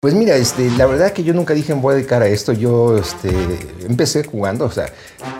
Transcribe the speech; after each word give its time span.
Pues 0.00 0.14
mira, 0.14 0.36
este, 0.36 0.70
la 0.78 0.86
verdad 0.86 1.12
que 1.12 1.24
yo 1.24 1.34
nunca 1.34 1.54
dije 1.54 1.72
voy 1.72 1.94
a 1.94 1.96
dedicar 1.96 2.22
a 2.22 2.28
esto. 2.28 2.52
Yo 2.52 2.96
este, 2.98 3.30
empecé 3.80 4.22
jugando, 4.22 4.66
o 4.66 4.70
sea, 4.70 4.86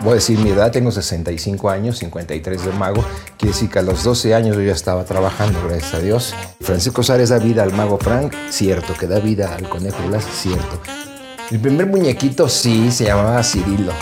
voy 0.01 0.11
a 0.11 0.15
decir 0.15 0.37
mi 0.37 0.49
edad, 0.49 0.69
tengo 0.69 0.91
65 0.91 1.69
años, 1.69 1.99
53 1.99 2.65
de 2.65 2.71
mago. 2.73 3.01
Quiere 3.37 3.53
decir 3.53 3.69
que 3.69 3.79
a 3.79 3.83
los 3.83 4.03
12 4.03 4.35
años 4.35 4.57
yo 4.57 4.61
ya 4.61 4.73
estaba 4.73 5.05
trabajando, 5.05 5.61
gracias 5.65 5.93
a 5.93 5.99
Dios. 5.99 6.35
Francisco 6.59 7.03
Sárez 7.03 7.29
da 7.29 7.39
vida 7.39 7.63
al 7.63 7.71
mago 7.71 7.97
Frank, 7.99 8.33
cierto. 8.49 8.93
Que 8.95 9.07
da 9.07 9.19
vida 9.19 9.55
al 9.55 9.69
conejo 9.69 10.05
Blas, 10.09 10.25
cierto. 10.25 10.81
El 11.49 11.61
primer 11.61 11.87
muñequito 11.87 12.49
sí 12.49 12.91
se 12.91 13.05
llamaba 13.05 13.41
Cirilo. 13.43 13.93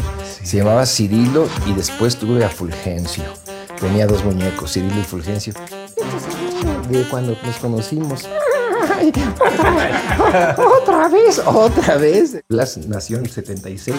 Se 0.42 0.58
llamaba 0.58 0.88
Cirilo 0.88 1.48
y 1.68 1.74
después 1.74 2.16
tuve 2.18 2.44
a 2.44 2.50
Fulgencio. 2.50 3.26
Tenía 3.80 4.08
dos 4.08 4.26
muñecos, 4.26 4.74
Cirilo 4.74 5.00
y 5.00 5.04
Fulgencio. 5.04 5.54
De 6.89 7.08
cuando 7.10 7.38
nos 7.46 7.58
conocimos. 7.58 8.28
Ay, 8.96 9.12
otra 10.82 11.08
vez, 11.08 11.40
otra 11.46 11.98
vez. 11.98 12.44
Blas 12.50 12.78
nació 12.78 13.18
en 13.18 13.30
76. 13.30 13.96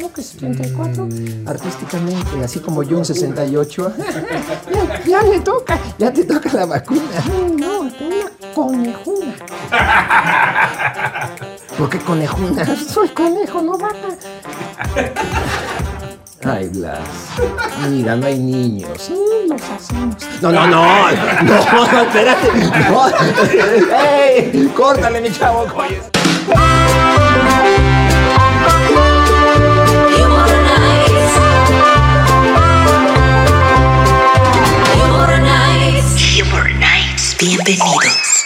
No, 0.00 0.12
que 0.12 0.22
74. 0.22 1.08
Artísticamente, 1.46 2.44
así 2.44 2.60
como 2.60 2.82
yo 2.82 2.98
en 2.98 3.04
68. 3.04 3.92
ya, 4.72 5.04
ya 5.04 5.22
le 5.22 5.40
toca, 5.40 5.78
ya 5.98 6.12
te 6.12 6.24
toca 6.24 6.52
la 6.52 6.66
vacuna. 6.66 7.02
No, 7.56 7.80
una 7.80 8.30
conejuna. 8.54 9.34
¿Por 11.78 11.90
qué 11.90 11.98
conejuna? 12.00 12.64
Soy 12.76 13.08
conejo, 13.10 13.62
no 13.62 13.76
vaca. 13.78 14.16
Ay, 16.48 16.68
Blas. 16.68 17.00
Mira, 17.88 18.14
no 18.14 18.26
hay 18.26 18.38
niños. 18.38 19.10
Los 19.48 19.62
hacemos. 19.62 20.14
No, 20.40 20.52
no, 20.52 20.66
no. 20.68 20.86
No, 21.42 21.92
no, 21.92 22.02
espérate. 22.02 22.48
No. 22.88 23.08
¡Ey! 23.96 24.70
Córtale, 24.76 25.20
mi 25.20 25.32
chavo. 25.32 25.64
Humor 36.38 36.70
Nights. 36.78 37.36
Bienvenidos. 37.40 38.44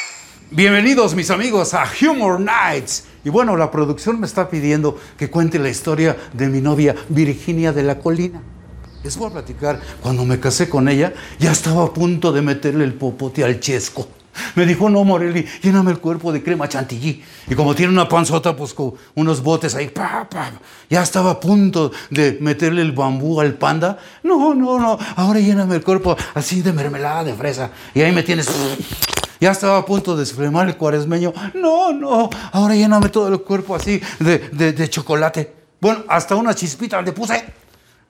Bienvenidos 0.50 1.14
mis 1.14 1.30
amigos 1.30 1.74
a 1.74 1.84
Humor 2.00 2.40
Nights. 2.40 3.04
Y 3.24 3.28
bueno, 3.28 3.56
la 3.56 3.70
producción 3.70 4.20
me 4.20 4.26
está 4.26 4.48
pidiendo 4.48 4.98
que 5.18 5.30
cuente 5.30 5.58
la 5.58 5.68
historia 5.68 6.16
de 6.32 6.48
mi 6.48 6.60
novia 6.60 6.94
Virginia 7.08 7.72
de 7.72 7.82
la 7.82 7.98
Colina. 7.98 8.40
Les 9.02 9.16
voy 9.16 9.28
a 9.28 9.32
platicar, 9.32 9.80
cuando 10.02 10.24
me 10.24 10.40
casé 10.40 10.68
con 10.68 10.88
ella, 10.88 11.14
ya 11.38 11.52
estaba 11.52 11.84
a 11.84 11.92
punto 11.92 12.32
de 12.32 12.42
meterle 12.42 12.84
el 12.84 12.94
popote 12.94 13.44
al 13.44 13.60
chesco. 13.60 14.08
Me 14.54 14.64
dijo, 14.64 14.88
no, 14.88 15.04
Morelli, 15.04 15.46
lléname 15.62 15.90
el 15.90 15.98
cuerpo 15.98 16.32
de 16.32 16.42
crema 16.42 16.68
chantilly. 16.68 17.22
Y 17.48 17.54
como 17.54 17.74
tiene 17.74 17.92
una 17.92 18.08
panzota, 18.08 18.54
pues 18.54 18.74
con 18.74 18.94
unos 19.14 19.42
botes 19.42 19.74
ahí, 19.74 19.88
pa, 19.88 20.28
pa, 20.28 20.52
ya 20.88 21.02
estaba 21.02 21.32
a 21.32 21.40
punto 21.40 21.90
de 22.10 22.38
meterle 22.40 22.82
el 22.82 22.92
bambú 22.92 23.40
al 23.40 23.54
panda. 23.54 23.98
No, 24.22 24.54
no, 24.54 24.78
no, 24.78 24.98
ahora 25.16 25.40
lléname 25.40 25.76
el 25.76 25.82
cuerpo 25.82 26.16
así 26.34 26.62
de 26.62 26.72
mermelada 26.72 27.24
de 27.24 27.34
fresa. 27.34 27.70
Y 27.94 28.02
ahí 28.02 28.12
me 28.12 28.22
tienes... 28.22 28.48
Ya 29.40 29.52
estaba 29.52 29.78
a 29.78 29.86
punto 29.86 30.12
de 30.14 30.20
desflemar 30.20 30.68
el 30.68 30.76
cuaresmeño. 30.76 31.32
No, 31.54 31.94
no, 31.94 32.28
ahora 32.52 32.74
lléname 32.74 33.08
todo 33.08 33.28
el 33.28 33.40
cuerpo 33.40 33.74
así 33.74 33.98
de, 34.18 34.38
de, 34.50 34.90
chocolate. 34.90 35.50
Bueno, 35.80 36.04
hasta 36.08 36.36
una 36.36 36.54
chispita 36.54 37.00
le 37.00 37.12
puse. 37.12 37.42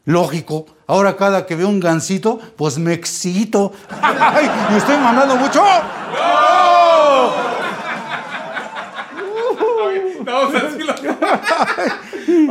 Lógico, 0.07 0.67
ahora 0.89 1.17
cada 1.17 1.47
que 1.47 1.55
veo 1.55 1.69
un 1.69 1.79
gansito, 1.79 2.41
pues 2.57 2.79
me 2.79 2.95
excito. 2.95 3.73
¡Ay! 4.03 4.51
¿Me 4.73 4.79
estoy 4.79 4.97
mandando 4.97 5.37
mucho? 5.37 5.63
Vamos 10.25 10.55
a 10.55 10.59
decirlo. 10.59 10.95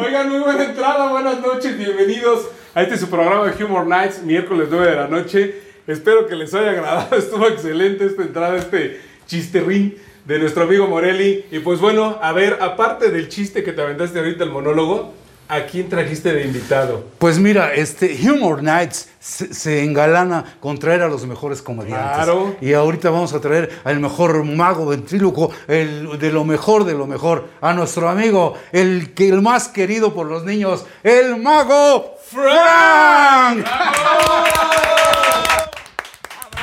Oigan, 0.01 0.29
muy 0.29 0.39
buena 0.39 0.63
entrada, 0.63 1.09
buenas 1.09 1.41
noches, 1.41 1.77
bienvenidos 1.77 2.47
a 2.73 2.81
este 2.83 2.97
su 2.97 3.09
programa 3.09 3.45
de 3.45 3.65
Humor 3.65 3.87
Nights, 3.87 4.23
miércoles 4.23 4.69
9 4.71 4.89
de 4.89 4.95
la 4.95 5.07
noche. 5.07 5.68
Espero 5.89 6.27
que 6.27 6.35
les 6.35 6.53
haya 6.53 6.69
agradado, 6.69 7.15
estuvo 7.17 7.47
excelente 7.47 8.05
esta 8.05 8.21
entrada, 8.21 8.57
este 8.57 9.01
chisterrín 9.25 9.97
de 10.23 10.37
nuestro 10.37 10.65
amigo 10.65 10.87
Morelli. 10.87 11.45
Y 11.49 11.57
pues 11.59 11.79
bueno, 11.79 12.19
a 12.21 12.31
ver, 12.31 12.59
aparte 12.61 13.09
del 13.09 13.27
chiste 13.27 13.63
que 13.63 13.71
te 13.73 13.81
aventaste 13.81 14.19
ahorita, 14.19 14.43
el 14.43 14.51
monólogo, 14.51 15.15
¿a 15.47 15.61
quién 15.61 15.89
trajiste 15.89 16.31
de 16.31 16.43
invitado? 16.43 17.05
Pues 17.17 17.39
mira, 17.39 17.73
este 17.73 18.15
Humor 18.29 18.61
Nights 18.61 19.09
se, 19.19 19.51
se 19.51 19.83
engalana 19.83 20.57
con 20.59 20.77
traer 20.77 21.01
a 21.01 21.07
los 21.07 21.25
mejores 21.25 21.63
comediantes. 21.63 22.17
Claro. 22.17 22.55
Y 22.61 22.73
ahorita 22.73 23.09
vamos 23.09 23.33
a 23.33 23.41
traer 23.41 23.71
al 23.83 23.99
mejor 23.99 24.43
mago 24.43 24.85
ventríloco, 24.85 25.51
el 25.67 26.19
de 26.19 26.31
lo 26.31 26.45
mejor 26.45 26.85
de 26.85 26.93
lo 26.93 27.07
mejor, 27.07 27.47
a 27.61 27.73
nuestro 27.73 28.07
amigo, 28.09 28.53
el 28.71 29.15
que 29.15 29.29
el 29.29 29.41
más 29.41 29.67
querido 29.67 30.13
por 30.13 30.27
los 30.27 30.43
niños, 30.43 30.85
el 31.01 31.37
mago 31.37 32.13
Frank. 32.29 33.65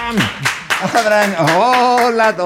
Abraham, 0.07 1.35
hola. 1.59 2.37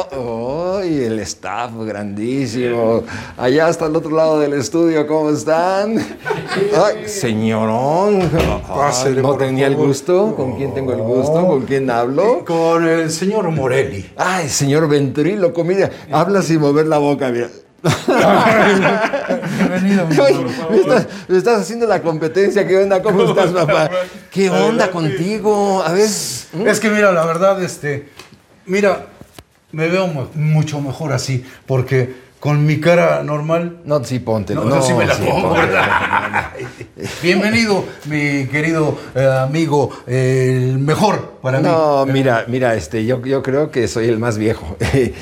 ¡Ay, 0.80 1.04
el 1.04 1.20
staff 1.20 1.72
grandísimo! 1.80 3.02
Allá 3.36 3.66
hasta 3.66 3.84
el 3.84 3.96
otro 3.96 4.16
lado 4.16 4.40
del 4.40 4.54
estudio, 4.54 5.06
¿cómo 5.06 5.28
están? 5.28 5.98
Ay, 5.98 7.06
señorón. 7.06 8.30
¿No 9.20 9.34
tenía 9.36 9.66
el 9.66 9.76
gusto? 9.76 10.34
¿Con 10.36 10.56
quién 10.56 10.72
tengo 10.72 10.92
el 10.92 11.02
gusto? 11.02 11.46
¿Con 11.46 11.66
quién 11.66 11.90
hablo? 11.90 12.44
Con 12.46 12.88
el 12.88 13.10
señor 13.10 13.50
Morelli. 13.50 14.10
Ay, 14.16 14.48
señor 14.48 14.88
ventríloco, 14.88 15.62
mira, 15.62 15.90
habla 16.10 16.40
sin 16.40 16.60
mover 16.60 16.86
la 16.86 16.96
boca, 16.96 17.28
mira. 17.28 17.48
Bienvenido, 19.58 20.06
mi 20.06 20.18
Oye, 20.18 20.44
me 20.70 20.76
estás, 20.78 21.06
me 21.28 21.38
estás 21.38 21.60
haciendo 21.62 21.86
la 21.86 22.02
competencia. 22.02 22.66
¿Qué 22.66 22.76
onda? 22.76 23.02
¿Cómo 23.02 23.22
estás, 23.30 23.50
papá? 23.52 23.90
¿Qué 24.30 24.50
onda 24.50 24.90
contigo? 24.90 25.82
A 25.82 25.92
ver. 25.92 26.08
¿mm? 26.52 26.66
Es 26.66 26.80
que 26.80 26.90
mira, 26.90 27.12
la 27.12 27.24
verdad, 27.24 27.62
este, 27.62 28.08
mira, 28.66 29.06
me 29.72 29.88
veo 29.88 30.06
mu- 30.06 30.26
mucho 30.34 30.80
mejor 30.80 31.12
así, 31.12 31.44
porque 31.66 32.28
con 32.38 32.64
mi 32.66 32.80
cara 32.80 33.22
normal, 33.22 33.80
No, 33.84 34.02
sí, 34.04 34.18
ponte. 34.18 34.54
no, 34.54 34.64
no, 34.64 34.80
sí 34.82 34.92
me 34.94 35.06
la 35.06 35.14
pongo, 35.14 35.48
ponte. 35.50 35.66
¿verdad? 35.66 36.50
Bienvenido, 37.22 37.84
mi 38.06 38.46
querido 38.46 38.98
eh, 39.14 39.26
amigo, 39.42 39.90
el 40.06 40.78
mejor 40.78 41.38
para 41.42 41.58
mí. 41.60 41.64
No, 41.68 42.04
mira, 42.06 42.44
mira, 42.48 42.74
este, 42.74 43.04
yo, 43.06 43.20
yo 43.24 43.42
creo 43.42 43.70
que 43.70 43.88
soy 43.88 44.08
el 44.08 44.18
más 44.18 44.36
viejo 44.38 44.76
y, 44.94 45.12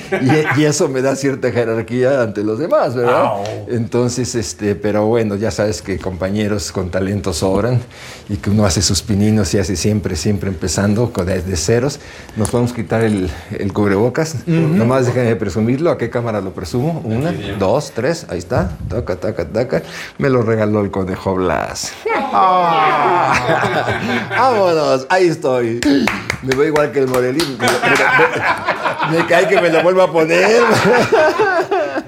y 0.61 0.65
eso 0.65 0.89
me 0.89 1.01
da 1.03 1.15
cierta 1.17 1.51
jerarquía 1.53 2.23
ante 2.23 2.43
los 2.43 2.59
demás, 2.59 2.95
¿verdad? 2.95 3.23
Au. 3.25 3.45
Entonces, 3.69 4.35
este, 4.35 4.75
pero 4.75 5.07
bueno, 5.07 5.37
ya 5.37 5.51
sabes 5.51 5.83
que 5.83 5.99
compañeros 5.99 6.73
con 6.73 6.91
talento 6.91 7.33
sobran 7.33 7.81
y 8.29 8.37
que 8.37 8.51
uno 8.51 8.65
hace 8.67 8.83
sus 8.83 9.03
pininos 9.03 9.55
y 9.55 9.59
hace 9.59 9.77
siempre, 9.77 10.17
siempre 10.17 10.49
empezando 10.49 11.13
con- 11.13 11.27
desde 11.27 11.57
ceros. 11.57 12.01
Nos 12.37 12.51
podemos 12.51 12.73
quitar 12.73 13.03
el, 13.03 13.31
el 13.59 13.73
cubrebocas. 13.73 14.47
Nomás 14.47 15.07
déjenme 15.07 15.37
presumirlo. 15.37 15.91
¿A 15.91 15.99
qué 15.99 16.09
cámara 16.11 16.41
lo 16.41 16.53
presumo? 16.53 17.01
Una, 17.05 17.33
dos, 17.59 17.93
tres. 17.95 18.27
Ahí 18.31 18.39
está. 18.39 18.77
Taca, 18.89 19.17
taca, 19.17 19.47
taca. 19.47 19.83
Me 20.19 20.31
lo 20.31 20.43
regaló 20.43 20.81
el 20.81 20.91
conejo 20.91 21.35
Blas. 21.35 21.93
Vámonos, 24.31 25.07
ahí 25.09 25.29
estoy. 25.29 25.81
Me 26.43 26.55
veo 26.55 26.67
igual 26.67 26.93
que 26.93 27.01
el 27.01 27.09
Morelli. 27.09 27.41
Me, 27.59 27.67
me- 29.13 29.19
me 29.19 29.27
cae 29.27 29.49
que 29.49 29.61
me 29.61 29.71
lo 29.71 29.83
vuelva 29.83 30.05
a 30.05 30.13
poner. 30.13 30.61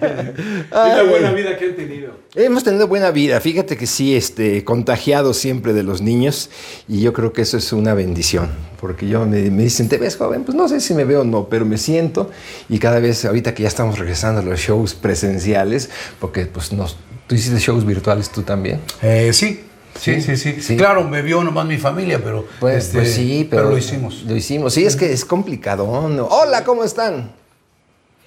Es 0.01 0.71
la 0.71 1.03
buena 1.03 1.33
vida 1.33 1.57
que 1.59 1.67
han 1.67 1.75
tenido. 1.77 2.13
Hemos 2.35 2.65
tenido 2.65 2.87
buena 2.87 3.11
vida. 3.11 3.41
Fíjate 3.41 3.77
que 3.77 3.87
sí, 3.87 4.15
este, 4.17 4.65
contagiado 4.65 5.35
siempre 5.35 5.73
de 5.73 5.83
los 5.83 6.01
niños. 6.01 6.49
Y 6.89 7.01
yo 7.03 7.13
creo 7.13 7.33
que 7.33 7.43
eso 7.43 7.57
es 7.59 7.73
una 7.73 7.93
bendición. 7.95 8.49
Porque 8.81 9.09
yo 9.09 9.25
me, 9.27 9.51
me 9.51 9.65
dicen, 9.65 9.89
¿te 9.89 9.99
ves 9.99 10.17
joven? 10.17 10.45
Pues 10.45 10.57
no 10.57 10.69
sé 10.69 10.81
si 10.81 10.95
me 10.95 11.05
veo 11.05 11.21
o 11.23 11.25
no, 11.25 11.49
pero 11.49 11.65
me 11.67 11.77
siento. 11.77 12.31
Y 12.69 12.79
cada 12.79 12.99
vez, 13.01 13.25
ahorita 13.25 13.55
que 13.55 13.63
ya 13.65 13.69
estamos 13.69 13.99
regresando 13.99 14.41
a 14.41 14.45
los 14.45 14.59
shows 14.61 14.95
presenciales, 14.95 15.91
porque 16.19 16.47
pues 16.47 16.73
nos, 16.73 16.97
tú 17.27 17.35
hiciste 17.35 17.59
shows 17.59 17.85
virtuales 17.85 18.31
tú 18.31 18.43
también. 18.43 18.81
Eh, 19.03 19.31
sí. 19.33 19.65
Sí, 19.99 20.21
sí, 20.21 20.37
sí, 20.37 20.61
sí. 20.61 20.77
Claro, 20.77 21.05
me 21.05 21.23
vio 21.23 21.43
nomás 21.45 21.67
mi 21.67 21.79
familia, 21.79 22.21
pero, 22.23 22.47
Pues, 22.59 22.85
este, 22.87 22.99
pues 22.99 23.15
sí, 23.15 23.47
pero, 23.51 23.71
lo 23.71 23.79
hicimos. 23.79 24.23
Lo 24.23 24.37
hicimos. 24.37 24.75
Sí, 24.75 24.85
es 24.85 24.97
que 24.97 25.13
es 25.13 25.25
complicado. 25.25 26.09
¿no? 26.09 26.27
Hola, 26.27 26.65
¿cómo 26.65 26.85
están? 26.85 27.33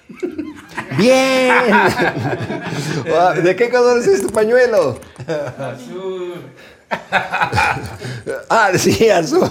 Bien. 0.98 1.54
¿De 3.42 3.56
qué 3.56 3.70
color 3.70 3.98
es 3.98 4.06
este 4.06 4.32
pañuelo? 4.32 4.98
Azul. 5.58 6.34
Ah, 8.48 8.70
sí, 8.76 9.08
azul. 9.10 9.48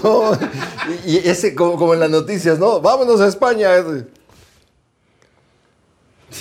Y 1.06 1.16
y 1.18 1.28
ese, 1.28 1.54
como, 1.54 1.76
como 1.76 1.94
en 1.94 2.00
las 2.00 2.10
noticias, 2.10 2.58
¿no? 2.58 2.80
Vámonos 2.80 3.20
a 3.20 3.28
España. 3.28 3.68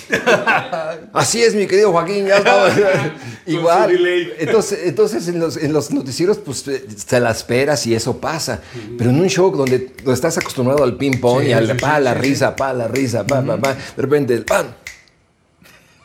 Así 1.14 1.42
es, 1.44 1.56
mi 1.56 1.68
querido 1.68 1.92
Joaquín, 1.92 2.26
ya 2.28 2.38
estaba. 2.38 2.70
Igual. 3.46 3.98
Entonces, 4.40 4.80
entonces 4.86 5.28
en, 5.28 5.40
los, 5.40 5.58
en 5.58 5.74
los 5.74 5.92
noticieros, 5.92 6.38
pues 6.38 6.68
eh, 6.68 6.86
te 7.08 7.20
la 7.20 7.32
esperas 7.32 7.86
y 7.88 7.96
eso 7.96 8.18
pasa. 8.18 8.60
Pero 8.98 9.10
en 9.10 9.20
un 9.20 9.28
show 9.28 9.52
donde, 9.56 9.94
donde 9.98 10.14
estás 10.14 10.38
acostumbrado 10.38 10.84
al 10.84 10.98
ping-pong 10.98 11.42
Sí, 11.44 11.48
y 11.50 11.54
al 11.54 11.68
sí, 11.68 11.74
pa, 11.80 11.98
sí, 11.98 12.04
la 12.04 12.14
risa, 12.14 12.56
pa, 12.56 12.74
la 12.74 12.88
risa, 12.88 13.26
pa, 13.26 13.42
pa, 13.44 13.58
pa, 13.58 13.74
de 13.74 14.02
repente, 14.02 14.38
¡pam! 14.42 14.68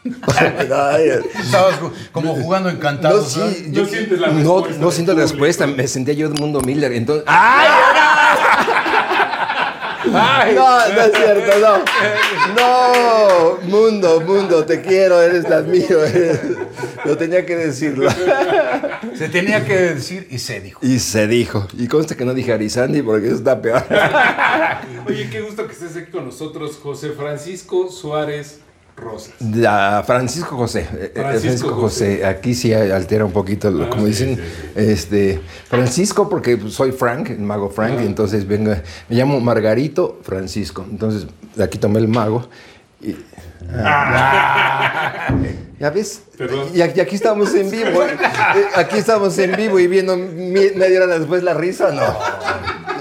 Estabas 0.09 1.75
como 2.13 2.35
jugando 2.35 2.71
no, 2.73 3.23
sí, 3.23 3.39
¿sabes? 3.41 3.73
yo- 3.73 3.83
No 3.83 3.89
sientes 3.89 4.21
la 4.21 4.29
no, 4.29 4.35
respuesta 4.63 4.81
no 4.81 4.91
siento 4.91 5.15
la 5.15 5.21
respuesta, 5.23 5.67
me 5.67 5.87
sentía 5.89 6.15
yo 6.15 6.29
de 6.31 6.41
mundo 6.41 6.61
Miller, 6.63 6.93
entonces... 6.93 7.25
¡Ay! 7.27 7.69
No, 10.13 10.89
no 10.95 11.01
es 11.03 11.13
cierto, 11.13 11.59
no. 11.61 11.85
No, 12.57 13.59
mundo, 13.69 14.21
mundo, 14.21 14.65
te 14.65 14.81
quiero, 14.81 15.21
eres 15.21 15.49
la 15.49 15.61
mío. 15.63 16.05
eres- 16.05 16.41
Lo 17.05 17.17
tenía 17.17 17.45
que 17.47 17.57
decirlo. 17.57 18.11
Se 19.17 19.29
tenía 19.29 19.65
que 19.65 19.75
decir 19.77 20.27
y 20.31 20.39
se 20.39 20.61
dijo. 20.61 20.81
Y 20.83 20.99
se 20.99 21.27
dijo. 21.27 21.67
Y 21.79 21.87
consta 21.89 22.17
que 22.17 22.25
no 22.25 22.35
dije 22.35 22.53
Arizandi 22.53 23.03
porque 23.03 23.27
eso 23.29 23.37
está 23.37 23.61
peor. 23.61 23.85
Oye, 25.07 25.29
qué 25.31 25.41
gusto 25.41 25.67
que 25.67 25.73
estés 25.73 25.97
aquí 25.97 26.11
con 26.11 26.25
nosotros, 26.27 26.79
José 26.83 27.11
Francisco 27.11 27.91
Suárez 27.91 28.61
Rosas. 28.99 29.33
Francisco 30.07 30.57
José. 30.57 30.81
eh, 30.93 31.13
eh, 31.15 31.21
Francisco 31.21 31.75
José. 31.75 32.25
Aquí 32.27 32.55
sí 32.55 32.73
altera 32.75 33.25
un 33.25 33.33
poquito, 33.33 33.69
Ah, 33.69 33.89
como 33.91 34.03
sí, 34.05 34.09
dicen. 34.11 34.37
sí, 34.37 34.43
Este, 34.77 35.41
Francisco, 35.69 36.29
porque 36.29 36.59
soy 36.69 36.93
Frank, 36.93 37.31
el 37.31 37.41
mago 37.41 37.71
Frank, 37.71 37.95
Ah. 37.99 38.03
y 38.03 38.07
entonces 38.07 38.47
vengo, 38.47 38.73
me 39.09 39.17
llamo 39.17 39.41
Margarito 39.41 40.19
Francisco. 40.23 40.85
Entonces, 40.91 41.27
de 41.55 41.65
aquí 41.65 41.79
tomé 41.79 41.99
el 42.01 42.09
mago. 42.09 42.49
Y, 43.01 43.17
ya 45.81 45.91
ves, 45.95 46.23
Perdón. 46.37 46.69
y 46.75 46.81
aquí, 46.81 47.15
estamos 47.15 47.55
en 47.55 47.71
vivo. 47.71 48.03
eh, 48.03 48.17
Aquí 48.77 48.99
estamos 48.99 49.37
en 49.39 49.57
vivo 49.57 49.79
y 49.79 49.87
viendo 49.87 50.17
media 50.17 51.03
hora 51.05 51.19
después 51.19 51.43
la 51.43 51.55
risa, 51.55 51.93
no. 51.93 52.03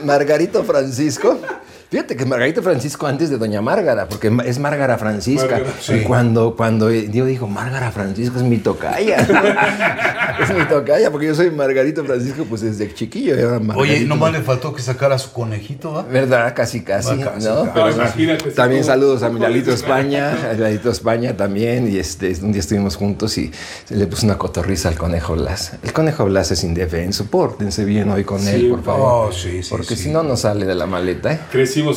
Margarito 0.06 0.64
Francisco. 0.64 1.40
Fíjate 1.90 2.18
que 2.18 2.26
Margarito 2.26 2.62
Francisco 2.62 3.08
antes 3.08 3.30
de 3.30 3.38
Doña 3.38 3.62
Márgara, 3.62 4.10
porque 4.10 4.30
es 4.46 4.60
Márgara 4.60 4.98
Francisca. 4.98 5.60
Márgara, 5.60 5.98
Y 5.98 6.04
Cuando, 6.04 6.56
cuando 6.56 6.92
yo 6.92 7.26
digo 7.26 7.48
Márgara 7.48 7.92
Francisco 7.92 8.38
es 8.38 8.44
mi 8.44 8.58
tocaya. 8.58 9.18
es 10.42 10.54
mi 10.54 10.66
tocaya, 10.66 11.12
porque 11.12 11.28
yo 11.28 11.36
soy 11.36 11.50
Margarito 11.52 12.04
Francisco, 12.04 12.46
pues 12.50 12.62
desde 12.62 12.94
chiquillo. 12.94 13.36
Oye, 13.36 13.60
Margarito. 13.60 14.08
nomás 14.08 14.34
le 14.34 14.42
faltó 14.42 14.74
que 14.74 14.82
sacara 14.82 15.18
su 15.18 15.32
conejito, 15.32 15.94
¿va? 15.94 16.02
¿Verdad? 16.04 16.54
Casi, 16.56 16.82
casi, 16.82 17.16
¿no? 17.16 17.72
Pero 17.74 17.92
imagínate, 17.92 18.52
también 18.52 18.84
saludos 18.84 19.24
a 19.24 19.30
mi 19.30 19.40
Lalito 19.40 19.72
España, 19.72 20.36
a 20.52 20.54
Lalito 20.54 20.92
España 20.92 21.38
también, 21.38 21.90
y 21.92 21.98
este, 21.98 22.36
un 22.42 22.52
día 22.52 22.60
estuvimos 22.60 22.98
juntos 22.98 23.38
y 23.38 23.52
se 23.86 23.96
le 23.96 24.08
puso 24.08 24.26
una 24.26 24.38
cotorriza 24.38 24.90
al 24.90 24.96
Conejo 24.96 25.36
Blas. 25.36 25.74
El 25.84 25.94
Conejo 25.94 26.26
Blas 26.26 26.52
es 26.52 26.64
indefenso, 26.66 27.26
pórtense 27.26 27.86
bien 27.86 28.10
hoy 28.12 28.24
con 28.26 28.40
Sí, 28.42 28.50
él, 28.50 28.70
por 28.70 28.84
favor. 28.84 29.30
Oh, 29.30 29.32
sí, 29.32 29.64
sí, 29.64 29.70
Porque 29.70 29.96
sí. 29.96 30.04
si 30.04 30.10
no, 30.10 30.22
no 30.24 30.36
sale 30.36 30.66
de 30.66 30.76
la 30.76 30.86
maleta, 30.86 31.32
¿eh? 31.34 31.40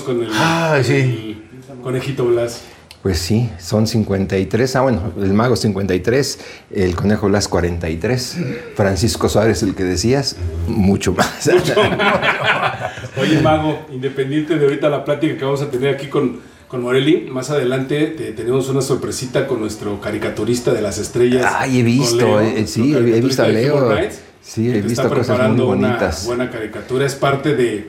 Con 0.03 0.23
el, 0.23 0.85
sí. 0.85 1.43
el 1.73 1.81
conejito 1.83 2.25
Blas. 2.27 2.63
Pues 3.03 3.19
sí, 3.19 3.49
son 3.59 3.87
53. 3.87 4.77
Ah, 4.77 4.83
bueno, 4.83 5.13
el 5.19 5.33
mago 5.33 5.57
53, 5.57 6.39
el 6.73 6.95
conejo 6.95 7.29
Blas 7.29 7.49
43, 7.49 8.37
Francisco 8.75 9.29
Suárez, 9.31 9.63
el 9.63 9.75
que 9.75 9.85
decías, 9.85 10.37
mucho 10.69 11.13
más. 11.15 11.49
Oye, 13.21 13.41
Mago, 13.41 13.87
independiente 13.93 14.57
de 14.59 14.65
ahorita 14.67 14.89
la 14.91 15.05
plática 15.05 15.37
que 15.37 15.45
vamos 15.45 15.63
a 15.63 15.71
tener 15.71 15.95
aquí 15.95 16.09
con, 16.09 16.41
con 16.69 16.83
Morelli, 16.83 17.29
más 17.31 17.51
adelante 17.51 18.07
te- 18.09 18.33
tenemos 18.33 18.69
una 18.69 18.83
sorpresita 18.83 19.47
con 19.47 19.61
nuestro 19.61 20.01
caricaturista 20.01 20.73
de 20.73 20.83
las 20.83 20.99
estrellas. 20.99 21.51
Ay, 21.59 21.81
he 21.81 21.83
visto, 21.83 22.17
Leo, 22.17 22.41
eh, 22.41 22.67
sí, 22.67 22.95
he 22.95 23.21
visto 23.21 23.43
a 23.43 23.49
Leo. 23.49 23.97
Sí, 24.43 24.71
he 24.71 24.81
visto 24.83 25.09
cosas 25.09 25.49
muy 25.51 25.65
bonitas. 25.65 26.25
Una 26.27 26.37
buena 26.37 26.51
caricatura, 26.51 27.07
es 27.07 27.15
parte 27.15 27.55
de, 27.55 27.89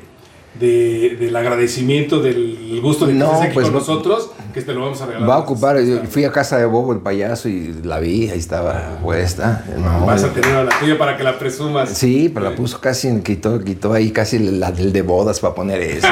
de- 0.60 1.18
del 1.20 1.36
agradecimiento, 1.36 2.22
del 2.22 2.80
gusto 2.82 3.06
de 3.06 3.14
que 3.14 3.20
No, 3.20 3.26
estés 3.34 3.42
aquí 3.46 3.54
pues, 3.54 3.66
con 3.68 3.76
nosotros, 3.76 4.32
que 4.54 4.62
te 4.62 4.74
lo 4.74 4.82
vamos 4.82 5.02
a 5.02 5.06
regalar. 5.06 5.30
Va 5.30 5.36
a 5.36 5.40
ocupar, 5.40 5.80
yo 5.80 6.02
fui 6.10 6.26
a 6.26 6.32
casa 6.32 6.58
de 6.58 6.66
Bobo 6.66 6.92
el 6.92 7.00
payaso 7.00 7.48
y 7.48 7.74
la 7.84 8.00
vi, 8.00 8.30
ahí 8.30 8.38
estaba 8.40 9.00
puesta. 9.02 9.64
No, 9.78 10.06
Vas 10.06 10.24
a 10.26 10.34
tener 10.34 10.54
a 10.56 10.64
la 10.66 10.78
tuya 10.80 10.98
para 10.98 11.16
que 11.16 11.24
la 11.24 11.40
presumas. 11.40 11.90
Sí, 11.92 12.30
pero 12.34 12.50
la 12.50 12.56
puso 12.56 12.82
casi, 12.82 13.22
quitó, 13.22 13.60
quitó 13.64 13.94
ahí 13.94 14.12
casi 14.12 14.40
la 14.40 14.72
del 14.72 14.92
de 14.92 15.02
bodas 15.04 15.40
para 15.40 15.56
poner 15.56 15.82
eso. 15.82 16.08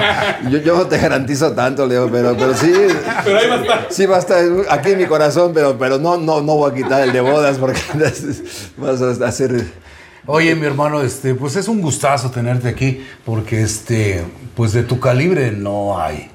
yo, 0.50 0.58
yo 0.58 0.86
te 0.86 0.98
garantizo 0.98 1.52
tanto, 1.52 1.86
Leo, 1.86 2.10
pero, 2.10 2.36
pero 2.36 2.52
sí. 2.54 2.72
Pero 3.24 3.38
ahí 3.38 3.48
va 3.48 3.54
a 3.54 3.60
estar. 3.60 3.86
Sí 3.90 4.06
va 4.06 4.16
a 4.16 4.18
estar 4.18 4.44
aquí 4.70 4.90
en 4.90 4.98
mi 4.98 5.06
corazón, 5.06 5.52
pero, 5.54 5.78
pero 5.78 5.98
no, 5.98 6.16
no, 6.16 6.40
no 6.40 6.56
voy 6.56 6.72
a 6.72 6.74
quitar 6.74 7.02
el 7.02 7.12
de 7.12 7.20
bodas 7.20 7.58
porque 7.58 7.80
vas 8.76 9.00
a 9.02 9.26
hacer... 9.26 9.83
Oye, 10.26 10.54
mi 10.54 10.66
hermano, 10.66 11.02
este, 11.02 11.34
pues 11.34 11.54
es 11.56 11.68
un 11.68 11.82
gustazo 11.82 12.30
tenerte 12.30 12.68
aquí, 12.68 13.00
porque 13.26 13.62
este, 13.62 14.24
pues 14.56 14.72
de 14.72 14.82
tu 14.82 14.98
calibre 14.98 15.52
no 15.52 16.00
hay. 16.00 16.30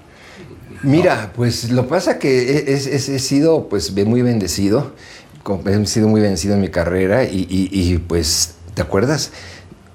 Mira, 0.83 1.33
pues 1.36 1.71
lo 1.71 1.88
pasa 1.88 2.19
que 2.19 2.51
he, 2.51 2.57
he- 2.74 2.75
he- 2.75 3.15
he 3.15 3.19
sido 3.19 3.68
pues 3.68 3.91
muy 4.06 4.21
bendecido, 4.21 4.91
he 5.65 5.86
sido 5.88 6.07
muy 6.07 6.21
bendecido 6.21 6.53
en 6.53 6.62
mi 6.62 6.69
carrera 6.69 7.24
y, 7.24 7.47
y- 7.50 7.69
y, 7.71 7.97
pues, 7.97 8.56
¿te 8.75 8.81
acuerdas? 8.83 9.31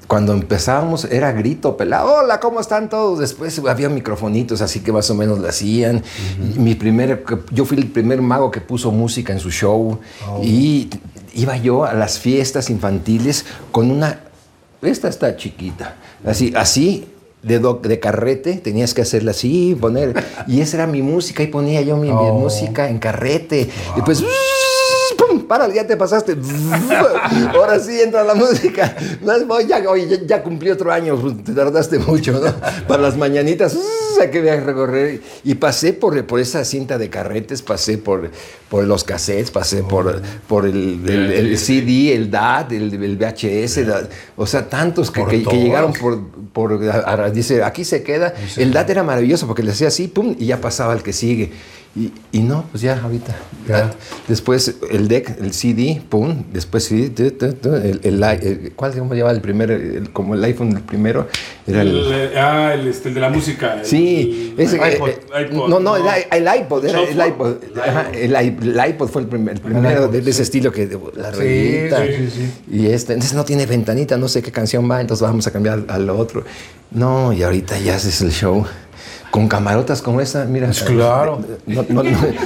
Cuando 0.09 0.35
empezábamos 0.35 1.07
era 1.07 1.33
grito, 1.33 1.77
pelado, 1.79 2.17
hola, 2.17 2.39
¿cómo 2.41 2.61
están 2.61 2.91
todos? 2.91 3.21
Después 3.21 3.59
había 3.67 3.89
microfonitos, 3.89 4.61
así 4.61 4.81
que 4.81 4.93
más 4.93 5.09
o 5.11 5.15
menos 5.15 5.39
lo 5.39 5.49
hacían. 5.49 6.03
Mi 6.59 6.75
primer, 6.75 7.25
yo 7.53 7.65
fui 7.65 7.79
el 7.79 7.87
primer 7.87 8.21
mago 8.21 8.51
que 8.51 8.61
puso 8.61 8.91
música 8.91 9.33
en 9.33 9.39
su 9.39 9.51
show 9.51 9.99
y 10.43 10.91
iba 11.35 11.57
yo 11.57 11.85
a 11.85 11.95
las 11.95 12.19
fiestas 12.19 12.71
infantiles 12.71 13.45
con 13.73 13.91
una, 13.91 14.21
esta 14.83 15.09
está 15.09 15.37
chiquita, 15.37 15.97
así, 16.27 16.53
así 16.57 17.07
de, 17.43 17.59
do- 17.59 17.81
de 17.83 18.01
carrete, 18.01 18.55
tenías 18.55 18.95
que 18.95 19.03
hacerla 19.03 19.33
así, 19.33 19.77
poner. 19.79 20.15
Y 20.47 20.61
esa 20.63 20.79
era 20.79 20.87
mi 20.87 21.03
música, 21.03 21.43
y 21.43 21.49
ponía 21.49 21.83
yo 21.83 21.97
mi, 21.99 22.09
mi 22.09 22.15
Oh. 22.17 22.39
música 22.39 22.89
en 22.89 22.99
carrete. 22.99 23.69
Y 23.97 24.01
pues. 24.01 24.25
Párale, 25.47 25.75
ya 25.75 25.87
te 25.87 25.97
pasaste. 25.97 26.37
Ahora 27.55 27.79
sí 27.79 28.01
entra 28.01 28.25
la 28.25 28.35
música. 28.35 28.97
Ya, 29.69 29.89
oye, 29.89 30.23
ya, 30.27 30.43
cumplí 30.43 30.71
otro 30.71 30.93
año, 30.93 31.17
pues, 31.21 31.45
te 31.45 31.53
tardaste 31.53 31.99
mucho, 31.99 32.33
¿no? 32.33 32.53
Para 32.87 33.03
las 33.03 33.17
mañanitas, 33.17 33.77
hay 34.21 34.31
que 34.31 34.41
viaje 34.41 34.61
recorrer. 34.61 35.21
Y 35.45 35.55
pasé 35.55 35.93
por, 35.93 36.25
por 36.27 36.41
esa 36.41 36.65
cinta 36.65 36.99
de 36.99 37.09
carretes, 37.11 37.63
pasé 37.63 37.99
por, 37.99 38.31
por 38.69 38.85
los 38.85 39.05
cassettes, 39.05 39.51
pasé 39.51 39.83
por, 39.83 40.21
por 40.47 40.67
el, 40.67 41.01
el- 41.09 41.33
el 41.33 41.59
CD, 41.59 42.15
el 42.15 42.31
DAT, 42.31 42.73
el, 42.73 42.91
VHS, 43.17 43.77
la- 43.87 44.09
o 44.37 44.47
sea, 44.47 44.69
tantos 44.69 45.11
que, 45.11 45.21
que- 45.25 45.45
llegaron 45.65 45.93
por, 45.93 46.21
por- 46.53 46.89
a- 46.89 47.13
a- 47.25 47.31
dice, 47.31 47.63
aquí 47.63 47.85
se 47.85 48.03
queda. 48.03 48.35
El 48.57 48.73
DAT 48.73 48.91
era 48.91 49.03
maravilloso 49.03 49.47
porque 49.47 49.63
le 49.63 49.71
hacía 49.73 49.89
así, 49.89 50.09
pum, 50.09 50.35
y 50.39 50.47
ya 50.47 50.61
pasaba 50.61 50.93
el 50.95 51.03
que 51.03 51.13
sigue. 51.13 51.53
Y, 51.97 52.11
y 52.33 52.41
no, 52.41 52.65
pues 52.73 52.83
ya 52.83 53.01
ahorita. 53.01 53.37
Ya. 53.69 53.93
Después 54.27 54.75
el 54.91 55.07
deck, 55.07 55.37
el 55.41 55.53
CD, 55.55 56.03
pum, 56.09 56.43
después 56.53 56.85
CD, 56.87 57.09
tu, 57.11 57.31
tu, 57.31 57.53
tu, 57.55 57.73
el, 57.73 58.01
el, 58.03 58.21
el- 58.23 58.73
¿cuál 58.75 58.93
se 58.93 58.99
llamaba 58.99 59.31
el 59.31 59.41
primer, 59.41 59.71
el- 59.71 60.11
como 60.13 60.35
el 60.35 60.43
iPhone 60.43 60.71
el 60.73 60.83
primero? 60.83 61.29
Era 61.69 61.83
el, 61.83 61.97
El, 61.97 62.37
ah, 62.37 62.75
el, 62.75 62.89
este, 62.89 63.11
el 63.11 63.15
de 63.15 63.21
la 63.21 63.29
música. 63.31 63.79
Sí, 63.85 64.55
ese, 64.59 64.77
el 64.77 64.83
eh, 64.83 65.19
eh, 65.37 65.51
no, 65.53 65.79
no, 65.79 65.97
el, 65.97 66.03
i- 66.03 66.37
el 66.37 66.61
iPod, 66.63 66.85
era 66.85 67.01
el 67.01 67.29
iPod. 67.29 67.55
Ajá, 67.81 68.11
el, 68.13 68.91
iPod 68.91 69.09
fue 69.09 69.23
el, 69.23 69.29
primer- 69.29 69.55
el 69.55 69.61
primero 69.61 70.09
de, 70.09 70.21
de 70.21 70.31
ese 70.31 70.43
estilo 70.43 70.73
que 70.73 70.89
de- 70.89 70.99
la 71.15 71.33
Sí. 71.33 71.89
Y 72.73 72.87
este, 72.87 73.13
entonces 73.13 73.37
no 73.37 73.45
tiene 73.45 73.67
ventanita, 73.67 74.17
no 74.19 74.27
sé 74.27 74.43
qué 74.43 74.51
canción 74.51 74.91
va, 74.91 75.01
entonces 75.01 75.23
vamos 75.23 75.47
a 75.47 75.53
cambiar 75.53 75.85
al 75.87 76.11
otro. 76.11 76.43
No, 76.91 77.33
y 77.33 77.43
ahorita 77.45 77.79
ya 77.79 77.97
haces 77.97 78.21
el 78.21 78.31
show 78.33 78.65
con 79.35 79.49
camarotas 79.49 80.01
como 80.01 80.21
esta, 80.21 80.45
mira. 80.45 80.69
Pues 80.69 80.85
claro. 80.85 81.41
No, 81.67 81.85
no, 81.89 82.05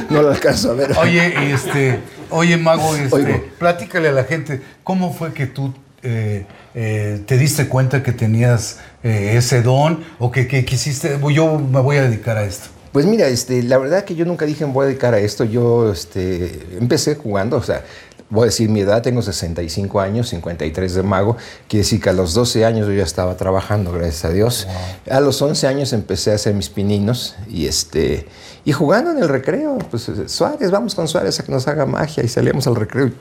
no, 0.09 0.29
alcanzo 0.31 0.71
a 0.71 0.75
ver. 0.75 0.97
Oye, 0.97 1.53
este, 1.53 1.99
oye, 2.31 2.57
Mago, 2.57 2.97
este, 2.97 3.15
Oigo. 3.15 3.45
platícale 3.59 4.09
a 4.09 4.13
la 4.13 4.25
gente, 4.25 4.63
¿cómo 4.85 5.13
fue 5.13 5.35
que 5.35 5.47
tú 5.47 5.75
eh, 6.03 6.47
eh, 6.75 7.21
te 7.27 7.37
diste 7.37 7.69
cuenta 7.69 8.03
que 8.03 8.13
tenías 8.13 8.79
eh, 9.03 9.35
ese 9.37 9.61
don 9.61 10.03
o 10.19 10.31
que, 10.31 10.49
que 10.49 10.65
quisiste, 10.65 11.19
yo 11.31 11.59
me 11.59 11.81
voy 11.81 11.99
a 11.99 12.05
dedicar 12.05 12.39
a 12.39 12.45
esto? 12.45 12.71
Pues 12.93 13.05
mira, 13.05 13.29
este, 13.29 13.63
la 13.63 13.77
verdad 13.77 14.05
que 14.05 14.15
yo 14.15 14.25
nunca 14.25 14.47
dije 14.47 14.65
me 14.65 14.73
voy 14.73 14.85
a 14.85 14.87
dedicar 14.89 15.13
a 15.13 15.19
esto. 15.19 15.45
Yo 15.45 15.93
este, 15.93 16.59
empecé 16.81 17.17
jugando, 17.17 17.59
o 17.59 17.63
sea, 17.63 17.85
voy 18.31 18.43
a 18.43 18.47
decir 18.47 18.69
mi 18.69 18.81
edad, 18.81 19.03
tengo 19.03 19.23
65 19.23 20.01
años, 20.01 20.29
53 20.29 20.95
de 20.95 21.03
mago. 21.03 21.37
Quiere 21.69 21.83
decir 21.83 22.01
que 22.01 22.11
a 22.11 22.13
los 22.13 22.35
12 22.35 22.65
años 22.65 22.87
yo 22.87 22.93
ya 22.93 23.05
estaba 23.05 23.37
trabajando, 23.37 23.93
gracias 23.93 24.25
a 24.25 24.31
Dios. 24.31 24.67
A 25.11 25.21
los 25.21 25.41
11 25.41 25.67
años 25.67 25.93
empecé 25.93 26.33
a 26.33 26.35
hacer 26.35 26.55
mis 26.55 26.69
pininos 26.69 27.37
y, 27.49 27.67
este, 27.67 28.27
y 28.65 28.73
jugando 28.73 29.11
en 29.11 29.19
el 29.19 29.29
recreo. 29.29 29.79
Pues 29.91 30.11
Suárez, 30.27 30.71
vamos 30.71 30.95
con 30.95 31.09
Suárez 31.09 31.41
a 31.41 31.43
que 31.43 31.53
nos 31.53 31.69
haga 31.69 31.87
magia. 31.87 32.23
Y 32.23 32.29
salíamos 32.29 32.67
al 32.67 32.77
recreo. 32.77 33.13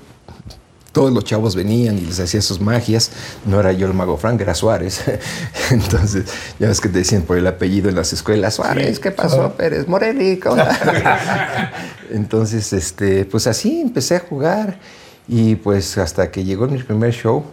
Todos 0.98 1.14
los 1.14 1.24
chavos 1.26 1.56
venían 1.56 1.96
y 2.00 2.02
les 2.02 2.20
hacía 2.20 2.42
sus 2.42 2.60
magias. 2.60 3.12
No 3.46 3.60
era 3.60 3.72
yo 3.72 3.86
el 3.86 3.94
mago 3.94 4.18
Frank, 4.18 4.42
era 4.42 4.56
Suárez. 4.56 5.04
Entonces, 5.70 6.26
ya 6.58 6.70
ves 6.70 6.82
que 6.82 6.90
te 6.90 6.98
decían 6.98 7.22
por 7.22 7.38
el 7.38 7.46
apellido 7.46 7.88
en 7.88 7.94
las 7.94 8.14
escuelas, 8.14 8.56
Suárez, 8.56 9.00
¿qué 9.00 9.12
pasó, 9.12 9.54
Pérez? 9.54 9.88
Morelli, 9.88 10.38
¿qué 10.38 10.50
onda?" 10.50 11.72
Entonces, 12.10 12.74
este, 12.74 13.26
pues 13.26 13.46
así 13.46 13.80
empecé 13.80 14.16
a 14.16 14.22
jugar 14.22 14.80
y 15.28 15.54
pues 15.58 16.00
hasta 16.00 16.32
que 16.32 16.44
llegó 16.44 16.68
mi 16.68 16.82
primer 16.82 17.14
show 17.14 17.44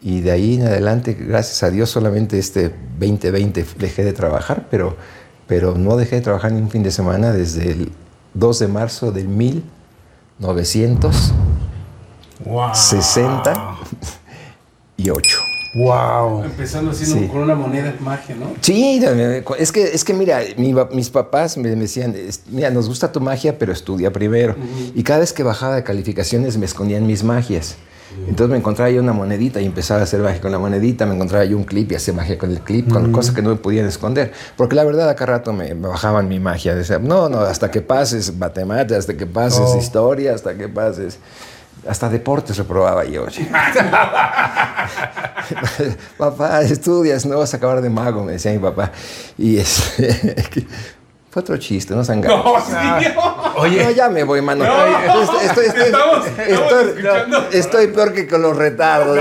y 0.00 0.22
de 0.22 0.30
ahí 0.30 0.54
en 0.54 0.66
adelante, 0.66 1.12
gracias 1.12 1.62
a 1.62 1.70
Dios, 1.70 1.90
solamente 1.90 2.38
este 2.38 2.70
2020 2.98 3.62
dejé 3.76 4.04
de 4.04 4.14
trabajar, 4.14 4.68
pero, 4.70 4.96
pero 5.46 5.74
no 5.74 5.98
dejé 5.98 6.16
de 6.16 6.22
trabajar 6.22 6.52
ni 6.52 6.62
un 6.62 6.70
fin 6.70 6.82
de 6.82 6.92
semana 6.92 7.30
desde 7.30 7.72
el 7.72 7.92
2 8.32 8.58
de 8.58 8.68
marzo 8.68 9.12
del 9.12 9.28
1000 9.28 9.64
900, 10.40 11.32
Wow. 12.44 12.74
60 12.74 13.76
y 14.96 15.10
8. 15.10 15.38
Wow. 15.76 16.42
Empezando 16.44 16.90
así 16.90 17.06
Sí. 17.06 17.28
con 17.28 17.42
una 17.42 17.54
moneda 17.54 17.92
de 17.92 18.00
magia, 18.00 18.34
¿no? 18.34 18.46
Sí, 18.60 19.00
es 19.58 19.70
que, 19.70 19.84
es 19.84 20.04
que 20.04 20.14
mira, 20.14 20.40
mi 20.56 20.74
mis 20.92 21.10
papás 21.10 21.56
me 21.56 21.68
me 21.70 21.82
decían, 21.82 22.14
mira, 22.50 22.70
nos 22.70 22.88
gusta 22.88 23.12
tu 23.12 23.20
magia, 23.20 23.56
pero 23.58 23.72
estudia 23.72 24.12
primero. 24.12 24.56
Y 24.94 25.02
cada 25.04 25.20
vez 25.20 25.32
que 25.32 25.42
bajaba 25.44 25.76
de 25.76 25.84
calificaciones 25.84 26.56
me 26.58 26.66
escondían 26.66 27.06
mis 27.06 27.22
magias. 27.22 27.76
Entonces 28.26 28.50
me 28.50 28.56
encontraba 28.56 28.90
yo 28.90 29.00
una 29.00 29.12
monedita 29.12 29.60
y 29.60 29.66
empezaba 29.66 30.00
a 30.00 30.02
hacer 30.02 30.18
magia 30.20 30.40
con 30.40 30.50
la 30.50 30.58
monedita, 30.58 31.06
me 31.06 31.14
encontraba 31.14 31.44
yo 31.44 31.56
un 31.56 31.62
clip 31.62 31.92
y 31.92 31.94
hacía 31.94 32.12
magia 32.12 32.36
con 32.36 32.50
el 32.50 32.60
clip, 32.60 32.90
con 32.92 33.12
cosas 33.12 33.32
que 33.32 33.40
no 33.40 33.50
me 33.50 33.56
podían 33.56 33.86
esconder. 33.86 34.32
Porque 34.56 34.74
la 34.74 34.82
verdad, 34.82 35.08
acá 35.08 35.26
rato 35.26 35.52
me, 35.52 35.72
me 35.76 35.86
bajaban 35.86 36.26
mi 36.26 36.40
magia. 36.40 36.74
Decía, 36.74 36.98
no, 36.98 37.28
no, 37.28 37.38
hasta 37.42 37.70
que 37.70 37.80
pases 37.80 38.36
matemáticas, 38.36 38.98
hasta 38.98 39.16
que 39.16 39.26
pases 39.26 39.60
Oh. 39.62 39.78
historia, 39.78 40.34
hasta 40.34 40.54
que 40.56 40.68
pases... 40.68 41.18
Hasta 41.88 42.08
deportes 42.08 42.56
reprobaba 42.56 43.04
yo. 43.04 43.26
papá, 46.18 46.62
estudias, 46.62 47.26
no 47.26 47.38
vas 47.38 47.54
a 47.54 47.56
acabar 47.56 47.80
de 47.80 47.90
mago, 47.90 48.24
me 48.24 48.32
decía 48.32 48.52
mi 48.52 48.58
papá. 48.58 48.92
Y 49.38 49.56
es, 49.60 49.94
fue 51.30 51.42
otro 51.42 51.56
chiste, 51.58 51.94
no 51.94 52.02
se 52.04 52.12
engañen. 52.14 52.38
No, 52.38 52.54
sí. 52.60 52.72
Oye, 53.56 53.84
No, 53.84 53.90
ya 53.92 54.08
me 54.08 54.24
voy, 54.24 54.42
mano. 54.42 54.64
No, 54.64 55.22
estoy, 55.22 55.46
estoy- 55.46 55.66
estoy- 55.66 55.82
estamos- 55.84 56.26
estamos 56.26 56.48
estoy- 56.48 56.88
escuchando. 56.88 57.46
estoy 57.52 57.86
peor 57.88 58.12
que 58.12 58.26
con 58.26 58.42
los 58.42 58.56
retardos. 58.56 59.18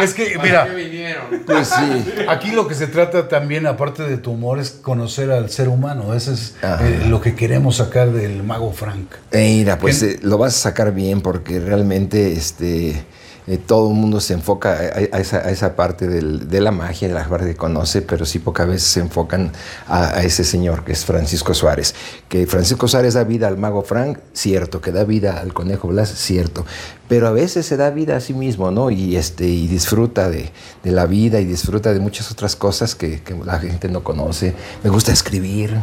es 0.00 0.14
que, 0.14 0.38
mira, 0.42 0.64
vinieron? 0.66 1.24
Pues 1.46 1.68
sí. 1.68 2.14
aquí 2.28 2.50
lo 2.52 2.68
que 2.68 2.74
se 2.74 2.86
trata 2.86 3.28
también, 3.28 3.66
aparte 3.66 4.02
de 4.04 4.16
tu 4.18 4.32
humor, 4.32 4.58
es 4.60 4.70
conocer 4.70 5.30
al 5.32 5.50
ser 5.50 5.68
humano. 5.68 6.14
Eso 6.14 6.32
es 6.32 6.54
eh, 6.62 7.04
lo 7.08 7.20
que 7.20 7.34
queremos 7.34 7.76
sacar 7.76 8.10
del 8.12 8.42
mago 8.42 8.72
Frank. 8.72 9.10
Eh, 9.32 9.56
Mira, 9.58 9.78
pues 9.78 10.02
eh, 10.02 10.18
lo 10.22 10.38
vas 10.38 10.54
a 10.56 10.58
sacar 10.58 10.92
bien 10.92 11.20
porque 11.20 11.58
realmente 11.60 12.32
este, 12.32 13.04
eh, 13.46 13.58
todo 13.58 13.88
el 13.90 13.94
mundo 13.96 14.20
se 14.20 14.34
enfoca 14.34 14.72
a, 14.72 15.16
a 15.16 15.20
esa, 15.20 15.38
a 15.38 15.50
esa 15.50 15.74
parte 15.76 16.06
del- 16.06 16.48
de 16.48 16.60
la 16.60 16.70
magia, 16.70 17.08
la 17.08 17.28
parte 17.28 17.46
que 17.46 17.56
conoce, 17.56 18.02
pero 18.02 18.24
sí 18.24 18.38
pocas 18.38 18.68
veces 18.68 18.84
se 18.88 19.00
enfocan 19.00 19.52
a, 19.88 20.10
a 20.16 20.22
ese 20.22 20.44
señor 20.44 20.84
que 20.84 20.92
es 20.92 21.04
Francisco 21.04 21.52
Suárez. 21.54 21.94
Que 22.28 22.46
Francisco 22.46 22.86
Suárez 22.88 23.14
da 23.14 23.24
vida 23.24 23.48
al 23.48 23.58
mago 23.58 23.82
Frank, 23.82 24.18
cierto, 24.32 24.80
que 24.80 24.92
da 24.92 25.04
vida 25.04 25.40
al 25.40 25.52
conejo 25.52 25.88
Blas, 25.88 26.10
cierto, 26.14 26.64
pero 27.08 27.26
a 27.28 27.32
veces 27.32 27.66
se 27.66 27.76
da 27.76 27.90
vida 27.90 28.16
a 28.16 28.20
sí 28.20 28.32
mismo, 28.32 28.70
¿no? 28.70 28.90
Y, 28.90 29.16
este, 29.16 29.46
y 29.46 29.66
disfruta 29.66 30.30
de, 30.30 30.50
de 30.82 30.92
la 30.92 31.06
vida 31.06 31.40
y 31.40 31.44
disfruta 31.44 31.92
de 31.92 32.00
muchas 32.00 32.30
otras 32.30 32.56
cosas 32.56 32.94
que, 32.94 33.20
que 33.22 33.34
la 33.44 33.58
gente 33.58 33.88
no 33.88 34.02
conoce. 34.02 34.54
Me 34.82 34.88
gusta 34.88 35.12
escribir, 35.12 35.74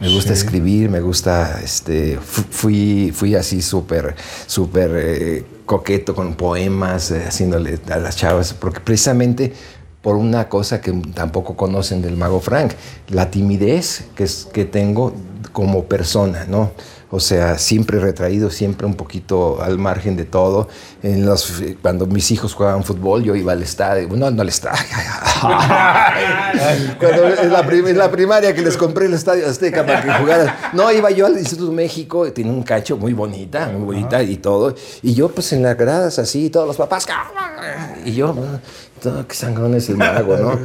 me 0.00 0.08
gusta 0.08 0.34
Sí. 0.34 0.40
escribir, 0.44 0.88
me 0.90 1.00
gusta, 1.00 1.60
este, 1.62 2.18
fu- 2.18 2.42
fui, 2.50 3.12
fui 3.14 3.34
así 3.36 3.62
súper, 3.62 4.16
súper 4.46 4.90
eh, 4.96 5.44
coqueto 5.72 6.14
con 6.14 6.34
poemas, 6.34 7.10
eh, 7.10 7.24
haciéndole 7.26 7.78
a 7.90 7.96
las 7.96 8.14
chavas, 8.16 8.52
porque 8.52 8.80
precisamente 8.80 9.54
por 10.02 10.16
una 10.16 10.50
cosa 10.50 10.82
que 10.82 10.92
tampoco 11.14 11.56
conocen 11.56 12.02
del 12.02 12.14
mago 12.14 12.40
Frank, 12.40 12.72
la 13.08 13.30
timidez 13.30 14.04
que, 14.14 14.24
es, 14.24 14.46
que 14.52 14.66
tengo 14.66 15.14
como 15.52 15.84
persona, 15.84 16.44
¿no? 16.46 16.72
O 17.14 17.20
sea, 17.20 17.58
siempre 17.58 17.98
retraído, 18.00 18.50
siempre 18.50 18.86
un 18.86 18.94
poquito 18.94 19.60
al 19.62 19.78
margen 19.78 20.16
de 20.16 20.24
todo. 20.24 20.68
En 21.02 21.26
los, 21.26 21.62
cuando 21.82 22.06
mis 22.06 22.30
hijos 22.30 22.54
jugaban 22.54 22.82
fútbol, 22.84 23.22
yo 23.22 23.34
iba 23.36 23.52
al 23.52 23.62
estadio. 23.62 24.08
No, 24.16 24.30
no 24.30 24.40
al 24.40 24.48
estadio. 24.48 24.80
Cuando 26.98 27.28
en 27.28 27.52
la, 27.52 27.66
prim- 27.66 27.86
en 27.88 27.98
la 27.98 28.10
primaria 28.10 28.54
que 28.54 28.62
les 28.62 28.76
compré 28.76 29.06
el 29.06 29.14
estadio 29.14 29.46
Azteca 29.46 29.84
para 29.84 30.02
que 30.02 30.12
jugaran. 30.12 30.54
No, 30.72 30.90
iba 30.90 31.10
yo 31.10 31.26
al 31.26 31.38
Instituto 31.38 31.70
México, 31.72 32.30
tenía 32.32 32.52
un 32.52 32.62
cacho 32.62 32.96
muy 32.96 33.12
bonita, 33.12 33.68
muy 33.68 33.82
bonita 33.84 34.22
y 34.22 34.36
todo. 34.36 34.74
Y 35.02 35.14
yo, 35.14 35.28
pues 35.28 35.52
en 35.52 35.62
las 35.62 35.76
gradas 35.76 36.18
así, 36.18 36.48
todos 36.50 36.66
los 36.66 36.76
papás. 36.76 37.06
Y 38.04 38.12
yo, 38.14 38.34
todo, 39.02 39.26
qué 39.26 39.34
sangrón 39.34 39.74
es 39.74 39.88
el 39.88 39.96
mago, 39.96 40.36
¿no? 40.36 40.58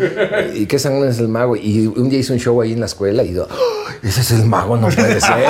Y 0.54 0.66
qué 0.68 0.78
sangrón 0.80 1.10
es 1.10 1.20
el 1.20 1.28
mago. 1.28 1.56
Y 1.56 1.88
un 1.88 2.10
día 2.10 2.20
hice 2.20 2.34
un 2.34 2.40
show 2.40 2.62
ahí 2.62 2.74
en 2.74 2.80
la 2.80 2.86
escuela 2.86 3.24
y 3.24 3.34
yo, 3.34 3.48
"Oh, 3.50 3.90
ese 4.04 4.22
es 4.22 4.32
el 4.32 4.46
mago, 4.46 4.78
no 4.78 4.88
puede 4.90 5.20
ser. 5.20 5.44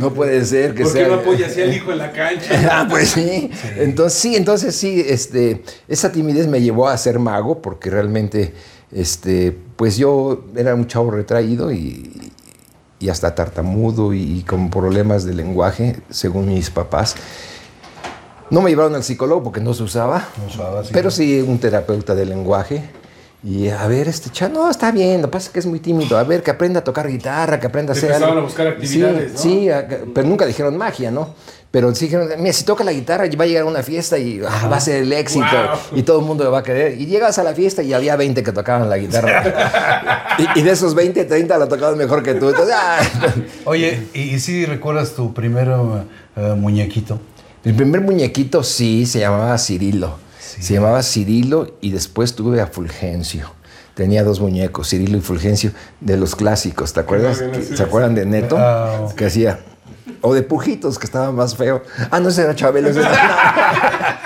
No 0.00 0.12
puede 0.14 0.44
ser 0.44 0.74
que 0.74 0.84
¿Por 0.84 0.92
sea. 0.92 1.04
qué 1.04 1.10
no 1.10 1.16
apoya 1.20 1.46
así 1.46 1.60
al 1.62 1.74
hijo 1.74 1.92
en 1.92 1.98
la 1.98 2.12
cancha? 2.12 2.48
Ah, 2.72 2.86
pues 2.88 3.10
sí. 3.10 3.50
Entonces 3.76 4.18
sí, 4.18 4.34
entonces 4.36 4.74
sí, 4.74 5.04
este, 5.06 5.62
esa 5.88 6.10
timidez 6.10 6.46
me 6.48 6.60
llevó 6.62 6.88
a 6.88 6.96
ser 6.96 7.18
mago 7.18 7.60
porque 7.60 7.90
realmente, 7.90 8.54
este, 8.90 9.56
pues 9.76 9.96
yo 9.98 10.44
era 10.56 10.74
un 10.74 10.86
chavo 10.86 11.10
retraído 11.10 11.70
y, 11.72 12.30
y 12.98 13.08
hasta 13.10 13.34
tartamudo 13.34 14.14
y 14.14 14.42
con 14.48 14.70
problemas 14.70 15.24
de 15.24 15.34
lenguaje, 15.34 15.96
según 16.08 16.46
mis 16.48 16.70
papás. 16.70 17.14
No 18.52 18.60
me 18.62 18.70
llevaron 18.70 18.94
al 18.94 19.02
psicólogo 19.02 19.42
porque 19.42 19.60
no 19.60 19.74
se 19.74 19.82
usaba, 19.82 20.28
No 20.38 20.46
usaba, 20.46 20.84
sí. 20.84 20.90
pero 20.92 21.10
sí 21.10 21.40
un 21.40 21.58
terapeuta 21.58 22.14
de 22.14 22.26
lenguaje. 22.26 22.82
Y 23.44 23.68
a 23.70 23.88
ver, 23.88 24.06
este 24.06 24.30
chavo, 24.30 24.54
no, 24.54 24.70
está 24.70 24.92
bien, 24.92 25.20
lo 25.20 25.26
que 25.28 25.32
pasa 25.32 25.46
es 25.48 25.52
que 25.52 25.58
es 25.58 25.66
muy 25.66 25.80
tímido. 25.80 26.16
A 26.16 26.22
ver, 26.22 26.44
que 26.44 26.52
aprenda 26.52 26.78
a 26.78 26.84
tocar 26.84 27.08
guitarra, 27.08 27.58
que 27.58 27.66
aprenda 27.66 27.92
a 27.92 27.96
hacer 27.96 28.12
algo. 28.12 28.38
a 28.38 28.40
buscar 28.42 28.68
actividades, 28.68 29.32
sí, 29.34 29.48
¿no? 29.48 29.54
Sí, 29.62 29.70
a- 29.70 29.88
pero 30.14 30.28
nunca 30.28 30.46
dijeron 30.46 30.76
magia, 30.76 31.10
¿no? 31.10 31.34
Pero 31.72 31.92
sí 31.94 32.04
dijeron, 32.04 32.28
mira, 32.38 32.52
si 32.52 32.62
toca 32.64 32.84
la 32.84 32.92
guitarra 32.92 33.24
va 33.36 33.44
a 33.44 33.46
llegar 33.46 33.62
a 33.62 33.66
una 33.66 33.82
fiesta 33.82 34.16
y 34.18 34.40
ah, 34.46 34.68
va 34.70 34.76
a 34.76 34.80
ser 34.80 35.02
el 35.02 35.12
éxito 35.12 35.46
Wow. 35.46 35.98
y 35.98 36.02
todo 36.04 36.20
el 36.20 36.26
mundo 36.26 36.44
lo 36.44 36.52
va 36.52 36.58
a 36.58 36.62
querer. 36.62 37.00
Y 37.00 37.06
llegas 37.06 37.38
a 37.38 37.42
la 37.42 37.54
fiesta 37.54 37.82
y 37.82 37.92
había 37.94 38.14
20 38.14 38.42
que 38.44 38.52
tocaban 38.52 38.88
la 38.90 38.98
guitarra. 38.98 40.36
y, 40.38 40.60
y 40.60 40.62
de 40.62 40.70
esos 40.70 40.94
20, 40.94 41.24
30 41.24 41.56
la 41.58 41.66
tocaban 41.66 41.96
mejor 41.98 42.22
que 42.22 42.34
tú. 42.34 42.50
Entonces, 42.50 42.74
ah. 42.78 43.00
Oye, 43.64 44.06
¿y, 44.14 44.20
y 44.34 44.38
si 44.40 44.66
recuerdas 44.66 45.14
tu 45.14 45.32
primer 45.34 45.68
eh, 46.36 46.54
muñequito? 46.56 47.18
El 47.64 47.74
primer 47.74 48.00
muñequito 48.00 48.64
sí 48.64 49.06
se 49.06 49.20
llamaba 49.20 49.56
Cirilo. 49.56 50.16
Se 50.38 50.74
llamaba 50.74 51.02
Cirilo 51.02 51.76
y 51.80 51.90
después 51.90 52.34
tuve 52.34 52.60
a 52.60 52.66
Fulgencio. 52.66 53.52
Tenía 53.94 54.24
dos 54.24 54.40
muñecos, 54.40 54.88
Cirilo 54.88 55.16
y 55.18 55.20
Fulgencio, 55.20 55.70
de 56.00 56.16
los 56.16 56.34
clásicos, 56.34 56.92
¿te 56.92 57.00
acuerdas? 57.00 57.42
¿Se 57.74 57.82
acuerdan 57.82 58.14
de 58.14 58.26
Neto? 58.26 58.56
Ah. 58.58 59.08
Que 59.16 59.26
hacía. 59.26 59.60
O 60.22 60.32
de 60.34 60.42
Pujitos, 60.42 60.98
que 60.98 61.06
estaba 61.06 61.30
más 61.32 61.56
feo. 61.56 61.82
Ah, 62.10 62.20
no, 62.20 62.28
ese 62.28 62.42
era 62.42 62.54
Chabelo. 62.54 62.88
ese 62.90 63.00
era- 63.00 64.22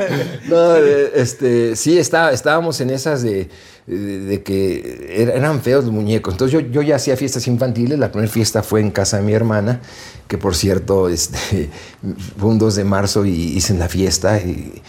No, 0.48 0.76
este, 0.76 1.76
sí, 1.76 1.98
estaba, 1.98 2.32
estábamos 2.32 2.80
en 2.80 2.90
esas 2.90 3.22
de, 3.22 3.48
de- 3.86 4.42
que 4.42 5.08
era- 5.22 5.34
eran 5.34 5.60
feos 5.60 5.84
los 5.84 5.92
muñecos. 5.92 6.34
Entonces 6.34 6.52
yo, 6.52 6.60
yo 6.70 6.82
ya 6.82 6.96
hacía 6.96 7.16
fiestas 7.16 7.46
infantiles. 7.46 7.98
La 7.98 8.10
primera 8.10 8.32
fiesta 8.32 8.62
fue 8.62 8.80
en 8.80 8.90
casa 8.90 9.18
de 9.18 9.22
mi 9.24 9.32
hermana, 9.34 9.80
que 10.26 10.38
por 10.38 10.54
cierto, 10.54 11.08
este, 11.08 11.68
fue 12.38 12.48
un 12.48 12.58
2 12.58 12.76
de 12.76 12.84
marzo 12.84 13.24
y 13.26 13.30
hice 13.56 13.74
la 13.74 13.88
fiesta. 13.88 14.38
Y, 14.38 14.80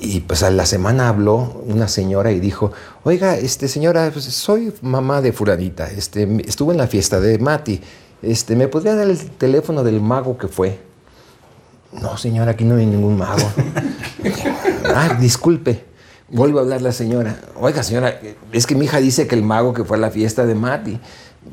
y, 0.00 0.20
pues 0.20 0.42
a 0.42 0.50
la 0.50 0.66
semana 0.66 1.08
habló 1.08 1.62
una 1.66 1.88
señora 1.88 2.32
y 2.32 2.40
dijo, 2.40 2.72
oiga, 3.04 3.36
este 3.36 3.68
señora, 3.68 4.10
pues, 4.12 4.24
soy 4.24 4.72
mamá 4.82 5.20
de 5.20 5.32
furanita. 5.32 5.90
Este, 5.90 6.26
estuve 6.46 6.72
en 6.72 6.78
la 6.78 6.86
fiesta 6.86 7.20
de 7.20 7.38
Mati. 7.38 7.80
Este, 8.26 8.56
¿Me 8.56 8.68
podría 8.68 8.94
dar 8.94 9.08
el 9.08 9.18
teléfono 9.30 9.84
del 9.84 10.00
mago 10.00 10.38
que 10.38 10.48
fue? 10.48 10.78
No, 11.92 12.16
señora, 12.16 12.52
aquí 12.52 12.64
no 12.64 12.76
hay 12.76 12.86
ningún 12.86 13.16
mago. 13.16 13.50
ah, 14.94 15.16
disculpe. 15.20 15.84
Vuelvo 16.28 16.58
a 16.58 16.62
hablar 16.62 16.82
la 16.82 16.92
señora. 16.92 17.36
Oiga, 17.60 17.82
señora, 17.82 18.18
es 18.50 18.66
que 18.66 18.74
mi 18.74 18.86
hija 18.86 18.98
dice 18.98 19.26
que 19.26 19.34
el 19.34 19.42
mago 19.42 19.74
que 19.74 19.84
fue 19.84 19.98
a 19.98 20.00
la 20.00 20.10
fiesta 20.10 20.46
de 20.46 20.54
Mati. 20.54 20.98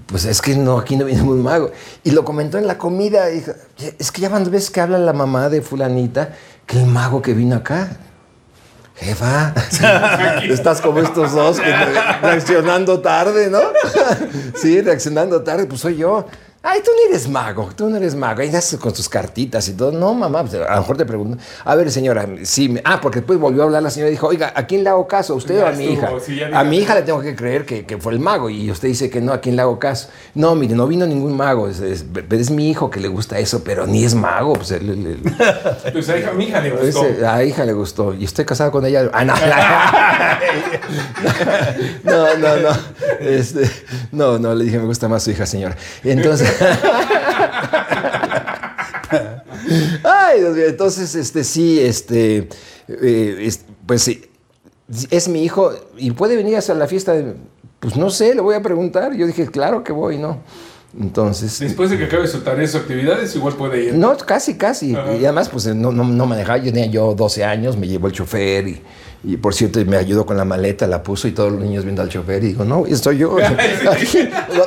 Pues 0.06 0.26
es 0.26 0.42
que 0.42 0.56
no, 0.56 0.78
aquí 0.80 0.96
no 0.96 1.06
hay 1.06 1.16
ningún 1.16 1.44
mago. 1.44 1.72
Y 2.04 2.12
lo 2.12 2.24
comentó 2.24 2.58
en 2.58 2.66
la 2.66 2.78
comida. 2.78 3.28
dijo, 3.28 3.52
es 4.00 4.12
que 4.12 4.22
ya 4.22 4.30
van 4.30 4.44
dos 4.44 4.52
veces 4.52 4.72
que 4.72 4.80
habla 4.80 4.98
la 4.98 5.14
mamá 5.14 5.50
de 5.50 5.62
fulanita 5.62 6.34
que 6.66 6.80
el 6.80 6.88
mago 6.88 7.22
que 7.22 7.34
vino 7.34 7.58
acá. 7.58 7.90
Jefa, 8.96 9.54
estás 10.44 10.80
como 10.80 11.00
estos 11.00 11.34
dos 11.34 11.60
que 11.60 11.72
reaccionando 12.22 13.00
tarde, 13.02 13.50
¿no? 13.50 13.62
sí, 14.56 14.80
reaccionando 14.80 15.42
tarde, 15.42 15.66
pues 15.66 15.82
soy 15.82 15.98
yo. 15.98 16.28
Ay, 16.64 16.82
tú 16.86 16.92
no 16.96 17.10
eres 17.10 17.28
mago, 17.28 17.70
tú 17.76 17.90
no 17.90 17.98
eres 17.98 18.14
mago. 18.14 18.42
Ahí 18.42 18.46
estás 18.48 18.78
con 18.80 18.94
tus 18.94 19.10
cartitas 19.10 19.68
y 19.68 19.74
todo. 19.74 19.92
No, 19.92 20.14
mamá, 20.14 20.44
pues, 20.44 20.54
a 20.62 20.76
lo 20.76 20.82
mejor 20.82 20.96
te 20.96 21.06
pregunto. 21.08 21.40
A 21.66 21.74
ver, 21.74 21.92
señora, 21.92 22.28
sí. 22.44 22.70
me- 22.70 22.84
Ah, 22.86 23.00
porque 23.02 23.18
después 23.22 23.40
volvió 23.40 23.64
a 23.64 23.66
hablar 23.66 23.82
la 23.82 23.90
señora 23.90 24.10
y 24.10 24.12
dijo, 24.12 24.28
oiga, 24.28 24.54
¿a 24.56 24.68
quién 24.68 24.84
le 24.84 24.92
hago 24.92 25.08
caso? 25.08 25.34
¿A 25.34 25.38
usted 25.38 25.58
Ya 25.58 25.64
o 25.66 25.68
a 25.70 25.72
mi 25.72 25.86
hija? 25.86 26.12
a 26.54 26.64
mi 26.64 26.78
hija 26.78 26.94
le 26.94 27.02
tengo 27.02 27.20
que 27.20 27.36
creer 27.36 27.66
que, 27.66 27.84
que 27.88 27.98
fue 27.98 28.14
el 28.14 28.20
mago. 28.20 28.48
Y 28.52 28.70
usted 28.70 28.90
dice 28.90 29.10
que 29.10 29.22
no, 29.22 29.34
¿a 29.34 29.42
quién 29.42 29.56
le 29.56 29.64
hago 29.64 29.80
caso? 29.80 30.10
No, 30.36 30.54
mire, 30.54 30.76
no 30.76 30.86
vino 30.86 31.08
ningún 31.08 31.36
mago. 31.36 31.68
Es, 31.68 31.80
es- 31.80 32.06
es 32.30 32.52
mi 32.52 32.70
hijo 32.70 32.92
que 32.92 33.00
le 33.00 33.08
gusta 33.08 33.40
eso, 33.40 33.64
pero 33.64 33.88
ni 33.88 34.04
es 34.04 34.14
mago. 34.14 34.54
Pues, 34.54 34.70
el- 34.70 34.88
el- 34.88 35.08
el- 35.08 35.20
Pues 35.94 36.10
a 36.10 36.18
hija, 36.20 36.32
mi 36.34 36.44
hija 36.46 36.62
le 36.62 36.70
gustó. 36.70 37.06
a 37.28 37.44
hija 37.44 37.66
le 37.66 37.74
gustó. 37.74 38.14
Y 38.14 38.26
estoy 38.26 38.46
casado 38.46 38.70
con 38.72 38.86
ella. 38.86 39.10
Ah, 39.14 39.26
no. 39.26 39.34
no, 42.04 42.38
no, 42.38 42.56
no. 42.58 42.70
Este, 43.20 43.70
no, 44.12 44.38
no, 44.38 44.54
le 44.54 44.66
dije, 44.66 44.78
me 44.78 44.86
gusta 44.86 45.08
más 45.08 45.24
su 45.24 45.32
hija, 45.32 45.48
señora. 45.48 45.76
Entonces. 46.04 46.51
Ay. 50.04 50.40
Entonces, 50.68 51.16
este, 51.16 51.44
sí, 51.44 51.80
este. 51.80 52.48
eh, 52.88 53.38
es- 53.42 53.66
pues 53.86 54.04
sí. 54.04 54.22
Es 55.10 55.30
mi 55.30 55.44
hijo 55.44 55.72
y 55.98 56.12
puede 56.12 56.36
venir 56.36 56.58
hasta 56.58 56.74
la 56.74 56.88
fiesta 56.88 57.14
de. 57.14 57.36
Pues 57.80 57.96
no 57.96 58.10
sé, 58.10 58.36
le 58.36 58.42
voy 58.42 58.56
a 58.56 58.62
preguntar. 58.62 59.14
Yo 59.16 59.26
dije, 59.26 59.48
claro 59.48 59.84
que 59.84 59.92
voy, 59.94 60.18
¿no? 60.18 60.40
Entonces, 61.00 61.58
Después 61.60 61.90
de 61.90 61.98
que 61.98 62.04
acabe 62.06 62.28
su 62.28 62.42
tarea, 62.42 62.68
sus 62.68 62.82
actividades, 62.82 63.34
igual 63.36 63.54
puede 63.56 63.86
ir. 63.86 63.94
no, 63.96 64.16
casi, 64.18 64.56
casi. 64.56 64.94
Ajá. 64.94 65.14
Y 65.16 65.24
además, 65.24 65.48
pues 65.48 65.66
no, 65.68 65.92
no, 65.92 66.04
no 66.04 66.26
manejaba. 66.26 66.58
Yo 66.58 66.74
tenía 66.74 66.88
yo 66.88 67.14
12 67.16 67.46
años, 67.46 67.78
me 67.78 67.88
llevó 67.88 68.08
el 68.08 68.14
chofer 68.14 68.68
y, 68.68 68.82
y, 69.24 69.38
por 69.38 69.54
cierto, 69.54 69.80
me 69.86 69.98
ayudó 69.98 70.26
con 70.26 70.36
la 70.36 70.46
maleta, 70.46 70.88
la 70.88 71.04
puso 71.04 71.28
y 71.28 71.32
todos 71.32 71.52
los 71.52 71.62
niños 71.62 71.84
viendo 71.84 72.02
al 72.02 72.10
chofer 72.10 72.44
y 72.44 72.48
digo, 72.48 72.66
no, 72.66 72.88
estoy 72.88 73.20
yo. 73.20 73.38
Aquí, 73.92 74.18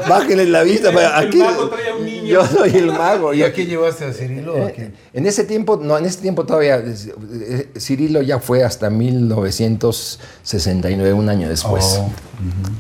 bájenle 0.09 0.47
la 0.47 0.63
vista. 0.63 0.91
El- 0.91 0.99
el 0.99 1.07
Aquí, 1.29 1.39
mago 1.39 1.69
trae 1.71 1.89
a 1.91 1.97
un 1.97 2.05
niño. 2.05 2.25
Yo 2.25 2.47
soy 2.47 2.71
el 2.77 2.87
mago. 2.87 3.35
¿Y 3.35 3.39
Y 3.39 3.43
a 3.43 3.47
aquí, 3.47 3.57
quién 3.57 3.69
llevaste 3.71 4.05
a 4.05 4.13
Cirilo? 4.13 4.65
¿A 4.65 4.71
quién? 4.71 4.95
en 5.13 5.27
ese 5.27 5.43
tiempo, 5.45 5.79
no, 5.83 5.99
en 5.99 6.05
ese 6.07 6.21
tiempo 6.21 6.45
todavía, 6.47 6.77
eh, 6.79 7.69
Cirilo 7.79 8.23
ya 8.23 8.39
fue 8.39 8.63
hasta 8.63 8.91
1969, 8.91 11.13
un 11.13 11.29
año 11.29 11.49
después. 11.49 11.99
Oh, 12.01 12.11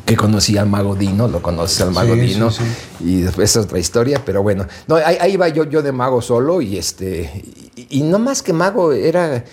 que 0.05 0.17
conocí 0.17 0.57
al 0.59 0.69
mago 0.69 0.95
Dino, 0.95 1.29
lo 1.29 1.41
conoces 1.43 1.81
al 1.81 1.91
mago 1.93 2.15
Sí, 2.15 2.21
Dino, 2.21 2.51
sí, 2.51 2.63
y 3.01 3.21
después 3.23 3.51
es 3.51 3.57
otra 3.57 3.79
historia, 3.79 4.21
pero 4.25 4.43
bueno, 4.43 4.67
no, 4.89 4.97
ahí, 4.97 5.17
ahí 5.21 5.33
iba 5.35 5.49
yo, 5.49 5.65
yo 5.65 5.81
de 5.83 5.93
mago 5.93 6.21
solo, 6.21 6.61
y 6.61 6.77
este, 6.77 7.31
y, 7.77 7.87
y 7.99 8.03
no 8.03 8.19
más 8.19 8.43
que 8.43 8.53
mago, 8.53 8.93
era, 8.93 9.37
eh, 9.37 9.45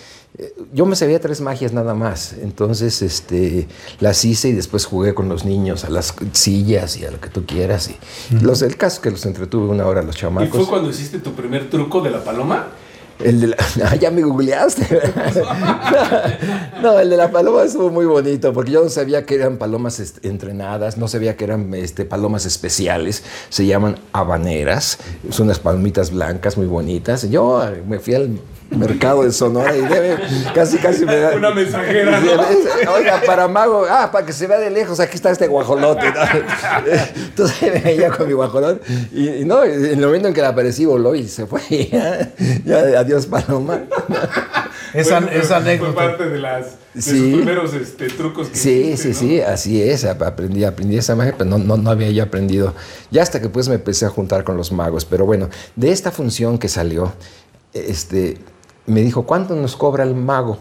yo 0.72 0.86
me 0.86 0.96
sabía 0.96 1.20
tres 1.20 1.40
magias 1.42 1.72
nada 1.72 1.94
más, 1.94 2.34
entonces 2.42 3.02
este, 3.02 3.68
las 4.00 4.24
hice 4.24 4.48
y 4.48 4.52
después 4.52 4.86
jugué 4.86 5.12
con 5.14 5.28
los 5.28 5.44
niños 5.44 5.84
a 5.84 5.90
las 5.90 6.14
sillas 6.32 6.96
y 6.96 7.04
a 7.04 7.10
lo 7.10 7.20
que 7.20 7.28
tú 7.28 7.44
quieras, 7.44 7.90
y 7.90 7.96
los, 8.42 8.62
el 8.62 8.76
caso 8.78 8.96
es 8.96 9.00
que 9.00 9.10
los 9.10 9.26
entretuve 9.26 9.68
una 9.68 9.86
hora 9.86 10.02
los 10.02 10.16
¿Y 10.16 10.20
chamacos. 10.20 10.56
fue 10.56 10.66
cuando 10.66 10.88
hiciste 10.90 11.18
tu 11.18 11.32
primer 11.34 11.68
truco 11.68 12.00
de 12.00 12.10
la 12.10 12.24
paloma? 12.24 12.68
El 13.22 13.40
de 13.40 13.46
la, 13.48 13.56
ah, 13.84 13.94
ya 13.94 14.10
me 14.10 14.22
googleaste. 14.22 14.84
no, 16.82 16.98
el 16.98 17.10
de 17.10 17.16
la 17.16 17.30
paloma 17.30 17.62
estuvo 17.62 17.90
muy 17.90 18.04
bonito 18.06 18.52
porque 18.52 18.72
yo 18.72 18.82
no 18.82 18.88
sabía 18.88 19.24
que 19.24 19.34
eran 19.36 19.58
palomas 19.58 20.00
est- 20.00 20.24
entrenadas, 20.24 20.96
no 20.96 21.06
sabía 21.08 21.36
que 21.36 21.44
eran 21.44 21.72
este, 21.74 22.04
palomas 22.04 22.46
especiales. 22.46 23.22
Se 23.48 23.66
llaman 23.66 23.96
habaneras. 24.12 24.98
Son 25.30 25.46
unas 25.46 25.58
palomitas 25.60 26.10
blancas 26.10 26.56
muy 26.56 26.66
bonitas. 26.66 27.28
Yo 27.30 27.62
eh, 27.64 27.82
me 27.86 27.98
fui 28.00 28.14
al 28.14 28.40
mercado 28.76 29.22
de 29.24 29.32
Sonora 29.32 29.76
y 29.76 29.80
debe, 29.82 30.16
casi, 30.54 30.78
casi 30.78 31.04
me 31.06 31.16
da. 31.16 31.34
Una 31.36 31.50
mensajera, 31.52 32.20
¿no? 32.20 32.92
Oiga, 32.92 33.20
para 33.26 33.48
mago, 33.48 33.86
ah, 33.88 34.10
para 34.12 34.26
que 34.26 34.32
se 34.32 34.46
vea 34.46 34.58
de 34.58 34.70
lejos, 34.70 35.00
aquí 35.00 35.16
está 35.16 35.30
este 35.30 35.46
guajolote. 35.46 36.06
¿no? 36.10 36.20
Entonces 37.16 37.72
me 37.74 37.80
veía 37.80 38.10
con 38.10 38.26
mi 38.26 38.32
guajolote. 38.32 38.80
Y, 39.12 39.28
y 39.28 39.44
no, 39.44 39.64
en 39.64 39.84
el 39.86 40.00
momento 40.04 40.28
en 40.28 40.34
que 40.34 40.40
le 40.40 40.46
aparecí, 40.46 40.84
voló 40.84 41.14
y 41.14 41.28
se 41.28 41.46
fue. 41.46 41.60
Ya, 42.64 42.90
ya, 42.90 43.00
adiós, 43.00 43.26
paloma. 43.26 43.80
Esa, 44.94 45.22
Fue- 45.22 45.38
esa 45.38 45.46
fue- 45.46 45.56
anécdota. 45.56 45.92
Fue 45.92 46.02
parte 46.08 46.28
de, 46.28 46.38
las, 46.38 46.66
de 46.92 47.00
Sí. 47.02 47.10
sus 47.10 47.18
primeros 47.40 47.72
este, 47.72 48.08
trucos 48.08 48.48
que 48.48 48.56
Sí, 48.56 48.70
hiciste, 48.92 49.14
sí, 49.14 49.24
¿no? 49.24 49.30
sí, 49.32 49.40
así 49.40 49.82
es. 49.82 50.04
ap- 50.04 50.22
Aprendí, 50.22 50.64
aprendí 50.64 50.98
esa 50.98 51.16
magia, 51.16 51.34
pero 51.38 51.48
no, 51.48 51.56
no, 51.58 51.78
no 51.78 51.90
había 51.90 52.10
yo 52.10 52.22
aprendido. 52.22 52.74
Ya 53.10 53.22
hasta 53.22 53.40
que 53.40 53.48
pues 53.48 53.68
me 53.70 53.76
empecé 53.76 54.04
a 54.04 54.10
juntar 54.10 54.44
con 54.44 54.56
los 54.58 54.70
magos. 54.70 55.06
Pero 55.06 55.24
bueno, 55.24 55.48
de 55.76 55.92
esta 55.92 56.10
función 56.10 56.58
que 56.58 56.68
salió, 56.68 57.12
este, 57.72 58.36
me 58.86 59.00
dijo, 59.02 59.24
¿cuánto 59.24 59.54
nos 59.54 59.76
cobra 59.76 60.04
el 60.04 60.14
mago? 60.14 60.58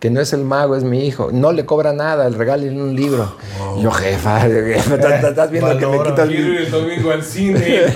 Que 0.00 0.10
no 0.10 0.20
es 0.20 0.34
el 0.34 0.44
mago, 0.44 0.76
es 0.76 0.84
mi 0.84 1.06
hijo. 1.06 1.30
No 1.32 1.50
le 1.52 1.64
cobra 1.64 1.94
nada, 1.94 2.28
le 2.28 2.36
regalen 2.36 2.78
un 2.78 2.94
libro. 2.94 3.36
Y 3.78 3.82
Yo, 3.82 3.90
jefa, 3.90 4.40
jefa, 4.42 4.94
¿estás- 4.96 5.50
viendo 5.50 5.70
que 5.78 5.86
me 5.86 5.96
Valora. 5.96 6.10
quitas 6.10 6.30
ir 6.30 6.40
mi... 6.40 6.56
el 6.58 6.70
domingo 6.70 7.10
al 7.10 7.22
cine. 7.22 7.58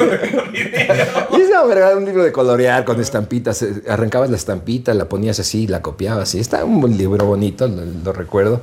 no. 1.30 1.36
Y 1.38 1.42
ese 1.42 1.52
me 1.66 1.94
un 1.96 2.04
libro 2.06 2.24
de 2.24 2.32
colorear 2.32 2.84
con 2.86 2.98
estampitas. 2.98 3.62
Arrancabas 3.88 4.30
la 4.30 4.36
estampita, 4.36 4.94
la 4.94 5.06
ponías 5.06 5.38
así, 5.38 5.66
la 5.66 5.82
copiabas. 5.82 6.34
Y 6.34 6.40
está 6.40 6.64
un 6.64 6.96
libro 6.96 7.26
bonito, 7.26 7.68
lo, 7.68 7.82
lo 7.84 8.12
recuerdo. 8.14 8.62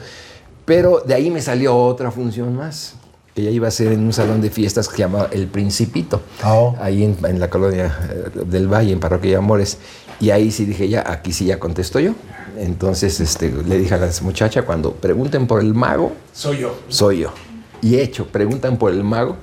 Pero 0.65 1.03
de 1.05 1.13
ahí 1.13 1.29
me 1.29 1.41
salió 1.41 1.77
otra 1.77 2.09
función 2.09 2.55
más. 2.55 2.95
Que 3.35 3.43
ya 3.43 3.49
iba 3.51 3.67
a 3.67 3.71
ser 3.71 3.91
en 3.91 3.99
un 3.99 4.13
salón 4.13 4.41
de 4.41 4.49
fiestas 4.49 4.87
que 4.87 4.95
se 4.95 5.01
llamaba 5.03 5.27
El 5.31 5.47
Principito. 5.47 6.21
Oh. 6.43 6.73
Ahí 6.79 7.03
en, 7.03 7.17
en 7.25 7.39
la 7.39 7.49
colonia 7.49 7.95
eh, 8.09 8.39
del 8.45 8.67
Valle, 8.73 8.93
en 8.93 8.99
Parroquia 8.99 9.31
de 9.31 9.37
Amores. 9.37 9.77
Y 10.19 10.29
ahí 10.29 10.51
sí 10.51 10.65
dije, 10.65 10.87
ya, 10.89 11.03
aquí 11.05 11.31
sí 11.33 11.45
ya 11.45 11.59
contesto 11.59 11.99
yo. 11.99 12.13
Entonces 12.57 13.19
este, 13.19 13.49
le 13.51 13.77
dije 13.77 13.93
a 13.95 13.97
las 13.97 14.21
muchachas, 14.21 14.63
cuando 14.65 14.93
pregunten 14.93 15.45
por 15.47 15.61
el 15.61 15.73
mago, 15.73 16.13
Soy 16.33 16.59
yo. 16.59 16.79
soy 16.87 17.19
yo. 17.19 17.33
Y 17.81 17.99
hecho, 17.99 18.27
preguntan 18.27 18.77
por 18.77 18.91
el 18.91 19.03
mago. 19.03 19.37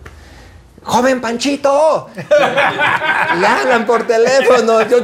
¡Joven 0.85 1.21
Panchito! 1.21 2.09
Le 2.17 3.47
hablan 3.47 3.87
por 3.87 4.05
teléfono. 4.05 4.83
Yo, 4.89 4.99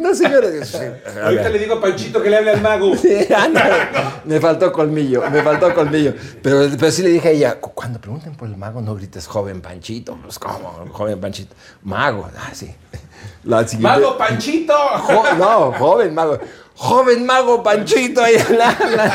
no, 0.00 0.14
señora. 0.14 0.48
Ahorita 1.24 1.48
le 1.48 1.58
digo 1.58 1.74
a 1.74 1.80
Panchito 1.80 2.22
que 2.22 2.30
le 2.30 2.36
hable 2.36 2.50
al 2.52 2.60
mago. 2.62 2.92
Me 4.24 4.40
faltó 4.40 4.72
colmillo, 4.72 5.22
me 5.30 5.42
faltó 5.42 5.74
colmillo. 5.74 6.14
Pero, 6.42 6.68
pero 6.78 6.90
sí 6.92 7.02
le 7.02 7.08
dije 7.10 7.28
a 7.28 7.30
ella, 7.32 7.60
"Cu- 7.60 7.72
cuando 7.72 7.98
pregunten 8.00 8.34
por 8.34 8.48
el 8.48 8.56
mago, 8.56 8.80
no 8.82 8.94
grites 8.94 9.26
joven 9.26 9.60
Panchito. 9.60 10.16
Pues, 10.22 10.38
¿cómo? 10.38 10.86
Joven 10.92 11.20
Panchito. 11.20 11.54
Mago, 11.82 12.28
ah, 12.38 12.50
sí. 12.52 12.74
La 13.44 13.66
siguiente- 13.66 14.00
¡Mago 14.00 14.18
Panchito! 14.18 14.74
Jo- 15.02 15.24
no, 15.38 15.72
joven 15.72 16.14
mago. 16.14 16.38
Joven 16.74 17.26
mago 17.26 17.62
Panchito, 17.62 18.22
ahí 18.22 18.34
le 18.50 18.62
hablan, 18.62 19.10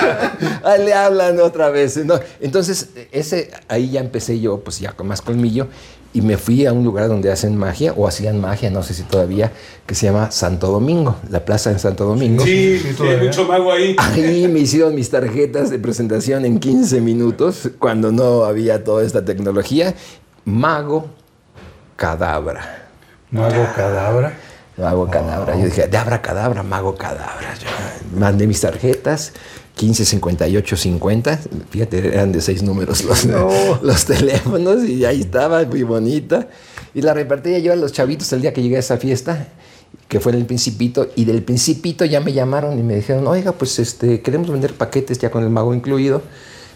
ahí 0.65 0.85
le 0.85 0.93
hablan 0.93 1.39
otra 1.39 1.69
vez. 1.69 1.97
¿no? 2.05 2.19
Entonces, 2.41 2.89
ese, 3.11 3.51
ahí 3.69 3.89
ya 3.91 4.01
empecé 4.01 4.39
yo, 4.39 4.59
pues 4.59 4.79
ya 4.79 4.91
con 4.91 5.07
más 5.07 5.21
colmillo, 5.21 5.67
y 6.15 6.21
me 6.21 6.37
fui 6.37 6.65
a 6.65 6.73
un 6.73 6.83
lugar 6.83 7.07
donde 7.07 7.31
hacen 7.31 7.55
magia, 7.57 7.93
o 7.95 8.05
hacían 8.07 8.39
magia, 8.41 8.69
no 8.69 8.83
sé 8.83 8.93
si 8.93 9.03
todavía, 9.03 9.51
que 9.87 9.95
se 9.95 10.07
llama 10.07 10.29
Santo 10.29 10.67
Domingo, 10.67 11.15
la 11.29 11.43
plaza 11.45 11.71
en 11.71 11.79
Santo 11.79 12.03
Domingo. 12.05 12.43
Sí, 12.43 12.79
Sí, 12.79 12.89
sí, 12.89 12.93
todavía. 12.95 13.19
hay 13.21 13.27
mucho 13.27 13.45
mago 13.45 13.71
ahí. 13.71 13.95
Ahí 13.97 14.47
me 14.49 14.59
hicieron 14.59 14.93
mis 14.93 15.09
tarjetas 15.09 15.69
de 15.69 15.79
presentación 15.79 16.43
en 16.45 16.59
15 16.59 16.99
minutos, 17.01 17.69
cuando 17.79 18.11
no 18.11 18.43
había 18.43 18.83
toda 18.83 19.03
esta 19.05 19.23
tecnología. 19.23 19.95
Mago 20.45 21.07
Cadabra. 21.95 22.82
Mago 23.33 23.67
cadabra. 23.75 24.37
Mago 24.77 25.07
Cadabra. 25.09 25.55
Yo 25.55 25.65
dije, 25.65 25.87
de 25.87 25.97
abra 25.97 26.21
cadabra, 26.21 26.63
mago 26.63 26.95
cadabra. 26.95 27.53
Yo 27.59 27.67
mandé 28.19 28.47
mis 28.47 28.61
tarjetas, 28.61 29.33
15, 29.75 30.05
58, 30.05 30.77
50. 30.77 31.39
Fíjate, 31.69 32.07
eran 32.07 32.31
de 32.31 32.41
seis 32.41 32.63
números 32.63 33.03
los, 33.03 33.25
los 33.81 34.05
teléfonos 34.05 34.83
y 34.83 35.05
ahí 35.05 35.21
estaba, 35.21 35.63
muy 35.65 35.83
bonita. 35.83 36.47
Y 36.93 37.01
la 37.01 37.13
repartía 37.13 37.59
yo 37.59 37.73
a 37.73 37.75
los 37.75 37.91
chavitos 37.91 38.31
el 38.33 38.41
día 38.41 38.53
que 38.53 38.61
llegué 38.61 38.77
a 38.77 38.79
esa 38.79 38.97
fiesta, 38.97 39.47
que 40.07 40.19
fue 40.19 40.31
en 40.31 40.39
el 40.39 40.45
Principito. 40.45 41.09
Y 41.15 41.25
del 41.25 41.43
Principito 41.43 42.05
ya 42.05 42.19
me 42.19 42.33
llamaron 42.33 42.77
y 42.77 42.83
me 42.83 42.95
dijeron, 42.95 43.27
oiga, 43.27 43.51
pues 43.51 43.77
este, 43.79 44.21
queremos 44.21 44.49
vender 44.49 44.73
paquetes 44.73 45.19
ya 45.19 45.29
con 45.29 45.43
el 45.43 45.49
mago 45.49 45.73
incluido. 45.73 46.21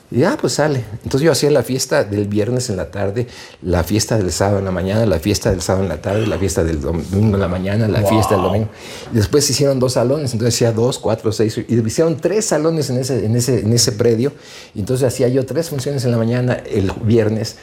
Y 0.09 0.23
ah, 0.23 0.37
pues 0.39 0.53
sale. 0.53 0.85
Entonces 1.03 1.21
yo 1.21 1.33
hacía 1.33 1.51
la 1.51 1.63
fiesta 1.63 2.05
del 2.05 2.27
viernes 2.29 2.69
en 2.69 2.77
la 2.77 2.89
tarde, 2.91 3.27
la 3.61 3.83
fiesta 3.83 4.17
del 4.17 4.31
sábado 4.31 4.59
en 4.59 4.65
la 4.65 4.71
mañana, 4.71 5.05
la 5.05 5.19
fiesta 5.19 5.49
del 5.51 5.61
sábado 5.61 5.83
en 5.83 5.89
la 5.89 6.01
tarde, 6.01 6.25
la 6.27 6.37
fiesta 6.37 6.63
del 6.63 6.79
domingo 6.79 7.35
en 7.35 7.39
la 7.41 7.49
mañana, 7.49 7.89
la 7.89 8.01
fiesta 8.03 8.35
del 8.35 8.43
domingo. 8.43 8.69
Y 9.11 9.17
después 9.17 9.43
se 9.45 9.51
hicieron 9.51 9.79
dos 9.79 9.93
salones, 9.93 10.31
entonces 10.31 10.55
hacía 10.55 10.71
dos, 10.71 10.97
cuatro, 10.97 11.33
seis, 11.33 11.57
y 11.67 11.85
hicieron 11.85 12.15
tres 12.15 12.45
salones 12.45 12.89
en 12.89 12.99
ese, 12.99 13.25
en 13.25 13.35
ese, 13.35 13.59
en 13.59 13.73
ese 13.73 13.91
predio. 13.91 14.31
Entonces 14.75 15.05
hacía 15.05 15.27
yo 15.27 15.45
tres 15.45 15.69
funciones 15.69 16.05
en 16.05 16.11
la 16.11 16.17
mañana 16.17 16.53
el 16.71 16.89
viernes, 17.03 17.57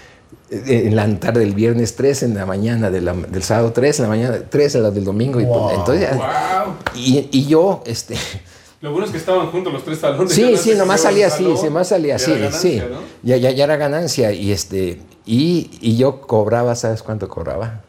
eh, 0.51 0.83
en 0.87 0.97
la 0.97 1.19
tarde 1.19 1.41
del 1.41 1.55
viernes, 1.55 1.97
tres 1.97 2.23
en 2.23 2.35
la 2.35 2.45
mañana 2.45 2.91
de 2.91 3.01
la- 3.01 3.15
del 3.15 3.43
sábado, 3.43 3.73
tres 3.73 3.99
en 4.01 4.03
la 4.03 4.09
mañana, 4.11 4.39
tres 4.51 4.75
en 4.75 4.83
la 4.83 4.91
del 4.91 5.05
domingo. 5.05 5.41
Y, 5.41 5.47
pues, 5.47 5.57
Wow. 5.57 5.71
entonces, 5.71 6.11
¡Wow! 6.15 6.75
y, 6.95 7.27
y 7.33 7.47
yo, 7.47 7.83
este... 7.87 8.17
Lo 8.85 8.91
bueno 8.91 9.07
es 9.07 9.13
que 9.13 9.17
estaban 9.17 9.47
juntos 9.51 9.73
los 9.73 9.83
tres 9.83 9.99
salones. 9.99 10.31
Sí, 10.35 10.59
sí, 10.59 10.73
no 10.73 10.81
nomás 10.81 11.01
salía 11.01 11.29
así, 11.29 11.43
salón, 11.45 11.57
sí, 11.57 11.71
más 11.71 11.89
salía 11.89 12.17
así, 12.17 12.51
sí. 12.53 12.83
¿no? 12.91 12.99
Ya, 13.23 13.39
ya, 13.39 13.51
ya 13.51 13.65
era 13.65 13.77
ganancia 13.79 14.31
y 14.31 14.53
este 14.53 15.01
y, 15.25 15.71
y 15.81 15.97
yo 15.97 16.21
cobraba, 16.21 16.75
¿sabes 16.75 17.03
cuánto 17.03 17.27
cobraba? 17.27 17.81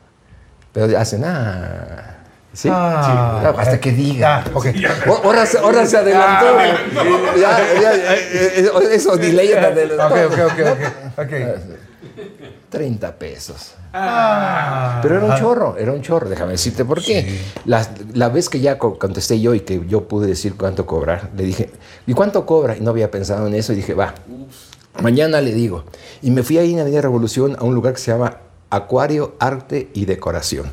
Pero 0.71 0.97
hacen 0.97 1.25
ah, 1.25 2.15
sí, 2.53 2.69
Ah, 2.71 3.41
Ah, 3.43 3.53
hasta 3.57 3.77
que 3.81 3.91
diga. 3.91 4.37
Ah, 4.45 4.51
ok. 4.53 4.67
O- 5.09 5.21
Ahora, 5.25 5.45
se- 5.45 5.57
ahora 5.57 5.85
se 5.85 5.97
adelantó. 5.97 6.45
Ya, 7.41 7.59
ya, 7.81 7.93
eh, 7.93 8.29
eh, 8.31 8.71
eso 8.93 9.17
delay 9.17 9.49
se 9.49 9.57
adelantó. 9.59 10.15
Ok, 10.15 10.31
ok, 10.31 10.39
ok, 10.49 10.59
ok. 11.17 11.25
ok. 11.25 11.74
30 12.69 13.15
pesos. 13.17 13.73
Ah, 13.93 14.99
Pero 15.01 15.17
era 15.17 15.25
un 15.25 15.35
chorro, 15.39 15.77
era 15.77 15.91
un 15.93 16.01
chorro, 16.01 16.27
déjame 16.29 16.53
decirte 16.53 16.83
por 16.83 17.01
qué. 17.01 17.39
La, 17.65 17.87
la 18.13 18.29
vez 18.29 18.49
que 18.49 18.59
ya 18.59 18.77
co- 18.77 18.99
contesté 18.99 19.39
yo 19.39 19.53
y 19.53 19.61
que 19.61 19.83
yo 19.87 20.07
pude 20.07 20.27
decir 20.27 20.55
cuánto 20.55 20.85
cobrar, 20.85 21.29
le 21.35 21.43
dije, 21.43 21.69
¿y 22.05 22.13
cuánto 22.13 22.45
cobra? 22.45 22.75
Y 22.75 22.81
no 22.81 22.89
había 22.91 23.09
pensado 23.11 23.47
en 23.47 23.53
eso 23.55 23.71
y 23.73 23.77
dije, 23.77 23.93
va, 23.93 24.13
mañana 25.01 25.41
le 25.41 25.53
digo. 25.53 25.85
Y 26.21 26.31
me 26.31 26.43
fui 26.43 26.57
ahí 26.57 26.73
en 26.73 26.79
Avenida 26.79 27.01
Revolución 27.01 27.55
a 27.59 27.63
un 27.63 27.73
lugar 27.75 27.93
que 27.93 27.99
se 27.99 28.11
llama 28.11 28.37
Acuario, 28.69 29.35
Arte 29.39 29.89
y 29.93 30.05
Decoración. 30.05 30.71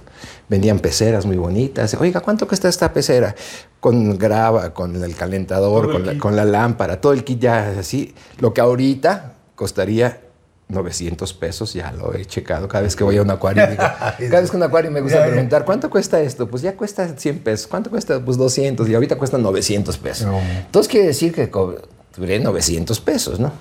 Vendían 0.49 0.81
peceras 0.81 1.25
muy 1.25 1.37
bonitas. 1.37 1.95
Oiga, 1.95 2.21
¿cuánto 2.21 2.47
cuesta 2.49 2.69
esta 2.69 2.93
pecera? 2.93 3.35
Con 3.81 4.19
grava, 4.19 4.75
con 4.75 5.03
el 5.03 5.15
calentador, 5.15 5.91
con 5.93 6.07
la, 6.07 6.19
con 6.19 6.37
la 6.37 6.45
lámpara, 6.45 7.01
todo 7.01 7.13
el 7.13 7.25
kit 7.25 7.41
ya 7.41 7.75
así. 7.79 8.15
Lo 8.39 8.53
que 8.53 8.61
ahorita 8.61 9.35
costaría 9.55 10.21
900 10.69 11.33
pesos, 11.35 11.75
ya 11.75 11.93
lo 11.93 12.15
he 12.15 12.25
checado 12.25 12.67
cada 12.69 12.83
vez 12.85 12.97
que 12.97 13.05
voy 13.05 13.17
a 13.19 13.23
un 13.23 13.31
acuario. 13.31 13.67
digo, 13.67 13.83
cada 14.31 14.41
vez 14.41 14.51
que 14.51 14.57
un 14.57 14.63
acuario 14.63 14.91
me 14.91 15.01
gusta 15.01 15.25
preguntar, 15.27 15.65
¿cuánto 15.65 15.91
cuesta 15.91 16.21
esto? 16.21 16.49
Pues 16.49 16.63
ya 16.63 16.75
cuesta 16.77 17.09
100 17.17 17.41
pesos. 17.41 17.67
¿Cuánto 17.67 17.91
cuesta? 17.91 18.25
Pues 18.25 18.37
200 18.39 18.89
y 18.89 18.95
ahorita 18.95 19.17
cuesta 19.17 19.37
900 19.39 19.99
pesos. 19.99 20.27
No. 20.27 20.39
Entonces 20.39 20.91
quiere 20.91 21.07
decir 21.09 21.33
que 21.35 21.51
cobré 21.51 22.41
900 22.41 23.01
pesos, 23.01 23.39
¿no? 23.41 23.53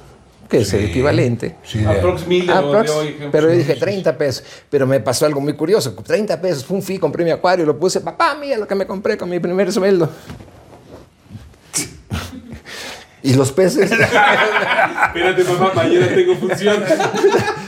que 0.50 0.58
es 0.60 0.74
el 0.74 0.84
equivalente. 0.84 1.56
Sí, 1.64 1.80
de- 1.80 1.88
Aprox 1.88 2.28
mil 2.28 2.46
de 2.46 2.54
lo 2.54 2.60
Aprox, 2.60 2.90
de 2.90 2.92
hoy. 2.98 3.16
pero 3.32 3.50
yo 3.50 3.58
dije 3.58 3.76
30 3.76 4.18
pesos. 4.18 4.44
Pero 4.70 4.86
me 4.86 5.00
pasó 5.00 5.26
algo 5.26 5.40
muy 5.40 5.54
curioso. 5.54 5.94
30 5.94 6.42
pesos, 6.42 6.66
fue 6.66 6.76
un 6.76 6.84
fee, 6.84 7.00
compré 7.00 7.24
mi 7.24 7.32
acuario, 7.32 7.66
lo 7.66 7.80
puse, 7.80 8.02
papá, 8.02 8.36
mira 8.38 8.58
lo 8.58 8.68
que 8.68 8.76
me 8.76 8.86
compré 8.86 9.18
con 9.18 9.30
mi 9.30 9.40
primer 9.40 9.72
sueldo. 9.72 10.10
Y 13.24 13.34
los 13.34 13.52
peces. 13.52 13.92
Espérate, 13.92 15.44
mamá, 15.46 15.72
mañana 15.76 16.08
tengo 16.08 16.36
función. 16.36 16.78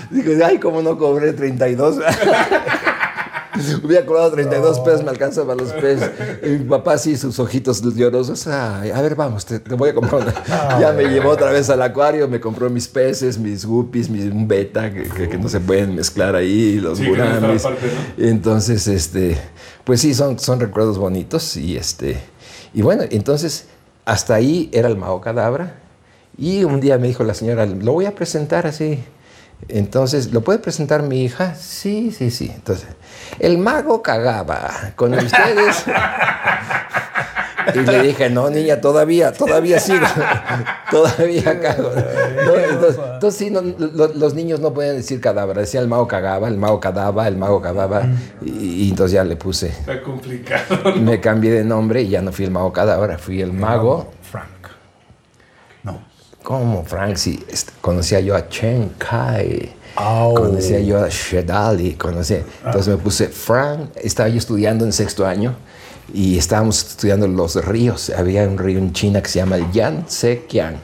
Dije, 0.10 0.44
ay, 0.44 0.58
cómo 0.60 0.82
no 0.82 0.98
cobré 0.98 1.34
32. 1.34 1.98
Hubiera 3.84 4.04
cobrado 4.04 4.32
32 4.32 4.80
pesos, 4.80 5.04
me 5.04 5.12
alcanza 5.12 5.44
para 5.46 5.56
los 5.62 5.72
peces. 5.74 6.10
Y 6.44 6.48
mi 6.50 6.66
papá, 6.66 6.98
sí, 6.98 7.16
sus 7.16 7.38
ojitos 7.38 7.84
llorosos. 7.96 8.48
Ay, 8.48 8.90
a 8.90 9.00
ver, 9.00 9.14
vamos, 9.14 9.46
te, 9.46 9.60
te 9.60 9.76
voy 9.76 9.92
a 9.92 9.94
comprar 9.94 10.22
una. 10.24 10.80
Ya 10.80 10.92
me 10.92 11.04
llevó 11.04 11.30
otra 11.30 11.52
vez 11.52 11.70
al 11.70 11.82
acuario, 11.84 12.28
me 12.28 12.40
compró 12.40 12.68
mis 12.72 12.88
peces, 12.88 13.38
mis 13.38 13.64
guppies, 13.64 14.10
mis 14.10 14.26
un 14.32 14.48
beta, 14.48 14.92
que, 14.92 15.04
que- 15.04 15.30
que 15.30 15.38
no 15.38 15.50
se 15.50 15.60
pueden 15.60 15.94
mezclar 15.94 16.36
ahí, 16.36 16.80
los 16.80 16.98
Sí, 16.98 17.04
no 17.04 17.10
guramis. 17.12 17.64
aparte, 17.64 17.92
Entonces, 18.18 18.88
este, 18.88 19.38
pues 19.84 20.02
sí, 20.02 20.16
son, 20.16 20.40
son 20.40 20.60
recuerdos 20.60 20.98
bonitos. 20.98 21.56
Y 21.56 21.78
este, 21.78 22.18
y 22.74 22.82
bueno, 22.82 23.04
entonces, 23.12 23.68
hasta 24.06 24.36
ahí 24.36 24.70
era 24.74 24.88
el 24.88 24.98
mago 24.98 25.22
cadabra. 25.22 25.76
Y 26.38 26.64
un 26.64 26.80
día 26.80 26.98
me 26.98 27.08
dijo 27.08 27.24
la 27.24 27.34
señora, 27.34 27.66
lo 27.66 27.94
voy 27.94 28.06
a 28.06 28.16
presentar 28.16 28.66
así. 28.66 29.04
Entonces, 29.68 30.34
¿lo 30.34 30.42
puede 30.42 30.60
presentar 30.60 31.04
mi 31.04 31.24
hija? 31.24 31.56
Sí, 31.56 32.12
sí, 32.12 32.32
sí. 32.32 32.52
Entonces, 32.54 32.88
el 33.40 33.58
mago 33.58 34.02
cagaba 34.02 34.94
con 34.96 35.14
ustedes. 35.14 35.86
Y 37.74 37.80
le 37.80 38.02
dije, 38.04 38.30
no, 38.30 38.50
niña, 38.50 38.82
todavía, 38.82 39.32
todavía 39.32 39.80
sigo. 39.80 40.06
todavía 40.92 41.60
cago. 41.60 41.92
No, 42.46 42.56
entonces, 42.56 43.00
entonces 43.14 43.40
sí, 43.40 43.50
no, 43.50 43.62
lo- 43.62 44.08
los 44.14 44.34
niños 44.34 44.60
no 44.60 44.74
pueden 44.74 44.98
decir 44.98 45.20
cadabra. 45.22 45.62
Decía 45.62 45.80
el 45.82 45.88
mago 45.88 46.08
cagaba, 46.08 46.48
el 46.48 46.58
mago 46.58 46.80
cadaba, 46.80 47.28
el 47.28 47.38
mago 47.38 47.62
cagaba. 47.62 48.04
Y, 48.44 48.86
y 48.86 48.90
entonces 48.90 49.14
ya 49.14 49.24
le 49.24 49.36
puse. 49.36 49.68
Está 49.68 50.02
complicado. 50.02 50.96
Me 51.00 51.20
cambié 51.20 51.52
de 51.52 51.64
nombre 51.64 52.02
y 52.02 52.10
ya 52.10 52.22
no 52.22 52.32
fui 52.32 52.46
el 52.46 52.52
mago 52.52 52.72
cadabra, 52.74 53.18
fui 53.18 53.42
el 53.42 53.54
mago. 53.54 54.12
Frank. 54.22 54.48
No. 55.84 56.00
¿Cómo, 56.44 56.84
Frank? 56.84 57.16
Sí, 57.16 57.44
este, 57.50 57.72
conocía 57.82 58.20
yo 58.20 58.36
a 58.36 58.48
Chen 58.50 58.92
Kai. 58.98 59.74
Au. 59.96 60.34
Conocía 60.34 60.80
yo 60.80 61.04
a 61.04 61.08
Shedali, 61.08 61.94
conocía. 61.94 62.42
Entonces 62.66 62.88
me 62.88 62.98
puse 63.02 63.28
Frank, 63.28 63.92
estaba 64.02 64.28
yo 64.28 64.38
estudiando 64.40 64.86
en 64.86 64.92
sexto 64.92 65.26
año 65.26 65.56
y 66.14 66.38
estábamos 66.38 66.80
estudiando 66.80 67.28
los 67.28 67.64
ríos. 67.64 68.10
Había 68.10 68.44
un 68.48 68.58
río 68.58 68.80
en 68.80 68.94
China 68.94 69.22
que 69.22 69.30
se 69.30 69.40
llama 69.40 69.58
el 69.58 69.72
Yangtze-Kiang. 69.72 70.76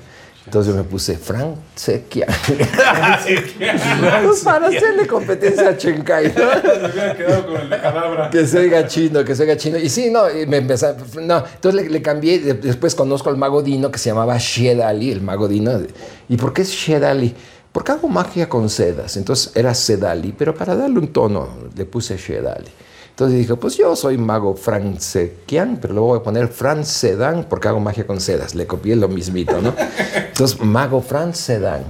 Entonces 0.45 0.73
me 0.73 0.83
puse 0.83 1.15
Frank 1.17 1.55
Tse-Kiang. 1.75 2.27
Pues 4.25 4.41
para 4.43 4.67
hacerle 4.67 5.05
competencia 5.07 5.69
a 5.69 5.77
Chen 5.77 6.01
Kai, 6.03 6.33
¿no? 6.35 6.45
Me 6.45 6.89
hubiera 6.91 7.15
quedado 7.15 7.47
con 7.47 7.61
el 7.61 7.69
de 7.69 7.79
cadabra. 7.81 8.29
Que 8.29 8.45
se 8.47 8.59
oiga 8.59 8.87
chino, 8.87 9.23
que 9.23 9.35
se 9.35 9.43
oiga 9.43 9.57
chino. 9.57 9.77
Y 9.77 9.89
sí, 9.89 10.09
no, 10.09 10.23
me 10.47 10.57
empezó, 10.57 10.95
no, 11.21 11.43
entonces 11.53 11.81
le, 11.83 11.89
le 11.89 12.01
cambié, 12.01 12.39
de- 12.39 12.53
después 12.55 12.95
conozco 12.95 13.29
al 13.29 13.37
mago 13.37 13.61
Dino 13.61 13.91
que 13.91 13.99
se 13.99 14.09
llamaba 14.09 14.37
Shedali, 14.37 15.11
el 15.11 15.21
mago 15.21 15.47
Dino. 15.47 15.79
¿Y 16.27 16.37
por 16.37 16.53
qué 16.53 16.63
es 16.63 16.69
Shedali? 16.69 17.33
Porque 17.71 17.91
hago 17.91 18.07
magia 18.07 18.49
con 18.49 18.69
sedas, 18.69 19.15
entonces 19.17 19.51
era 19.55 19.73
Sedali, 19.75 20.33
pero 20.37 20.55
para 20.55 20.75
darle 20.75 20.97
un 20.99 21.09
tono 21.13 21.47
le 21.75 21.85
puse 21.85 22.17
Shedali. 22.17 22.69
Entonces 23.19 23.39
dije, 23.39 23.55
pues 23.57 23.75
yo 23.75 23.97
soy 23.97 24.17
mago 24.17 24.55
francequian, 24.55 25.77
pero 25.81 25.93
lo 25.93 26.03
voy 26.03 26.19
a 26.19 26.23
poner 26.23 26.47
Francedan 26.47 27.47
porque 27.49 27.67
hago 27.67 27.81
magia 27.81 28.07
con 28.07 28.21
sedas. 28.21 28.55
Le 28.55 28.65
copié 28.65 28.95
lo 28.95 29.09
mismito, 29.09 29.61
¿no? 29.61 29.73
Entonces, 30.15 30.61
mago 30.61 31.01
Francedan. 31.01 31.83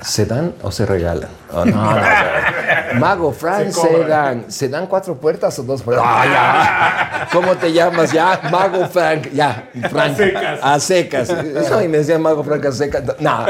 ¿Se 0.00 0.24
dan 0.24 0.54
o 0.62 0.72
se 0.72 0.86
regalan? 0.86 1.28
Oh, 1.52 1.66
no, 1.66 1.76
no, 1.76 1.94
no. 1.94 2.98
Mago 2.98 3.30
Frank, 3.30 3.72
Se 3.72 3.88
se, 3.88 4.04
dan. 4.04 4.50
¿Se 4.50 4.68
dan 4.70 4.86
cuatro 4.86 5.16
puertas 5.16 5.58
o 5.58 5.64
dos 5.64 5.82
puertas? 5.82 6.06
Ah, 6.08 6.24
ya. 6.24 7.28
¿Cómo 7.30 7.54
te 7.54 7.70
llamas? 7.70 8.10
Ya, 8.10 8.40
Mago 8.50 8.88
Frank. 8.88 9.30
Ya, 9.34 9.68
Frank. 9.90 10.18
A 10.62 10.80
secas. 10.80 11.28
A 11.28 11.36
secas. 11.36 11.70
No, 11.70 11.82
y 11.82 11.88
me 11.88 11.98
decía 11.98 12.18
Mago 12.18 12.42
Frank 12.42 12.64
a 12.64 12.72
secas. 12.72 13.02
No, 13.20 13.44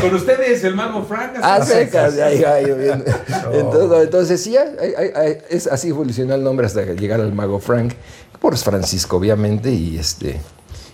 Con 0.00 0.14
ustedes, 0.14 0.62
el 0.64 0.74
mago 0.74 1.04
Frank. 1.04 1.32
a 1.42 1.64
secas. 1.64 2.14
Ya, 2.16 2.30
ya, 2.32 2.60
ya, 2.60 2.74
bien. 2.74 3.04
Entonces, 3.52 4.04
entonces 4.04 4.42
sí, 4.42 4.56
hay- 4.56 4.92
hay- 4.96 5.10
hay- 5.14 5.38
es, 5.50 5.66
así 5.66 5.88
evolucionó 5.88 6.34
el 6.34 6.42
nombre 6.42 6.66
hasta 6.66 6.84
llegar 6.84 7.20
al 7.20 7.32
Mago 7.32 7.58
Frank. 7.60 7.92
Por 8.40 8.56
Francisco, 8.56 9.16
obviamente, 9.18 9.70
y 9.70 9.98
este... 9.98 10.40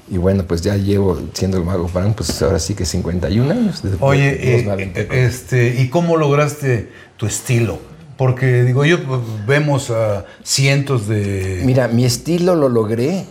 Y 0.08 0.18
bueno, 0.18 0.44
pues 0.46 0.60
ya 0.62 0.76
llevo 0.76 1.18
siendo 1.32 1.56
el 1.58 1.64
Mago 1.64 1.88
Frank, 1.88 2.14
pues 2.16 2.40
ahora 2.42 2.58
sí 2.60 2.74
que 2.74 2.84
51 2.84 3.50
años. 3.50 3.82
desde- 3.82 3.96
Oye, 4.00 4.30
los 4.32 4.62
eh, 4.62 4.64
90. 4.64 5.00
eh, 5.00 5.08
este, 5.26 5.68
¿y 5.80 5.88
cómo 5.88 6.16
lograste 6.16 6.88
tu 7.16 7.26
estilo? 7.26 7.78
Porque 8.16 8.62
digo, 8.62 8.84
yo 8.84 9.02
pues, 9.04 9.20
vemos 9.46 9.90
a 9.90 10.24
cientos 10.44 11.06
de. 11.08 11.60
Mira, 11.64 11.88
mi 11.88 12.04
estilo 12.04 12.54
lo 12.54 12.68
logré 12.68 13.26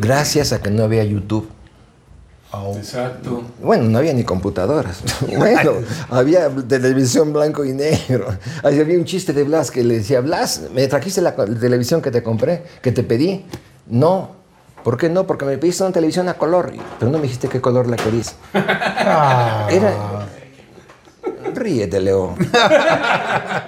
gracias 0.00 0.52
a 0.52 0.60
que 0.60 0.70
no 0.70 0.82
había 0.84 1.04
YouTube. 1.04 1.48
Exacto. 2.76 3.42
Bueno, 3.62 3.84
no 3.84 3.98
había 3.98 4.12
ni 4.12 4.24
computadoras. 4.24 5.02
Bueno, 5.36 5.72
había 6.10 6.48
televisión 6.50 7.32
blanco 7.32 7.64
y 7.64 7.72
negro. 7.72 8.26
Ahí 8.62 8.80
Había 8.80 8.98
un 8.98 9.04
chiste 9.04 9.32
de 9.32 9.44
Blas 9.44 9.70
que 9.70 9.84
le 9.84 9.98
decía, 9.98 10.20
Blas, 10.20 10.62
¿me 10.74 10.86
trajiste 10.88 11.20
la 11.20 11.34
televisión 11.34 12.02
que 12.02 12.10
te 12.10 12.22
compré, 12.22 12.64
que 12.82 12.92
te 12.92 13.02
pedí? 13.02 13.46
No. 13.86 14.30
¿Por 14.82 14.96
qué 14.96 15.08
no? 15.08 15.26
Porque 15.26 15.44
me 15.44 15.58
pediste 15.58 15.82
una 15.82 15.92
televisión 15.92 16.28
a 16.28 16.34
color, 16.34 16.72
pero 16.98 17.10
no 17.10 17.18
me 17.18 17.24
dijiste 17.24 17.48
qué 17.48 17.60
color 17.60 17.86
la 17.86 17.96
querías. 17.96 18.34
Ah, 18.54 19.68
Era... 19.70 19.94
Ríete, 21.60 22.00
Leo. 22.00 22.34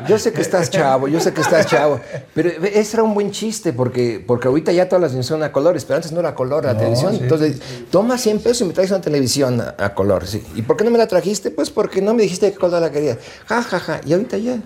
Yo 0.08 0.18
sé 0.18 0.32
que 0.32 0.40
estás 0.40 0.70
chavo, 0.70 1.08
yo 1.08 1.20
sé 1.20 1.32
que 1.32 1.42
estás 1.42 1.66
chavo. 1.66 2.00
Pero 2.34 2.48
ese 2.48 2.96
era 2.96 3.02
un 3.02 3.14
buen 3.14 3.30
chiste 3.30 3.72
porque, 3.72 4.22
porque 4.26 4.48
ahorita 4.48 4.72
ya 4.72 4.88
todas 4.88 5.02
las 5.02 5.10
televisiones 5.10 5.26
son 5.26 5.42
a 5.42 5.52
colores, 5.52 5.84
pero 5.84 5.96
antes 5.96 6.10
no 6.10 6.20
era 6.20 6.34
color 6.34 6.64
la 6.64 6.76
televisión. 6.76 7.12
sí. 7.12 7.20
Entonces, 7.22 7.60
toma 7.90 8.18
100 8.18 8.40
pesos 8.40 8.62
y 8.62 8.64
me 8.64 8.72
traes 8.72 8.90
una 8.90 9.00
televisión 9.00 9.60
a, 9.60 9.74
a 9.78 9.94
color. 9.94 10.26
Sí. 10.26 10.42
¿Y 10.54 10.62
por 10.62 10.76
qué 10.76 10.84
no 10.84 10.90
me 10.90 10.98
la 10.98 11.06
trajiste? 11.06 11.50
Pues 11.50 11.70
porque 11.70 12.00
no 12.00 12.14
me 12.14 12.22
dijiste 12.22 12.50
qué 12.50 12.58
color 12.58 12.80
la 12.80 12.90
querías. 12.90 13.18
Ja, 13.46 13.62
ja, 13.62 13.78
ja. 13.78 14.00
Y 14.06 14.14
ahorita 14.14 14.38
ya 14.38 14.56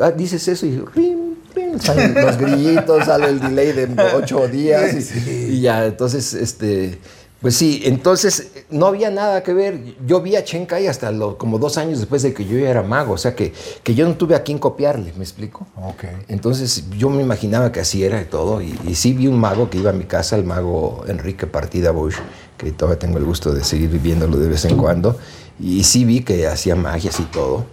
ah, 0.00 0.10
dices 0.10 0.48
eso 0.48 0.66
y 0.66 0.82
rin, 0.94 1.36
rin, 1.54 1.80
salen 1.80 2.14
los 2.14 2.38
grillitos, 2.38 3.04
sale 3.04 3.26
el 3.26 3.40
delay 3.40 3.72
de 3.72 3.88
ocho 4.14 4.48
días 4.48 4.94
y, 4.94 5.30
y 5.30 5.60
ya. 5.60 5.84
Entonces, 5.84 6.34
este. 6.34 6.98
Pues 7.40 7.56
sí, 7.56 7.80
entonces 7.86 8.52
no 8.68 8.86
había 8.86 9.10
nada 9.10 9.42
que 9.42 9.54
ver. 9.54 9.94
Yo 10.06 10.20
vi 10.20 10.36
a 10.36 10.44
Chen 10.44 10.66
Kai 10.66 10.86
hasta 10.88 11.10
lo- 11.10 11.38
como 11.38 11.58
dos 11.58 11.78
años 11.78 11.98
después 11.98 12.20
de 12.22 12.34
que 12.34 12.44
yo 12.44 12.58
ya 12.58 12.68
era 12.68 12.82
mago. 12.82 13.14
O 13.14 13.18
sea 13.18 13.34
que, 13.34 13.54
que 13.82 13.94
yo 13.94 14.06
no 14.06 14.14
tuve 14.14 14.34
a 14.34 14.42
quién 14.42 14.58
copiarle, 14.58 15.14
¿me 15.16 15.22
explico? 15.24 15.66
Ok. 15.82 16.04
Entonces 16.28 16.84
yo 16.98 17.08
me 17.08 17.22
imaginaba 17.22 17.72
que 17.72 17.80
así 17.80 18.04
era 18.04 18.20
y 18.20 18.26
todo. 18.26 18.60
Y, 18.60 18.78
y 18.86 18.94
sí 18.94 19.14
vi 19.14 19.26
un 19.26 19.38
mago 19.38 19.70
que 19.70 19.78
iba 19.78 19.88
a 19.88 19.94
mi 19.94 20.04
casa, 20.04 20.36
el 20.36 20.44
mago 20.44 21.02
Enrique 21.08 21.46
Partida 21.46 21.92
Bush, 21.92 22.16
que 22.58 22.72
todavía 22.72 22.98
tengo 22.98 23.16
el 23.16 23.24
gusto 23.24 23.54
de 23.54 23.64
seguir 23.64 23.88
viviéndolo 23.88 24.36
de 24.36 24.48
vez 24.48 24.66
en 24.66 24.76
cuando. 24.76 25.16
Y 25.58 25.84
sí 25.84 26.04
vi 26.04 26.20
que 26.20 26.46
hacía 26.46 26.76
magias 26.76 27.20
y 27.20 27.24
todo. 27.24 27.64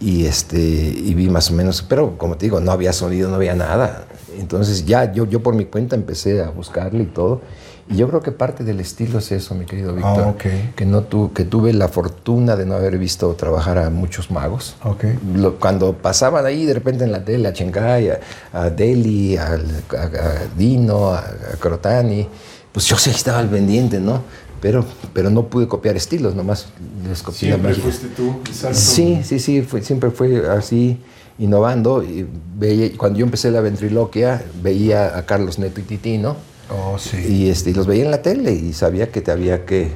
Y, 0.00 0.24
este, 0.24 0.58
y 0.58 1.12
vi 1.12 1.28
más 1.28 1.50
o 1.50 1.52
menos, 1.54 1.82
pero 1.82 2.16
como 2.16 2.38
te 2.38 2.46
digo, 2.46 2.58
no 2.60 2.72
había 2.72 2.94
sonido, 2.94 3.28
no 3.28 3.36
había 3.36 3.54
nada. 3.54 4.06
Entonces 4.38 4.86
ya 4.86 5.12
yo, 5.12 5.26
yo 5.26 5.42
por 5.42 5.54
mi 5.54 5.66
cuenta 5.66 5.94
empecé 5.94 6.42
a 6.42 6.48
buscarle 6.48 7.02
y 7.02 7.06
todo. 7.06 7.42
Y 7.88 7.96
yo 7.96 8.08
creo 8.08 8.22
que 8.22 8.32
parte 8.32 8.64
del 8.64 8.80
estilo 8.80 9.18
es 9.18 9.30
eso, 9.30 9.54
mi 9.54 9.66
querido 9.66 9.94
Víctor. 9.94 10.22
Ah, 10.24 10.28
ok. 10.28 10.74
que, 10.74 10.86
no 10.86 11.02
tu, 11.02 11.32
que 11.34 11.44
tuve 11.44 11.72
la 11.74 11.88
fortuna 11.88 12.56
de 12.56 12.64
no 12.64 12.74
haber 12.74 12.96
visto 12.98 13.32
trabajar 13.34 13.76
a 13.78 13.90
muchos 13.90 14.30
magos. 14.30 14.76
Ok. 14.84 15.04
Lo- 15.36 15.56
cuando 15.58 15.92
pasaban 15.92 16.46
ahí 16.46 16.64
de 16.64 16.72
repente 16.74 17.04
en 17.04 17.12
la 17.12 17.24
tele 17.24 17.46
a 17.48 17.52
Chencay, 17.52 18.08
a, 18.10 18.20
a 18.54 18.70
Deli, 18.70 19.36
al- 19.36 19.82
a, 19.96 20.02
a 20.02 20.46
Dino, 20.56 21.10
a, 21.10 21.18
a 21.18 21.56
Crotani, 21.60 22.26
pues 22.72 22.86
yo 22.86 22.96
sí 22.96 23.10
estaba 23.10 23.38
al 23.40 23.48
pendiente, 23.50 24.00
¿no? 24.00 24.22
Pero, 24.62 24.82
pero 25.12 25.28
no 25.28 25.48
pude 25.48 25.68
copiar 25.68 25.94
estilos, 25.94 26.34
nomás 26.34 26.68
les 27.06 27.22
copié 27.22 27.50
la 27.50 27.56
Siempre 27.56 27.68
magia. 27.72 27.82
fuiste 27.84 28.06
tú. 28.16 28.36
Exacto. 28.46 28.78
Sí, 28.78 29.20
sí, 29.24 29.38
sí, 29.38 29.60
fue- 29.60 29.82
siempre 29.82 30.10
fue 30.10 30.48
así, 30.48 30.98
innovando. 31.38 32.02
Y 32.02 32.26
veía, 32.56 32.96
cuando 32.96 33.18
yo 33.18 33.26
empecé 33.26 33.50
la 33.50 33.60
ventriloquia, 33.60 34.42
veía 34.62 35.18
a 35.18 35.26
Carlos 35.26 35.58
Neto 35.58 35.80
y 35.80 35.82
Titino. 35.82 36.36
Oh, 36.70 36.98
sí. 36.98 37.18
Y, 37.28 37.48
este, 37.50 37.70
y 37.70 37.74
los 37.74 37.86
veía 37.86 38.04
en 38.04 38.10
la 38.10 38.22
tele 38.22 38.52
y 38.52 38.72
sabía 38.72 39.10
que 39.10 39.20
te 39.20 39.30
había 39.30 39.64
que 39.64 39.92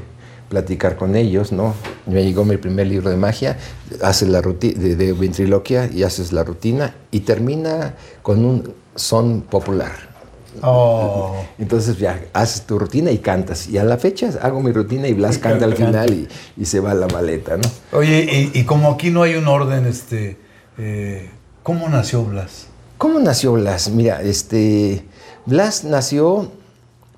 platicar 0.49 0.97
con 0.97 1.15
ellos, 1.15 1.53
¿no? 1.53 1.75
Me 2.07 2.25
llegó 2.25 2.45
mi 2.45 2.57
primer 2.57 2.87
libro 2.87 3.11
de 3.11 3.17
magia, 3.17 3.59
haces 4.03 4.29
la 4.29 4.41
rutina 4.41 4.81
de, 4.81 4.97
de 4.97 5.13
ventriloquia 5.13 5.91
y 5.93 6.03
haces 6.05 6.33
la 6.33 6.45
rutina 6.45 6.95
y 7.11 7.21
termina 7.21 7.95
con 8.23 8.45
un 8.45 8.73
son 8.95 9.43
popular. 9.43 10.09
Oh. 10.63 11.37
Entonces 11.59 11.99
ya 11.99 12.21
haces 12.33 12.63
tu 12.63 12.79
rutina 12.79 13.11
y 13.11 13.19
cantas. 13.19 13.69
Y 13.69 13.79
a 13.79 13.85
la 13.85 13.97
fecha 13.97 14.31
hago 14.43 14.61
mi 14.61 14.73
rutina 14.73 15.07
y 15.07 15.15
Blas 15.15 15.39
canta 15.39 15.67
al 15.67 15.75
final 15.75 16.13
y, 16.13 16.29
y 16.61 16.65
se 16.65 16.81
va 16.81 16.93
a 16.93 16.95
la 16.95 17.07
maleta, 17.07 17.57
¿no? 17.57 17.71
Oye, 17.93 18.51
y, 18.55 18.59
y 18.59 18.65
como 18.65 18.91
aquí 18.91 19.11
no 19.11 19.23
hay 19.23 19.35
un 19.35 19.47
orden, 19.47 19.87
este, 19.87 20.37
eh, 20.79 21.31
¿cómo 21.63 21.89
nació 21.89 22.25
Blas? 22.25 22.67
¿Cómo 22.97 23.21
nació 23.21 23.53
Blas? 23.53 23.91
Mira, 23.91 24.23
este, 24.23 25.05
Blas 25.47 25.85
nació 25.85 26.51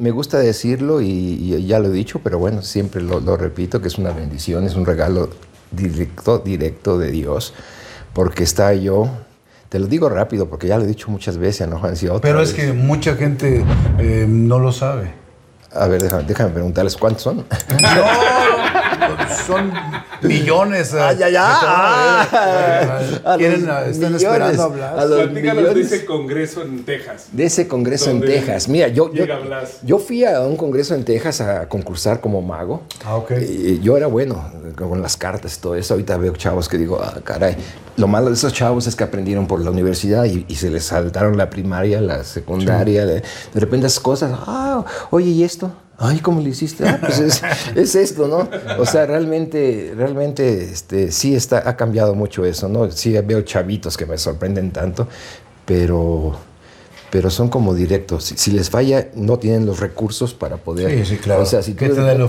me 0.00 0.10
gusta 0.10 0.38
decirlo 0.38 1.00
y, 1.00 1.06
y 1.08 1.66
ya 1.66 1.78
lo 1.78 1.88
he 1.88 1.92
dicho, 1.92 2.20
pero 2.22 2.38
bueno, 2.38 2.62
siempre 2.62 3.02
lo, 3.02 3.20
lo 3.20 3.36
repito, 3.36 3.80
que 3.80 3.88
es 3.88 3.98
una 3.98 4.10
bendición, 4.10 4.64
es 4.64 4.74
un 4.74 4.86
regalo 4.86 5.30
directo, 5.70 6.38
directo 6.38 6.98
de 6.98 7.10
Dios, 7.10 7.54
porque 8.12 8.42
está 8.42 8.74
yo, 8.74 9.10
te 9.68 9.78
lo 9.78 9.86
digo 9.86 10.08
rápido, 10.08 10.48
porque 10.48 10.66
ya 10.66 10.78
lo 10.78 10.84
he 10.84 10.86
dicho 10.86 11.10
muchas 11.10 11.38
veces, 11.38 11.68
¿no, 11.68 11.78
Juan? 11.78 11.94
Otra 11.94 12.20
Pero 12.20 12.42
es 12.42 12.52
que 12.52 12.72
mucha 12.72 13.14
gente 13.14 13.64
eh, 13.98 14.26
no 14.28 14.58
lo 14.58 14.72
sabe. 14.72 15.12
A 15.72 15.86
ver, 15.86 16.02
déjame, 16.02 16.24
déjame 16.24 16.50
preguntarles 16.50 16.96
cuántos 16.96 17.22
son. 17.22 17.44
No, 17.80 18.79
son 19.46 19.72
millones. 20.22 20.92
eh, 20.94 20.98
Ah, 21.00 21.12
ya, 21.12 21.28
ya. 21.28 21.40
de 21.48 21.56
Ah, 21.62 22.26
eh, 23.02 23.20
a 23.24 23.36
quieren, 23.36 23.66
los 23.66 23.76
eh, 23.86 23.90
están 23.90 24.12
millones, 24.12 24.22
esperando 24.22 24.62
hablar. 24.62 24.98
a 24.98 25.04
los 25.04 25.18
de 25.18 25.26
millones. 25.42 25.92
ese 25.92 26.04
congreso 26.04 26.62
en 26.62 26.84
Texas. 26.84 27.26
De 27.32 27.44
ese 27.44 27.66
congreso 27.68 28.10
en 28.10 28.20
Texas. 28.20 28.68
Mira, 28.68 28.88
yo, 28.88 29.10
yo, 29.82 29.98
fui 29.98 30.24
a 30.24 30.40
un 30.40 30.56
congreso 30.56 30.94
en 30.94 31.04
Texas 31.04 31.40
a 31.40 31.68
concursar 31.68 32.20
como 32.20 32.42
mago. 32.42 32.82
Ah, 33.04 33.16
ok. 33.16 33.32
Y 33.40 33.80
yo 33.80 33.96
era 33.96 34.06
bueno 34.06 34.50
con 34.76 35.00
las 35.02 35.16
cartas 35.16 35.56
y 35.56 35.60
todo 35.60 35.74
eso. 35.74 35.94
Ahorita 35.94 36.16
veo 36.16 36.34
chavos 36.36 36.68
que 36.68 36.78
digo, 36.78 37.00
ah, 37.02 37.20
caray. 37.24 37.56
Lo 37.96 38.06
malo 38.08 38.28
de 38.28 38.34
esos 38.34 38.52
chavos 38.52 38.86
es 38.86 38.96
que 38.96 39.04
aprendieron 39.04 39.46
por 39.46 39.60
la 39.60 39.70
universidad 39.70 40.24
y, 40.24 40.44
y 40.48 40.54
se 40.54 40.70
les 40.70 40.84
saltaron 40.84 41.36
la 41.36 41.50
primaria, 41.50 42.00
la 42.00 42.24
secundaria. 42.24 43.04
De, 43.04 43.14
de 43.20 43.60
repente 43.60 43.86
esas 43.86 44.00
cosas. 44.00 44.32
Ah, 44.46 44.84
oye, 45.10 45.28
¿y 45.30 45.44
esto? 45.44 45.70
Ay, 46.02 46.20
¿cómo 46.20 46.40
lo 46.40 46.48
hiciste? 46.48 46.88
Ah, 46.88 46.98
pues 46.98 47.18
es, 47.18 47.42
es 47.74 47.94
esto, 47.94 48.26
¿no? 48.26 48.48
O 48.78 48.86
sea, 48.86 49.04
realmente, 49.04 49.92
realmente, 49.94 50.64
este, 50.64 51.12
sí 51.12 51.34
está, 51.34 51.68
ha 51.68 51.76
cambiado 51.76 52.14
mucho 52.14 52.42
eso, 52.46 52.70
¿no? 52.70 52.90
Sí 52.90 53.12
veo 53.20 53.42
chavitos 53.42 53.98
que 53.98 54.06
me 54.06 54.16
sorprenden 54.16 54.70
tanto, 54.70 55.06
pero, 55.66 56.38
pero 57.10 57.28
son 57.30 57.48
como 57.48 57.74
directos. 57.74 58.24
Si, 58.24 58.36
si 58.36 58.50
les 58.52 58.70
falla, 58.70 59.08
no 59.14 59.38
tienen 59.38 59.66
los 59.66 59.80
recursos 59.80 60.32
para 60.32 60.56
poder. 60.58 60.90
Sí, 60.98 61.14
sí, 61.14 61.16
claro. 61.16 61.42
O 61.42 61.46
sea, 61.46 61.62
si 61.62 61.74
¿Qué 61.74 61.88
tú 61.88 61.96
te 61.96 62.00
de 62.02 62.28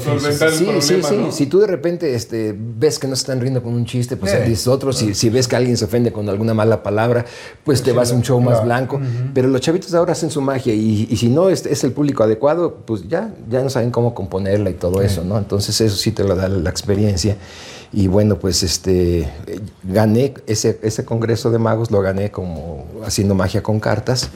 Sí, 0.51 0.65
sí, 0.79 1.01
sí. 1.03 1.15
¿no? 1.17 1.31
Si 1.31 1.45
tú 1.45 1.59
de 1.59 1.67
repente 1.67 2.15
este, 2.15 2.55
ves 2.57 2.97
que 2.97 3.07
no 3.07 3.15
se 3.15 3.21
están 3.21 3.39
riendo 3.39 3.61
con 3.61 3.73
un 3.73 3.85
chiste, 3.85 4.17
pues 4.17 4.33
Eh. 4.33 4.43
dices 4.47 4.67
otro. 4.67 4.91
Si, 4.91 5.13
si 5.13 5.29
ves 5.29 5.47
que 5.47 5.55
alguien 5.55 5.77
se 5.77 5.85
ofende 5.85 6.11
con 6.11 6.27
alguna 6.29 6.53
mala 6.53 6.81
palabra, 6.83 7.25
pues 7.63 7.83
te 7.83 7.91
vas 7.91 8.11
a 8.11 8.15
un 8.15 8.23
show 8.23 8.39
más 8.41 8.63
blanco. 8.63 8.99
Pero 9.33 9.47
los 9.47 9.61
chavitos 9.61 9.91
de 9.91 9.97
ahora 9.97 10.13
hacen 10.13 10.31
su 10.31 10.41
magia 10.41 10.73
y, 10.73 11.07
y 11.09 11.17
si 11.17 11.29
no 11.29 11.49
es, 11.49 11.65
es 11.65 11.83
el 11.83 11.91
público 11.91 12.23
adecuado, 12.23 12.77
pues 12.85 13.07
ya, 13.07 13.33
ya 13.49 13.61
no 13.61 13.69
saben 13.69 13.91
cómo 13.91 14.13
componerla 14.15 14.69
y 14.69 14.73
todo 14.73 15.01
eso, 15.01 15.23
¿no? 15.23 15.37
Entonces 15.37 15.79
eso 15.81 15.95
sí 15.95 16.11
te 16.11 16.23
lo 16.23 16.35
da 16.35 16.49
la 16.49 16.69
experiencia. 16.69 17.37
Y 17.93 18.07
bueno, 18.07 18.39
pues 18.39 18.63
este, 18.63 19.19
eh, 19.19 19.59
gané 19.83 20.33
ese, 20.47 20.79
ese 20.81 21.03
congreso 21.03 21.51
de 21.51 21.59
magos, 21.59 21.91
lo 21.91 22.01
gané 22.01 22.31
como 22.31 22.85
haciendo 23.05 23.35
magia 23.35 23.61
con 23.61 23.79
cartas. 23.81 24.29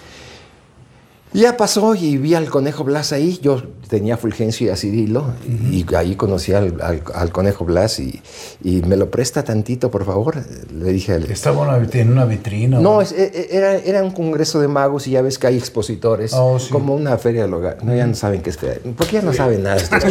Y 1.35 1.41
Ya 1.41 1.57
pasó 1.57 1.93
y 1.95 2.17
vi 2.17 2.33
al 2.33 2.49
conejo 2.49 2.83
Blas 2.85 3.11
ahí. 3.11 3.37
Yo 3.41 3.61
tenía 3.89 4.15
Fulgencio 4.15 4.67
y 4.67 4.69
a 4.69 4.75
Cirilo 4.77 5.33
y 5.69 5.85
ahí 5.93 6.15
conocí 6.15 6.53
al, 6.53 6.81
al- 6.81 7.03
al 7.13 7.31
conejo 7.31 7.65
Blas 7.65 7.99
y, 7.99 8.21
y 8.63 8.81
me 8.83 8.95
lo 8.95 9.11
presta 9.11 9.43
tantito, 9.43 9.91
por 9.91 10.05
favor. 10.05 10.37
Le 10.73 10.91
dije 10.93 11.11
al... 11.13 11.23
Estaba 11.29 11.61
una, 11.63 11.87
en 11.91 12.11
una 12.11 12.23
vitrina. 12.25 12.79
No, 12.79 13.01
es- 13.01 13.11
e- 13.11 13.31
e- 13.35 13.47
era, 13.57 13.75
era 13.75 14.01
un 14.03 14.11
congreso 14.11 14.61
de 14.61 14.67
magos 14.69 15.07
y 15.07 15.11
ya 15.11 15.21
ves 15.21 15.37
que 15.37 15.47
hay 15.47 15.57
expositores, 15.57 16.31
Oh, 16.33 16.57
sí. 16.57 16.69
como 16.71 16.95
una 16.95 17.17
feria 17.17 17.41
del 17.43 17.53
hogar. 17.53 17.83
No, 17.83 17.93
ya 17.93 18.07
no 18.07 18.15
saben 18.15 18.41
qué 18.41 18.49
es 18.51 18.57
feria. 18.57 18.79
¿Por 18.95 19.05
qué 19.05 19.17
ya 19.17 19.21
no 19.21 19.33
saben 19.33 19.61
nada? 19.63 19.75
estos? 19.77 20.03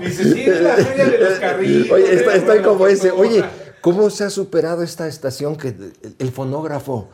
Dice, 0.00 0.32
sí, 0.34 0.42
es 0.42 0.60
la 0.60 0.74
feria 0.74 1.04
de 1.06 1.18
los. 1.18 1.90
Oye, 1.92 2.14
estoy, 2.34 2.58
como 2.62 2.86
ese. 2.86 3.10
Oye, 3.12 3.44
¿cómo 3.80 4.10
se 4.10 4.24
ha 4.24 4.30
superado 4.30 4.82
esta 4.82 5.06
estación 5.06 5.56
que 5.56 5.68
el, 5.68 5.92
el 6.18 6.30
fonógrafo? 6.32 7.08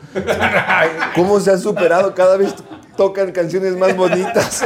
¿Cómo 1.14 1.40
se 1.40 1.50
ha 1.50 1.58
superado? 1.58 2.14
Cada 2.14 2.36
vez 2.36 2.54
tocan 2.96 3.32
canciones 3.32 3.76
más 3.76 3.96
bonitas. 3.96 4.64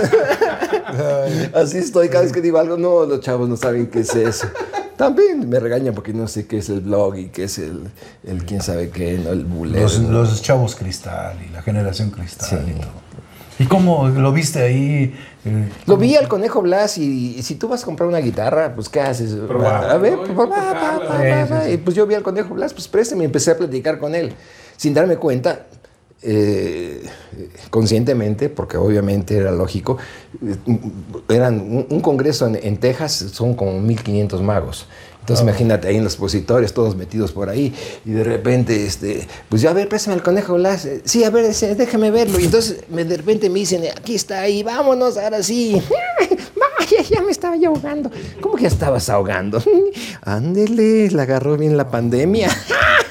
Así 1.55 1.79
estoy 1.79 2.09
cada 2.09 2.25
vez 2.25 2.33
que 2.33 2.41
digo 2.41 2.59
algo. 2.59 2.77
No, 2.77 3.05
los 3.05 3.21
chavos 3.21 3.49
no 3.49 3.57
saben 3.57 3.89
qué 3.89 4.01
es 4.01 4.15
eso. 4.15 4.49
También 4.97 5.49
me 5.49 5.61
regañan 5.61 5.95
porque 5.95 6.13
no 6.13 6.27
sé 6.27 6.47
qué 6.49 6.59
es 6.59 6.69
el 6.71 6.81
blog 6.81 7.17
y 7.17 7.29
qué 7.29 7.45
es 7.45 7.59
el, 7.59 7.85
el 8.25 8.45
quién 8.45 8.61
sabe 8.61 8.91
qué, 8.91 9.17
¿no? 9.19 9.31
el 9.31 9.45
bullet. 9.45 9.81
Los, 9.81 9.99
los 10.01 10.43
chavos 10.43 10.75
cristal 10.75 11.39
y 11.49 11.53
la 11.53 11.63
generación 11.63 12.11
cristal 12.11 12.49
Sí. 12.49 12.57
y 12.73 12.81
todo. 12.81 12.91
¿Y 13.59 13.67
cómo 13.67 14.09
lo 14.09 14.33
viste 14.33 14.61
ahí? 14.61 15.15
Eh, 15.45 15.69
Lo 15.87 15.97
vi 15.97 16.15
al 16.17 16.29
conejo 16.29 16.63
Blas 16.63 16.99
y, 16.99 17.37
y 17.37 17.43
si 17.43 17.57
tú 17.57 17.69
vas 17.69 17.83
a 17.83 17.87
comprar 17.87 18.09
una 18.09 18.19
guitarra, 18.19 18.75
pues 18.75 18.89
¿qué 18.89 19.01
haces? 19.01 19.33
Probar, 19.35 19.91
a 19.91 19.97
ver, 19.99 20.17
pues, 20.17 20.29
Sí, 20.29 21.55
sí. 21.67 21.73
Y 21.73 21.77
pues 21.79 21.97
yo 21.97 22.07
vi 22.07 22.15
al 22.15 22.23
conejo 22.23 22.55
Blas, 22.55 22.73
pues 22.73 22.87
préstame 22.89 23.23
y 23.23 23.27
empecé 23.27 23.51
a 23.53 23.57
platicar 23.59 23.99
con 23.99 24.15
él. 24.15 24.33
Sin 24.77 24.95
darme 24.95 25.17
cuenta, 25.17 25.67
eh, 26.23 27.03
conscientemente, 27.71 28.49
porque 28.49 28.77
obviamente 28.77 29.37
era 29.37 29.51
lógico, 29.51 29.99
eh, 30.45 30.57
eran 31.29 31.61
un, 31.61 31.87
un 31.91 32.01
congreso 32.01 32.47
en, 32.47 32.57
en 32.63 32.77
Texas, 32.79 33.13
son 33.33 33.55
como 33.55 33.81
1500 33.81 34.43
magos. 34.43 34.87
Entonces 35.29 35.43
imagínate 35.45 35.89
ahí 35.89 35.97
en 35.97 36.05
los 36.05 36.15
expositores, 36.15 36.73
todos 36.73 36.97
metidos 36.97 37.33
por 37.33 37.51
ahí, 37.51 37.75
y 38.07 38.13
de 38.13 38.25
repente, 38.25 38.87
este, 38.87 39.29
pues 39.51 39.61
ya 39.61 39.71
a 39.71 39.73
ver, 39.75 39.87
préstame 39.87 40.17
el 40.17 40.23
conejo 40.23 40.55
Blas. 40.55 40.89
Sí, 41.05 41.23
a 41.23 41.29
ver, 41.29 41.45
ese, 41.45 41.75
déjame 41.75 42.11
verlo. 42.11 42.41
Y 42.41 42.45
entonces 42.47 42.79
me- 42.89 43.05
de 43.05 43.19
repente 43.19 43.51
me 43.51 43.59
dicen, 43.59 43.83
aquí 43.95 44.15
está 44.15 44.41
ahí, 44.41 44.63
vámonos, 44.63 45.19
ahora 45.19 45.43
sí. 45.43 45.83
Vaya, 46.81 47.03
ya 47.11 47.21
me 47.21 47.31
estaba 47.31 47.57
yo 47.57 47.69
ahogando. 47.69 48.11
¿Cómo 48.41 48.55
que 48.57 48.63
ya 48.63 48.69
estabas 48.69 49.11
ahogando? 49.11 49.63
Ándele, 50.23 51.11
la 51.11 51.25
agarró 51.25 51.59
bien 51.59 51.77
la 51.77 51.91
pandemia. 51.91 52.49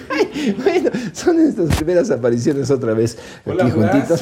bueno, 0.63 0.89
son 1.13 1.39
estas 1.39 1.75
primeras 1.75 2.09
apariciones 2.09 2.71
otra 2.71 2.93
vez 2.93 3.15
Hola, 3.45 3.65
aquí 3.65 3.73
Blas. 3.77 3.91
juntitos. 3.91 4.19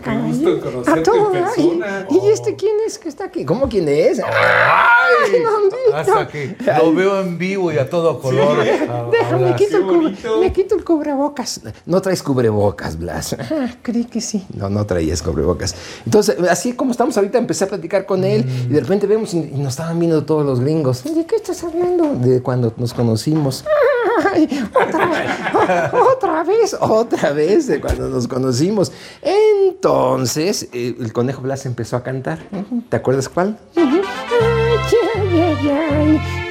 Qué 0.00 0.16
gusto 0.16 0.82
A 0.86 1.02
todo 1.02 1.34
en 1.34 1.44
persona. 1.44 2.06
¿Y, 2.10 2.18
y 2.18 2.30
este 2.30 2.56
quién 2.56 2.76
es 2.86 2.98
que 2.98 3.08
está 3.08 3.24
aquí? 3.24 3.44
¿Cómo 3.44 3.68
quién 3.68 3.88
es? 3.88 4.20
¡Ay! 4.20 5.32
Nandito. 5.42 5.96
Hasta 5.96 6.28
que 6.28 6.56
lo 6.82 6.92
veo 6.94 7.20
en 7.20 7.38
vivo 7.38 7.72
y 7.72 7.78
a 7.78 7.88
todo 7.88 8.18
color. 8.20 8.58
Ah, 8.92 9.08
Déjame, 9.10 9.44
hablas. 9.44 9.60
quito 9.60 9.76
el 9.76 10.40
me 10.40 10.52
quito 10.52 10.74
el 10.74 10.84
cubrebocas. 10.84 11.60
No 11.86 12.00
traes 12.02 12.22
cubrebocas, 12.22 12.98
Blas. 12.98 13.34
Ah, 13.38 13.68
creí 13.82 14.04
que 14.04 14.20
sí. 14.20 14.44
No, 14.54 14.68
no 14.68 14.84
traías 14.86 15.22
cubrebocas. 15.22 15.74
Entonces, 16.04 16.36
así 16.50 16.72
como 16.74 16.90
estamos 16.90 17.16
ahorita, 17.16 17.38
empecé 17.38 17.64
a 17.64 17.68
platicar 17.68 18.04
con 18.06 18.24
él 18.24 18.44
y 18.68 18.72
de 18.72 18.80
repente 18.80 19.06
vemos 19.06 19.34
y, 19.34 19.38
y 19.38 19.58
nos 19.58 19.74
estaban 19.74 19.98
viendo 19.98 20.24
todos 20.24 20.44
los 20.44 20.60
gringos. 20.60 21.04
¿De 21.04 21.24
qué 21.26 21.36
estás 21.36 21.62
hablando? 21.64 22.14
De 22.14 22.42
cuando 22.42 22.72
nos 22.76 22.92
conocimos. 22.92 23.64
Ay, 24.32 24.68
otra 24.74 25.06
vez, 25.06 25.30
otra 25.92 26.42
vez, 26.42 26.76
otra 26.80 27.32
vez 27.32 27.66
de 27.66 27.80
cuando 27.80 28.08
nos 28.08 28.26
conocimos. 28.28 28.92
Entonces, 29.20 30.68
eh, 30.72 30.96
el 30.98 31.12
conejo 31.12 31.42
Blas 31.42 31.66
empezó 31.66 31.96
a 31.96 32.02
cantar. 32.02 32.38
¿Te 32.88 32.96
acuerdas 32.96 33.28
cuál? 33.28 33.58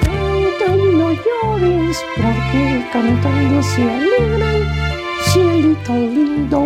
Canta 0.02 0.76
y 0.76 0.96
no 0.96 1.12
llores, 1.12 2.04
porque 2.16 2.86
cantando 2.92 3.64
se 3.64 3.82
alegran. 3.84 4.62
Cielito 5.32 5.94
lindo. 5.94 6.66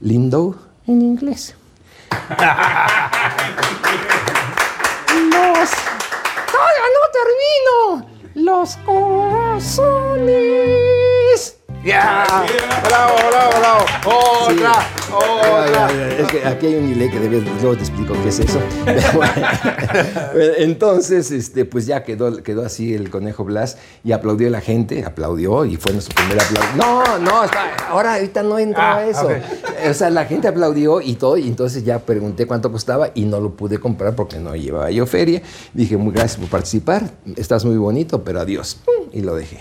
Lindo 0.00 0.56
en 0.86 1.02
inglés. 1.02 1.54
Los. 5.30 5.70
¡Todavía 6.50 6.88
no 6.94 7.02
termino! 7.12 8.13
Los 8.34 8.76
corazones. 8.78 11.03
¡Ya! 11.84 12.24
¡Bravo, 12.88 13.14
bravo, 13.30 13.50
bravo! 13.58 13.84
¡Otra! 14.06 14.72
¡Otra! 15.14 15.86
ay, 15.86 15.96
ay, 16.00 16.16
es 16.20 16.28
que 16.32 16.46
aquí 16.46 16.66
hay 16.68 16.74
un 16.76 16.88
delay 16.88 17.10
que 17.10 17.20
debes, 17.20 17.44
luego 17.60 17.76
te 17.76 17.80
explico 17.82 18.14
qué 18.22 18.28
es 18.30 18.38
eso. 18.40 18.58
Entonces, 20.58 21.30
este, 21.30 21.64
pues 21.64 21.86
ya 21.86 22.02
quedó, 22.02 22.42
quedó 22.42 22.64
así 22.64 22.94
el 22.94 23.10
conejo 23.10 23.44
Blas 23.44 23.76
y 24.02 24.12
aplaudió 24.12 24.48
la 24.50 24.60
gente, 24.60 25.04
aplaudió 25.04 25.64
y 25.64 25.76
fue 25.76 25.92
nuestro 25.92 26.14
primer 26.14 26.40
aplauso. 26.40 26.68
No, 26.76 27.18
no, 27.18 27.44
está- 27.44 27.74
ahora 27.88 28.14
ahorita 28.14 28.42
no 28.42 28.58
entra 28.58 28.96
Ah, 28.96 29.06
eso. 29.06 29.28
O 29.90 29.94
sea, 29.94 30.10
la 30.10 30.24
gente 30.24 30.48
aplaudió 30.48 31.00
y 31.00 31.14
todo, 31.14 31.36
y 31.36 31.46
entonces 31.46 31.84
ya 31.84 31.98
pregunté 31.98 32.46
cuánto 32.46 32.72
costaba 32.72 33.10
y 33.14 33.24
no 33.26 33.40
lo 33.40 33.50
pude 33.50 33.78
comprar 33.78 34.14
porque 34.14 34.38
no 34.38 34.54
llevaba 34.56 34.90
yo 34.90 35.06
feria. 35.06 35.42
Dije, 35.72 35.96
muy 35.96 36.12
gracias 36.12 36.38
por 36.40 36.48
participar, 36.48 37.10
estás 37.36 37.64
muy 37.64 37.76
bonito, 37.76 38.22
pero 38.24 38.40
adiós. 38.40 38.78
Y 39.12 39.20
lo 39.20 39.34
dejé. 39.34 39.60